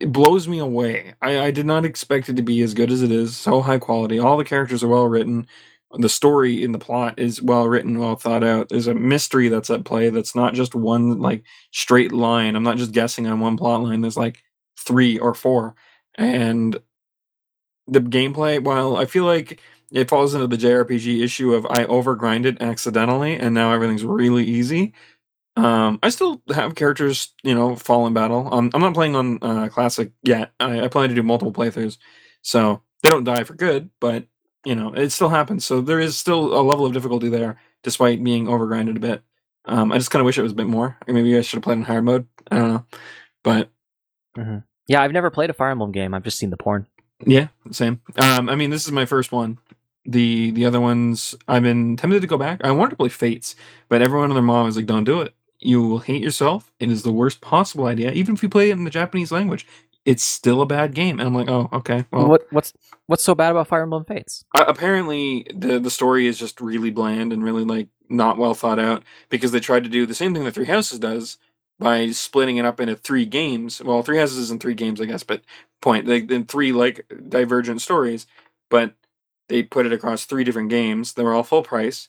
It 0.00 0.12
blows 0.12 0.48
me 0.48 0.58
away. 0.58 1.14
I, 1.22 1.38
I 1.38 1.50
did 1.52 1.66
not 1.66 1.84
expect 1.84 2.28
it 2.28 2.36
to 2.36 2.42
be 2.42 2.60
as 2.62 2.74
good 2.74 2.90
as 2.90 3.02
it 3.02 3.12
is. 3.12 3.36
So 3.36 3.60
high 3.60 3.78
quality. 3.78 4.18
All 4.18 4.36
the 4.36 4.44
characters 4.44 4.82
are 4.82 4.88
well 4.88 5.06
written. 5.06 5.46
The 5.98 6.08
story 6.08 6.62
in 6.62 6.72
the 6.72 6.78
plot 6.78 7.18
is 7.18 7.40
well 7.40 7.68
written, 7.68 7.98
well 8.00 8.16
thought 8.16 8.42
out. 8.42 8.68
There's 8.68 8.88
a 8.88 8.94
mystery 8.94 9.48
that's 9.48 9.70
at 9.70 9.84
play 9.84 10.10
that's 10.10 10.34
not 10.34 10.54
just 10.54 10.74
one 10.74 11.20
like 11.20 11.44
straight 11.70 12.10
line. 12.12 12.56
I'm 12.56 12.64
not 12.64 12.78
just 12.78 12.92
guessing 12.92 13.26
on 13.28 13.38
one 13.40 13.56
plot 13.56 13.82
line. 13.82 14.00
There's 14.00 14.16
like 14.16 14.42
three 14.78 15.18
or 15.18 15.34
four. 15.34 15.74
And 16.16 16.76
the 17.86 18.00
gameplay, 18.00 18.62
while 18.62 18.96
I 18.96 19.04
feel 19.06 19.24
like 19.24 19.60
it 19.90 20.08
falls 20.08 20.34
into 20.34 20.46
the 20.46 20.56
JRPG 20.56 21.22
issue 21.22 21.54
of 21.54 21.66
I 21.66 21.84
overgrinded 21.84 22.60
accidentally 22.60 23.36
and 23.36 23.54
now 23.54 23.72
everything's 23.72 24.04
really 24.04 24.44
easy. 24.44 24.92
Um, 25.56 25.98
I 26.02 26.10
still 26.10 26.42
have 26.54 26.74
characters, 26.74 27.32
you 27.42 27.54
know, 27.54 27.76
fall 27.76 28.06
in 28.06 28.12
battle. 28.12 28.52
Um, 28.52 28.70
I'm 28.74 28.80
not 28.82 28.94
playing 28.94 29.16
on 29.16 29.38
uh, 29.42 29.68
classic 29.68 30.12
yet. 30.22 30.52
I, 30.60 30.82
I 30.82 30.88
plan 30.88 31.08
to 31.08 31.14
do 31.14 31.22
multiple 31.22 31.52
playthroughs, 31.52 31.96
so 32.42 32.82
they 33.02 33.08
don't 33.08 33.24
die 33.24 33.44
for 33.44 33.54
good. 33.54 33.88
But 34.00 34.26
you 34.66 34.74
know, 34.74 34.92
it 34.92 35.10
still 35.10 35.28
happens. 35.30 35.64
So 35.64 35.80
there 35.80 36.00
is 36.00 36.18
still 36.18 36.58
a 36.58 36.62
level 36.62 36.84
of 36.84 36.92
difficulty 36.92 37.28
there, 37.30 37.58
despite 37.82 38.22
being 38.22 38.46
overgrinded 38.46 38.96
a 38.96 39.00
bit. 39.00 39.22
Um, 39.64 39.92
I 39.92 39.98
just 39.98 40.10
kind 40.10 40.20
of 40.20 40.26
wish 40.26 40.36
it 40.38 40.42
was 40.42 40.52
a 40.52 40.56
bit 40.56 40.66
more. 40.66 40.98
Or 41.06 41.14
maybe 41.14 41.36
I 41.36 41.40
should 41.40 41.56
have 41.58 41.62
played 41.64 41.78
in 41.78 41.84
hard 41.84 42.04
mode. 42.04 42.26
I 42.50 42.58
don't 42.58 42.68
know, 42.68 42.86
but 43.42 43.70
Yeah, 44.88 45.02
I've 45.02 45.12
never 45.12 45.30
played 45.30 45.50
a 45.50 45.54
Fire 45.54 45.70
Emblem 45.70 45.92
game. 45.92 46.14
I've 46.14 46.22
just 46.24 46.38
seen 46.38 46.50
the 46.50 46.56
porn. 46.56 46.86
Yeah, 47.24 47.48
same. 47.70 48.00
Um, 48.18 48.48
I 48.48 48.56
mean, 48.56 48.70
this 48.70 48.84
is 48.84 48.92
my 48.92 49.06
first 49.06 49.32
one. 49.32 49.58
The 50.04 50.50
the 50.52 50.66
other 50.66 50.80
ones, 50.80 51.34
I've 51.48 51.62
been 51.62 51.96
tempted 51.96 52.20
to 52.20 52.26
go 52.26 52.38
back. 52.38 52.60
I 52.62 52.70
wanted 52.70 52.90
to 52.90 52.96
play 52.96 53.08
Fates, 53.08 53.56
but 53.88 54.02
everyone 54.02 54.30
and 54.30 54.36
their 54.36 54.42
mom 54.42 54.68
is 54.68 54.76
like, 54.76 54.86
"Don't 54.86 55.04
do 55.04 55.20
it. 55.22 55.34
You 55.58 55.82
will 55.82 55.98
hate 55.98 56.22
yourself. 56.22 56.72
It 56.78 56.90
is 56.90 57.02
the 57.02 57.12
worst 57.12 57.40
possible 57.40 57.86
idea. 57.86 58.12
Even 58.12 58.34
if 58.34 58.42
you 58.42 58.48
play 58.48 58.70
it 58.70 58.74
in 58.74 58.84
the 58.84 58.90
Japanese 58.90 59.32
language, 59.32 59.66
it's 60.04 60.22
still 60.22 60.60
a 60.62 60.66
bad 60.66 60.94
game." 60.94 61.18
And 61.18 61.26
I'm 61.26 61.34
like, 61.34 61.48
"Oh, 61.48 61.68
okay. 61.72 62.04
Well, 62.12 62.28
what 62.28 62.46
what's 62.50 62.72
what's 63.06 63.24
so 63.24 63.34
bad 63.34 63.50
about 63.50 63.68
Fire 63.68 63.82
Emblem 63.82 64.04
Fates? 64.04 64.44
uh, 64.54 64.64
apparently 64.68 65.46
the 65.54 65.78
the 65.80 65.90
story 65.90 66.26
is 66.26 66.38
just 66.38 66.60
really 66.60 66.90
bland 66.90 67.32
and 67.32 67.42
really 67.42 67.64
like 67.64 67.88
not 68.08 68.38
well 68.38 68.54
thought 68.54 68.78
out 68.78 69.02
because 69.30 69.50
they 69.50 69.60
tried 69.60 69.82
to 69.84 69.90
do 69.90 70.06
the 70.06 70.14
same 70.14 70.32
thing 70.34 70.44
that 70.44 70.54
Three 70.54 70.66
Houses 70.66 70.98
does 71.00 71.38
by 71.78 72.10
splitting 72.10 72.56
it 72.58 72.64
up 72.64 72.80
into 72.80 72.96
three 72.96 73.26
games. 73.26 73.82
Well, 73.82 74.02
Three 74.02 74.18
Houses 74.18 74.38
isn't 74.38 74.62
three 74.62 74.74
games, 74.74 75.00
I 75.00 75.06
guess, 75.06 75.22
but 75.24 75.42
point 75.82 76.06
like 76.06 76.30
in 76.30 76.46
three 76.46 76.72
like 76.72 77.06
divergent 77.28 77.82
stories, 77.82 78.26
but 78.70 78.94
they 79.48 79.62
put 79.62 79.86
it 79.86 79.92
across 79.92 80.24
three 80.24 80.44
different 80.44 80.70
games. 80.70 81.14
They 81.14 81.22
were 81.24 81.34
all 81.34 81.42
full 81.44 81.62
price. 81.62 82.08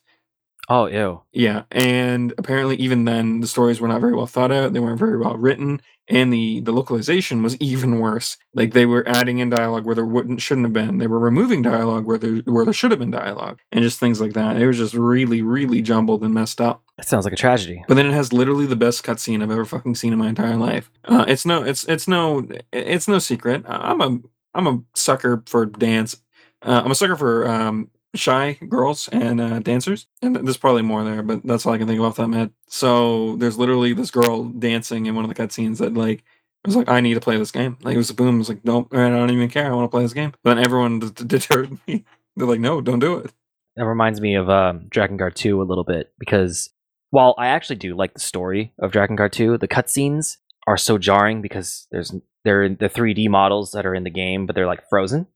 Oh, 0.70 0.88
ew. 0.88 1.22
Yeah, 1.32 1.64
and 1.72 2.34
apparently 2.38 2.76
even 2.76 3.06
then 3.06 3.40
the 3.40 3.48
stories 3.48 3.80
were 3.80 3.88
not 3.88 4.02
very 4.02 4.14
well 4.14 4.28
thought 4.28 4.52
out. 4.52 4.74
They 4.74 4.82
weren't 4.82 5.00
very 5.00 5.18
well 5.18 5.38
written, 5.38 5.82
and 6.10 6.32
the 6.32 6.60
the 6.60 6.74
localization 6.74 7.42
was 7.42 7.56
even 7.62 8.00
worse. 8.00 8.38
Like 8.54 8.74
they 8.74 8.86
were 8.86 9.08
adding 9.08 9.40
in 9.40 9.50
dialogue 9.50 9.86
where 9.86 9.96
there 9.96 10.06
wouldn't 10.06 10.42
shouldn't 10.42 10.66
have 10.66 10.74
been. 10.74 10.98
They 10.98 11.08
were 11.08 11.20
removing 11.20 11.62
dialogue 11.62 12.06
where 12.06 12.18
there 12.18 12.38
where 12.46 12.66
there 12.66 12.74
should 12.74 12.92
have 12.92 13.00
been 13.00 13.12
dialogue, 13.12 13.60
and 13.72 13.82
just 13.82 14.00
things 14.00 14.20
like 14.20 14.34
that. 14.34 14.58
It 14.58 14.68
was 14.68 14.78
just 14.78 14.94
really 14.94 15.42
really 15.42 15.82
jumbled 15.82 16.22
and 16.24 16.34
messed 16.34 16.60
up. 16.60 16.84
That 16.98 17.08
sounds 17.08 17.26
like 17.26 17.34
a 17.34 17.38
tragedy. 17.38 17.84
But 17.88 17.96
then 17.96 18.08
it 18.08 18.14
has 18.14 18.34
literally 18.34 18.66
the 18.66 18.76
best 18.76 19.06
cutscene 19.06 19.42
I've 19.42 19.52
ever 19.52 19.66
fucking 19.66 19.96
seen 19.96 20.12
in 20.12 20.20
my 20.20 20.28
entire 20.28 20.58
life. 20.58 20.92
Uh, 21.06 21.24
it's 21.28 21.46
no 21.46 21.64
it's 21.64 21.86
it's 21.86 22.08
no 22.10 22.46
it's 22.74 23.08
no 23.08 23.20
secret. 23.20 23.64
I'm 23.68 24.02
a 24.02 24.20
I'm 24.54 24.68
a 24.68 24.82
sucker 24.96 25.44
for 25.46 25.66
dance. 25.66 26.18
Uh, 26.62 26.82
I'm 26.84 26.92
a 26.92 26.96
sucker 26.96 27.16
for 27.16 27.48
um, 27.48 27.90
shy 28.16 28.54
girls 28.68 29.08
and 29.10 29.40
uh, 29.40 29.60
dancers, 29.60 30.08
and 30.22 30.36
there's 30.36 30.58
probably 30.58 30.82
more 30.82 31.04
there, 31.04 31.22
but 31.22 31.44
that's 31.44 31.66
all 31.66 31.74
I 31.74 31.78
can 31.78 31.88
think 31.88 32.00
of 32.00 32.16
that 32.16 32.34
head. 32.34 32.52
So 32.68 33.36
there's 33.38 33.58
literally 33.58 33.94
this 33.94 34.12
girl 34.12 34.46
dancing 34.46 35.06
in 35.06 35.16
one 35.16 35.26
of 35.26 35.34
the 35.34 35.42
cutscenes 35.42 35.78
that 35.78 35.94
like 35.94 36.24
I 36.66 36.68
was 36.68 36.76
like, 36.76 36.90
I 36.90 37.02
need 37.02 37.14
to 37.14 37.20
play 37.20 37.38
this 37.38 37.52
game. 37.52 37.78
Like 37.82 37.96
it 37.96 37.98
was 37.98 38.10
a 38.10 38.14
boom. 38.16 38.36
I 38.36 38.38
was 38.40 38.50
like, 38.50 38.66
nope, 38.66 38.90
I 38.94 39.10
don't 39.10 39.32
even 39.32 39.50
care. 39.50 39.72
I 39.72 39.76
want 39.76 39.86
to 39.86 39.96
play 39.96 40.04
this 40.04 40.14
game. 40.14 40.34
But 40.44 40.56
then 40.56 40.66
everyone 40.66 41.00
d- 41.00 41.24
deterred 41.26 41.78
me. 41.88 42.04
They're 42.36 42.48
like, 42.48 42.60
no, 42.60 42.82
don't 42.82 43.00
do 43.00 43.18
it. 43.18 43.32
That 43.78 43.86
reminds 43.86 44.22
me 44.22 44.36
of 44.36 44.50
um, 44.50 44.88
Drakengard 44.90 45.36
2 45.36 45.62
a 45.62 45.64
little 45.64 45.84
bit 45.84 46.12
because 46.20 46.70
while 47.10 47.36
I 47.38 47.48
actually 47.48 47.78
do 47.78 47.96
like 47.96 48.14
the 48.14 48.20
story 48.20 48.74
of 48.80 48.92
Drakengard 48.92 49.32
2, 49.32 49.60
the 49.60 49.68
cutscenes 49.68 50.38
are 50.68 50.78
so 50.78 50.98
jarring 50.98 51.42
because 51.42 51.88
there's 51.92 52.14
they're 52.44 52.70
the 52.70 52.90
3D 52.90 53.30
models 53.30 53.72
that 53.72 53.86
are 53.86 53.96
in 53.96 54.04
the 54.04 54.10
game, 54.10 54.46
but 54.46 54.56
they're 54.56 54.68
like 54.68 54.88
frozen, 54.90 55.28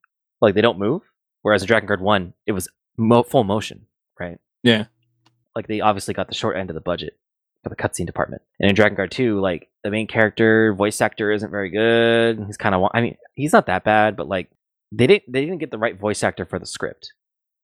like 0.42 0.56
they 0.56 0.62
don't 0.62 0.80
move. 0.80 1.02
Whereas 1.42 1.64
in 1.64 1.68
Drakengard 1.68 2.02
1, 2.02 2.34
it 2.46 2.52
was 2.52 2.68
mo- 2.98 3.24
full 3.24 3.44
motion, 3.44 3.88
right? 4.20 4.40
Yeah. 4.64 4.86
Like 5.56 5.68
they 5.68 5.82
obviously 5.82 6.14
got 6.14 6.28
the 6.28 6.36
short 6.36 6.56
end 6.58 6.70
of 6.70 6.76
the 6.76 6.82
budget 6.82 7.18
for 7.64 7.70
the 7.70 7.76
cutscene 7.76 8.06
department. 8.06 8.42
And 8.60 8.70
in 8.70 8.76
Drakengard 8.76 9.12
2, 9.12 9.40
like 9.40 9.70
the 9.84 9.92
main 9.92 10.08
character 10.08 10.74
voice 10.74 11.02
actor 11.02 11.32
isn't 11.32 11.52
very 11.52 11.70
good. 11.70 12.44
He's 12.46 12.58
kind 12.58 12.76
of 12.76 12.90
I 12.94 13.02
mean, 13.02 13.18
he's 13.36 13.54
not 13.54 13.66
that 13.66 13.84
bad, 13.84 14.16
but 14.16 14.28
like 14.28 14.50
they 14.92 15.08
didn't 15.08 15.32
they 15.32 15.42
didn't 15.42 15.60
get 15.60 15.72
the 15.72 15.78
right 15.78 16.00
voice 16.00 16.24
actor 16.24 16.46
for 16.46 16.60
the 16.60 16.66
script. 16.66 17.14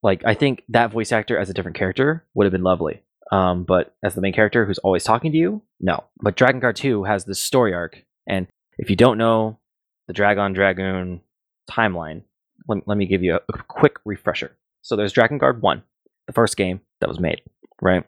Like 0.03 0.23
I 0.25 0.33
think 0.33 0.63
that 0.69 0.91
voice 0.91 1.11
actor 1.11 1.37
as 1.37 1.49
a 1.49 1.53
different 1.53 1.77
character 1.77 2.25
would 2.33 2.45
have 2.45 2.51
been 2.51 2.63
lovely. 2.63 3.03
Um, 3.31 3.63
but 3.65 3.93
as 4.03 4.15
the 4.15 4.21
main 4.21 4.33
character 4.33 4.65
who's 4.65 4.77
always 4.79 5.03
talking 5.03 5.31
to 5.31 5.37
you, 5.37 5.61
no. 5.81 6.05
But 6.21 6.37
Drakengard 6.37 6.75
2 6.75 7.03
has 7.03 7.25
this 7.25 7.41
story 7.41 7.73
arc, 7.73 8.03
and 8.25 8.47
if 8.77 8.89
you 8.89 8.95
don't 8.95 9.17
know 9.17 9.59
the 10.07 10.13
Dragon 10.13 10.53
Dragoon 10.53 11.21
timeline, 11.69 12.21
let, 12.67 12.87
let 12.87 12.97
me 12.97 13.05
give 13.05 13.23
you 13.23 13.35
a, 13.35 13.39
a 13.53 13.63
quick 13.67 13.97
refresher. 14.05 14.55
So 14.81 14.95
there's 14.95 15.13
Drakengard 15.13 15.61
1, 15.61 15.83
the 16.27 16.33
first 16.33 16.57
game 16.57 16.81
that 16.99 17.09
was 17.09 17.19
made, 17.19 17.41
right? 17.81 18.03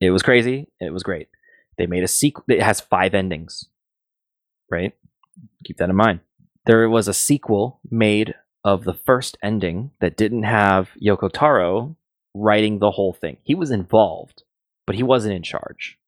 It 0.00 0.10
was 0.10 0.22
crazy. 0.22 0.68
It 0.80 0.92
was 0.92 1.02
great. 1.02 1.28
They 1.78 1.86
made 1.86 2.04
a 2.04 2.08
sequel. 2.08 2.44
It 2.48 2.62
has 2.62 2.80
five 2.80 3.14
endings, 3.14 3.66
right? 4.70 4.94
Keep 5.64 5.78
that 5.78 5.90
in 5.90 5.96
mind. 5.96 6.20
There 6.66 6.88
was 6.88 7.08
a 7.08 7.14
sequel 7.14 7.80
made 7.90 8.34
of 8.64 8.84
the 8.84 8.94
first 8.94 9.36
ending 9.42 9.92
that 10.00 10.16
didn't 10.16 10.42
have 10.42 10.90
Yoko 11.02 11.30
Taro 11.32 11.96
writing 12.34 12.78
the 12.78 12.90
whole 12.90 13.12
thing. 13.12 13.38
He 13.42 13.54
was 13.54 13.70
involved, 13.70 14.42
but 14.86 14.96
he 14.96 15.02
wasn't 15.02 15.34
in 15.34 15.42
charge. 15.42 15.98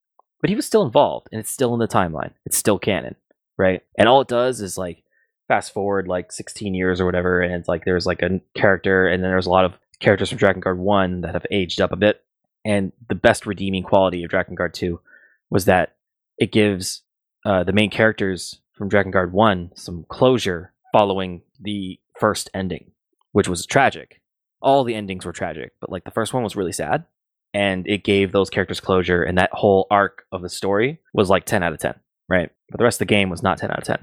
But 0.41 0.49
he 0.49 0.55
was 0.55 0.65
still 0.65 0.83
involved, 0.83 1.27
and 1.31 1.39
it's 1.39 1.51
still 1.51 1.73
in 1.73 1.79
the 1.79 1.87
timeline. 1.87 2.31
It's 2.45 2.57
still 2.57 2.79
canon, 2.79 3.15
right? 3.57 3.81
And 3.97 4.07
all 4.07 4.21
it 4.21 4.27
does 4.27 4.61
is 4.61 4.77
like 4.77 5.03
fast 5.49 5.73
forward 5.73 6.07
like 6.07 6.31
16 6.31 6.73
years 6.73 7.01
or 7.01 7.05
whatever, 7.05 7.41
and 7.41 7.53
it's 7.53 7.67
like 7.67 7.83
there's 7.83 8.05
like 8.05 8.21
a 8.21 8.39
character, 8.55 9.07
and 9.07 9.21
then 9.21 9.31
there's 9.31 9.47
a 9.47 9.51
lot 9.51 9.65
of 9.65 9.73
characters 9.99 10.29
from 10.29 10.37
Drakengard 10.37 10.77
1 10.77 11.21
that 11.21 11.33
have 11.33 11.45
aged 11.51 11.81
up 11.81 11.91
a 11.91 11.97
bit. 11.97 12.23
And 12.63 12.93
the 13.09 13.15
best 13.15 13.45
redeeming 13.45 13.83
quality 13.83 14.23
of 14.23 14.31
Drakengard 14.31 14.73
2 14.73 15.01
was 15.49 15.65
that 15.65 15.95
it 16.37 16.51
gives 16.51 17.01
uh, 17.45 17.63
the 17.63 17.73
main 17.73 17.89
characters 17.89 18.61
from 18.73 18.89
Drakengard 18.89 19.31
1 19.31 19.71
some 19.75 20.05
closure 20.07 20.71
following 20.93 21.41
the 21.59 21.99
first 22.17 22.49
ending, 22.53 22.91
which 23.31 23.49
was 23.49 23.65
tragic. 23.65 24.21
All 24.61 24.83
the 24.83 24.95
endings 24.95 25.25
were 25.25 25.33
tragic, 25.33 25.73
but 25.81 25.91
like 25.91 26.03
the 26.03 26.11
first 26.11 26.33
one 26.33 26.43
was 26.43 26.55
really 26.55 26.71
sad. 26.71 27.05
And 27.53 27.87
it 27.87 28.03
gave 28.03 28.31
those 28.31 28.51
characters 28.51 28.79
closure, 28.79 29.23
and 29.23 29.37
that 29.39 29.49
whole 29.51 29.87
arc 29.89 30.25
of 30.31 30.43
the 30.43 30.49
story 30.49 30.99
was 31.15 31.31
like 31.31 31.45
10 31.45 31.63
out 31.63 31.73
of 31.73 31.79
10, 31.79 31.95
right? 32.27 32.51
But 32.69 32.77
the 32.77 32.83
rest 32.83 32.97
of 32.97 33.07
the 33.07 33.13
game 33.13 33.31
was 33.31 33.41
not 33.41 33.57
10 33.57 33.71
out 33.71 33.79
of 33.79 33.99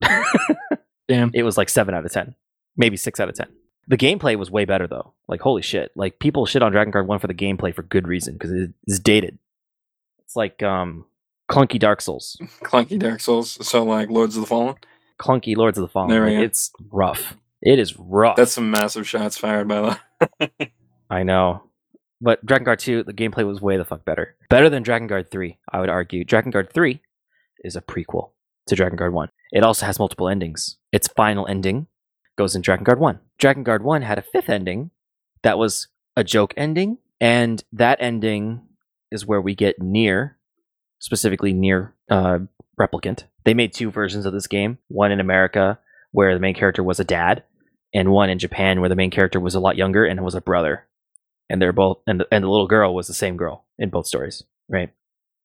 10. 0.00 0.78
Damn. 1.08 1.30
it 1.34 1.42
was 1.42 1.56
like 1.58 1.68
7 1.68 1.94
out 1.94 2.04
of 2.06 2.12
10, 2.12 2.34
maybe 2.76 2.96
6 2.96 3.20
out 3.20 3.28
of 3.28 3.34
10. 3.34 3.46
The 3.88 3.98
gameplay 3.98 4.36
was 4.36 4.50
way 4.50 4.64
better 4.64 4.86
though. 4.86 5.12
Like 5.28 5.40
holy 5.42 5.60
shit. 5.62 5.92
Like 5.94 6.18
people 6.18 6.46
shit 6.46 6.62
on 6.62 6.72
Drakengard 6.72 7.06
1 7.06 7.18
for 7.18 7.26
the 7.26 7.34
gameplay 7.34 7.74
for 7.74 7.82
good 7.82 8.08
reason 8.08 8.34
because 8.34 8.50
it 8.50 8.70
is 8.86 8.98
dated. 8.98 9.38
It's 10.24 10.34
like 10.36 10.62
um 10.62 11.04
clunky 11.50 11.78
Dark 11.78 12.00
Souls, 12.00 12.38
Clunky 12.62 12.98
Dark 12.98 13.20
Souls. 13.20 13.58
So 13.66 13.84
like 13.84 14.08
Lords 14.08 14.36
of 14.36 14.40
the 14.42 14.46
Fallen. 14.46 14.76
clunky 15.20 15.54
Lords 15.56 15.76
of 15.76 15.82
the 15.82 15.88
Fallen. 15.88 16.08
There 16.08 16.24
we 16.24 16.30
Like, 16.30 16.38
go. 16.38 16.44
it's 16.44 16.70
rough. 16.90 17.36
It 17.60 17.78
is 17.78 17.98
rough. 17.98 18.36
That's 18.36 18.52
some 18.52 18.70
massive 18.70 19.06
shots 19.08 19.36
fired 19.36 19.68
by 19.68 19.98
that. 20.30 20.70
I 21.10 21.22
know. 21.22 21.64
But 22.20 22.44
Drakengard 22.46 22.78
2, 22.78 23.02
the 23.04 23.12
gameplay 23.12 23.46
was 23.46 23.60
way 23.60 23.76
the 23.76 23.84
fuck 23.84 24.04
better. 24.06 24.34
Better 24.48 24.70
than 24.70 24.82
Drakengard 24.84 25.30
3, 25.30 25.58
I 25.72 25.80
would 25.80 25.88
argue. 25.90 26.24
Drakengard 26.24 26.72
3 26.72 27.00
is 27.60 27.76
a 27.76 27.80
prequel 27.82 28.30
to 28.66 28.74
Drakengard 28.74 29.12
1. 29.12 29.28
It 29.52 29.62
also 29.62 29.86
has 29.86 29.98
multiple 29.98 30.28
endings. 30.28 30.76
Its 30.92 31.08
final 31.08 31.46
ending 31.46 31.86
goes 32.36 32.54
in 32.54 32.62
Drakengard 32.62 32.98
1. 32.98 33.20
Drakengard 33.38 33.82
1 33.82 34.02
had 34.02 34.18
a 34.18 34.22
fifth 34.22 34.48
ending 34.48 34.90
that 35.42 35.58
was 35.58 35.88
a 36.16 36.24
joke 36.24 36.54
ending, 36.56 36.98
and 37.20 37.62
that 37.72 37.98
ending 38.00 38.62
is 39.10 39.26
where 39.26 39.40
we 39.40 39.54
get 39.54 39.80
Nier, 39.80 40.38
specifically 40.98 41.52
Nier 41.52 41.94
uh, 42.10 42.38
Replicant. 42.80 43.24
They 43.44 43.54
made 43.54 43.72
two 43.72 43.90
versions 43.90 44.26
of 44.26 44.32
this 44.32 44.46
game 44.46 44.78
one 44.88 45.12
in 45.12 45.20
America, 45.20 45.78
where 46.12 46.34
the 46.34 46.40
main 46.40 46.54
character 46.54 46.82
was 46.82 46.98
a 46.98 47.04
dad, 47.04 47.44
and 47.92 48.10
one 48.10 48.30
in 48.30 48.38
Japan, 48.38 48.80
where 48.80 48.88
the 48.88 48.96
main 48.96 49.10
character 49.10 49.38
was 49.38 49.54
a 49.54 49.60
lot 49.60 49.76
younger 49.76 50.04
and 50.04 50.24
was 50.24 50.34
a 50.34 50.40
brother 50.40 50.86
and 51.48 51.60
they're 51.60 51.72
both 51.72 51.98
and 52.06 52.20
the, 52.20 52.28
and 52.30 52.44
the 52.44 52.48
little 52.48 52.66
girl 52.66 52.94
was 52.94 53.06
the 53.06 53.14
same 53.14 53.36
girl 53.36 53.64
in 53.78 53.90
both 53.90 54.06
stories, 54.06 54.42
right? 54.68 54.90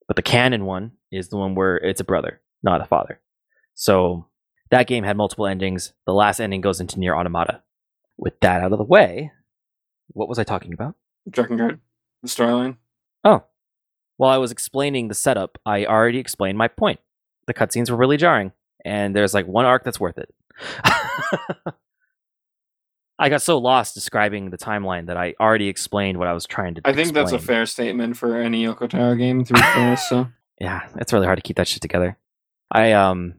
But 0.08 0.16
the 0.16 0.22
canon 0.22 0.66
one 0.66 0.94
is 1.12 1.30
the 1.30 1.38
one 1.38 1.56
where 1.56 1.78
it's 1.78 2.02
a 2.02 2.06
brother, 2.06 2.42
not 2.64 2.82
a 2.82 2.86
father. 2.86 3.20
So 3.76 4.28
that 4.72 4.88
game 4.88 5.04
had 5.04 5.18
multiple 5.18 5.48
endings. 5.48 5.94
The 6.06 6.14
last 6.14 6.40
ending 6.40 6.62
goes 6.62 6.80
into 6.80 7.00
Nier 7.00 7.16
Automata. 7.16 7.62
With 8.18 8.40
that 8.42 8.62
out 8.62 8.72
of 8.74 8.78
the 8.78 8.84
way, 8.84 9.32
what 10.10 10.28
was 10.28 10.40
I 10.40 10.44
talking 10.44 10.74
about? 10.74 10.96
Drakengard. 11.30 11.80
The 12.22 12.28
storyline. 12.28 12.78
Oh, 13.24 13.44
while 14.18 14.32
I 14.32 14.38
was 14.38 14.52
explaining 14.52 15.08
the 15.08 15.16
setup, 15.16 15.58
I 15.66 15.86
already 15.86 16.18
explained 16.18 16.58
my 16.58 16.68
point. 16.68 17.00
The 17.48 17.54
cutscenes 17.54 17.90
were 17.90 17.96
really 17.96 18.18
jarring, 18.18 18.52
and 18.84 19.16
there's 19.16 19.34
like 19.34 19.48
one 19.48 19.66
arc 19.66 19.86
that's 19.86 20.00
worth 20.00 20.18
it. 20.18 20.34
I 23.18 23.30
got 23.30 23.42
so 23.42 23.58
lost 23.58 23.94
describing 23.94 24.50
the 24.50 24.58
timeline 24.58 25.08
that 25.08 25.18
I 25.18 25.36
already 25.40 25.68
explained 25.68 26.18
what 26.18 26.28
I 26.28 26.34
was 26.34 26.46
trying 26.46 26.76
to. 26.76 26.82
Do. 26.82 26.90
I 26.90 26.94
think 26.94 27.14
that's 27.14 27.32
a 27.32 27.40
fair 27.40 27.66
statement 27.66 28.18
for 28.18 28.38
any 28.38 28.66
Yoko 28.66 28.90
Taro 28.90 29.16
game, 29.16 29.44
to 29.46 29.54
be 29.54 29.60
fair. 29.62 29.98
So 29.98 30.28
yeah, 30.60 30.88
it's 30.96 31.14
really 31.14 31.26
hard 31.26 31.38
to 31.38 31.42
keep 31.42 31.56
that 31.58 31.68
shit 31.68 31.82
together. 31.82 32.18
I 32.72 32.92
um 32.94 33.36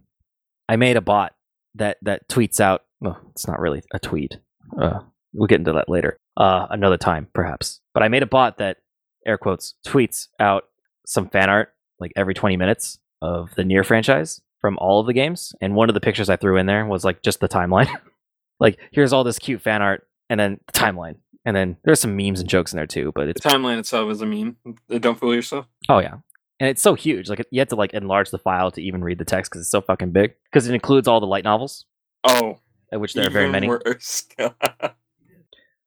I 0.68 0.76
made 0.76 0.96
a 0.96 1.00
bot 1.00 1.34
that 1.76 1.98
that 2.02 2.28
tweets 2.28 2.60
out 2.60 2.82
well, 3.00 3.18
it's 3.30 3.46
not 3.46 3.60
really 3.60 3.82
a 3.92 3.98
tweet. 3.98 4.38
Uh 4.80 5.00
we'll 5.32 5.46
get 5.46 5.60
into 5.60 5.72
that 5.72 5.88
later. 5.88 6.18
Uh 6.36 6.66
another 6.70 6.96
time 6.96 7.28
perhaps. 7.32 7.80
But 7.94 8.02
I 8.02 8.08
made 8.08 8.22
a 8.22 8.26
bot 8.26 8.58
that 8.58 8.78
air 9.26 9.38
quotes 9.38 9.74
tweets 9.86 10.28
out 10.38 10.64
some 11.06 11.28
fan 11.28 11.50
art 11.50 11.72
like 11.98 12.12
every 12.16 12.34
20 12.34 12.56
minutes 12.56 12.98
of 13.22 13.54
the 13.54 13.64
Nier 13.64 13.84
franchise 13.84 14.40
from 14.60 14.78
all 14.78 15.00
of 15.00 15.06
the 15.06 15.12
games 15.12 15.54
and 15.60 15.74
one 15.74 15.88
of 15.88 15.94
the 15.94 16.00
pictures 16.00 16.28
I 16.30 16.36
threw 16.36 16.56
in 16.56 16.66
there 16.66 16.84
was 16.86 17.04
like 17.04 17.22
just 17.22 17.40
the 17.40 17.48
timeline. 17.48 17.88
like 18.60 18.78
here's 18.92 19.12
all 19.12 19.24
this 19.24 19.38
cute 19.38 19.60
fan 19.62 19.82
art 19.82 20.06
and 20.28 20.38
then 20.38 20.60
the 20.66 20.72
timeline. 20.72 21.16
And 21.44 21.56
then 21.56 21.78
there's 21.84 22.00
some 22.00 22.16
memes 22.16 22.40
and 22.40 22.48
jokes 22.48 22.72
in 22.72 22.76
there 22.76 22.86
too, 22.86 23.12
but 23.14 23.26
the 23.26 23.34
timeline 23.34 23.78
itself 23.78 24.10
is 24.10 24.20
a 24.20 24.26
meme. 24.26 24.56
Uh, 24.66 24.98
Don't 24.98 25.18
fool 25.18 25.34
yourself. 25.34 25.66
Oh 25.88 25.98
yeah, 25.98 26.16
and 26.60 26.68
it's 26.68 26.82
so 26.82 26.94
huge. 26.94 27.28
Like 27.28 27.44
you 27.50 27.58
have 27.60 27.68
to 27.68 27.76
like 27.76 27.94
enlarge 27.94 28.30
the 28.30 28.38
file 28.38 28.70
to 28.72 28.82
even 28.82 29.02
read 29.02 29.18
the 29.18 29.24
text 29.24 29.50
because 29.50 29.62
it's 29.62 29.70
so 29.70 29.80
fucking 29.80 30.12
big. 30.12 30.34
Because 30.44 30.68
it 30.68 30.74
includes 30.74 31.08
all 31.08 31.18
the 31.18 31.26
light 31.26 31.42
novels, 31.42 31.86
Oh, 32.22 32.58
which 32.92 33.14
there 33.14 33.26
are 33.26 33.30
very 33.30 33.48
many. 33.50 33.68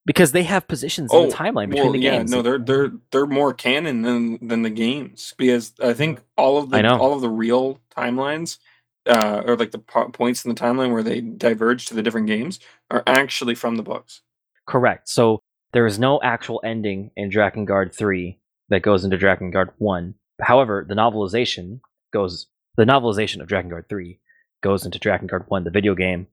Because 0.06 0.34
they 0.34 0.44
have 0.44 0.68
positions 0.68 1.14
in 1.14 1.18
oh, 1.18 1.28
the 1.28 1.34
timeline 1.34 1.70
between 1.70 1.84
well, 1.86 1.94
the 1.94 2.00
yeah, 2.00 2.18
games. 2.18 2.32
no, 2.32 2.42
they're 2.42 2.60
they're 2.60 2.92
they're 3.12 3.26
more 3.26 3.54
canon 3.54 4.02
than 4.02 4.38
than 4.46 4.62
the 4.62 4.70
games 4.70 5.34
because 5.38 5.72
I 5.82 5.94
think 5.94 6.20
all 6.36 6.58
of 6.58 6.72
the 6.72 6.86
all 6.98 7.14
of 7.14 7.22
the 7.22 7.30
real 7.30 7.80
timelines. 7.96 8.58
Uh, 9.06 9.44
or 9.46 9.58
like 9.58 9.72
the 9.72 9.80
po- 9.80 10.10
points 10.10 10.46
in 10.46 10.54
the 10.54 10.60
timeline 10.60 10.92
where 10.92 11.04
they 11.04 11.20
diverge 11.20 11.86
to 11.86 11.94
the 11.94 12.02
different 12.02 12.28
games 12.28 12.60
are 12.90 13.04
actually 13.06 13.54
from 13.56 13.76
the 13.76 13.84
books. 13.84 14.22
Correct. 14.66 15.10
So 15.10 15.42
there 15.74 15.86
is 15.86 16.00
no 16.00 16.22
actual 16.22 16.62
ending 16.64 17.12
in 17.18 17.30
Drakengard 17.30 17.94
three 17.94 18.40
that 18.70 18.82
goes 18.82 19.04
into 19.04 19.18
Drakengard 19.18 19.72
one. 19.78 20.16
However, 20.42 20.86
the 20.88 20.96
novelization 20.96 21.80
goes. 22.12 22.48
The 22.76 22.86
novelization 22.86 23.40
of 23.42 23.48
Drakengard 23.48 23.88
three 23.88 24.20
goes 24.62 24.86
into 24.86 24.98
Drakengard 25.00 25.46
one, 25.48 25.64
the 25.64 25.70
video 25.70 25.94
game, 25.94 26.28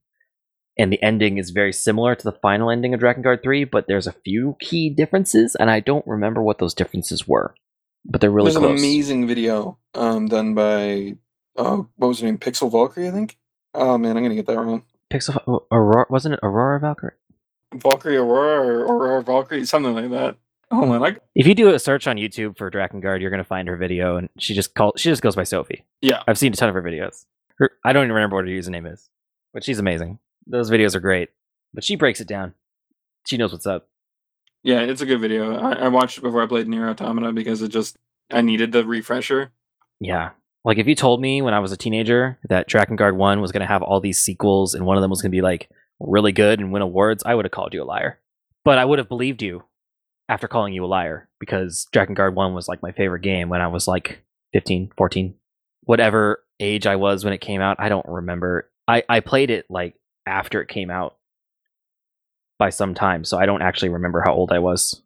and 0.79 0.91
the 0.93 1.03
ending 1.03 1.37
is 1.37 1.51
very 1.51 1.73
similar 1.73 2.15
to 2.15 2.25
the 2.25 2.33
final 2.41 2.71
ending 2.71 2.95
of 2.95 3.01
Drakengard 3.01 3.43
3, 3.43 3.65
but 3.65 3.87
there's 3.87 4.07
a 4.07 4.13
few 4.13 4.57
key 4.61 4.89
differences, 4.89 5.55
and 5.55 5.71
I 5.71 5.81
don't 5.81 6.07
remember 6.07 6.43
what 6.43 6.59
those 6.59 6.73
differences 6.73 7.29
were. 7.29 7.55
But 8.07 8.23
they're 8.23 8.31
really 8.31 8.47
There's 8.51 8.57
close. 8.57 8.71
an 8.71 8.79
amazing 8.79 9.27
video 9.27 9.77
um, 9.95 10.27
done 10.29 10.55
by 10.55 11.17
uh, 11.59 11.83
what 11.97 12.09
was 12.09 12.21
her 12.21 12.27
name? 12.27 12.39
Pixel 12.39 12.71
Valkyrie, 12.73 13.09
I 13.09 13.11
think. 13.11 13.37
Oh 13.75 13.99
man, 13.99 14.17
I'm 14.17 14.23
gonna 14.23 14.35
get 14.35 14.47
that 14.47 14.57
wrong. 14.57 14.85
Pixel 15.13 15.65
Aurora 15.71 16.07
wasn't 16.09 16.35
it 16.35 16.41
Aurora 16.43 16.81
Valkyrie? 16.81 17.13
Valkyrie 17.75 18.17
Aurora 18.17 18.67
or 18.67 18.85
Aurora 18.85 19.23
Valkyrie, 19.23 19.67
something 19.67 19.95
like 19.95 20.11
that. 20.11 20.37
Oh, 20.73 20.77
Hold 20.77 20.91
on, 20.91 21.03
I, 21.05 21.17
If 21.35 21.47
you 21.47 21.55
do 21.55 21.75
a 21.75 21.79
search 21.79 22.07
on 22.07 22.17
YouTube 22.17 22.57
for 22.57 22.71
Drakengard, 22.71 23.21
you're 23.21 23.31
gonna 23.31 23.43
find 23.45 23.67
her 23.69 23.77
video, 23.77 24.17
and 24.17 24.29
she 24.39 24.55
just 24.55 24.75
call 24.75 24.93
she 24.97 25.09
just 25.09 25.23
goes 25.23 25.35
by 25.37 25.43
Sophie. 25.45 25.85
yeah, 26.01 26.23
I've 26.29 26.39
seen 26.39 26.53
a 26.53 26.57
ton 26.57 26.69
of 26.69 26.75
her 26.75 26.83
videos. 26.83 27.25
Her, 27.59 27.71
I 27.85 27.93
don't 27.93 28.05
even 28.05 28.15
remember 28.15 28.37
what 28.37 28.45
her 28.47 28.51
username 28.51 28.91
is, 28.93 29.09
but 29.53 29.65
she's 29.65 29.79
amazing. 29.79 30.19
Those 30.47 30.71
videos 30.71 30.95
are 30.95 31.01
great, 31.01 31.31
but 31.75 31.85
she 31.85 31.97
breaks 31.97 32.21
it 32.21 32.29
down. 32.29 32.55
She 33.27 33.37
knows 33.37 33.53
what's 33.53 33.67
up. 33.67 33.89
yeah, 34.63 34.81
it's 34.81 35.01
a 35.01 35.07
good 35.07 35.21
video. 35.21 35.57
I, 35.59 35.73
I 35.73 35.89
watched 35.89 36.19
it 36.19 36.23
before 36.23 36.43
I 36.43 36.47
played 36.47 36.69
Nier 36.69 36.89
Automata 36.89 37.33
because 37.33 37.63
it 37.63 37.69
just 37.69 37.97
I 38.31 38.41
needed 38.41 38.73
the 38.73 38.85
refresher. 38.87 39.51
Yeah. 40.01 40.31
Like 40.65 40.79
if 40.79 40.87
you 40.87 40.95
told 40.95 41.21
me 41.21 41.43
when 41.43 41.53
I 41.55 41.59
was 41.59 41.73
a 41.73 41.77
teenager 41.77 42.39
that 42.49 42.69
Drakengard 42.69 43.17
1 43.17 43.41
was 43.41 43.51
going 43.53 43.61
to 43.63 43.67
have 43.67 43.83
all 43.83 44.01
these 44.01 44.19
sequels 44.21 44.75
and 44.75 44.85
one 44.87 44.97
of 44.97 45.01
them 45.03 45.11
was 45.11 45.21
going 45.23 45.31
to 45.31 45.37
be 45.37 45.41
like 45.43 45.69
really 45.99 46.33
good 46.33 46.61
and 46.61 46.71
win 46.73 46.83
awards, 46.83 47.23
I 47.27 47.35
would 47.35 47.45
have 47.45 47.53
called 47.53 47.73
you 47.75 47.83
a 47.83 47.85
liar. 47.85 48.19
But 48.65 48.79
I 48.79 48.85
would 48.85 48.99
have 48.99 49.09
believed 49.09 49.43
you 49.43 49.65
after 50.31 50.47
calling 50.47 50.73
you 50.73 50.85
a 50.85 50.87
liar 50.87 51.29
because 51.41 51.89
Drakengard 51.93 52.35
1 52.35 52.55
was 52.55 52.69
like 52.69 52.83
my 52.83 52.93
favorite 52.93 53.23
game 53.23 53.49
when 53.49 53.61
I 53.61 53.67
was 53.67 53.89
like 53.89 54.23
15, 54.53 54.93
14, 54.97 55.35
whatever 55.83 56.45
age 56.61 56.87
I 56.87 56.95
was 56.95 57.25
when 57.25 57.35
it 57.35 57.41
came 57.41 57.61
out. 57.61 57.79
I 57.81 57.89
don't 57.89 58.07
remember. 58.07 58.71
I, 58.87 59.03
I 59.09 59.19
played 59.19 59.51
it 59.51 59.67
like 59.69 59.97
after 60.27 60.63
it 60.63 60.69
came 60.69 60.89
out 60.89 61.17
by 62.61 62.71
some 62.71 62.95
time, 62.95 63.25
so 63.25 63.39
I 63.39 63.47
don't 63.47 63.61
actually 63.61 63.89
remember 63.89 64.23
how 64.25 64.33
old 64.33 64.53
I 64.53 64.61
was. 64.61 65.03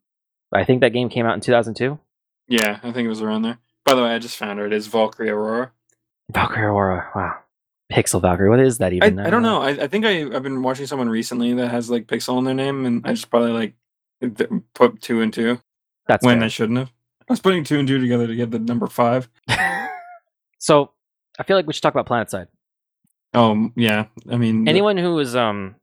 I 0.52 0.64
think 0.64 0.82
that 0.82 0.92
game 0.92 1.08
came 1.08 1.24
out 1.24 1.34
in 1.34 1.40
2002. 1.40 1.98
Yeah, 2.46 2.78
I 2.82 2.92
think 2.92 3.06
it 3.06 3.08
was 3.08 3.22
around 3.22 3.42
there. 3.42 3.58
By 3.86 3.94
the 3.94 4.02
way, 4.02 4.10
I 4.10 4.18
just 4.18 4.36
found 4.36 4.58
her. 4.58 4.66
It 4.66 4.74
is 4.74 4.88
Valkyrie 4.88 5.30
Aurora. 5.30 5.72
Valkyrie 6.30 6.64
Aurora. 6.64 7.10
Wow. 7.14 7.38
Pixel 7.90 8.20
Valkyrie. 8.20 8.50
What 8.50 8.60
is 8.60 8.76
that 8.78 8.92
even? 8.92 9.18
I 9.18 9.30
don't 9.30 9.42
know. 9.42 9.62
I, 9.62 9.70
I 9.70 9.86
think 9.86 10.04
I, 10.04 10.22
I've 10.34 10.42
been 10.42 10.62
watching 10.62 10.86
someone 10.86 11.08
recently 11.08 11.54
that 11.54 11.68
has 11.68 11.88
like 11.88 12.06
Pixel 12.06 12.36
in 12.38 12.44
their 12.44 12.54
name, 12.54 12.84
and 12.84 13.06
I 13.06 13.12
just 13.12 13.30
probably 13.30 13.52
like 13.52 13.74
put 14.74 15.00
two 15.00 15.20
and 15.20 15.32
two 15.32 15.60
That's 16.08 16.24
when 16.24 16.38
fair. 16.38 16.44
I 16.44 16.48
shouldn't 16.48 16.78
have. 16.78 16.88
I 17.28 17.32
was 17.32 17.40
putting 17.40 17.64
two 17.64 17.78
and 17.78 17.88
two 17.88 17.98
together 18.00 18.26
to 18.26 18.34
get 18.36 18.50
the 18.50 18.58
number 18.58 18.86
five. 18.86 19.28
so 20.58 20.90
I 21.38 21.42
feel 21.42 21.56
like 21.56 21.66
we 21.66 21.72
should 21.72 21.82
talk 21.82 21.94
about 21.94 22.06
PlanetSide. 22.06 22.48
Oh 23.32 23.70
yeah, 23.76 24.06
I 24.30 24.36
mean, 24.36 24.64
the- 24.64 24.70
Anyone 24.70 24.96
who 24.96 25.18
has 25.18 25.34
um 25.34 25.76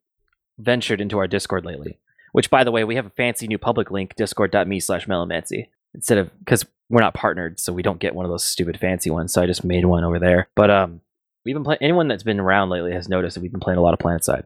ventured 0.59 1.01
into 1.01 1.17
our 1.17 1.27
Discord 1.27 1.65
lately, 1.65 1.99
which 2.31 2.49
by 2.49 2.63
the 2.63 2.71
way, 2.71 2.83
we 2.83 2.95
have 2.95 3.05
a 3.05 3.09
fancy 3.11 3.47
new 3.47 3.57
public 3.57 3.91
link, 3.91 4.15
discord.me 4.15 4.79
slash 4.79 5.05
melomancy. 5.07 5.67
Instead 5.93 6.17
of 6.19 6.29
because 6.39 6.65
we're 6.89 7.01
not 7.01 7.13
partnered, 7.13 7.59
so 7.59 7.73
we 7.73 7.81
don't 7.83 7.99
get 7.99 8.15
one 8.15 8.25
of 8.25 8.31
those 8.31 8.45
stupid 8.45 8.79
fancy 8.79 9.09
ones. 9.09 9.33
So 9.33 9.41
I 9.41 9.45
just 9.45 9.63
made 9.63 9.85
one 9.85 10.03
over 10.05 10.19
there. 10.19 10.47
But 10.55 10.69
um 10.69 11.01
we've 11.43 11.55
been 11.55 11.63
playing 11.65 11.79
anyone 11.81 12.07
that's 12.07 12.23
been 12.23 12.39
around 12.39 12.69
lately 12.69 12.93
has 12.93 13.09
noticed 13.09 13.33
that 13.35 13.41
we've 13.41 13.51
been 13.51 13.59
playing 13.59 13.79
a 13.79 13.81
lot 13.81 13.93
of 13.93 13.99
PlanetSide. 13.99 14.43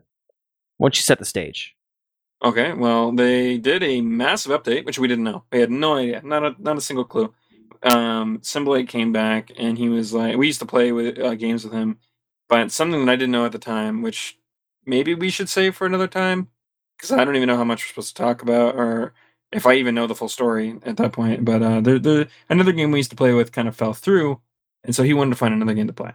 Don't 0.81 0.95
you 0.95 1.01
set 1.03 1.19
the 1.19 1.25
stage? 1.25 1.74
Okay, 2.43 2.73
well, 2.73 3.11
they 3.11 3.57
did 3.57 3.81
a 3.83 4.01
massive 4.01 4.51
update, 4.51 4.85
which 4.85 4.99
we 4.99 5.07
didn't 5.07 5.23
know. 5.23 5.43
We 5.51 5.59
had 5.59 5.71
no 5.71 5.95
idea, 5.95 6.21
not 6.23 6.43
a 6.43 6.55
not 6.59 6.77
a 6.77 6.81
single 6.81 7.05
clue. 7.05 7.33
Um, 7.83 8.39
Symbolite 8.43 8.87
came 8.89 9.11
back, 9.11 9.51
and 9.57 9.77
he 9.77 9.89
was 9.89 10.13
like, 10.13 10.37
we 10.37 10.47
used 10.47 10.59
to 10.59 10.65
play 10.65 10.91
with 10.91 11.17
uh, 11.19 11.35
games 11.35 11.63
with 11.63 11.73
him, 11.73 11.97
but 12.49 12.71
something 12.71 13.05
that 13.05 13.11
I 13.11 13.15
didn't 13.15 13.31
know 13.31 13.45
at 13.45 13.51
the 13.51 13.59
time, 13.59 14.01
which 14.01 14.37
maybe 14.85 15.15
we 15.15 15.29
should 15.29 15.49
save 15.49 15.75
for 15.75 15.87
another 15.87 16.07
time, 16.07 16.49
because 16.97 17.11
I 17.11 17.25
don't 17.25 17.35
even 17.35 17.47
know 17.47 17.57
how 17.57 17.63
much 17.63 17.83
we're 17.83 17.89
supposed 17.89 18.15
to 18.15 18.21
talk 18.23 18.41
about, 18.41 18.75
or 18.75 19.13
if 19.51 19.65
I 19.65 19.75
even 19.75 19.95
know 19.95 20.07
the 20.07 20.15
full 20.15 20.29
story 20.29 20.79
at 20.83 20.97
that 20.97 21.13
point. 21.13 21.45
But 21.45 21.61
uh, 21.63 21.81
the 21.81 21.99
the 21.99 22.27
another 22.49 22.71
game 22.73 22.91
we 22.91 22.99
used 22.99 23.11
to 23.11 23.15
play 23.17 23.33
with 23.33 23.51
kind 23.51 23.67
of 23.67 23.75
fell 23.75 23.93
through, 23.93 24.41
and 24.83 24.95
so 24.95 25.03
he 25.03 25.13
wanted 25.13 25.31
to 25.31 25.37
find 25.37 25.53
another 25.53 25.73
game 25.73 25.87
to 25.87 25.93
play. 25.93 26.13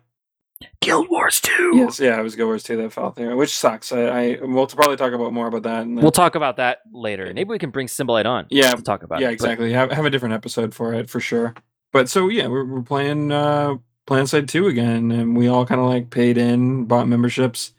Guild 0.81 1.09
Wars 1.11 1.41
2. 1.41 1.73
Yes, 1.75 2.01
yeah, 2.01 2.19
it 2.19 2.23
was 2.23 2.37
Guild 2.37 2.49
Wars 2.49 2.63
2 2.63 2.77
that 2.79 2.93
fell 2.93 3.11
through, 3.13 3.37
which 3.37 3.57
sucks. 3.57 3.93
I, 3.93 4.03
I 4.07 4.39
we'll 4.43 4.67
probably 4.67 4.97
talk 4.97 5.13
about 5.13 5.33
more 5.33 5.47
about 5.47 5.63
that. 5.65 5.85
the- 5.85 6.01
We'll 6.01 6.11
talk 6.11 6.35
about 6.35 6.57
that 6.57 6.79
later. 6.93 7.33
Maybe 7.35 7.49
we 7.51 7.59
can 7.59 7.71
bring 7.71 7.89
Symbolite 7.89 8.27
on. 8.27 8.47
Yeah, 8.51 8.73
to 8.73 8.83
talk 8.83 9.03
about 9.03 9.21
yeah, 9.21 9.27
it. 9.29 9.31
But- 9.31 9.35
exactly. 9.35 9.73
Have 9.73 9.91
have 9.93 10.05
a 10.05 10.11
different 10.11 10.35
episode 10.35 10.75
for 10.75 10.93
it 10.95 11.09
for 11.11 11.21
sure. 11.21 11.55
But 11.93 12.09
so 12.09 12.29
yeah, 12.29 12.47
we're 12.47 12.65
we're 12.65 12.83
playing 12.83 13.33
uh 13.33 13.77
Side 14.25 14.49
2 14.49 14.67
again, 14.67 15.13
and 15.13 15.37
we 15.37 15.47
all 15.47 15.65
kind 15.65 15.81
of 15.81 15.87
like 15.87 16.11
paid 16.11 16.37
in, 16.37 16.85
bought 16.87 17.07
memberships, 17.07 17.73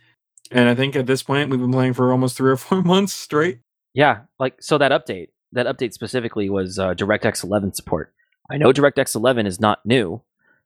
and 0.50 0.70
I 0.70 0.76
think 0.76 0.96
at 0.96 1.06
this 1.06 1.24
point 1.24 1.50
we've 1.50 1.60
been 1.60 1.74
playing 1.74 1.94
for 1.94 2.12
almost 2.12 2.38
three 2.38 2.52
or 2.52 2.56
four 2.58 2.82
months 2.84 3.12
straight. 3.14 3.60
Yeah, 3.94 4.22
like 4.40 4.56
so 4.62 4.78
that 4.78 4.92
update, 4.94 5.28
that 5.52 5.66
update 5.66 5.92
specifically 5.92 6.50
was 6.50 6.80
uh, 6.80 6.94
DirectX 6.94 7.44
11 7.44 7.74
support. 7.74 8.14
I 8.50 8.56
know 8.58 8.72
DirectX 8.72 9.14
11 9.16 9.46
is 9.46 9.60
not 9.60 9.86
new. 9.86 10.22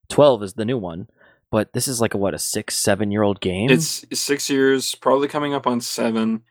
12 0.09 0.43
is 0.43 0.53
the 0.53 0.66
new 0.66 0.78
one, 0.78 1.07
but 1.52 1.74
this 1.74 1.88
is 1.88 2.02
like 2.02 2.14
a 2.14 2.18
what 2.18 2.34
a 2.34 2.39
6 2.39 2.76
7 2.76 3.12
year 3.12 3.24
old 3.24 3.41
game. 3.41 3.70
It's 3.70 4.06
six 4.14 4.50
years, 4.50 4.96
probably 4.96 5.28
coming 5.28 5.54
up 5.54 5.68
on 5.68 5.82
seven, 5.82 6.43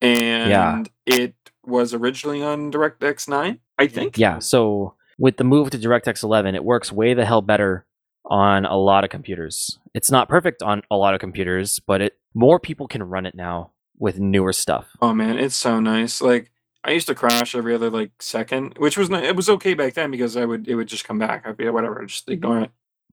and 0.00 0.88
it 1.06 1.34
was 1.64 1.94
originally 1.94 2.42
on 2.42 2.70
DirectX 2.70 3.28
9, 3.28 3.58
I 3.78 3.86
think. 3.86 4.18
yeah, 4.18 4.38
so 4.38 4.94
with 5.18 5.36
the 5.36 5.44
move 5.44 5.70
to 5.70 5.78
DirectX 5.78 6.22
11, 6.22 6.54
it 6.54 6.64
works 6.64 6.92
way 6.92 7.14
the 7.14 7.24
hell 7.24 7.42
better 7.42 7.86
on 8.26 8.64
a 8.64 8.76
lot 8.76 9.04
of 9.04 9.10
computers. 9.10 9.78
It's 9.94 10.10
not 10.10 10.28
perfect 10.28 10.62
on 10.62 10.82
a 10.90 10.96
lot 10.96 11.14
of 11.14 11.20
computers, 11.20 11.78
but 11.78 12.00
it 12.00 12.18
more 12.34 12.58
people 12.58 12.88
can 12.88 13.02
run 13.02 13.26
it 13.26 13.34
now 13.34 13.70
with 13.98 14.18
newer 14.18 14.52
stuff. 14.52 14.88
Oh 15.00 15.14
man, 15.14 15.38
it's 15.38 15.56
so 15.56 15.78
nice. 15.80 16.20
Like 16.20 16.50
I 16.82 16.90
used 16.90 17.06
to 17.08 17.14
crash 17.14 17.54
every 17.54 17.74
other 17.74 17.90
like 17.90 18.10
second, 18.20 18.74
which 18.78 18.96
was 18.96 19.08
not, 19.08 19.24
it 19.24 19.36
was 19.36 19.48
okay 19.48 19.74
back 19.74 19.94
then 19.94 20.10
because 20.10 20.36
I 20.36 20.44
would 20.44 20.68
it 20.68 20.74
would 20.74 20.88
just 20.88 21.04
come 21.04 21.18
back. 21.18 21.46
I'd 21.46 21.56
be 21.56 21.68
whatever, 21.68 22.04
just 22.04 22.28
ignore 22.28 22.60
it. 22.60 22.70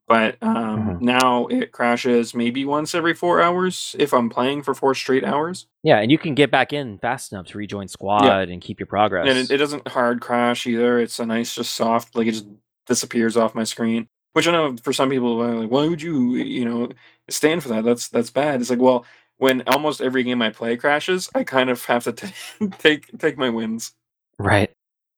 But 0.08 0.38
um, 0.41 0.97
Mhm. 0.97 1.02
now 1.02 1.47
it 1.47 1.72
crashes 1.72 2.34
maybe 2.36 2.66
once 2.66 2.93
every 2.93 3.14
four 3.14 3.41
hours 3.41 3.95
if 3.97 4.14
I'm 4.14 4.30
playing 4.30 4.64
for 4.64 4.74
four 4.74 4.93
straight 4.93 5.24
hours, 5.24 5.68
Yeah, 5.84 5.99
and 5.99 6.12
you 6.12 6.18
can 6.18 6.36
get 6.36 6.52
back 6.52 6.74
in 6.74 6.97
fast 6.99 7.32
enough 7.32 7.47
to 7.47 7.58
rejoin 7.58 7.88
squad 7.88 8.49
and 8.49 8.62
keep 8.62 8.80
your 8.80 8.88
progress. 8.88 9.28
and 9.30 9.38
it, 9.38 9.52
it 9.52 9.58
doesn't 9.58 9.88
hard 9.88 10.20
crash 10.22 10.68
either. 10.68 10.99
It's 10.99 11.20
a 11.20 11.26
nice, 11.26 11.56
just 11.56 11.74
soft, 11.76 12.16
like 12.16 12.28
it 12.28 12.32
just 12.34 12.47
disappears 12.88 13.38
off 13.38 13.56
my 13.56 13.64
screen. 13.64 14.08
Which 14.34 14.47
I 14.47 14.52
know 14.52 14.76
for 14.82 14.93
some 14.93 15.10
people 15.10 15.41
are 15.41 15.56
like, 15.62 15.72
why 15.72 15.88
would 15.88 16.02
you, 16.02 16.36
you 16.36 16.64
know, 16.66 16.89
stand 17.30 17.62
for 17.64 17.70
that? 17.70 17.84
That's 17.84 18.08
that's 18.10 18.30
bad. 18.32 18.62
It's 18.62 18.70
like, 18.70 18.80
well, 18.80 19.06
when 19.38 19.62
almost 19.68 20.02
every 20.02 20.24
game 20.24 20.41
I 20.41 20.49
play 20.52 20.78
crashes, 20.78 21.30
I 21.36 21.43
kind 21.43 21.70
of 21.70 21.84
have 21.86 22.04
to 22.06 22.12
ta- 22.14 22.68
take 22.80 23.18
take 23.18 23.38
my 23.38 23.49
wins. 23.49 23.93
Right. 24.39 24.72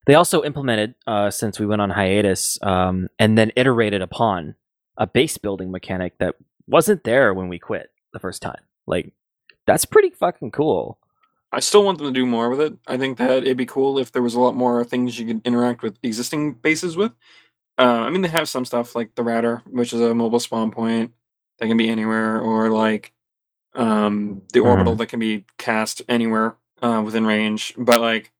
They 0.05 0.15
also 0.15 0.43
implemented, 0.43 0.95
uh, 1.07 1.29
since 1.31 1.59
we 1.59 1.65
went 1.65 1.81
on 1.81 1.89
hiatus, 1.89 2.57
um, 2.61 3.07
and 3.19 3.37
then 3.37 3.51
iterated 3.55 4.01
upon 4.01 4.55
a 4.97 5.07
base 5.07 5.37
building 5.37 5.71
mechanic 5.71 6.17
that 6.19 6.35
wasn't 6.67 7.03
there 7.03 7.33
when 7.33 7.49
we 7.49 7.59
quit 7.59 7.91
the 8.13 8.19
first 8.19 8.41
time. 8.41 8.61
Like, 8.85 9.13
that's 9.65 9.85
pretty 9.85 10.09
fucking 10.09 10.51
cool. 10.51 10.99
I 11.51 11.59
still 11.59 11.83
want 11.83 11.99
them 11.99 12.07
to 12.07 12.19
do 12.19 12.25
more 12.25 12.49
with 12.49 12.59
it. 12.59 12.73
I 12.87 12.97
think 12.97 13.19
that 13.19 13.43
it'd 13.43 13.57
be 13.57 13.65
cool 13.65 13.99
if 13.99 14.11
there 14.11 14.23
was 14.23 14.33
a 14.33 14.39
lot 14.39 14.55
more 14.55 14.83
things 14.83 15.19
you 15.19 15.27
could 15.27 15.45
interact 15.45 15.83
with 15.83 15.99
existing 16.01 16.53
bases 16.53 16.97
with. 16.97 17.11
Uh, 17.77 18.01
I 18.01 18.09
mean, 18.09 18.21
they 18.23 18.29
have 18.29 18.49
some 18.49 18.65
stuff 18.65 18.95
like 18.95 19.15
the 19.15 19.23
router, 19.23 19.61
which 19.69 19.93
is 19.93 20.01
a 20.01 20.15
mobile 20.15 20.39
spawn 20.39 20.71
point 20.71 21.11
that 21.59 21.67
can 21.67 21.77
be 21.77 21.89
anywhere, 21.89 22.39
or 22.39 22.69
like 22.69 23.13
um, 23.75 24.41
the 24.51 24.59
orbital 24.59 24.95
that 24.95 25.07
can 25.07 25.19
be 25.19 25.45
cast 25.57 26.01
anywhere 26.09 26.55
uh, 26.81 27.01
within 27.05 27.25
range. 27.25 27.73
But 27.77 28.01
like, 28.01 28.31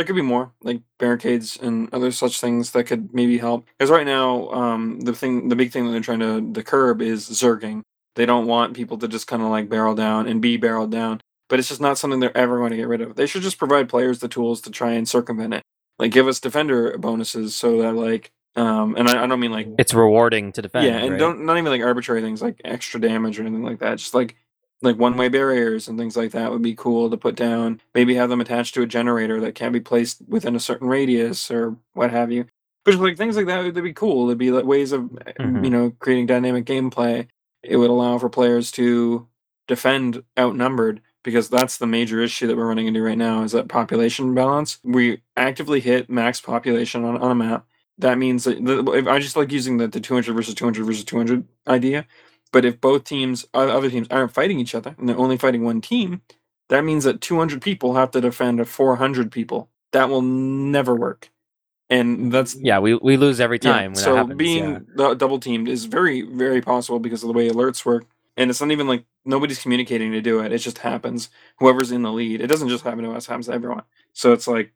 there 0.00 0.06
could 0.06 0.16
be 0.16 0.22
more, 0.22 0.52
like 0.62 0.80
barricades 0.98 1.56
and 1.56 1.92
other 1.92 2.10
such 2.10 2.40
things 2.40 2.72
that 2.72 2.84
could 2.84 3.14
maybe 3.14 3.38
help. 3.38 3.66
Because 3.78 3.90
right 3.90 4.06
now, 4.06 4.48
um, 4.50 5.00
the 5.00 5.14
thing, 5.14 5.48
the 5.48 5.56
big 5.56 5.70
thing 5.72 5.84
that 5.86 5.92
they're 5.92 6.00
trying 6.00 6.20
to 6.20 6.52
the 6.52 6.62
curb 6.62 7.02
is 7.02 7.28
zerging. 7.28 7.82
They 8.16 8.26
don't 8.26 8.46
want 8.46 8.74
people 8.74 8.98
to 8.98 9.08
just 9.08 9.26
kind 9.26 9.42
of 9.42 9.48
like 9.50 9.68
barrel 9.68 9.94
down 9.94 10.26
and 10.26 10.42
be 10.42 10.56
barreled 10.56 10.90
down 10.90 11.20
but 11.50 11.58
it's 11.58 11.68
just 11.68 11.80
not 11.80 11.98
something 11.98 12.20
they're 12.20 12.36
ever 12.36 12.58
going 12.58 12.70
to 12.70 12.76
get 12.76 12.88
rid 12.88 13.00
of. 13.02 13.16
They 13.16 13.26
should 13.26 13.42
just 13.42 13.58
provide 13.58 13.88
players 13.88 14.20
the 14.20 14.28
tools 14.28 14.60
to 14.62 14.70
try 14.70 14.92
and 14.92 15.06
circumvent 15.06 15.52
it. 15.52 15.62
Like 15.98 16.12
give 16.12 16.28
us 16.28 16.40
defender 16.40 16.96
bonuses 16.96 17.54
so 17.54 17.82
that 17.82 17.94
like 17.94 18.30
um 18.56 18.96
and 18.96 19.08
I, 19.08 19.24
I 19.24 19.26
don't 19.26 19.40
mean 19.40 19.52
like 19.52 19.68
It's 19.78 19.92
rewarding 19.92 20.52
to 20.52 20.62
defend. 20.62 20.86
yeah, 20.86 20.98
and 20.98 21.10
right? 21.12 21.18
don't 21.18 21.44
not 21.44 21.58
even 21.58 21.70
like 21.70 21.82
arbitrary 21.82 22.22
things 22.22 22.40
like 22.40 22.60
extra 22.64 23.00
damage 23.00 23.38
or 23.38 23.42
anything 23.42 23.64
like 23.64 23.80
that. 23.80 23.98
Just 23.98 24.14
like 24.14 24.36
like 24.82 24.96
one 24.98 25.16
way 25.16 25.28
barriers 25.28 25.88
and 25.88 25.98
things 25.98 26.16
like 26.16 26.32
that 26.32 26.50
would 26.50 26.62
be 26.62 26.74
cool 26.74 27.10
to 27.10 27.16
put 27.16 27.34
down. 27.36 27.80
Maybe 27.94 28.14
have 28.14 28.30
them 28.30 28.40
attached 28.40 28.74
to 28.74 28.82
a 28.82 28.86
generator 28.86 29.40
that 29.40 29.54
can't 29.54 29.72
be 29.72 29.80
placed 29.80 30.22
within 30.26 30.56
a 30.56 30.60
certain 30.60 30.88
radius 30.88 31.50
or 31.50 31.76
what 31.92 32.10
have 32.10 32.32
you. 32.32 32.46
But 32.84 32.94
like 32.96 33.16
things 33.18 33.36
like 33.36 33.46
that 33.46 33.62
would 33.62 33.74
be 33.74 33.92
cool. 33.92 34.28
It'd 34.28 34.38
be 34.38 34.50
like 34.50 34.64
ways 34.64 34.92
of 34.92 35.02
Mhm. 35.38 35.64
you 35.64 35.70
know 35.70 35.92
creating 35.98 36.26
dynamic 36.26 36.64
gameplay. 36.64 37.28
It 37.62 37.76
would 37.76 37.90
allow 37.90 38.18
for 38.18 38.30
players 38.30 38.70
to 38.72 39.28
defend 39.68 40.22
outnumbered 40.38 41.00
because 41.22 41.50
that's 41.50 41.76
the 41.76 41.86
major 41.86 42.20
issue 42.20 42.46
that 42.46 42.56
we're 42.56 42.66
running 42.66 42.86
into 42.86 43.02
right 43.02 43.18
now 43.18 43.42
is 43.42 43.52
that 43.52 43.68
population 43.68 44.34
balance. 44.34 44.78
We 44.82 45.20
actively 45.36 45.80
hit 45.80 46.08
max 46.08 46.40
population 46.40 47.04
on, 47.04 47.18
on 47.18 47.30
a 47.30 47.34
map. 47.34 47.66
That 47.98 48.16
means 48.16 48.44
that 48.44 48.64
the, 48.64 49.04
I 49.10 49.18
just 49.18 49.36
like 49.36 49.52
using 49.52 49.76
the, 49.76 49.86
the 49.86 50.00
200 50.00 50.32
versus 50.32 50.54
200 50.54 50.86
versus 50.86 51.04
200 51.04 51.46
idea. 51.68 52.06
But 52.52 52.64
if 52.64 52.80
both 52.80 53.04
teams, 53.04 53.46
other 53.54 53.90
teams, 53.90 54.08
aren't 54.10 54.32
fighting 54.32 54.60
each 54.60 54.74
other 54.74 54.94
and 54.98 55.08
they're 55.08 55.18
only 55.18 55.36
fighting 55.38 55.64
one 55.64 55.80
team, 55.80 56.22
that 56.68 56.84
means 56.84 57.04
that 57.04 57.20
200 57.20 57.62
people 57.62 57.94
have 57.94 58.10
to 58.12 58.20
defend 58.20 58.66
400 58.68 59.32
people. 59.32 59.70
That 59.92 60.08
will 60.08 60.22
never 60.22 60.94
work. 60.96 61.30
And 61.90 62.32
that's 62.32 62.56
Yeah, 62.56 62.78
we, 62.80 62.94
we 62.96 63.16
lose 63.16 63.40
every 63.40 63.58
yeah, 63.60 63.72
time 63.72 63.94
when 63.94 63.96
so 63.96 64.14
happens. 64.16 64.38
being 64.38 64.86
yeah. 64.96 65.14
double 65.14 65.40
teamed 65.40 65.68
is 65.68 65.84
very, 65.86 66.22
very 66.22 66.60
possible 66.60 66.98
because 67.00 67.22
of 67.22 67.28
the 67.28 67.32
way 67.34 67.48
alerts 67.50 67.84
work. 67.84 68.06
And 68.36 68.50
it's 68.50 68.60
not 68.60 68.70
even 68.70 68.88
like 68.88 69.04
nobody's 69.24 69.60
communicating 69.60 70.12
to 70.12 70.20
do 70.20 70.40
it. 70.40 70.52
It 70.52 70.58
just 70.58 70.78
happens. 70.78 71.30
Whoever's 71.58 71.92
in 71.92 72.02
the 72.02 72.12
lead. 72.12 72.40
It 72.40 72.48
doesn't 72.48 72.68
just 72.68 72.84
happen 72.84 73.04
to 73.04 73.12
us. 73.12 73.26
It 73.26 73.30
happens 73.30 73.46
to 73.46 73.52
everyone. 73.52 73.82
So 74.12 74.32
it's 74.32 74.48
like, 74.48 74.72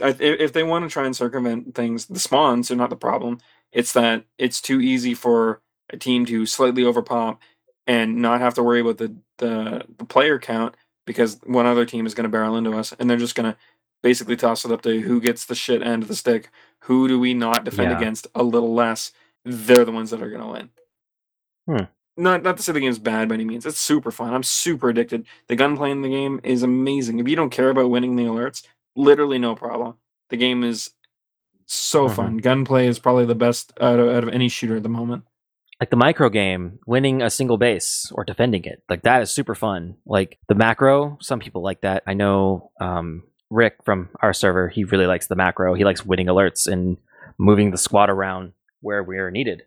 if 0.00 0.20
if 0.20 0.52
they 0.52 0.62
want 0.64 0.84
to 0.84 0.90
try 0.92 1.06
and 1.06 1.16
circumvent 1.16 1.74
things, 1.74 2.06
the 2.06 2.20
spawns 2.20 2.70
are 2.70 2.76
not 2.76 2.90
the 2.90 2.96
problem. 2.96 3.38
It's 3.72 3.92
that 3.94 4.24
it's 4.38 4.60
too 4.60 4.80
easy 4.80 5.14
for 5.14 5.62
a 5.90 5.96
team 5.96 6.24
to 6.26 6.46
slightly 6.46 6.82
overpop 6.84 7.38
and 7.86 8.16
not 8.16 8.40
have 8.40 8.54
to 8.54 8.62
worry 8.62 8.80
about 8.80 8.98
the 8.98 9.14
the, 9.38 9.84
the 9.98 10.04
player 10.04 10.38
count 10.38 10.74
because 11.06 11.38
one 11.44 11.66
other 11.66 11.84
team 11.84 12.06
is 12.06 12.14
going 12.14 12.24
to 12.24 12.28
barrel 12.30 12.56
into 12.56 12.72
us 12.76 12.92
and 12.98 13.08
they're 13.08 13.16
just 13.18 13.34
going 13.34 13.50
to 13.52 13.56
basically 14.02 14.34
toss 14.36 14.64
it 14.64 14.72
up 14.72 14.82
to 14.82 15.00
who 15.00 15.20
gets 15.20 15.44
the 15.46 15.54
shit 15.54 15.82
end 15.82 16.02
of 16.02 16.08
the 16.08 16.16
stick. 16.16 16.50
Who 16.84 17.06
do 17.06 17.20
we 17.20 17.34
not 17.34 17.64
defend 17.64 17.90
Yeah. 17.90 17.98
against 17.98 18.26
a 18.34 18.42
little 18.42 18.72
less? 18.74 19.12
They're 19.44 19.84
the 19.84 19.92
ones 19.92 20.10
that 20.10 20.22
are 20.22 20.30
going 20.30 20.40
to 20.42 20.46
win. 20.48 20.70
Hmm. 21.66 21.84
Not 22.16 22.42
not 22.42 22.56
to 22.56 22.62
say 22.62 22.72
the 22.72 22.80
game's 22.80 22.98
bad 22.98 23.28
by 23.28 23.34
any 23.34 23.44
means. 23.44 23.66
It's 23.66 23.78
super 23.78 24.10
fun. 24.10 24.32
I'm 24.32 24.42
super 24.42 24.88
addicted. 24.88 25.26
The 25.48 25.56
gunplay 25.56 25.90
in 25.90 26.00
the 26.02 26.08
game 26.08 26.40
is 26.42 26.62
amazing. 26.62 27.18
If 27.18 27.28
you 27.28 27.36
don't 27.36 27.50
care 27.50 27.68
about 27.70 27.90
winning 27.90 28.16
the 28.16 28.24
alerts, 28.24 28.62
literally 28.96 29.38
no 29.38 29.54
problem. 29.54 29.96
The 30.30 30.38
game 30.38 30.64
is 30.64 30.90
so 31.66 32.08
Mhm. 32.08 32.14
fun. 32.14 32.36
Gunplay 32.38 32.86
is 32.86 32.98
probably 32.98 33.26
the 33.26 33.34
best 33.34 33.72
out 33.80 33.98
of, 33.98 34.08
out 34.08 34.22
of 34.22 34.30
any 34.30 34.48
shooter 34.48 34.76
at 34.76 34.82
the 34.82 34.88
moment. 34.88 35.24
Like 35.80 35.90
the 35.90 35.96
micro 35.96 36.28
game, 36.28 36.78
winning 36.86 37.22
a 37.22 37.30
single 37.30 37.58
base 37.58 38.10
or 38.14 38.24
defending 38.24 38.64
it, 38.64 38.82
like 38.88 39.02
that 39.02 39.22
is 39.22 39.30
super 39.30 39.54
fun. 39.54 39.96
Like 40.06 40.38
the 40.48 40.54
macro, 40.54 41.18
some 41.20 41.40
people 41.40 41.62
like 41.62 41.82
that. 41.82 42.02
I 42.06 42.14
know 42.14 42.70
um, 42.80 43.24
Rick 43.50 43.76
from 43.84 44.08
our 44.20 44.32
server, 44.32 44.68
he 44.68 44.84
really 44.84 45.06
likes 45.06 45.26
the 45.26 45.36
macro. 45.36 45.74
He 45.74 45.84
likes 45.84 46.04
winning 46.04 46.26
alerts 46.26 46.66
and 46.66 46.96
moving 47.38 47.70
the 47.70 47.78
squad 47.78 48.10
around 48.10 48.52
where 48.80 49.02
we 49.02 49.18
are 49.18 49.30
needed 49.30 49.64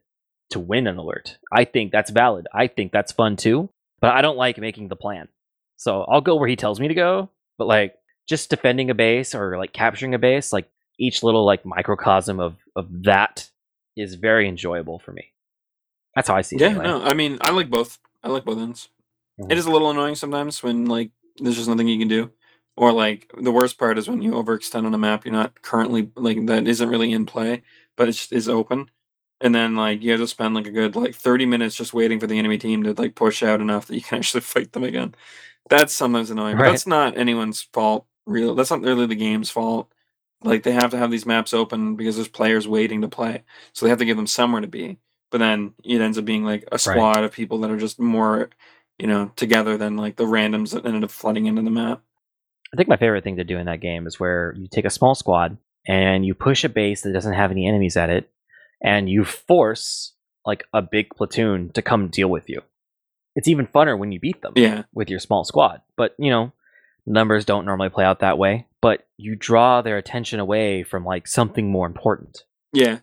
to 0.49 0.59
win 0.59 0.87
an 0.87 0.97
alert. 0.97 1.37
I 1.51 1.65
think 1.65 1.91
that's 1.91 2.09
valid. 2.09 2.47
I 2.53 2.67
think 2.67 2.91
that's 2.91 3.11
fun 3.11 3.35
too, 3.35 3.69
but 4.01 4.11
I 4.11 4.21
don't 4.21 4.37
like 4.37 4.57
making 4.57 4.87
the 4.87 4.95
plan. 4.95 5.27
So 5.77 6.01
I'll 6.03 6.21
go 6.21 6.35
where 6.35 6.49
he 6.49 6.55
tells 6.55 6.79
me 6.79 6.87
to 6.87 6.93
go, 6.93 7.29
but 7.57 7.67
like 7.67 7.95
just 8.27 8.49
defending 8.49 8.89
a 8.89 8.95
base 8.95 9.35
or 9.35 9.57
like 9.57 9.73
capturing 9.73 10.15
a 10.15 10.19
base, 10.19 10.51
like 10.51 10.69
each 10.99 11.23
little 11.23 11.45
like 11.45 11.65
microcosm 11.65 12.39
of 12.39 12.57
of 12.75 12.87
that 13.03 13.49
is 13.95 14.15
very 14.15 14.47
enjoyable 14.47 14.99
for 14.99 15.11
me. 15.11 15.31
That's 16.15 16.27
how 16.27 16.35
I 16.35 16.41
see 16.41 16.55
it. 16.55 16.61
Yeah, 16.61 16.67
anyway. 16.69 16.85
no, 16.85 17.01
I 17.01 17.13
mean, 17.13 17.37
I 17.41 17.51
like 17.51 17.69
both. 17.69 17.99
I 18.23 18.29
like 18.29 18.45
both 18.45 18.57
ends. 18.59 18.89
Mhm. 19.39 19.51
It 19.51 19.57
is 19.57 19.65
a 19.65 19.71
little 19.71 19.89
annoying 19.89 20.15
sometimes 20.15 20.61
when 20.61 20.85
like 20.85 21.11
there's 21.37 21.55
just 21.55 21.69
nothing 21.69 21.87
you 21.87 21.99
can 21.99 22.07
do, 22.07 22.31
or 22.75 22.91
like 22.91 23.31
the 23.39 23.51
worst 23.51 23.77
part 23.77 23.97
is 23.97 24.09
when 24.09 24.21
you 24.21 24.31
overextend 24.31 24.85
on 24.85 24.93
a 24.93 24.97
map 24.97 25.25
you're 25.25 25.33
not 25.33 25.61
currently 25.61 26.11
like 26.15 26.45
that 26.47 26.67
isn't 26.67 26.89
really 26.89 27.11
in 27.11 27.25
play, 27.25 27.63
but 27.95 28.09
it's 28.09 28.31
is 28.31 28.49
open, 28.49 28.89
and 29.41 29.53
then 29.55 29.75
like 29.75 30.01
you 30.01 30.11
have 30.11 30.19
to 30.19 30.27
spend 30.27 30.55
like 30.55 30.67
a 30.67 30.71
good 30.71 30.95
like 30.95 31.15
30 31.15 31.45
minutes 31.45 31.75
just 31.75 31.93
waiting 31.93 32.19
for 32.19 32.27
the 32.27 32.37
enemy 32.39 32.57
team 32.57 32.83
to 32.83 32.93
like 32.93 33.15
push 33.15 33.41
out 33.43 33.61
enough 33.61 33.87
that 33.87 33.95
you 33.95 34.01
can 34.01 34.17
actually 34.19 34.41
fight 34.41 34.71
them 34.73 34.83
again. 34.83 35.15
That's 35.69 35.93
sometimes 35.93 36.31
annoying, 36.31 36.57
but 36.57 36.63
that's 36.71 36.87
not 36.87 37.17
anyone's 37.17 37.61
fault. 37.73 38.05
Real, 38.25 38.55
that's 38.55 38.71
not 38.71 38.81
really 38.81 39.05
the 39.07 39.15
game's 39.15 39.49
fault. 39.49 39.91
Like 40.43 40.63
they 40.63 40.71
have 40.71 40.91
to 40.91 40.97
have 40.97 41.11
these 41.11 41.25
maps 41.25 41.53
open 41.53 41.95
because 41.95 42.15
there's 42.15 42.27
players 42.27 42.67
waiting 42.67 43.01
to 43.01 43.07
play, 43.07 43.43
so 43.73 43.85
they 43.85 43.89
have 43.89 43.99
to 43.99 44.05
give 44.05 44.17
them 44.17 44.27
somewhere 44.27 44.61
to 44.61 44.67
be. 44.67 44.97
But 45.31 45.39
then 45.39 45.73
it 45.83 46.01
ends 46.01 46.17
up 46.17 46.25
being 46.25 46.43
like 46.43 46.67
a 46.71 46.79
squad 46.79 47.23
of 47.23 47.31
people 47.31 47.59
that 47.59 47.69
are 47.71 47.77
just 47.77 47.99
more, 47.99 48.49
you 48.97 49.07
know, 49.07 49.31
together 49.35 49.77
than 49.77 49.95
like 49.95 50.15
the 50.15 50.25
randoms 50.25 50.71
that 50.71 50.85
ended 50.85 51.03
up 51.03 51.11
flooding 51.11 51.45
into 51.45 51.61
the 51.61 51.69
map. 51.69 52.01
I 52.73 52.77
think 52.77 52.89
my 52.89 52.97
favorite 52.97 53.23
thing 53.23 53.37
to 53.37 53.43
do 53.43 53.57
in 53.57 53.65
that 53.65 53.81
game 53.81 54.05
is 54.07 54.19
where 54.19 54.53
you 54.57 54.67
take 54.67 54.85
a 54.85 54.89
small 54.91 55.15
squad 55.15 55.57
and 55.87 56.25
you 56.25 56.33
push 56.35 56.63
a 56.63 56.69
base 56.69 57.01
that 57.01 57.13
doesn't 57.13 57.33
have 57.33 57.51
any 57.51 57.67
enemies 57.67 57.97
at 57.97 58.09
it, 58.09 58.29
and 58.83 59.09
you 59.09 59.23
force 59.23 60.13
like 60.45 60.63
a 60.73 60.81
big 60.81 61.09
platoon 61.15 61.71
to 61.73 61.81
come 61.81 62.07
deal 62.09 62.27
with 62.29 62.49
you. 62.49 62.61
It's 63.35 63.47
even 63.47 63.67
funner 63.67 63.97
when 63.97 64.11
you 64.11 64.19
beat 64.19 64.41
them 64.41 64.53
Yeah, 64.55 64.83
with 64.93 65.09
your 65.09 65.19
small 65.19 65.43
squad. 65.43 65.81
But 65.95 66.15
you 66.17 66.29
know, 66.29 66.51
numbers 67.05 67.45
don't 67.45 67.65
normally 67.65 67.89
play 67.89 68.03
out 68.05 68.19
that 68.19 68.37
way. 68.37 68.67
But 68.81 69.07
you 69.17 69.35
draw 69.35 69.81
their 69.81 69.97
attention 69.97 70.39
away 70.39 70.83
from 70.83 71.05
like 71.05 71.27
something 71.27 71.69
more 71.71 71.87
important. 71.87 72.43
yeah, 72.73 72.99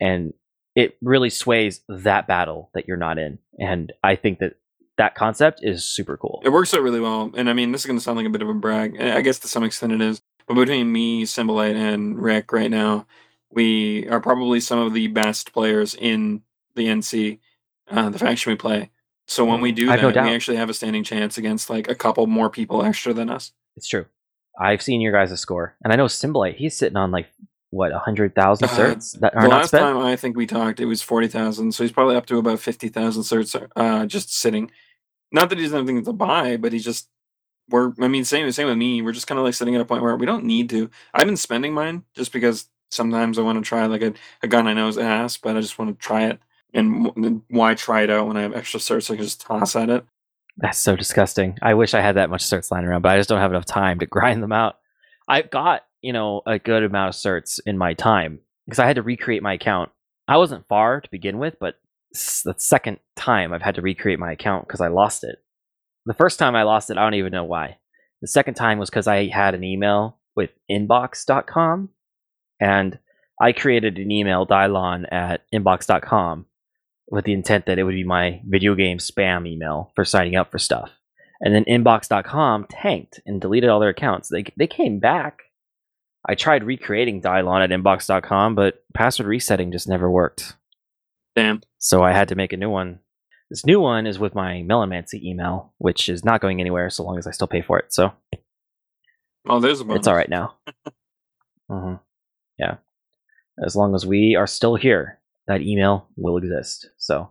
and 0.00 0.32
it 0.80 0.96
really 1.02 1.30
sways 1.30 1.80
that 1.88 2.26
battle 2.26 2.70
that 2.74 2.86
you're 2.88 2.96
not 2.96 3.18
in 3.18 3.38
and 3.58 3.92
i 4.02 4.14
think 4.16 4.38
that 4.38 4.54
that 4.96 5.14
concept 5.14 5.60
is 5.62 5.84
super 5.84 6.16
cool 6.16 6.42
it 6.44 6.50
works 6.50 6.74
out 6.74 6.82
really 6.82 7.00
well. 7.00 7.30
And 7.34 7.48
I 7.48 7.54
mean, 7.54 7.72
this 7.72 7.80
is 7.82 7.86
going 7.86 7.98
to 7.98 8.02
sound 8.04 8.18
like 8.18 8.26
a 8.26 8.30
bit 8.30 8.42
of 8.42 8.50
a 8.50 8.54
brag. 8.54 9.00
I 9.00 9.22
guess 9.22 9.38
to 9.38 9.48
some 9.48 9.64
extent 9.64 9.92
it 9.92 10.00
is. 10.02 10.20
But 10.46 10.56
between 10.56 10.92
me, 10.92 11.24
Symbolite, 11.24 11.74
and 11.76 12.20
Rick 12.20 12.52
right 12.52 12.70
now, 12.70 13.06
we 13.50 14.06
are 14.08 14.20
probably 14.20 14.60
some 14.60 14.78
of 14.78 14.92
the 14.92 15.06
best 15.06 15.54
players 15.54 15.94
in 15.94 16.42
the 16.74 16.86
NC, 16.86 17.38
uh, 17.90 18.10
the 18.10 18.18
faction 18.18 18.52
we 18.52 18.56
play. 18.56 18.90
So 19.26 19.44
when 19.46 19.62
we 19.62 19.72
do 19.72 19.86
that, 19.86 20.02
no 20.02 20.08
we 20.08 20.34
actually 20.34 20.58
have 20.58 20.68
a 20.68 20.74
standing 20.74 21.04
chance 21.04 21.38
against 21.38 21.70
like 21.70 21.88
a 21.88 21.94
couple 21.94 22.26
more 22.26 22.50
people 22.50 22.84
extra 22.84 23.14
than 23.14 23.30
us. 23.30 23.52
it's 23.76 23.88
true 23.88 24.04
i've 24.60 24.82
seen 24.82 25.00
your 25.00 25.12
guys' 25.12 25.40
score 25.40 25.76
and 25.82 25.92
i 25.92 25.96
know 25.96 26.08
symbolite 26.08 26.56
he's 26.56 26.76
sitting 26.76 26.96
on 26.96 27.10
like 27.10 27.28
what 27.70 27.92
100000 27.92 28.64
Uh, 28.64 28.68
certs 28.68 29.18
that 29.20 29.34
are 29.34 29.42
the 29.42 29.48
last 29.48 29.68
spent 29.68 29.82
time 29.82 29.98
I 29.98 30.16
think 30.16 30.36
we 30.36 30.46
talked, 30.46 30.80
it 30.80 30.86
was 30.86 31.02
forty 31.02 31.28
thousand. 31.28 31.72
So 31.72 31.84
he's 31.84 31.92
probably 31.92 32.16
up 32.16 32.26
to 32.26 32.38
about 32.38 32.60
fifty 32.60 32.88
thousand 32.88 33.22
certs, 33.22 33.68
uh, 33.76 34.06
just 34.06 34.34
sitting. 34.34 34.70
Not 35.32 35.48
that 35.48 35.58
he 35.58 35.64
doesn't 35.64 35.78
have 35.78 35.88
anything 35.88 36.04
to 36.04 36.12
buy, 36.12 36.56
but 36.56 36.72
he 36.72 36.78
just 36.80 37.08
we're. 37.68 37.92
I 38.00 38.08
mean, 38.08 38.24
same 38.24 38.50
same 38.52 38.66
with 38.66 38.76
me. 38.78 39.02
We're 39.02 39.12
just 39.12 39.26
kind 39.26 39.38
of 39.38 39.44
like 39.44 39.54
sitting 39.54 39.74
at 39.76 39.80
a 39.80 39.84
point 39.84 40.02
where 40.02 40.16
we 40.16 40.26
don't 40.26 40.44
need 40.44 40.68
to. 40.70 40.90
I've 41.14 41.26
been 41.26 41.36
spending 41.36 41.72
mine 41.72 42.04
just 42.14 42.32
because 42.32 42.68
sometimes 42.90 43.38
I 43.38 43.42
want 43.42 43.62
to 43.62 43.68
try 43.68 43.86
like 43.86 44.02
a, 44.02 44.12
a 44.42 44.48
gun 44.48 44.66
I 44.66 44.74
know 44.74 44.88
is 44.88 44.98
ass, 44.98 45.36
but 45.36 45.56
I 45.56 45.60
just 45.60 45.78
want 45.78 45.96
to 45.96 46.02
try 46.04 46.24
it. 46.24 46.40
And 46.74 47.42
why 47.48 47.74
try 47.74 48.02
it 48.02 48.10
out 48.10 48.26
when 48.28 48.36
I 48.36 48.42
have 48.42 48.54
extra 48.54 48.80
certs 48.80 49.10
I 49.10 49.16
can 49.16 49.24
just 49.24 49.40
toss 49.40 49.76
at 49.76 49.90
it? 49.90 50.04
that's 50.56 50.78
so 50.78 50.96
disgusting 50.96 51.56
i 51.62 51.74
wish 51.74 51.94
i 51.94 52.00
had 52.00 52.16
that 52.16 52.28
much 52.28 52.42
certs 52.44 52.70
lying 52.70 52.84
around 52.84 53.02
but 53.02 53.12
i 53.12 53.16
just 53.16 53.28
don't 53.28 53.38
have 53.40 53.52
enough 53.52 53.64
time 53.64 53.98
to 53.98 54.06
grind 54.16 54.42
them 54.42 54.52
out 54.52 54.78
i've 55.28 55.48
got 55.48 55.84
you 56.02 56.12
know 56.12 56.42
a 56.46 56.58
good 56.58 56.82
amount 56.82 57.14
of 57.14 57.14
certs 57.14 57.60
in 57.66 57.78
my 57.78 57.94
time 57.94 58.40
because 58.66 58.78
i 58.78 58.86
had 58.86 58.96
to 58.96 59.02
recreate 59.02 59.42
my 59.42 59.54
account 59.54 59.90
i 60.28 60.36
wasn't 60.36 60.66
far 60.68 61.00
to 61.00 61.10
begin 61.10 61.38
with 61.38 61.56
but 61.60 61.76
the 62.12 62.54
second 62.58 62.98
time 63.16 63.52
i've 63.52 63.62
had 63.62 63.74
to 63.74 63.82
recreate 63.82 64.18
my 64.18 64.32
account 64.32 64.66
because 64.66 64.80
i 64.80 64.88
lost 64.88 65.24
it 65.24 65.36
the 66.06 66.14
first 66.14 66.38
time 66.38 66.56
i 66.56 66.62
lost 66.62 66.90
it 66.90 66.98
i 66.98 67.02
don't 67.02 67.14
even 67.14 67.32
know 67.32 67.44
why 67.44 67.76
the 68.20 68.28
second 68.28 68.54
time 68.54 68.78
was 68.78 68.90
because 68.90 69.06
i 69.06 69.28
had 69.28 69.54
an 69.54 69.64
email 69.64 70.18
with 70.34 70.50
inbox.com 70.70 71.88
and 72.60 72.98
i 73.40 73.52
created 73.52 73.98
an 73.98 74.10
email 74.10 74.46
dylon 74.46 75.04
at 75.12 75.42
inbox.com 75.54 76.46
with 77.10 77.24
the 77.24 77.32
intent 77.32 77.66
that 77.66 77.78
it 77.78 77.82
would 77.82 77.94
be 77.94 78.04
my 78.04 78.40
video 78.46 78.74
game 78.74 78.98
spam 78.98 79.46
email 79.46 79.92
for 79.94 80.04
signing 80.04 80.36
up 80.36 80.50
for 80.50 80.58
stuff. 80.58 80.92
And 81.40 81.54
then 81.54 81.64
inbox.com 81.64 82.66
tanked 82.70 83.20
and 83.26 83.40
deleted 83.40 83.68
all 83.68 83.80
their 83.80 83.90
accounts. 83.90 84.28
They 84.28 84.44
they 84.56 84.66
came 84.66 85.00
back. 85.00 85.40
I 86.28 86.34
tried 86.34 86.64
recreating 86.64 87.22
Dylon 87.22 87.62
at 87.64 87.70
inbox.com, 87.70 88.54
but 88.54 88.82
password 88.94 89.26
resetting 89.26 89.72
just 89.72 89.88
never 89.88 90.10
worked. 90.10 90.54
Damn. 91.34 91.62
So 91.78 92.02
I 92.02 92.12
had 92.12 92.28
to 92.28 92.34
make 92.34 92.52
a 92.52 92.56
new 92.58 92.70
one. 92.70 93.00
This 93.48 93.64
new 93.66 93.80
one 93.80 94.06
is 94.06 94.18
with 94.18 94.34
my 94.34 94.62
Melomancy 94.66 95.22
email, 95.22 95.72
which 95.78 96.08
is 96.08 96.24
not 96.24 96.40
going 96.40 96.60
anywhere 96.60 96.90
so 96.90 97.02
long 97.02 97.18
as 97.18 97.26
I 97.26 97.30
still 97.32 97.46
pay 97.48 97.62
for 97.62 97.78
it. 97.78 97.92
So 97.92 98.12
Oh, 99.48 99.58
there's 99.58 99.80
a 99.80 99.84
bonus. 99.84 100.00
it's 100.00 100.06
all 100.08 100.14
right 100.14 100.28
now. 100.28 100.54
hmm 101.70 101.94
Yeah. 102.58 102.76
As 103.64 103.74
long 103.74 103.94
as 103.94 104.06
we 104.06 104.36
are 104.36 104.46
still 104.46 104.76
here, 104.76 105.18
that 105.46 105.62
email 105.62 106.08
will 106.16 106.36
exist. 106.36 106.90
So, 106.98 107.30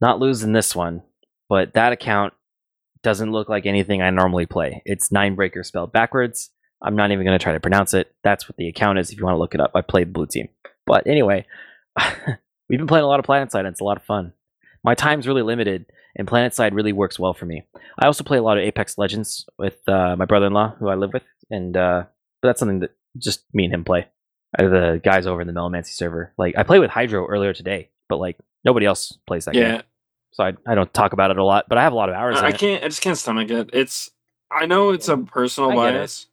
not 0.00 0.18
losing 0.18 0.52
this 0.52 0.74
one, 0.74 1.02
but 1.48 1.74
that 1.74 1.92
account 1.92 2.32
doesn't 3.02 3.30
look 3.32 3.48
like 3.48 3.64
anything 3.66 4.02
I 4.02 4.10
normally 4.10 4.46
play. 4.46 4.82
It's 4.84 5.10
Ninebreaker 5.10 5.64
spelled 5.64 5.92
backwards. 5.92 6.50
I'm 6.82 6.96
not 6.96 7.12
even 7.12 7.24
going 7.24 7.38
to 7.38 7.42
try 7.42 7.52
to 7.52 7.60
pronounce 7.60 7.94
it. 7.94 8.12
That's 8.24 8.48
what 8.48 8.56
the 8.56 8.68
account 8.68 8.98
is 8.98 9.10
if 9.10 9.18
you 9.18 9.24
want 9.24 9.34
to 9.34 9.38
look 9.38 9.54
it 9.54 9.60
up. 9.60 9.72
I 9.74 9.82
played 9.82 10.12
Blue 10.12 10.26
Team. 10.26 10.48
But 10.86 11.06
anyway, 11.06 11.46
we've 12.68 12.78
been 12.78 12.86
playing 12.86 13.04
a 13.04 13.08
lot 13.08 13.20
of 13.20 13.26
PlanetSide 13.26 13.60
and 13.60 13.68
it's 13.68 13.80
a 13.80 13.84
lot 13.84 13.96
of 13.96 14.02
fun. 14.02 14.32
My 14.84 14.94
time's 14.94 15.28
really 15.28 15.42
limited, 15.42 15.86
and 16.16 16.26
PlanetSide 16.26 16.74
really 16.74 16.92
works 16.92 17.18
well 17.18 17.34
for 17.34 17.46
me. 17.46 17.64
I 18.00 18.06
also 18.06 18.24
play 18.24 18.38
a 18.38 18.42
lot 18.42 18.58
of 18.58 18.64
Apex 18.64 18.98
Legends 18.98 19.46
with 19.56 19.78
uh, 19.88 20.16
my 20.16 20.24
brother-in-law, 20.24 20.76
who 20.80 20.88
I 20.88 20.96
live 20.96 21.12
with, 21.12 21.22
and 21.50 21.76
uh, 21.76 22.04
but 22.40 22.48
that's 22.48 22.58
something 22.58 22.80
that 22.80 22.90
just 23.16 23.44
me 23.54 23.64
and 23.64 23.72
him 23.72 23.84
play. 23.84 24.08
The 24.58 25.00
guys 25.02 25.26
over 25.26 25.40
in 25.40 25.46
the 25.46 25.52
Melomancy 25.52 25.90
server, 25.90 26.32
like 26.36 26.58
I 26.58 26.64
played 26.64 26.80
with 26.80 26.90
Hydro 26.90 27.26
earlier 27.26 27.52
today, 27.52 27.90
but 28.08 28.16
like 28.16 28.36
nobody 28.64 28.84
else 28.84 29.16
plays 29.26 29.44
that 29.44 29.54
game, 29.54 29.62
Yeah, 29.62 29.82
so 30.32 30.44
I, 30.44 30.54
I 30.66 30.74
don't 30.74 30.92
talk 30.92 31.12
about 31.12 31.30
it 31.30 31.38
a 31.38 31.44
lot. 31.44 31.66
But 31.68 31.78
I 31.78 31.82
have 31.84 31.92
a 31.92 31.96
lot 31.96 32.08
of 32.08 32.16
hours. 32.16 32.36
I 32.38 32.48
in 32.48 32.54
it. 32.54 32.58
can't. 32.58 32.84
I 32.84 32.88
just 32.88 33.02
can't 33.02 33.16
stomach 33.16 33.50
it. 33.50 33.70
It's. 33.72 34.10
I 34.50 34.66
know 34.66 34.90
it's 34.90 35.08
a 35.08 35.16
personal 35.16 35.70
I 35.70 35.74
bias. 35.92 36.26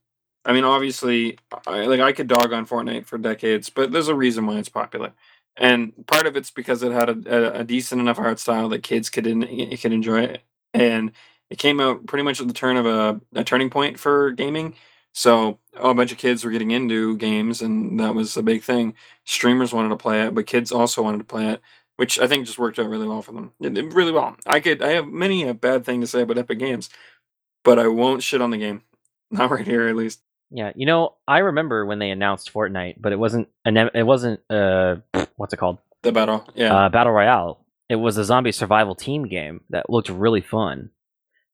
I 0.46 0.54
mean, 0.54 0.64
obviously, 0.64 1.38
I, 1.68 1.86
like 1.86 2.00
I 2.00 2.14
could 2.14 2.28
dog 2.28 2.54
on 2.54 2.66
Fortnite 2.66 3.06
for 3.06 3.18
decades, 3.18 3.70
but 3.70 3.92
there's 3.92 4.08
a 4.08 4.16
reason 4.16 4.46
why 4.48 4.58
it's 4.58 4.70
popular, 4.70 5.14
and 5.58 5.94
part 6.08 6.28
of 6.28 6.36
it's 6.38 6.52
because 6.52 6.84
it 6.84 6.92
had 6.92 7.10
a, 7.10 7.58
a, 7.58 7.60
a 7.62 7.64
decent 7.64 8.02
enough 8.02 8.20
art 8.20 8.40
style 8.40 8.70
that 8.70 8.84
kids 8.84 9.10
could 9.10 9.28
in, 9.28 9.42
could 9.78 9.94
enjoy 9.94 10.22
it, 10.22 10.42
and 10.74 11.12
it 11.50 11.58
came 11.60 11.80
out 11.80 12.06
pretty 12.08 12.24
much 12.24 12.40
at 12.42 12.48
the 12.48 12.54
turn 12.54 12.78
of 12.78 12.86
a, 12.86 13.22
a 13.36 13.44
turning 13.44 13.70
point 13.70 14.00
for 14.00 14.32
gaming. 14.32 14.76
So 15.14 15.60
a 15.76 15.94
bunch 15.94 16.12
of 16.12 16.18
kids 16.18 16.44
were 16.46 16.52
getting 16.52 16.72
into 16.72 17.18
games, 17.18 17.62
and 17.62 18.00
that 18.00 18.16
was 18.16 18.38
a 18.38 18.44
big 18.44 18.64
thing. 18.64 18.94
Streamers 19.26 19.74
wanted 19.74 19.90
to 19.90 19.98
play 19.98 20.26
it, 20.26 20.36
but 20.36 20.46
kids 20.48 20.72
also 20.72 21.02
wanted 21.02 21.18
to 21.20 21.24
play 21.24 21.48
it, 21.50 21.62
which 21.98 22.20
I 22.20 22.28
think 22.28 22.46
just 22.46 22.60
worked 22.60 22.80
out 22.80 22.90
really 22.90 23.08
well 23.08 23.22
for 23.22 23.32
them. 23.34 23.52
It, 23.60 23.78
it 23.78 23.94
really 23.94 24.12
well. 24.12 24.38
I 24.46 24.60
could 24.60 24.82
I 24.82 24.90
have 24.92 25.08
many 25.08 25.48
a 25.48 25.54
bad 25.54 25.86
thing 25.86 26.02
to 26.02 26.08
say 26.08 26.22
about 26.22 26.38
Epic 26.38 26.60
Games, 26.60 26.90
but 27.64 27.80
I 27.80 27.88
won't 27.88 28.24
shit 28.24 28.42
on 28.42 28.52
the 28.52 28.58
game. 28.58 28.84
Not 29.32 29.52
right 29.52 29.68
here, 29.68 29.88
at 29.88 29.96
least. 29.96 30.22
Yeah, 30.52 30.72
you 30.76 30.86
know, 30.86 31.16
I 31.28 31.40
remember 31.40 31.86
when 31.86 32.00
they 32.00 32.10
announced 32.10 32.52
Fortnite, 32.54 32.96
but 33.00 33.12
it 33.12 33.20
wasn't 33.20 33.50
an 33.66 33.78
it 33.78 34.04
wasn't 34.04 34.40
uh 34.50 34.98
what's 35.36 35.54
it 35.54 35.58
called? 35.58 35.78
The 36.02 36.12
battle, 36.12 36.48
yeah, 36.56 36.74
Uh, 36.86 36.90
Battle 36.90 37.12
Royale. 37.14 37.66
It 37.90 37.98
was 37.98 38.18
a 38.18 38.24
zombie 38.24 38.52
survival 38.52 38.96
team 38.96 39.28
game 39.28 39.62
that 39.70 39.90
looked 39.90 40.10
really 40.10 40.42
fun. 40.42 40.92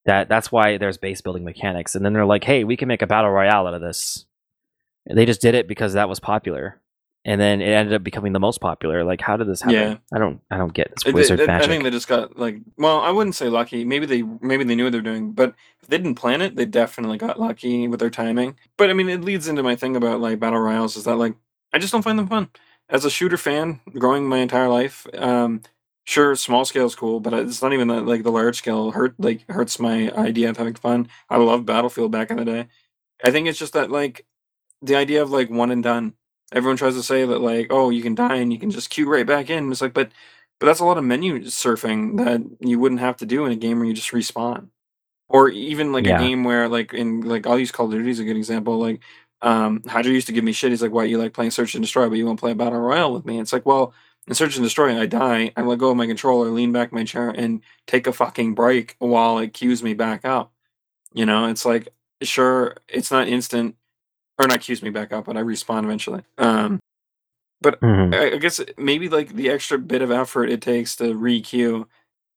That 0.06 0.30
that's 0.30 0.52
why 0.52 0.78
there's 0.78 0.98
base 0.98 1.22
building 1.22 1.44
mechanics. 1.44 1.96
And 1.96 2.06
then 2.06 2.14
they're 2.14 2.26
like, 2.26 2.44
"Hey, 2.44 2.64
we 2.64 2.78
can 2.78 2.88
make 2.88 3.02
a 3.02 3.08
battle 3.08 3.32
royale 3.32 3.68
out 3.68 3.74
of 3.74 3.82
this." 3.82 4.26
And 5.08 5.18
they 5.18 5.26
just 5.26 5.42
did 5.42 5.56
it 5.56 5.68
because 5.68 5.94
that 5.94 6.10
was 6.10 6.20
popular. 6.20 6.80
And 7.28 7.42
then 7.42 7.60
it 7.60 7.66
ended 7.66 7.94
up 7.96 8.04
becoming 8.04 8.34
the 8.34 8.40
most 8.40 8.62
popular. 8.62 9.04
Like, 9.04 9.20
how 9.20 9.36
did 9.36 9.48
this 9.48 9.62
happen? 9.62 9.74
Yeah. 9.76 9.98
I 10.14 10.20
don't 10.20 10.42
I 10.52 10.58
don't 10.58 10.74
get 10.74 10.92
this 10.96 11.08
It- 11.08 11.14
wizard 11.16 11.40
it- 11.40 11.48
magic. 11.48 11.68
I 11.68 11.72
think 11.72 11.84
they 11.84 11.90
just 11.90 12.08
got 12.08 12.38
like, 12.38 12.58
well, 12.78 13.00
I 13.00 13.10
wouldn't 13.10 13.36
say 13.36 13.50
lucky. 13.50 13.84
Maybe 13.84 14.06
they 14.06 14.22
maybe 14.22 14.64
they 14.64 14.76
knew 14.76 14.84
what 14.84 14.92
they're 14.94 15.02
doing, 15.02 15.32
but 15.32 15.56
if 15.82 15.88
they 15.90 15.98
didn't 15.98 16.16
plan 16.16 16.42
it, 16.42 16.56
they 16.56 16.66
definitely 16.66 17.18
got 17.18 17.40
lucky 17.40 17.88
with 17.88 18.00
their 18.00 18.12
timing. 18.12 18.56
But 18.78 18.90
I 18.92 18.94
mean, 18.94 19.10
it 19.10 19.22
leads 19.22 19.48
into 19.48 19.64
my 19.64 19.76
thing 19.76 19.96
about 19.96 20.22
like 20.22 20.40
battle 20.40 20.60
royales 20.60 20.96
is 20.96 21.04
that 21.06 21.16
like 21.16 21.36
I 21.74 21.80
just 21.80 21.92
don't 21.92 22.04
find 22.04 22.20
them 22.20 22.28
fun. 22.28 22.50
As 22.90 23.04
a 23.04 23.10
shooter 23.10 23.38
fan, 23.38 23.82
growing 23.98 24.30
my 24.30 24.38
entire 24.38 24.70
life, 24.70 25.08
um, 25.18 25.62
sure, 26.04 26.36
small 26.36 26.64
scale 26.64 26.86
is 26.86 26.94
cool, 26.94 27.20
but 27.20 27.34
it's 27.34 27.64
not 27.64 27.74
even 27.74 27.88
that 27.88 28.06
like 28.06 28.22
the 28.22 28.32
large 28.32 28.58
scale 28.58 28.92
hurt 28.92 29.16
like 29.18 29.50
hurts 29.50 29.80
my 29.80 30.12
idea 30.12 30.52
of 30.52 30.58
having 30.58 30.76
fun. 30.76 31.08
I 31.28 31.38
love 31.38 31.66
Battlefield 31.66 32.12
back 32.12 32.30
in 32.30 32.38
the 32.38 32.46
day. 32.46 32.68
I 33.24 33.32
think 33.32 33.48
it's 33.48 33.58
just 33.58 33.74
that 33.74 33.90
like 33.90 34.28
the 34.84 34.96
idea 34.96 35.24
of 35.24 35.32
like 35.32 35.50
one 35.50 35.72
and 35.72 35.82
done. 35.82 36.14
Everyone 36.52 36.78
tries 36.78 36.96
to 36.96 37.04
say 37.04 37.26
that 37.26 37.40
like, 37.40 37.68
oh, 37.70 37.90
you 37.90 38.02
can 38.04 38.16
die 38.16 38.36
and 38.36 38.54
you 38.54 38.60
can 38.60 38.72
just 38.72 38.90
queue 38.90 39.10
right 39.10 39.26
back 39.26 39.50
in. 39.50 39.72
It's 39.72 39.82
like, 39.82 39.94
but 39.94 40.12
but 40.60 40.68
that's 40.68 40.80
a 40.80 40.86
lot 40.86 40.98
of 40.98 41.04
menu 41.04 41.40
surfing 41.42 42.18
that 42.18 42.42
you 42.68 42.80
wouldn't 42.80 43.02
have 43.02 43.18
to 43.18 43.26
do 43.26 43.46
in 43.46 43.52
a 43.52 43.56
game 43.58 43.78
where 43.80 43.88
you 43.88 43.94
just 43.94 44.12
respawn. 44.12 44.70
Or 45.30 45.50
even 45.50 45.92
like 45.92 46.06
Yeah. 46.06 46.16
a 46.16 46.20
game 46.20 46.44
where 46.44 46.70
like 46.70 46.94
in 46.94 47.22
like 47.22 47.48
I'll 47.48 47.60
use 47.60 47.72
Call 47.72 47.88
of 47.88 47.92
Duty 47.94 48.12
as 48.12 48.20
a 48.20 48.24
good 48.26 48.38
example. 48.38 48.80
Like 48.80 49.02
um 49.42 49.82
Hydra 49.88 50.12
used 50.14 50.28
to 50.28 50.34
give 50.34 50.44
me 50.44 50.52
shit. 50.54 50.72
He's 50.72 50.82
like, 50.82 50.92
Why 50.92 51.06
you 51.06 51.18
like 51.18 51.34
playing 51.34 51.52
Search 51.52 51.76
and 51.76 51.84
Destroy, 51.84 52.10
but 52.10 52.18
you 52.18 52.26
won't 52.26 52.40
play 52.40 52.52
a 52.52 52.56
battle 52.56 52.80
royale 52.80 53.14
with 53.14 53.26
me? 53.26 53.40
It's 53.40 53.54
like, 53.54 53.66
well, 53.66 53.94
in 54.28 54.36
Search 54.36 54.56
and 54.58 54.66
Destroy, 54.66 55.00
I 55.00 55.06
die, 55.08 55.52
I 55.58 55.62
let 55.64 55.80
go 55.80 55.92
of 55.92 55.98
my 55.98 56.08
controller, 56.08 56.50
lean 56.52 56.72
back 56.72 56.92
my 56.94 57.04
chair, 57.04 57.30
and 57.30 57.62
take 57.88 58.08
a 58.08 58.14
fucking 58.14 58.56
break 58.56 58.96
while 59.00 59.40
it 59.40 59.54
queues 59.54 59.84
me 59.84 59.94
back 59.96 60.26
up. 60.26 60.52
You 61.14 61.26
know, 61.26 61.48
it's 61.48 61.66
like 61.66 61.90
sure, 62.22 62.78
it's 62.88 63.12
not 63.12 63.28
instant 63.28 63.76
or 64.40 64.48
not 64.48 64.62
queues 64.62 64.84
me 64.84 64.90
back 64.90 65.14
up, 65.14 65.26
but 65.26 65.38
I 65.38 65.42
respawn 65.42 65.84
eventually. 65.86 66.24
Um 66.38 66.80
Mhm. 67.82 68.14
I 68.14 68.34
I 68.34 68.38
guess 68.38 68.60
maybe 68.78 69.10
like 69.10 69.34
the 69.36 69.50
extra 69.50 69.78
bit 69.80 70.02
of 70.02 70.12
effort 70.12 70.50
it 70.50 70.62
takes 70.62 70.96
to 70.98 71.16
re-queue 71.16 71.88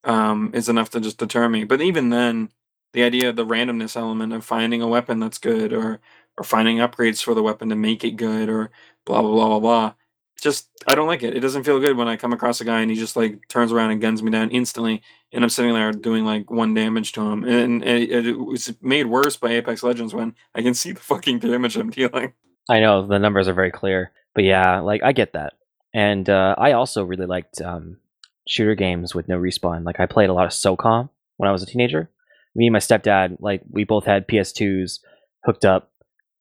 um, 0.04 0.50
is 0.54 0.68
enough 0.68 0.90
to 0.92 1.00
just 1.00 1.18
deter 1.18 1.48
me. 1.48 1.64
But 1.64 1.82
even 1.82 2.10
then, 2.10 2.50
the 2.94 3.04
idea 3.04 3.30
of 3.30 3.36
the 3.36 3.46
randomness 3.46 3.96
element 3.96 4.32
of 4.34 4.44
finding 4.44 4.82
a 4.82 4.88
weapon 4.88 5.20
that's 5.20 5.38
good, 5.38 5.72
or 5.72 6.00
or 6.38 6.44
finding 6.44 6.78
upgrades 6.78 7.22
for 7.22 7.34
the 7.34 7.42
weapon 7.42 7.68
to 7.70 7.76
make 7.76 8.04
it 8.04 8.12
good, 8.16 8.48
or 8.50 8.70
blah 9.06 9.22
blah 9.22 9.32
blah 9.32 9.48
blah 9.48 9.60
blah. 9.60 9.94
Just 10.40 10.68
I 10.86 10.94
don't 10.94 11.08
like 11.08 11.22
it. 11.22 11.36
It 11.36 11.40
doesn't 11.40 11.64
feel 11.64 11.80
good 11.80 11.96
when 11.96 12.08
I 12.08 12.16
come 12.16 12.32
across 12.32 12.60
a 12.60 12.64
guy 12.64 12.80
and 12.80 12.90
he 12.90 12.96
just 12.96 13.16
like 13.16 13.46
turns 13.48 13.72
around 13.72 13.90
and 13.90 14.00
guns 14.00 14.22
me 14.22 14.30
down 14.30 14.50
instantly, 14.50 15.02
and 15.32 15.42
I'm 15.42 15.50
sitting 15.50 15.74
there 15.74 15.92
doing 15.92 16.24
like 16.24 16.50
one 16.50 16.74
damage 16.74 17.12
to 17.12 17.22
him. 17.22 17.44
And 17.44 17.82
it, 17.82 18.26
it 18.26 18.38
was 18.38 18.72
made 18.80 19.06
worse 19.06 19.36
by 19.36 19.50
Apex 19.50 19.82
Legends 19.82 20.14
when 20.14 20.34
I 20.54 20.62
can 20.62 20.74
see 20.74 20.92
the 20.92 21.00
fucking 21.00 21.40
damage 21.40 21.76
I'm 21.76 21.90
dealing. 21.90 22.34
I 22.68 22.80
know 22.80 23.06
the 23.06 23.18
numbers 23.18 23.48
are 23.48 23.54
very 23.54 23.70
clear, 23.70 24.12
but 24.34 24.44
yeah, 24.44 24.80
like 24.80 25.02
I 25.02 25.12
get 25.12 25.32
that, 25.32 25.54
and 25.92 26.28
uh, 26.28 26.54
I 26.56 26.72
also 26.72 27.02
really 27.02 27.26
liked 27.26 27.60
um, 27.60 27.98
shooter 28.46 28.74
games 28.74 29.14
with 29.14 29.28
no 29.28 29.38
respawn. 29.38 29.84
Like 29.84 30.00
I 30.00 30.06
played 30.06 30.30
a 30.30 30.34
lot 30.34 30.46
of 30.46 30.52
SOCOM 30.52 31.08
when 31.36 31.48
I 31.48 31.52
was 31.52 31.62
a 31.62 31.66
teenager. 31.66 32.10
Me 32.54 32.66
and 32.66 32.72
my 32.72 32.78
stepdad, 32.78 33.36
like 33.40 33.62
we 33.70 33.84
both 33.84 34.04
had 34.04 34.26
PS2s 34.26 35.00
hooked 35.44 35.64
up 35.64 35.92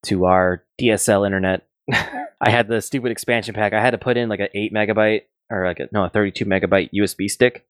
to 0.04 0.26
our 0.26 0.64
DSL 0.80 1.26
internet. 1.26 1.67
I 1.92 2.50
had 2.50 2.68
the 2.68 2.82
stupid 2.82 3.12
expansion 3.12 3.54
pack. 3.54 3.74
I 3.74 3.82
had 3.82 3.92
to 3.92 3.98
put 3.98 4.18
in 4.18 4.30
like 4.30 4.40
an 4.40 4.50
eight 4.54 4.74
megabyte 4.74 5.22
or 5.50 5.66
like 5.66 5.80
a 5.80 5.90
no 5.92 6.04
a 6.04 6.10
thirty 6.10 6.32
two 6.32 6.46
megabyte 6.46 6.90
USB 6.94 7.30
stick 7.30 7.66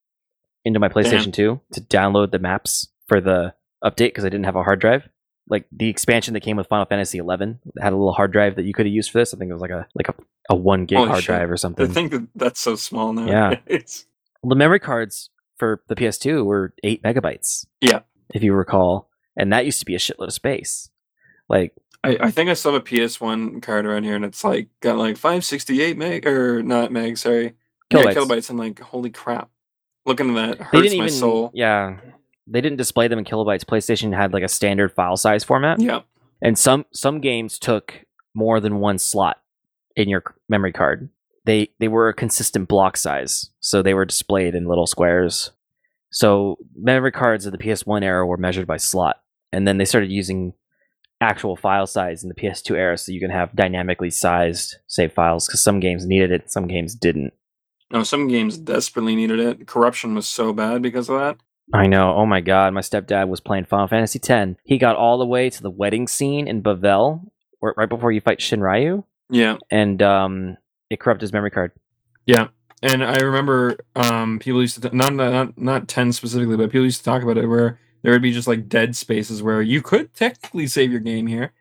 into 0.65 0.79
my 0.79 0.89
PlayStation 0.89 1.31
Two 1.33 1.61
to 1.73 1.81
download 1.81 2.31
the 2.31 2.39
maps 2.39 2.87
for 3.07 3.21
the 3.21 3.53
update 3.83 4.09
because 4.09 4.25
I 4.25 4.29
didn't 4.29 4.45
have 4.45 4.55
a 4.55 4.63
hard 4.63 4.79
drive 4.79 5.07
like 5.49 5.65
the 5.71 5.89
expansion 5.89 6.33
that 6.33 6.41
came 6.41 6.57
with 6.57 6.67
Final 6.67 6.85
Fantasy 6.85 7.17
Eleven 7.17 7.59
had 7.79 7.93
a 7.93 7.95
little 7.95 8.13
hard 8.13 8.31
drive 8.31 8.55
that 8.55 8.65
you 8.65 8.73
could 8.73 8.85
have 8.85 8.93
used 8.93 9.11
for 9.11 9.19
this. 9.19 9.33
I 9.33 9.37
think 9.37 9.49
it 9.49 9.53
was 9.53 9.61
like 9.61 9.71
a 9.71 9.87
like 9.95 10.09
a, 10.09 10.15
a 10.49 10.55
one 10.55 10.85
gig 10.85 10.97
Holy 10.97 11.09
hard 11.09 11.23
shit. 11.23 11.27
drive 11.27 11.51
or 11.51 11.57
something. 11.57 11.87
think 11.87 12.11
that 12.11 12.27
that's 12.35 12.59
so 12.59 12.75
small 12.75 13.13
now. 13.13 13.25
Yeah. 13.25 13.59
it's 13.65 14.05
the 14.43 14.55
memory 14.55 14.79
cards 14.79 15.29
for 15.57 15.81
the 15.87 15.95
PS2 15.95 16.45
were 16.45 16.73
eight 16.83 17.01
megabytes. 17.03 17.65
Yeah. 17.81 18.01
if 18.33 18.43
you 18.43 18.53
recall, 18.53 19.09
and 19.35 19.51
that 19.53 19.65
used 19.65 19.79
to 19.79 19.85
be 19.85 19.95
a 19.95 19.99
shitload 19.99 20.27
of 20.27 20.33
space. 20.33 20.89
Like, 21.49 21.73
I, 22.07 22.17
I 22.27 22.31
think 22.31 22.49
I 22.49 22.53
still 22.53 22.73
have 22.73 22.81
a 22.81 22.85
PS1 22.85 23.61
card 23.61 23.85
around 23.85 24.03
here, 24.03 24.15
and 24.15 24.25
it's 24.25 24.43
like 24.43 24.69
got 24.81 24.97
like 24.97 25.17
568 25.17 25.97
meg 25.97 26.25
or 26.27 26.61
not 26.63 26.91
meg, 26.91 27.17
sorry, 27.17 27.53
yeah, 27.91 27.99
Kilobytes. 27.99 28.13
kilobytes. 28.15 28.49
I'm 28.49 28.57
like, 28.57 28.79
holy 28.79 29.09
crap! 29.09 29.49
Looking 30.05 30.35
at 30.37 30.57
that 30.57 30.71
they 30.71 30.77
hurts 30.79 30.83
didn't 30.89 30.97
my 30.99 31.05
even, 31.05 31.17
soul. 31.17 31.51
yeah, 31.53 31.97
they 32.47 32.61
didn't 32.61 32.77
display 32.77 33.07
them 33.07 33.19
in 33.19 33.25
kilobytes. 33.25 33.65
PlayStation 33.65 34.15
had 34.15 34.33
like 34.33 34.43
a 34.43 34.47
standard 34.47 34.91
file 34.93 35.17
size 35.17 35.43
format, 35.43 35.79
Yeah, 35.81 36.01
and 36.41 36.57
some 36.57 36.85
some 36.93 37.19
games 37.21 37.59
took 37.59 38.05
more 38.33 38.59
than 38.59 38.79
one 38.79 38.97
slot 38.99 39.41
in 39.95 40.07
your 40.09 40.23
memory 40.49 40.71
card. 40.73 41.09
They 41.45 41.69
they 41.79 41.87
were 41.87 42.09
a 42.09 42.13
consistent 42.13 42.67
block 42.67 42.97
size, 42.97 43.49
so 43.59 43.81
they 43.81 43.93
were 43.93 44.05
displayed 44.05 44.55
in 44.55 44.67
little 44.67 44.87
squares. 44.87 45.51
So 46.09 46.57
memory 46.75 47.11
cards 47.11 47.45
of 47.45 47.51
the 47.51 47.57
PS1 47.57 48.01
era 48.03 48.25
were 48.25 48.37
measured 48.37 48.65
by 48.67 48.77
slot, 48.77 49.17
and 49.51 49.67
then 49.67 49.77
they 49.77 49.85
started 49.85 50.09
using 50.11 50.53
actual 51.21 51.55
file 51.55 51.87
size 51.87 52.23
in 52.23 52.29
the 52.29 52.35
PS2 52.35 52.75
era, 52.75 52.97
so 52.97 53.11
you 53.11 53.19
can 53.19 53.31
have 53.31 53.55
dynamically 53.55 54.09
sized 54.11 54.77
save 54.87 55.13
files. 55.13 55.47
Because 55.47 55.63
some 55.63 55.79
games 55.79 56.05
needed 56.05 56.31
it, 56.31 56.51
some 56.51 56.67
games 56.67 56.95
didn't. 56.95 57.33
no, 57.91 58.03
some 58.03 58.27
games 58.27 58.57
desperately 58.57 59.15
needed 59.15 59.39
it. 59.39 59.67
Corruption 59.67 60.13
was 60.15 60.27
so 60.27 60.53
bad 60.53 60.81
because 60.81 61.09
of 61.09 61.19
that. 61.19 61.37
I 61.73 61.87
know. 61.87 62.13
Oh 62.15 62.25
my 62.25 62.39
god, 62.41 62.73
my 62.73 62.81
stepdad 62.81 63.27
was 63.27 63.41
playing 63.41 63.65
Final 63.65 63.87
Fantasy 63.87 64.19
X. 64.25 64.51
He 64.63 64.77
got 64.77 64.95
all 64.95 65.17
the 65.17 65.25
way 65.25 65.49
to 65.49 65.61
the 65.61 65.69
wedding 65.71 66.07
scene 66.07 66.47
in 66.47 66.63
Bevelle, 66.63 67.27
right 67.61 67.89
before 67.89 68.11
you 68.11 68.21
fight 68.21 68.39
Shinryu, 68.39 69.03
Yeah, 69.29 69.57
and 69.69 70.01
um, 70.01 70.57
it 70.89 70.99
corrupted 70.99 71.21
his 71.23 71.33
memory 71.33 71.51
card. 71.51 71.71
yeah. 72.25 72.47
And 72.83 73.03
I 73.03 73.17
remember 73.21 73.75
um, 73.95 74.37
people 74.37 74.61
used 74.61 74.79
to 74.83 74.95
not 74.95 75.11
not 75.15 75.57
not 75.57 75.87
ten 75.87 76.13
specifically, 76.13 76.55
but 76.57 76.69
people 76.69 76.85
used 76.85 76.99
to 76.99 77.03
talk 77.03 77.23
about 77.23 77.37
it 77.37 77.47
where 77.47 77.79
there 78.07 78.13
would 78.13 78.21
be 78.21 78.31
just 78.31 78.47
like 78.47 78.69
dead 78.69 78.95
spaces 78.95 79.43
where 79.43 79.61
you 79.61 79.81
could 79.81 80.13
technically 80.13 80.65
save 80.65 80.91
your 80.91 81.01
game 81.01 81.27
here, 81.27 81.51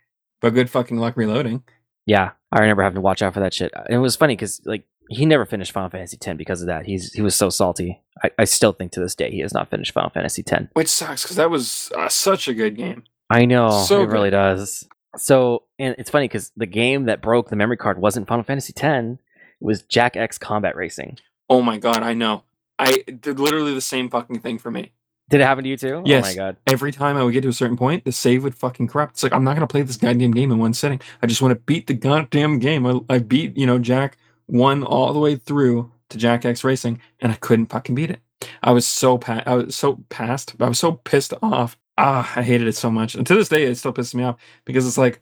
but 0.40 0.54
good 0.54 0.70
fucking 0.70 0.96
luck 0.96 1.16
reloading. 1.16 1.64
Yeah, 2.06 2.30
I 2.52 2.60
remember 2.60 2.84
having 2.84 2.94
to 2.94 3.00
watch 3.00 3.20
out 3.20 3.34
for 3.34 3.40
that 3.40 3.52
shit. 3.52 3.72
And 3.74 3.96
it 3.96 3.98
was 3.98 4.14
funny 4.14 4.36
because 4.36 4.60
like 4.64 4.84
he 5.10 5.26
never 5.26 5.44
finished 5.44 5.72
Final 5.72 5.90
Fantasy 5.90 6.16
X 6.24 6.36
because 6.38 6.60
of 6.60 6.68
that. 6.68 6.86
He's 6.86 7.12
he 7.12 7.20
was 7.20 7.34
so 7.34 7.50
salty. 7.50 8.00
I, 8.22 8.30
I 8.38 8.44
still 8.44 8.72
think 8.72 8.92
to 8.92 9.00
this 9.00 9.16
day 9.16 9.32
he 9.32 9.40
has 9.40 9.52
not 9.52 9.70
finished 9.70 9.92
Final 9.92 10.10
Fantasy 10.10 10.44
X. 10.48 10.66
Which 10.74 10.86
sucks 10.86 11.24
because 11.24 11.34
that 11.34 11.50
was 11.50 11.90
uh, 11.96 12.08
such 12.08 12.46
a 12.46 12.54
good 12.54 12.76
game. 12.76 13.02
I 13.28 13.44
know 13.44 13.82
So 13.84 14.02
it 14.02 14.10
really 14.10 14.30
does. 14.30 14.86
So 15.16 15.64
and 15.80 15.96
it's 15.98 16.10
funny 16.10 16.28
because 16.28 16.52
the 16.56 16.66
game 16.66 17.06
that 17.06 17.20
broke 17.20 17.50
the 17.50 17.56
memory 17.56 17.76
card 17.76 17.98
wasn't 18.00 18.28
Final 18.28 18.44
Fantasy 18.44 18.72
X. 18.76 18.84
It 18.84 19.18
was 19.58 19.82
Jak 19.82 20.16
X 20.16 20.38
Combat 20.38 20.76
Racing. 20.76 21.18
Oh 21.50 21.60
my 21.60 21.78
god, 21.78 22.04
I 22.04 22.14
know. 22.14 22.44
I 22.78 22.98
did 22.98 23.40
literally 23.40 23.74
the 23.74 23.80
same 23.80 24.08
fucking 24.08 24.38
thing 24.42 24.60
for 24.60 24.70
me. 24.70 24.92
Did 25.28 25.40
it 25.40 25.44
happen 25.44 25.64
to 25.64 25.70
you 25.70 25.76
too? 25.76 26.02
Yes. 26.04 26.24
Oh 26.24 26.28
my 26.28 26.34
god. 26.34 26.56
Every 26.66 26.92
time 26.92 27.16
I 27.16 27.24
would 27.24 27.32
get 27.32 27.42
to 27.42 27.48
a 27.48 27.52
certain 27.52 27.76
point, 27.76 28.04
the 28.04 28.12
save 28.12 28.44
would 28.44 28.54
fucking 28.54 28.88
corrupt. 28.88 29.14
It's 29.14 29.22
like 29.22 29.32
I'm 29.32 29.42
not 29.42 29.54
gonna 29.54 29.66
play 29.66 29.82
this 29.82 29.96
goddamn 29.96 30.30
game 30.30 30.52
in 30.52 30.58
one 30.58 30.72
sitting. 30.72 31.00
I 31.22 31.26
just 31.26 31.42
want 31.42 31.52
to 31.52 31.60
beat 31.60 31.88
the 31.88 31.94
goddamn 31.94 32.58
game. 32.60 32.86
I, 32.86 33.00
I 33.08 33.18
beat 33.18 33.56
you 33.56 33.66
know 33.66 33.78
Jak 33.78 34.16
one 34.46 34.84
all 34.84 35.12
the 35.12 35.18
way 35.18 35.34
through 35.36 35.90
to 36.10 36.18
Jak 36.18 36.44
X 36.44 36.62
Racing, 36.62 37.00
and 37.20 37.32
I 37.32 37.36
couldn't 37.36 37.66
fucking 37.66 37.94
beat 37.94 38.10
it. 38.10 38.20
I 38.62 38.70
was 38.70 38.86
so 38.86 39.18
pa- 39.18 39.42
I 39.46 39.56
was 39.56 39.74
so 39.74 39.98
past. 40.10 40.56
But 40.58 40.66
I 40.66 40.68
was 40.68 40.78
so 40.78 40.92
pissed 40.92 41.34
off. 41.42 41.76
Ah, 41.98 42.30
I 42.36 42.42
hated 42.42 42.68
it 42.68 42.76
so 42.76 42.90
much. 42.90 43.14
And 43.16 43.26
to 43.26 43.34
this 43.34 43.48
day, 43.48 43.64
it 43.64 43.76
still 43.76 43.92
pisses 43.92 44.14
me 44.14 44.22
off 44.22 44.36
because 44.64 44.86
it's 44.86 44.98
like 44.98 45.20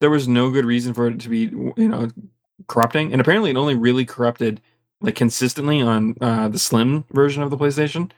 there 0.00 0.10
was 0.10 0.28
no 0.28 0.50
good 0.50 0.66
reason 0.66 0.92
for 0.92 1.06
it 1.06 1.18
to 1.20 1.28
be 1.30 1.44
you 1.76 1.88
know 1.88 2.10
corrupting, 2.66 3.10
and 3.12 3.22
apparently 3.22 3.50
it 3.50 3.56
only 3.56 3.74
really 3.74 4.04
corrupted 4.04 4.60
like 5.00 5.14
consistently 5.14 5.80
on 5.80 6.14
uh, 6.20 6.48
the 6.48 6.58
slim 6.58 7.04
version 7.10 7.42
of 7.42 7.48
the 7.50 7.56
PlayStation 7.56 8.10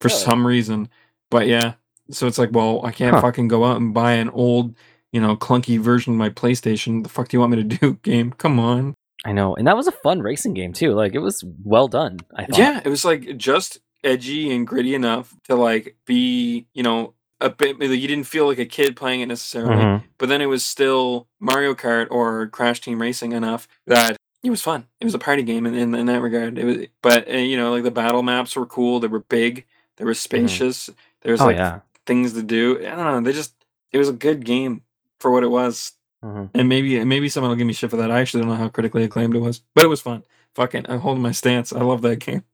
for 0.00 0.08
Really? 0.08 0.20
some 0.20 0.46
reason. 0.46 0.88
But 1.30 1.46
yeah, 1.46 1.74
so 2.10 2.26
it's 2.26 2.38
like, 2.38 2.50
well, 2.52 2.80
I 2.84 2.90
can't 2.92 3.14
Huh. 3.14 3.20
fucking 3.22 3.48
go 3.48 3.64
out 3.64 3.76
and 3.80 3.94
buy 3.94 4.12
an 4.12 4.30
old, 4.30 4.74
you 5.12 5.20
know, 5.20 5.36
clunky 5.36 5.78
version 5.78 6.12
of 6.14 6.18
my 6.18 6.30
PlayStation. 6.30 7.02
The 7.02 7.08
fuck 7.08 7.28
do 7.28 7.36
you 7.36 7.40
want 7.40 7.52
me 7.52 7.62
to 7.62 7.78
do, 7.78 7.94
game? 8.02 8.32
Come 8.32 8.58
on. 8.58 8.94
I 9.24 9.32
know, 9.32 9.54
and 9.54 9.66
that 9.66 9.76
was 9.76 9.86
a 9.86 9.92
fun 9.92 10.22
racing 10.22 10.54
game 10.54 10.72
too. 10.72 10.92
Like 10.94 11.14
it 11.14 11.18
was 11.18 11.44
well 11.62 11.88
done. 11.88 12.20
I 12.34 12.46
thought. 12.46 12.58
Yeah, 12.58 12.80
it 12.84 12.88
was 12.88 13.04
like 13.04 13.36
just 13.36 13.78
edgy 14.02 14.50
and 14.54 14.66
gritty 14.66 14.94
enough 14.94 15.36
to 15.44 15.54
like 15.56 15.94
be, 16.06 16.66
you 16.72 16.82
know, 16.82 17.12
a 17.38 17.50
bit. 17.50 17.76
You 17.82 18.08
didn't 18.08 18.24
feel 18.24 18.46
like 18.46 18.58
a 18.58 18.64
kid 18.64 18.96
playing 18.96 19.20
it 19.20 19.26
necessarily, 19.26 19.76
Mhm. 19.82 20.02
but 20.16 20.30
then 20.30 20.40
it 20.40 20.46
was 20.46 20.64
still 20.64 21.28
Mario 21.38 21.74
Kart 21.74 22.06
or 22.10 22.46
Crash 22.48 22.80
Team 22.80 23.00
Racing 23.00 23.32
enough 23.32 23.68
that 23.86 24.16
it 24.42 24.48
was 24.48 24.62
fun. 24.62 24.86
It 25.00 25.04
was 25.04 25.14
a 25.14 25.18
party 25.18 25.42
game 25.42 25.66
in, 25.66 25.74
in, 25.74 25.94
in 25.94 26.06
that 26.06 26.22
regard. 26.22 26.58
It 26.58 26.64
was, 26.64 26.76
but 27.02 27.28
uh, 27.30 27.36
you 27.36 27.58
know, 27.58 27.72
like 27.72 27.82
the 27.82 27.90
battle 27.90 28.22
maps 28.22 28.56
were 28.56 28.64
cool. 28.66 29.00
They 29.00 29.08
were 29.08 29.20
big. 29.20 29.66
They 30.00 30.06
were 30.06 30.14
spacious. 30.14 30.88
There 31.20 31.32
was 31.32 31.42
Oh 31.42 31.46
like 31.46 31.56
yeah. 31.58 31.80
things 32.06 32.32
to 32.32 32.42
do. 32.42 32.78
I 32.80 32.96
don't 32.96 33.04
know. 33.04 33.20
They 33.20 33.32
just 33.36 33.54
it 33.92 33.98
was 33.98 34.08
a 34.08 34.14
good 34.14 34.44
game 34.46 34.80
for 35.20 35.30
what 35.30 35.44
it 35.44 35.48
was. 35.50 35.92
hmm 36.22 36.46
And 36.54 36.68
maybe 36.70 37.04
maybe 37.04 37.28
someone 37.28 37.50
will 37.50 37.56
give 37.56 37.66
me 37.66 37.74
shit 37.74 37.90
for 37.90 37.98
that. 37.98 38.10
I 38.10 38.20
actually 38.20 38.40
don't 38.40 38.50
know 38.50 38.56
how 38.56 38.68
critically 38.70 39.04
acclaimed 39.04 39.36
it 39.36 39.40
was, 39.40 39.60
but 39.74 39.84
it 39.84 39.88
was 39.88 40.00
fun. 40.00 40.22
Fucking, 40.54 40.86
I'm 40.88 41.00
holding 41.00 41.22
my 41.22 41.32
stance. 41.32 41.70
I 41.72 41.80
love 41.82 42.00
that 42.02 42.16
game. 42.16 42.44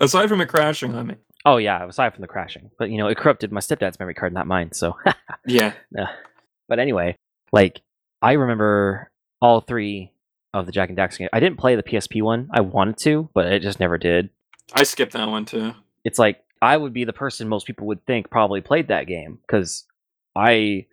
Aside 0.00 0.28
from 0.30 0.40
it 0.40 0.46
crashing 0.48 0.94
on 0.94 1.06
me. 1.08 1.16
Oh 1.44 1.58
yeah. 1.58 1.86
Aside 1.86 2.14
from 2.14 2.22
the 2.22 2.26
crashing, 2.28 2.70
but 2.78 2.88
you 2.90 2.96
know, 2.96 3.08
it 3.08 3.18
corrupted 3.18 3.52
my 3.52 3.60
stepdad's 3.60 3.98
memory 3.98 4.14
card, 4.14 4.32
not 4.32 4.46
mine. 4.46 4.72
So. 4.72 4.96
Yeah. 5.46 5.74
But 6.68 6.78
anyway, 6.78 7.16
like 7.52 7.82
I 8.22 8.32
remember 8.32 9.10
all 9.40 9.60
three 9.60 10.12
of 10.54 10.66
the 10.66 10.72
Jak 10.72 10.88
and 10.88 10.96
Daxter 10.96 11.18
games. 11.18 11.30
I 11.32 11.40
didn't 11.40 11.58
play 11.58 11.74
the 11.76 11.82
PSP 11.82 12.22
one. 12.22 12.48
I 12.52 12.60
wanted 12.60 12.96
to, 12.98 13.28
but 13.34 13.46
it 13.46 13.60
just 13.62 13.80
never 13.80 13.98
did. 13.98 14.30
I 14.72 14.84
skipped 14.84 15.12
that 15.14 15.28
one 15.28 15.44
too. 15.44 15.72
It's 16.04 16.18
like 16.18 16.41
I 16.62 16.76
would 16.76 16.92
be 16.92 17.04
the 17.04 17.12
person 17.12 17.48
most 17.48 17.66
people 17.66 17.88
would 17.88 18.06
think 18.06 18.30
probably 18.30 18.60
played 18.60 18.88
that 18.88 19.08
game 19.08 19.38
because 19.42 19.84
I 20.36 20.86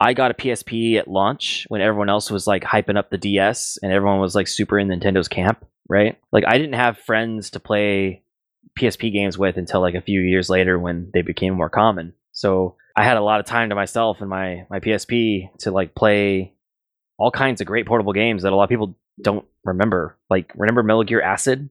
I 0.00 0.14
got 0.14 0.30
a 0.30 0.34
PSP 0.34 0.96
at 0.96 1.08
launch 1.08 1.66
when 1.68 1.80
everyone 1.80 2.08
else 2.08 2.30
was 2.30 2.46
like 2.46 2.62
hyping 2.62 2.96
up 2.96 3.10
the 3.10 3.18
DS 3.18 3.78
and 3.82 3.92
everyone 3.92 4.20
was 4.20 4.36
like 4.36 4.46
super 4.46 4.78
in 4.78 4.88
Nintendo's 4.88 5.26
camp, 5.26 5.66
right? 5.88 6.16
Like 6.30 6.44
I 6.46 6.56
didn't 6.56 6.74
have 6.74 6.98
friends 6.98 7.50
to 7.50 7.60
play 7.60 8.22
PSP 8.78 9.12
games 9.12 9.36
with 9.36 9.56
until 9.56 9.80
like 9.80 9.96
a 9.96 10.00
few 10.00 10.20
years 10.20 10.48
later 10.48 10.78
when 10.78 11.10
they 11.12 11.22
became 11.22 11.54
more 11.54 11.68
common. 11.68 12.14
So 12.30 12.76
I 12.96 13.02
had 13.02 13.16
a 13.16 13.22
lot 13.22 13.40
of 13.40 13.46
time 13.46 13.70
to 13.70 13.74
myself 13.74 14.20
and 14.20 14.30
my 14.30 14.66
my 14.70 14.78
PSP 14.78 15.50
to 15.60 15.72
like 15.72 15.96
play 15.96 16.54
all 17.18 17.32
kinds 17.32 17.60
of 17.60 17.66
great 17.66 17.86
portable 17.86 18.12
games 18.12 18.44
that 18.44 18.52
a 18.52 18.56
lot 18.56 18.64
of 18.64 18.70
people 18.70 18.94
don't 19.20 19.46
remember. 19.64 20.16
Like 20.30 20.52
remember 20.54 20.84
Metal 20.84 21.02
Gear 21.02 21.20
Acid? 21.20 21.70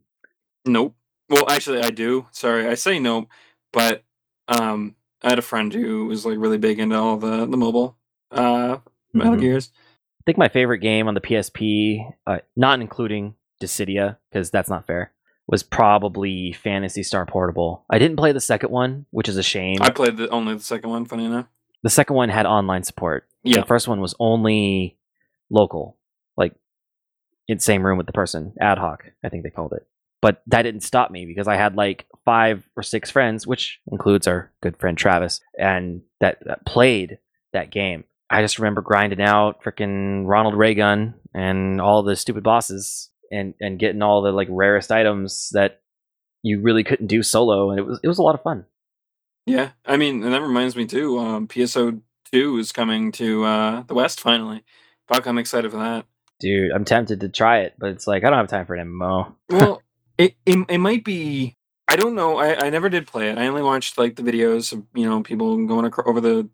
Nope. 0.66 0.96
Well, 1.30 1.50
actually, 1.50 1.82
I 1.82 1.90
do. 1.90 2.28
Sorry, 2.32 2.68
I 2.68 2.76
say 2.76 3.00
no, 3.00 3.28
but 3.74 4.04
um, 4.48 4.96
I 5.24 5.30
had 5.30 5.40
a 5.40 5.44
friend 5.44 5.74
who 5.74 6.06
was 6.06 6.26
like 6.26 6.38
really 6.38 6.58
big 6.58 6.80
into 6.80 6.96
all 6.98 7.18
the 7.18 7.46
the 7.46 7.58
mobile 7.58 7.98
uh 8.32 8.78
Metal 9.14 9.34
Mhm. 9.36 9.40
Gears. 9.42 9.72
I 10.20 10.24
think 10.26 10.38
my 10.38 10.50
favorite 10.50 10.80
game 10.80 11.08
on 11.08 11.14
the 11.14 11.22
PSP, 11.22 12.06
uh, 12.26 12.40
not 12.56 12.82
including 12.82 13.36
Dissidia, 13.62 14.18
because 14.30 14.52
that's 14.52 14.70
not 14.70 14.86
fair, 14.86 15.12
was 15.48 15.64
probably 15.64 16.52
Phantasy 16.54 17.02
Star 17.04 17.26
Portable. 17.26 17.86
I 17.90 17.98
didn't 18.00 18.18
play 18.18 18.32
the 18.34 18.42
second 18.42 18.70
one, 18.70 19.06
which 19.12 19.30
is 19.30 19.38
a 19.38 19.44
shame. 19.44 19.78
I 19.82 19.90
played 19.90 20.18
the 20.18 20.30
only 20.30 20.54
the 20.56 20.60
second 20.64 20.90
one. 20.90 21.06
Funny 21.06 21.26
enough. 21.26 21.48
the 21.84 21.90
second 21.90 22.16
one 22.16 22.30
had 22.30 22.46
online 22.46 22.84
support. 22.84 23.28
Yeah. 23.44 23.62
The 23.62 23.66
first 23.68 23.88
one 23.88 24.02
was 24.02 24.14
only 24.20 24.98
local, 25.50 25.96
like 26.36 26.54
in 27.48 27.60
same 27.60 27.86
room 27.86 27.98
with 27.98 28.08
the 28.08 28.14
person, 28.14 28.54
ad 28.60 28.78
hoc, 28.78 29.06
I 29.24 29.30
think 29.30 29.44
they 29.44 29.50
called 29.50 29.74
it. 29.74 29.88
But 30.22 30.42
that 30.48 30.64
didn't 30.64 30.82
stop 30.82 31.12
me 31.12 31.26
because 31.26 31.48
I 31.48 31.56
had 31.56 31.76
like 31.76 32.08
five 32.26 32.68
or 32.76 32.84
six 32.84 33.12
friends, 33.12 33.46
which 33.46 33.80
includes 33.92 34.28
our 34.28 34.52
good 34.62 34.78
friend 34.78 34.98
Travis, 34.98 35.42
and 35.58 36.02
that, 36.20 36.40
that 36.46 36.66
played 36.66 37.20
that 37.54 37.72
game. 37.72 38.04
I 38.30 38.42
just 38.42 38.60
remember 38.60 38.82
grinding 38.82 39.22
out 39.22 39.64
freaking 39.64 40.26
Ronald 40.26 40.56
Raygun 40.56 41.14
and 41.34 41.80
all 41.80 42.04
the 42.04 42.16
stupid 42.16 42.44
bosses 42.44 43.10
and 43.32 43.54
and 43.60 43.80
getting 43.80 44.02
all 44.02 44.22
the 44.22 44.32
like 44.32 44.48
rarest 44.50 44.92
items 44.92 45.50
that 45.54 45.82
you 46.44 46.62
really 46.62 46.84
couldn't 46.84 47.08
do 47.08 47.24
solo 47.24 47.72
and 47.72 47.80
it 47.80 47.84
was 47.84 48.00
it 48.04 48.08
was 48.08 48.18
a 48.18 48.24
lot 48.24 48.36
of 48.36 48.42
fun. 48.42 48.66
Yeah, 49.46 49.72
I 49.86 49.96
mean, 49.96 50.24
and 50.24 50.34
that 50.34 50.42
reminds 50.42 50.76
me 50.76 50.86
too. 50.86 51.18
Um, 51.18 51.48
PSO 51.48 52.02
two 52.32 52.58
is 52.58 52.72
coming 52.72 53.12
to 53.14 53.46
uh 53.46 53.84
the 53.84 53.94
West 53.94 54.20
finally. 54.20 54.64
Fuck, 55.08 55.26
I'm 55.26 55.38
excited 55.38 55.72
for 55.72 55.78
that. 55.78 56.06
Dude, 56.40 56.72
I'm 56.72 56.86
tempted 56.86 57.22
to 57.22 57.30
try 57.30 57.60
it, 57.60 57.76
but 57.80 57.92
it's 57.92 58.08
like 58.08 58.24
I 58.24 58.30
don't 58.30 58.40
have 58.40 58.50
time 58.50 58.66
for 58.66 58.76
an 58.76 58.88
MMO. 58.88 59.34
Well, 59.50 59.82
it, 60.18 60.36
it 60.46 60.66
it 60.70 60.78
might 60.78 61.04
be. 61.04 61.56
I 61.88 61.96
don't 61.96 62.16
know. 62.16 62.38
I, 62.38 62.66
I 62.66 62.70
never 62.70 62.90
did 62.90 63.08
play 63.08 63.30
it. 63.30 63.38
I 63.38 63.48
only 63.48 63.62
watched 63.62 63.98
like 63.98 64.16
the 64.16 64.24
videos 64.24 64.74
of 64.74 64.84
you 64.94 65.08
know 65.10 65.22
people 65.22 65.66
going 65.66 65.86
acro- 65.86 66.08
over 66.08 66.20
the 66.20 66.50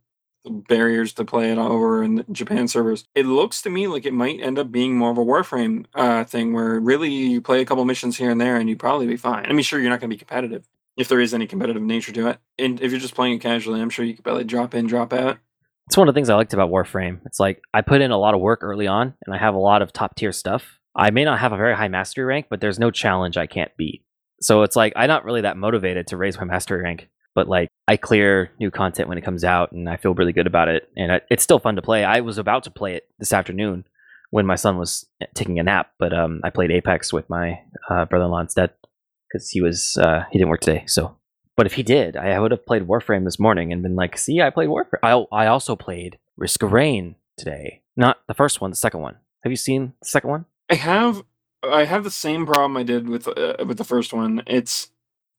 barriers 0.45 1.13
to 1.13 1.25
play 1.25 1.51
it 1.51 1.57
over 1.57 2.03
in 2.03 2.25
Japan 2.31 2.67
servers. 2.67 3.05
It 3.15 3.25
looks 3.25 3.61
to 3.61 3.69
me 3.69 3.87
like 3.87 4.05
it 4.05 4.13
might 4.13 4.41
end 4.41 4.59
up 4.59 4.71
being 4.71 4.97
more 4.97 5.11
of 5.11 5.17
a 5.17 5.25
Warframe 5.25 5.85
uh, 5.95 6.23
thing, 6.25 6.53
where 6.53 6.79
really 6.79 7.09
you 7.09 7.41
play 7.41 7.61
a 7.61 7.65
couple 7.65 7.85
missions 7.85 8.17
here 8.17 8.29
and 8.29 8.39
there, 8.39 8.57
and 8.57 8.69
you'd 8.69 8.79
probably 8.79 9.07
be 9.07 9.17
fine. 9.17 9.45
I 9.45 9.53
mean, 9.53 9.63
sure, 9.63 9.79
you're 9.79 9.89
not 9.89 9.99
going 9.99 10.09
to 10.09 10.15
be 10.15 10.19
competitive 10.19 10.67
if 10.95 11.07
there 11.07 11.19
is 11.19 11.33
any 11.33 11.47
competitive 11.47 11.81
nature 11.81 12.11
to 12.11 12.27
it, 12.27 12.39
and 12.59 12.79
if 12.81 12.91
you're 12.91 12.99
just 12.99 13.15
playing 13.15 13.35
it 13.35 13.39
casually, 13.39 13.81
I'm 13.81 13.89
sure 13.89 14.05
you 14.05 14.13
could 14.13 14.23
probably 14.23 14.43
drop 14.43 14.75
in, 14.75 14.85
drop 14.85 15.13
out. 15.13 15.39
It's 15.87 15.97
one 15.97 16.07
of 16.07 16.13
the 16.13 16.17
things 16.17 16.29
I 16.29 16.35
liked 16.35 16.53
about 16.53 16.69
Warframe. 16.69 17.19
It's 17.25 17.39
like 17.39 17.61
I 17.73 17.81
put 17.81 18.01
in 18.01 18.11
a 18.11 18.17
lot 18.17 18.33
of 18.33 18.41
work 18.41 18.59
early 18.61 18.87
on 18.87 19.13
and 19.25 19.35
I 19.35 19.37
have 19.37 19.53
a 19.53 19.59
lot 19.59 19.81
of 19.81 19.91
top 19.91 20.15
tier 20.15 20.31
stuff. 20.31 20.79
I 20.95 21.09
may 21.09 21.23
not 21.23 21.39
have 21.39 21.53
a 21.53 21.57
very 21.57 21.75
high 21.75 21.87
mastery 21.87 22.25
rank, 22.25 22.47
but 22.49 22.61
there's 22.61 22.79
no 22.79 22.91
challenge 22.91 23.37
I 23.37 23.47
can't 23.47 23.75
beat. 23.77 24.03
So 24.41 24.63
it's 24.63 24.75
like 24.75 24.93
I'm 24.95 25.07
not 25.07 25.25
really 25.25 25.41
that 25.41 25.57
motivated 25.57 26.07
to 26.07 26.17
raise 26.17 26.37
my 26.37 26.43
mastery 26.43 26.83
rank, 26.83 27.09
but 27.33 27.47
like 27.47 27.69
I 27.87 27.97
clear 27.97 28.51
new 28.59 28.71
content 28.71 29.09
when 29.09 29.17
it 29.17 29.23
comes 29.23 29.43
out 29.43 29.71
and 29.71 29.89
I 29.89 29.97
feel 29.97 30.13
really 30.13 30.33
good 30.33 30.47
about 30.47 30.67
it 30.67 30.89
and 30.95 31.11
I, 31.13 31.21
it's 31.29 31.43
still 31.43 31.59
fun 31.59 31.75
to 31.75 31.81
play. 31.81 32.03
I 32.03 32.19
was 32.19 32.37
about 32.37 32.63
to 32.63 32.71
play 32.71 32.95
it 32.95 33.07
this 33.19 33.33
afternoon 33.33 33.85
when 34.31 34.45
my 34.45 34.55
son 34.55 34.77
was 34.77 35.05
taking 35.33 35.59
a 35.59 35.63
nap, 35.63 35.91
but 35.97 36.13
um 36.13 36.41
I 36.43 36.49
played 36.49 36.71
Apex 36.71 37.13
with 37.13 37.29
my 37.29 37.61
uh, 37.89 38.05
brother-in-law 38.05 38.41
instead 38.41 38.71
cuz 39.31 39.49
he 39.49 39.61
was 39.61 39.97
uh 39.97 40.23
he 40.31 40.37
didn't 40.37 40.49
work 40.49 40.61
today. 40.61 40.83
So 40.87 41.15
but 41.55 41.65
if 41.65 41.73
he 41.73 41.83
did, 41.83 42.17
I 42.17 42.39
would 42.39 42.51
have 42.51 42.65
played 42.65 42.87
Warframe 42.87 43.25
this 43.25 43.39
morning 43.39 43.71
and 43.71 43.83
been 43.83 43.95
like, 43.95 44.17
"See, 44.17 44.41
I 44.41 44.49
played 44.49 44.69
Warframe." 44.69 45.03
I 45.03 45.25
I 45.31 45.47
also 45.47 45.75
played 45.75 46.17
Risk 46.35 46.63
of 46.63 46.73
Rain 46.73 47.15
today. 47.37 47.83
Not 47.95 48.17
the 48.27 48.33
first 48.33 48.59
one, 48.59 48.71
the 48.71 48.75
second 48.75 49.01
one. 49.01 49.17
Have 49.43 49.51
you 49.51 49.57
seen 49.57 49.93
the 50.01 50.07
second 50.07 50.29
one? 50.31 50.45
I 50.73 50.75
have 50.77 51.23
I 51.61 51.85
have 51.85 52.03
the 52.03 52.09
same 52.09 52.47
problem 52.47 52.77
I 52.77 52.81
did 52.83 53.07
with 53.07 53.27
uh, 53.27 53.63
with 53.63 53.77
the 53.77 53.83
first 53.83 54.11
one. 54.11 54.41
It's 54.47 54.89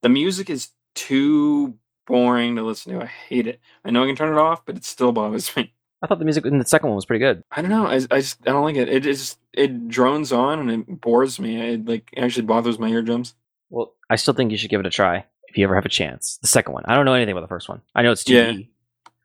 the 0.01 0.09
music 0.09 0.49
is 0.49 0.69
too 0.95 1.75
boring 2.07 2.55
to 2.55 2.63
listen 2.63 2.93
to. 2.93 3.03
I 3.03 3.07
hate 3.07 3.49
it. 3.49 3.59
I 3.85 3.91
know 3.91 4.05
I 4.05 4.07
can 4.07 4.15
turn 4.15 4.33
it 4.33 4.39
off, 4.39 4.65
but 4.65 4.77
it 4.77 4.85
still 4.85 5.11
bothers 5.11 5.57
me. 5.57 5.75
I 6.03 6.07
thought 6.07 6.21
the 6.21 6.25
music 6.25 6.47
in 6.47 6.59
the 6.59 6.65
second 6.65 6.91
one 6.91 6.95
was 6.95 7.05
pretty 7.07 7.19
good. 7.25 7.43
I 7.51 7.63
don't 7.63 7.71
know. 7.73 7.85
I, 7.87 7.95
I 8.13 8.21
just 8.21 8.39
I 8.43 8.53
don't 8.53 8.63
like 8.63 8.77
it. 8.77 8.89
It 8.89 9.03
just 9.03 9.41
it 9.53 9.89
drones 9.89 10.31
on 10.31 10.61
and 10.61 10.71
it 10.71 11.01
bores 11.01 11.41
me. 11.41 11.61
It 11.61 11.85
like 11.85 12.11
actually 12.17 12.47
bothers 12.47 12.79
my 12.79 12.89
eardrums. 12.89 13.35
Well, 13.71 13.93
I 14.09 14.15
still 14.15 14.35
think 14.35 14.53
you 14.53 14.57
should 14.57 14.71
give 14.71 14.79
it 14.79 14.87
a 14.87 14.91
try 14.91 15.25
if 15.49 15.59
you 15.59 15.65
ever 15.65 15.75
have 15.75 15.85
a 15.87 15.89
chance. 15.89 16.39
The 16.43 16.47
second 16.47 16.75
one. 16.75 16.85
I 16.87 16.95
don't 16.95 17.07
know 17.07 17.15
anything 17.15 17.33
about 17.33 17.41
the 17.41 17.49
first 17.49 17.69
one. 17.69 17.83
I 17.93 18.03
know 18.03 18.13
it's 18.13 18.23
2D. 18.23 18.29
Yeah. 18.31 18.65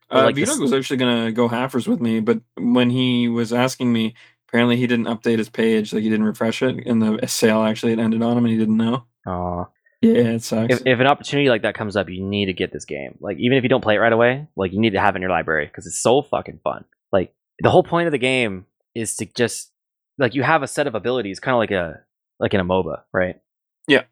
Uh, 0.09 0.23
like 0.23 0.35
Vito 0.35 0.49
this- 0.49 0.59
was 0.59 0.73
actually 0.73 0.97
gonna 0.97 1.31
go 1.31 1.47
halfers 1.47 1.87
with 1.87 2.01
me, 2.01 2.19
but 2.19 2.41
when 2.57 2.89
he 2.89 3.27
was 3.27 3.53
asking 3.53 3.93
me, 3.93 4.15
apparently 4.49 4.77
he 4.77 4.87
didn't 4.87 5.05
update 5.05 5.37
his 5.37 5.49
page, 5.49 5.93
like 5.93 6.03
he 6.03 6.09
didn't 6.09 6.25
refresh 6.25 6.61
it, 6.61 6.85
and 6.85 7.01
the 7.01 7.27
sale 7.27 7.63
actually 7.63 7.91
had 7.91 7.99
ended 7.99 8.21
on 8.21 8.37
him, 8.37 8.45
and 8.45 8.51
he 8.51 8.59
didn't 8.59 8.77
know. 8.77 9.05
Aw. 9.27 9.65
Yeah, 10.01 10.13
it 10.13 10.43
sucks. 10.43 10.75
If, 10.75 10.81
if 10.85 10.99
an 10.99 11.07
opportunity 11.07 11.49
like 11.49 11.63
that 11.63 11.75
comes 11.75 11.95
up, 11.95 12.09
you 12.09 12.23
need 12.23 12.45
to 12.45 12.53
get 12.53 12.71
this 12.71 12.85
game. 12.85 13.17
Like 13.19 13.37
even 13.37 13.57
if 13.57 13.63
you 13.63 13.69
don't 13.69 13.83
play 13.83 13.95
it 13.95 13.99
right 13.99 14.13
away, 14.13 14.47
like 14.55 14.71
you 14.71 14.79
need 14.79 14.93
to 14.93 14.99
have 14.99 15.15
it 15.15 15.17
in 15.17 15.21
your 15.21 15.31
library 15.31 15.65
because 15.65 15.85
it's 15.85 16.01
so 16.01 16.21
fucking 16.21 16.61
fun. 16.63 16.85
Like 17.11 17.33
the 17.59 17.69
whole 17.69 17.83
point 17.83 18.07
of 18.07 18.13
the 18.13 18.17
game 18.17 18.65
is 18.95 19.15
to 19.17 19.25
just 19.25 19.71
like 20.17 20.35
you 20.35 20.43
have 20.43 20.63
a 20.63 20.67
set 20.67 20.87
of 20.87 20.95
abilities, 20.95 21.39
kind 21.39 21.53
of 21.53 21.59
like 21.59 21.71
a 21.71 22.01
like 22.39 22.53
in 22.53 22.61
a 22.61 22.65
MOBA, 22.65 23.01
right? 23.11 23.41
Yeah. 23.87 24.03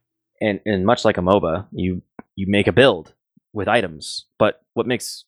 And 0.41 0.59
and 0.65 0.85
much 0.85 1.05
like 1.05 1.18
a 1.18 1.22
MOBA, 1.22 1.68
you 1.72 2.01
you 2.35 2.47
make 2.49 2.68
a 2.68 2.73
build 2.73 3.14
with 3.53 3.69
items. 3.69 4.26
But 4.38 4.61
what 4.73 4.88
makes 4.88 5.23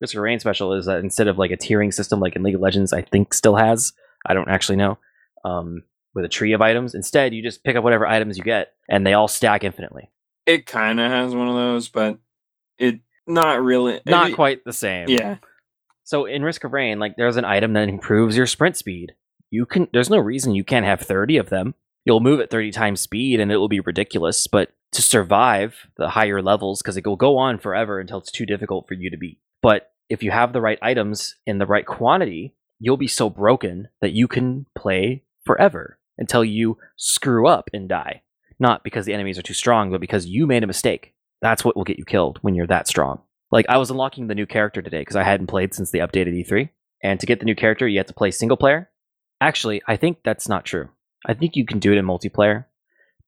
Risk 0.00 0.14
of 0.14 0.22
Rain 0.22 0.38
special 0.38 0.74
is 0.74 0.86
that 0.86 1.00
instead 1.00 1.26
of 1.26 1.38
like 1.38 1.50
a 1.50 1.56
tiering 1.56 1.92
system 1.92 2.20
like 2.20 2.36
in 2.36 2.44
League 2.44 2.54
of 2.54 2.60
Legends, 2.60 2.92
I 2.92 3.02
think 3.02 3.34
still 3.34 3.56
has. 3.56 3.92
I 4.26 4.34
don't 4.34 4.48
actually 4.48 4.76
know. 4.76 4.98
Um, 5.44 5.82
with 6.14 6.24
a 6.24 6.28
tree 6.28 6.52
of 6.52 6.62
items, 6.62 6.94
instead 6.94 7.34
you 7.34 7.42
just 7.42 7.64
pick 7.64 7.74
up 7.76 7.82
whatever 7.84 8.06
items 8.06 8.38
you 8.38 8.44
get, 8.44 8.72
and 8.88 9.04
they 9.06 9.14
all 9.14 9.28
stack 9.28 9.64
infinitely. 9.64 10.10
it 10.46 10.66
kind 10.66 11.00
of 11.00 11.10
has 11.10 11.34
one 11.34 11.48
of 11.48 11.54
those, 11.54 11.88
but 11.88 12.18
it 12.78 13.00
not 13.26 13.62
really. 13.62 14.00
Not 14.06 14.30
it- 14.30 14.34
quite 14.34 14.64
the 14.64 14.72
same. 14.72 15.08
Yeah, 15.08 15.36
So 16.04 16.26
in 16.26 16.42
Risk 16.42 16.64
of 16.64 16.72
Rain, 16.72 16.98
like 16.98 17.16
there's 17.16 17.36
an 17.36 17.44
item 17.44 17.72
that 17.72 17.88
improves 17.88 18.36
your 18.36 18.46
sprint 18.46 18.76
speed. 18.76 19.12
You 19.50 19.66
can 19.66 19.88
there's 19.92 20.10
no 20.10 20.18
reason 20.18 20.54
you 20.54 20.64
can't 20.64 20.84
have 20.86 21.00
30 21.00 21.36
of 21.38 21.48
them. 21.50 21.74
You'll 22.04 22.20
move 22.20 22.40
at 22.40 22.50
30 22.50 22.70
times 22.72 23.00
speed 23.00 23.40
and 23.40 23.50
it 23.50 23.56
will 23.56 23.68
be 23.68 23.80
ridiculous, 23.80 24.46
but 24.46 24.72
to 24.92 25.00
survive 25.02 25.88
the 25.96 26.10
higher 26.10 26.42
levels 26.42 26.82
cuz 26.82 26.96
it 26.96 27.06
will 27.06 27.16
go 27.16 27.38
on 27.38 27.58
forever 27.58 27.98
until 27.98 28.18
it's 28.18 28.30
too 28.30 28.44
difficult 28.46 28.86
for 28.86 28.94
you 28.94 29.10
to 29.10 29.16
beat. 29.16 29.38
But 29.62 29.90
if 30.10 30.22
you 30.22 30.30
have 30.30 30.52
the 30.52 30.60
right 30.60 30.78
items 30.82 31.36
in 31.46 31.58
the 31.58 31.66
right 31.66 31.86
quantity, 31.86 32.54
you'll 32.78 32.96
be 32.96 33.08
so 33.08 33.30
broken 33.30 33.88
that 34.00 34.12
you 34.12 34.28
can 34.28 34.66
play 34.76 35.22
forever 35.44 35.98
until 36.18 36.44
you 36.44 36.78
screw 36.96 37.46
up 37.46 37.68
and 37.72 37.88
die. 37.88 38.22
Not 38.58 38.84
because 38.84 39.06
the 39.06 39.14
enemies 39.14 39.38
are 39.38 39.42
too 39.42 39.54
strong, 39.54 39.90
but 39.90 40.00
because 40.00 40.26
you 40.26 40.46
made 40.46 40.62
a 40.62 40.68
mistake. 40.68 41.14
That's 41.42 41.64
what 41.64 41.76
will 41.76 41.84
get 41.84 41.98
you 41.98 42.04
killed 42.04 42.38
when 42.42 42.54
you're 42.54 42.66
that 42.68 42.88
strong. 42.88 43.20
Like 43.50 43.66
I 43.68 43.78
was 43.78 43.90
unlocking 43.90 44.26
the 44.26 44.34
new 44.34 44.46
character 44.46 44.80
today 44.80 45.00
because 45.00 45.16
I 45.16 45.24
hadn't 45.24 45.48
played 45.48 45.74
since 45.74 45.90
the 45.90 45.98
updated 45.98 46.34
E3. 46.44 46.68
And 47.02 47.20
to 47.20 47.26
get 47.26 47.38
the 47.38 47.44
new 47.44 47.54
character, 47.54 47.86
you 47.86 47.98
have 47.98 48.06
to 48.06 48.14
play 48.14 48.30
single 48.30 48.56
player. 48.56 48.90
Actually, 49.40 49.82
I 49.86 49.96
think 49.96 50.18
that's 50.24 50.48
not 50.48 50.64
true. 50.64 50.88
I 51.26 51.34
think 51.34 51.56
you 51.56 51.66
can 51.66 51.78
do 51.78 51.92
it 51.92 51.98
in 51.98 52.06
multiplayer, 52.06 52.64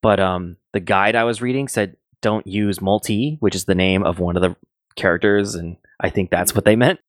but 0.01 0.19
um, 0.19 0.57
the 0.73 0.79
guide 0.79 1.15
I 1.15 1.25
was 1.25 1.41
reading 1.41 1.67
said 1.67 1.97
don't 2.21 2.47
use 2.47 2.81
multi, 2.81 3.37
which 3.39 3.55
is 3.55 3.65
the 3.65 3.75
name 3.75 4.03
of 4.03 4.19
one 4.19 4.35
of 4.35 4.41
the 4.41 4.55
characters, 4.95 5.55
and 5.55 5.77
I 5.99 6.09
think 6.09 6.29
that's 6.29 6.55
what 6.55 6.65
they 6.65 6.75
meant. 6.75 6.99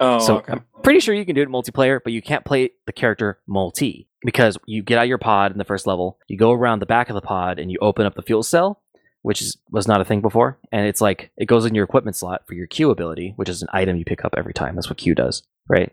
Oh, 0.00 0.18
so 0.18 0.38
okay. 0.38 0.54
I'm 0.54 0.64
pretty 0.82 1.00
sure 1.00 1.14
you 1.14 1.24
can 1.24 1.34
do 1.34 1.42
it 1.42 1.46
in 1.46 1.52
multiplayer, 1.52 2.00
but 2.02 2.12
you 2.12 2.22
can't 2.22 2.44
play 2.44 2.70
the 2.86 2.92
character 2.92 3.38
multi 3.46 4.08
because 4.24 4.58
you 4.66 4.82
get 4.82 4.98
out 4.98 5.08
your 5.08 5.18
pod 5.18 5.52
in 5.52 5.58
the 5.58 5.64
first 5.64 5.86
level, 5.86 6.18
you 6.28 6.36
go 6.36 6.52
around 6.52 6.78
the 6.78 6.86
back 6.86 7.08
of 7.08 7.14
the 7.14 7.20
pod, 7.20 7.58
and 7.58 7.70
you 7.70 7.78
open 7.80 8.06
up 8.06 8.14
the 8.14 8.22
fuel 8.22 8.42
cell, 8.42 8.82
which 9.22 9.40
is 9.40 9.56
was 9.70 9.88
not 9.88 10.00
a 10.00 10.04
thing 10.04 10.20
before, 10.20 10.58
and 10.70 10.86
it's 10.86 11.00
like 11.00 11.30
it 11.36 11.46
goes 11.46 11.64
in 11.64 11.74
your 11.74 11.84
equipment 11.84 12.16
slot 12.16 12.42
for 12.46 12.54
your 12.54 12.66
Q 12.66 12.90
ability, 12.90 13.32
which 13.36 13.48
is 13.48 13.62
an 13.62 13.68
item 13.72 13.96
you 13.96 14.04
pick 14.04 14.24
up 14.24 14.34
every 14.36 14.54
time. 14.54 14.74
That's 14.74 14.88
what 14.88 14.98
Q 14.98 15.14
does, 15.14 15.42
right? 15.68 15.92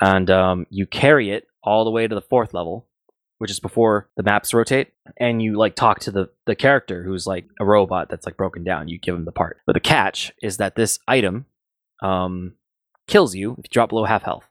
And 0.00 0.30
um, 0.30 0.66
you 0.70 0.86
carry 0.86 1.30
it 1.30 1.46
all 1.62 1.84
the 1.84 1.90
way 1.90 2.06
to 2.06 2.14
the 2.14 2.22
fourth 2.22 2.54
level, 2.54 2.86
which 3.38 3.50
is 3.50 3.60
before 3.60 4.08
the 4.16 4.22
maps 4.22 4.54
rotate, 4.54 4.92
and 5.18 5.42
you 5.42 5.56
like 5.56 5.74
talk 5.76 6.00
to 6.00 6.10
the 6.10 6.30
the 6.46 6.56
character 6.56 7.04
who's 7.04 7.26
like 7.26 7.46
a 7.60 7.64
robot 7.64 8.08
that's 8.08 8.26
like 8.26 8.36
broken 8.36 8.64
down. 8.64 8.88
You 8.88 8.98
give 8.98 9.14
him 9.14 9.24
the 9.24 9.32
part, 9.32 9.58
but 9.66 9.74
the 9.74 9.80
catch 9.80 10.32
is 10.42 10.56
that 10.56 10.74
this 10.74 10.98
item 11.06 11.46
um, 12.02 12.54
kills 13.10 13.34
you 13.34 13.52
if 13.52 13.64
you 13.64 13.70
drop 13.70 13.90
below 13.90 14.04
half 14.04 14.22
health. 14.22 14.48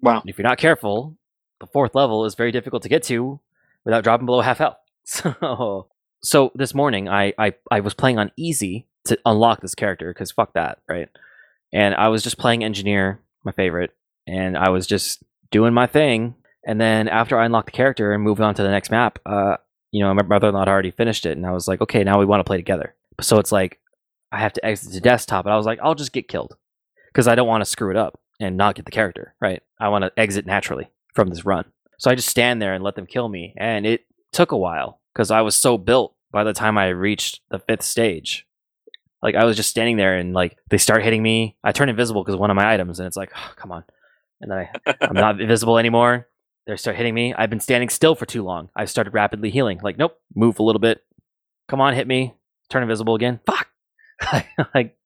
Wow. 0.00 0.20
And 0.20 0.30
if 0.30 0.38
you're 0.38 0.48
not 0.48 0.58
careful, 0.58 1.16
the 1.60 1.66
fourth 1.66 1.94
level 1.94 2.24
is 2.24 2.34
very 2.34 2.50
difficult 2.50 2.82
to 2.82 2.88
get 2.88 3.04
to 3.04 3.38
without 3.84 4.02
dropping 4.02 4.26
below 4.26 4.40
half 4.40 4.58
health. 4.58 4.76
So, 5.04 5.88
so 6.22 6.52
this 6.54 6.74
morning 6.74 7.08
I 7.08 7.34
I, 7.36 7.54
I 7.72 7.80
was 7.80 7.92
playing 7.92 8.18
on 8.20 8.30
easy 8.36 8.86
to 9.06 9.18
unlock 9.26 9.60
this 9.60 9.74
character 9.74 10.12
because 10.12 10.30
fuck 10.30 10.52
that, 10.52 10.78
right? 10.88 11.08
And 11.72 11.96
I 11.96 12.06
was 12.06 12.22
just 12.22 12.38
playing 12.38 12.62
engineer, 12.62 13.18
my 13.42 13.50
favorite, 13.50 13.90
and 14.28 14.56
I 14.56 14.68
was 14.68 14.86
just 14.86 15.24
doing 15.50 15.74
my 15.74 15.88
thing. 15.88 16.36
And 16.64 16.80
then 16.80 17.08
after 17.08 17.36
I 17.36 17.46
unlocked 17.46 17.66
the 17.66 17.72
character 17.72 18.12
and 18.12 18.22
moved 18.22 18.40
on 18.40 18.54
to 18.54 18.62
the 18.62 18.70
next 18.70 18.92
map, 18.92 19.18
uh, 19.26 19.56
you 19.90 20.04
know, 20.04 20.14
my 20.14 20.22
brother-in-law 20.22 20.60
had 20.60 20.68
already 20.68 20.92
finished 20.92 21.26
it, 21.26 21.36
and 21.36 21.44
I 21.44 21.50
was 21.50 21.66
like, 21.66 21.80
okay, 21.80 22.04
now 22.04 22.20
we 22.20 22.24
want 22.24 22.38
to 22.38 22.44
play 22.44 22.58
together. 22.58 22.94
So 23.20 23.40
it's 23.40 23.50
like 23.50 23.80
I 24.30 24.38
have 24.38 24.52
to 24.52 24.64
exit 24.64 24.92
the 24.92 25.00
desktop, 25.00 25.46
and 25.46 25.52
I 25.52 25.56
was 25.56 25.66
like, 25.66 25.80
I'll 25.82 25.96
just 25.96 26.12
get 26.12 26.28
killed 26.28 26.56
because 27.12 27.28
I 27.28 27.34
don't 27.34 27.48
want 27.48 27.62
to 27.62 27.70
screw 27.70 27.90
it 27.90 27.96
up 27.96 28.18
and 28.40 28.56
not 28.56 28.74
get 28.74 28.86
the 28.86 28.90
character, 28.90 29.34
right? 29.40 29.62
I 29.78 29.88
want 29.88 30.04
to 30.04 30.12
exit 30.16 30.46
naturally 30.46 30.90
from 31.14 31.28
this 31.28 31.44
run. 31.44 31.66
So 31.98 32.10
I 32.10 32.14
just 32.14 32.28
stand 32.28 32.60
there 32.60 32.74
and 32.74 32.82
let 32.82 32.96
them 32.96 33.06
kill 33.06 33.28
me. 33.28 33.54
And 33.56 33.86
it 33.86 34.06
took 34.32 34.52
a 34.52 34.56
while 34.56 35.00
because 35.14 35.30
I 35.30 35.42
was 35.42 35.54
so 35.54 35.78
built 35.78 36.14
by 36.32 36.42
the 36.44 36.52
time 36.52 36.78
I 36.78 36.88
reached 36.88 37.40
the 37.50 37.58
fifth 37.58 37.82
stage. 37.82 38.46
Like 39.22 39.34
I 39.34 39.44
was 39.44 39.56
just 39.56 39.70
standing 39.70 39.96
there 39.96 40.16
and 40.16 40.32
like 40.32 40.56
they 40.70 40.78
start 40.78 41.04
hitting 41.04 41.22
me. 41.22 41.56
I 41.62 41.72
turn 41.72 41.88
invisible 41.88 42.24
because 42.24 42.38
one 42.38 42.50
of 42.50 42.56
my 42.56 42.72
items, 42.72 42.98
and 42.98 43.06
it's 43.06 43.16
like, 43.16 43.30
oh, 43.36 43.52
come 43.56 43.70
on. 43.70 43.84
And 44.40 44.50
then 44.50 44.58
I, 44.58 44.94
I'm 45.02 45.14
not 45.14 45.40
invisible 45.40 45.78
anymore. 45.78 46.28
They 46.66 46.76
start 46.76 46.96
hitting 46.96 47.14
me. 47.14 47.34
I've 47.34 47.50
been 47.50 47.60
standing 47.60 47.88
still 47.88 48.14
for 48.14 48.26
too 48.26 48.42
long. 48.42 48.70
I 48.74 48.84
started 48.86 49.14
rapidly 49.14 49.50
healing. 49.50 49.80
Like, 49.82 49.98
nope, 49.98 50.18
move 50.34 50.58
a 50.58 50.62
little 50.62 50.80
bit. 50.80 51.02
Come 51.68 51.80
on, 51.80 51.94
hit 51.94 52.06
me. 52.06 52.34
Turn 52.68 52.82
invisible 52.82 53.14
again. 53.14 53.40
Fuck. 53.46 53.68
like, 54.74 54.96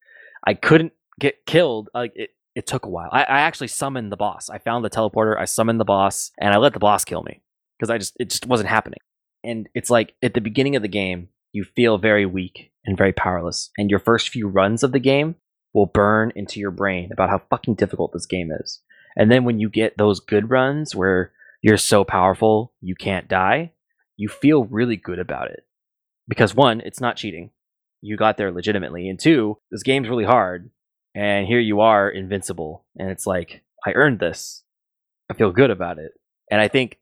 I 0.46 0.54
couldn't 0.54 0.92
get 1.18 1.46
killed. 1.46 1.88
Like, 1.94 2.12
it, 2.14 2.30
it 2.54 2.66
took 2.66 2.86
a 2.86 2.90
while. 2.90 3.10
I, 3.12 3.22
I 3.22 3.40
actually 3.40 3.68
summoned 3.68 4.10
the 4.10 4.16
boss. 4.16 4.48
I 4.48 4.58
found 4.58 4.84
the 4.84 4.90
teleporter. 4.90 5.38
I 5.38 5.44
summoned 5.44 5.78
the 5.78 5.84
boss, 5.84 6.32
and 6.40 6.54
I 6.54 6.56
let 6.56 6.72
the 6.72 6.78
boss 6.78 7.04
kill 7.04 7.22
me 7.22 7.42
because 7.78 7.90
I 7.90 7.98
just 7.98 8.16
it 8.18 8.30
just 8.30 8.46
wasn't 8.46 8.70
happening. 8.70 9.00
And 9.44 9.68
it's 9.74 9.90
like 9.90 10.14
at 10.22 10.34
the 10.34 10.40
beginning 10.40 10.74
of 10.74 10.82
the 10.82 10.88
game, 10.88 11.28
you 11.52 11.64
feel 11.64 11.98
very 11.98 12.26
weak 12.26 12.72
and 12.84 12.96
very 12.96 13.12
powerless, 13.12 13.70
and 13.76 13.90
your 13.90 14.00
first 14.00 14.30
few 14.30 14.48
runs 14.48 14.82
of 14.82 14.92
the 14.92 14.98
game 14.98 15.36
will 15.74 15.86
burn 15.86 16.32
into 16.34 16.58
your 16.58 16.70
brain 16.70 17.10
about 17.12 17.28
how 17.28 17.42
fucking 17.50 17.74
difficult 17.74 18.12
this 18.14 18.26
game 18.26 18.50
is. 18.50 18.80
And 19.16 19.30
then 19.30 19.44
when 19.44 19.58
you 19.58 19.68
get 19.68 19.98
those 19.98 20.20
good 20.20 20.50
runs 20.50 20.96
where 20.96 21.32
you're 21.62 21.76
so 21.76 22.04
powerful 22.04 22.72
you 22.80 22.94
can't 22.94 23.28
die, 23.28 23.72
you 24.16 24.28
feel 24.28 24.64
really 24.64 24.96
good 24.96 25.18
about 25.18 25.50
it. 25.50 25.64
Because 26.26 26.54
one, 26.54 26.80
it's 26.80 27.00
not 27.00 27.16
cheating. 27.16 27.50
You 28.00 28.16
got 28.16 28.38
there 28.38 28.50
legitimately. 28.50 29.08
And 29.08 29.18
two, 29.20 29.58
this 29.70 29.82
game's 29.82 30.08
really 30.08 30.24
hard. 30.24 30.70
And 31.16 31.46
here 31.46 31.58
you 31.60 31.80
are, 31.80 32.08
invincible. 32.10 32.84
And 32.98 33.10
it's 33.10 33.26
like, 33.26 33.62
I 33.86 33.92
earned 33.92 34.18
this. 34.20 34.62
I 35.30 35.34
feel 35.34 35.50
good 35.50 35.70
about 35.70 35.98
it. 35.98 36.12
And 36.50 36.60
I 36.60 36.68
think 36.68 36.98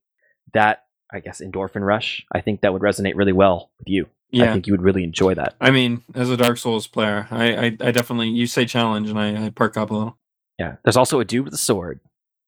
that, 0.53 0.85
I 1.13 1.21
guess, 1.21 1.41
endorphin 1.41 1.85
rush, 1.85 2.25
I 2.33 2.41
think 2.41 2.61
that 2.61 2.73
would 2.73 2.83
resonate 2.83 3.17
really 3.17 3.33
well 3.33 3.73
with 3.79 3.89
you. 3.89 4.07
yeah. 4.31 4.45
I 4.45 4.53
think 4.53 4.67
you 4.67 4.73
would 4.73 4.83
really 4.83 5.05
enjoy 5.05 5.35
that. 5.35 5.55
I 5.61 5.71
mean, 5.71 6.03
as 6.15 6.31
a 6.31 6.37
Dark 6.37 6.59
Souls 6.59 6.87
player, 6.87 7.27
I, 7.31 7.55
I, 7.55 7.65
I 7.65 7.91
definitely 7.91 8.29
you 8.29 8.47
say 8.47 8.65
challenge 8.65 9.11
and 9.11 9.19
I, 9.19 9.47
I 9.47 9.51
perk 9.51 9.77
up 9.77 9.91
a 9.91 9.95
little. 9.95 10.19
Yeah. 10.59 10.77
There's 10.85 10.97
also 10.97 11.21
a 11.21 11.25
dude 11.25 11.45
with 11.45 11.55
a 11.55 11.59
sword 11.59 12.01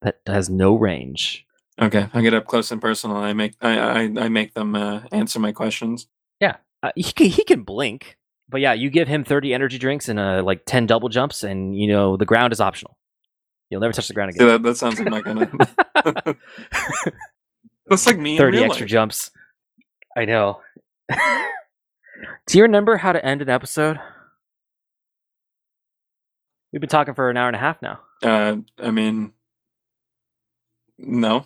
that 0.02 0.20
has 0.26 0.48
no 0.48 0.76
range. 0.76 1.44
Okay, 1.82 2.08
I 2.14 2.22
get 2.22 2.32
up 2.32 2.46
close 2.46 2.70
and 2.70 2.80
personal. 2.80 3.18
I 3.18 3.34
make 3.34 3.54
I 3.60 3.78
I, 3.78 4.00
I 4.18 4.28
make 4.28 4.54
them 4.54 4.74
uh, 4.74 5.02
answer 5.12 5.38
my 5.38 5.52
questions. 5.52 6.06
Uh, 6.82 6.92
he 6.94 7.10
can, 7.12 7.26
he 7.26 7.42
can 7.42 7.62
blink, 7.62 8.16
but 8.48 8.60
yeah, 8.60 8.72
you 8.72 8.90
give 8.90 9.08
him 9.08 9.24
30 9.24 9.52
energy 9.54 9.78
drinks 9.78 10.08
and 10.08 10.18
uh, 10.18 10.42
like 10.44 10.62
10 10.66 10.86
double 10.86 11.08
jumps, 11.08 11.42
and 11.42 11.76
you 11.76 11.88
know 11.88 12.16
the 12.16 12.24
ground 12.26 12.52
is 12.52 12.60
optional. 12.60 12.96
You'll 13.70 13.80
never 13.80 13.92
touch 13.92 14.06
the 14.08 14.14
ground 14.14 14.32
Yeah, 14.36 14.44
again. 14.46 14.62
that, 14.62 14.68
that 14.68 14.76
sounds 14.76 15.00
like 15.00 15.10
my 15.10 15.22
kind 15.22 15.42
of. 15.42 16.36
That's 17.88 18.06
like 18.06 18.18
me. 18.18 18.32
in 18.32 18.38
30 18.38 18.56
real 18.58 18.66
extra 18.66 18.84
life. 18.84 18.90
jumps. 18.90 19.30
I 20.16 20.24
know. 20.24 20.60
Do 22.46 22.58
you 22.58 22.62
remember 22.62 22.96
how 22.96 23.12
to 23.12 23.24
end 23.24 23.42
an 23.42 23.48
episode? 23.50 23.98
We've 26.72 26.80
been 26.80 26.88
talking 26.88 27.14
for 27.14 27.30
an 27.30 27.36
hour 27.36 27.46
and 27.48 27.56
a 27.56 27.60
half 27.60 27.80
now. 27.82 28.00
Uh, 28.22 28.56
I 28.82 28.90
mean, 28.90 29.32
no. 30.98 31.44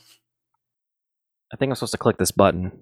I 1.53 1.57
think 1.57 1.71
I'm 1.71 1.75
supposed 1.77 1.93
to 1.93 1.99
click 1.99 2.19
this 2.19 2.31
button. 2.31 2.73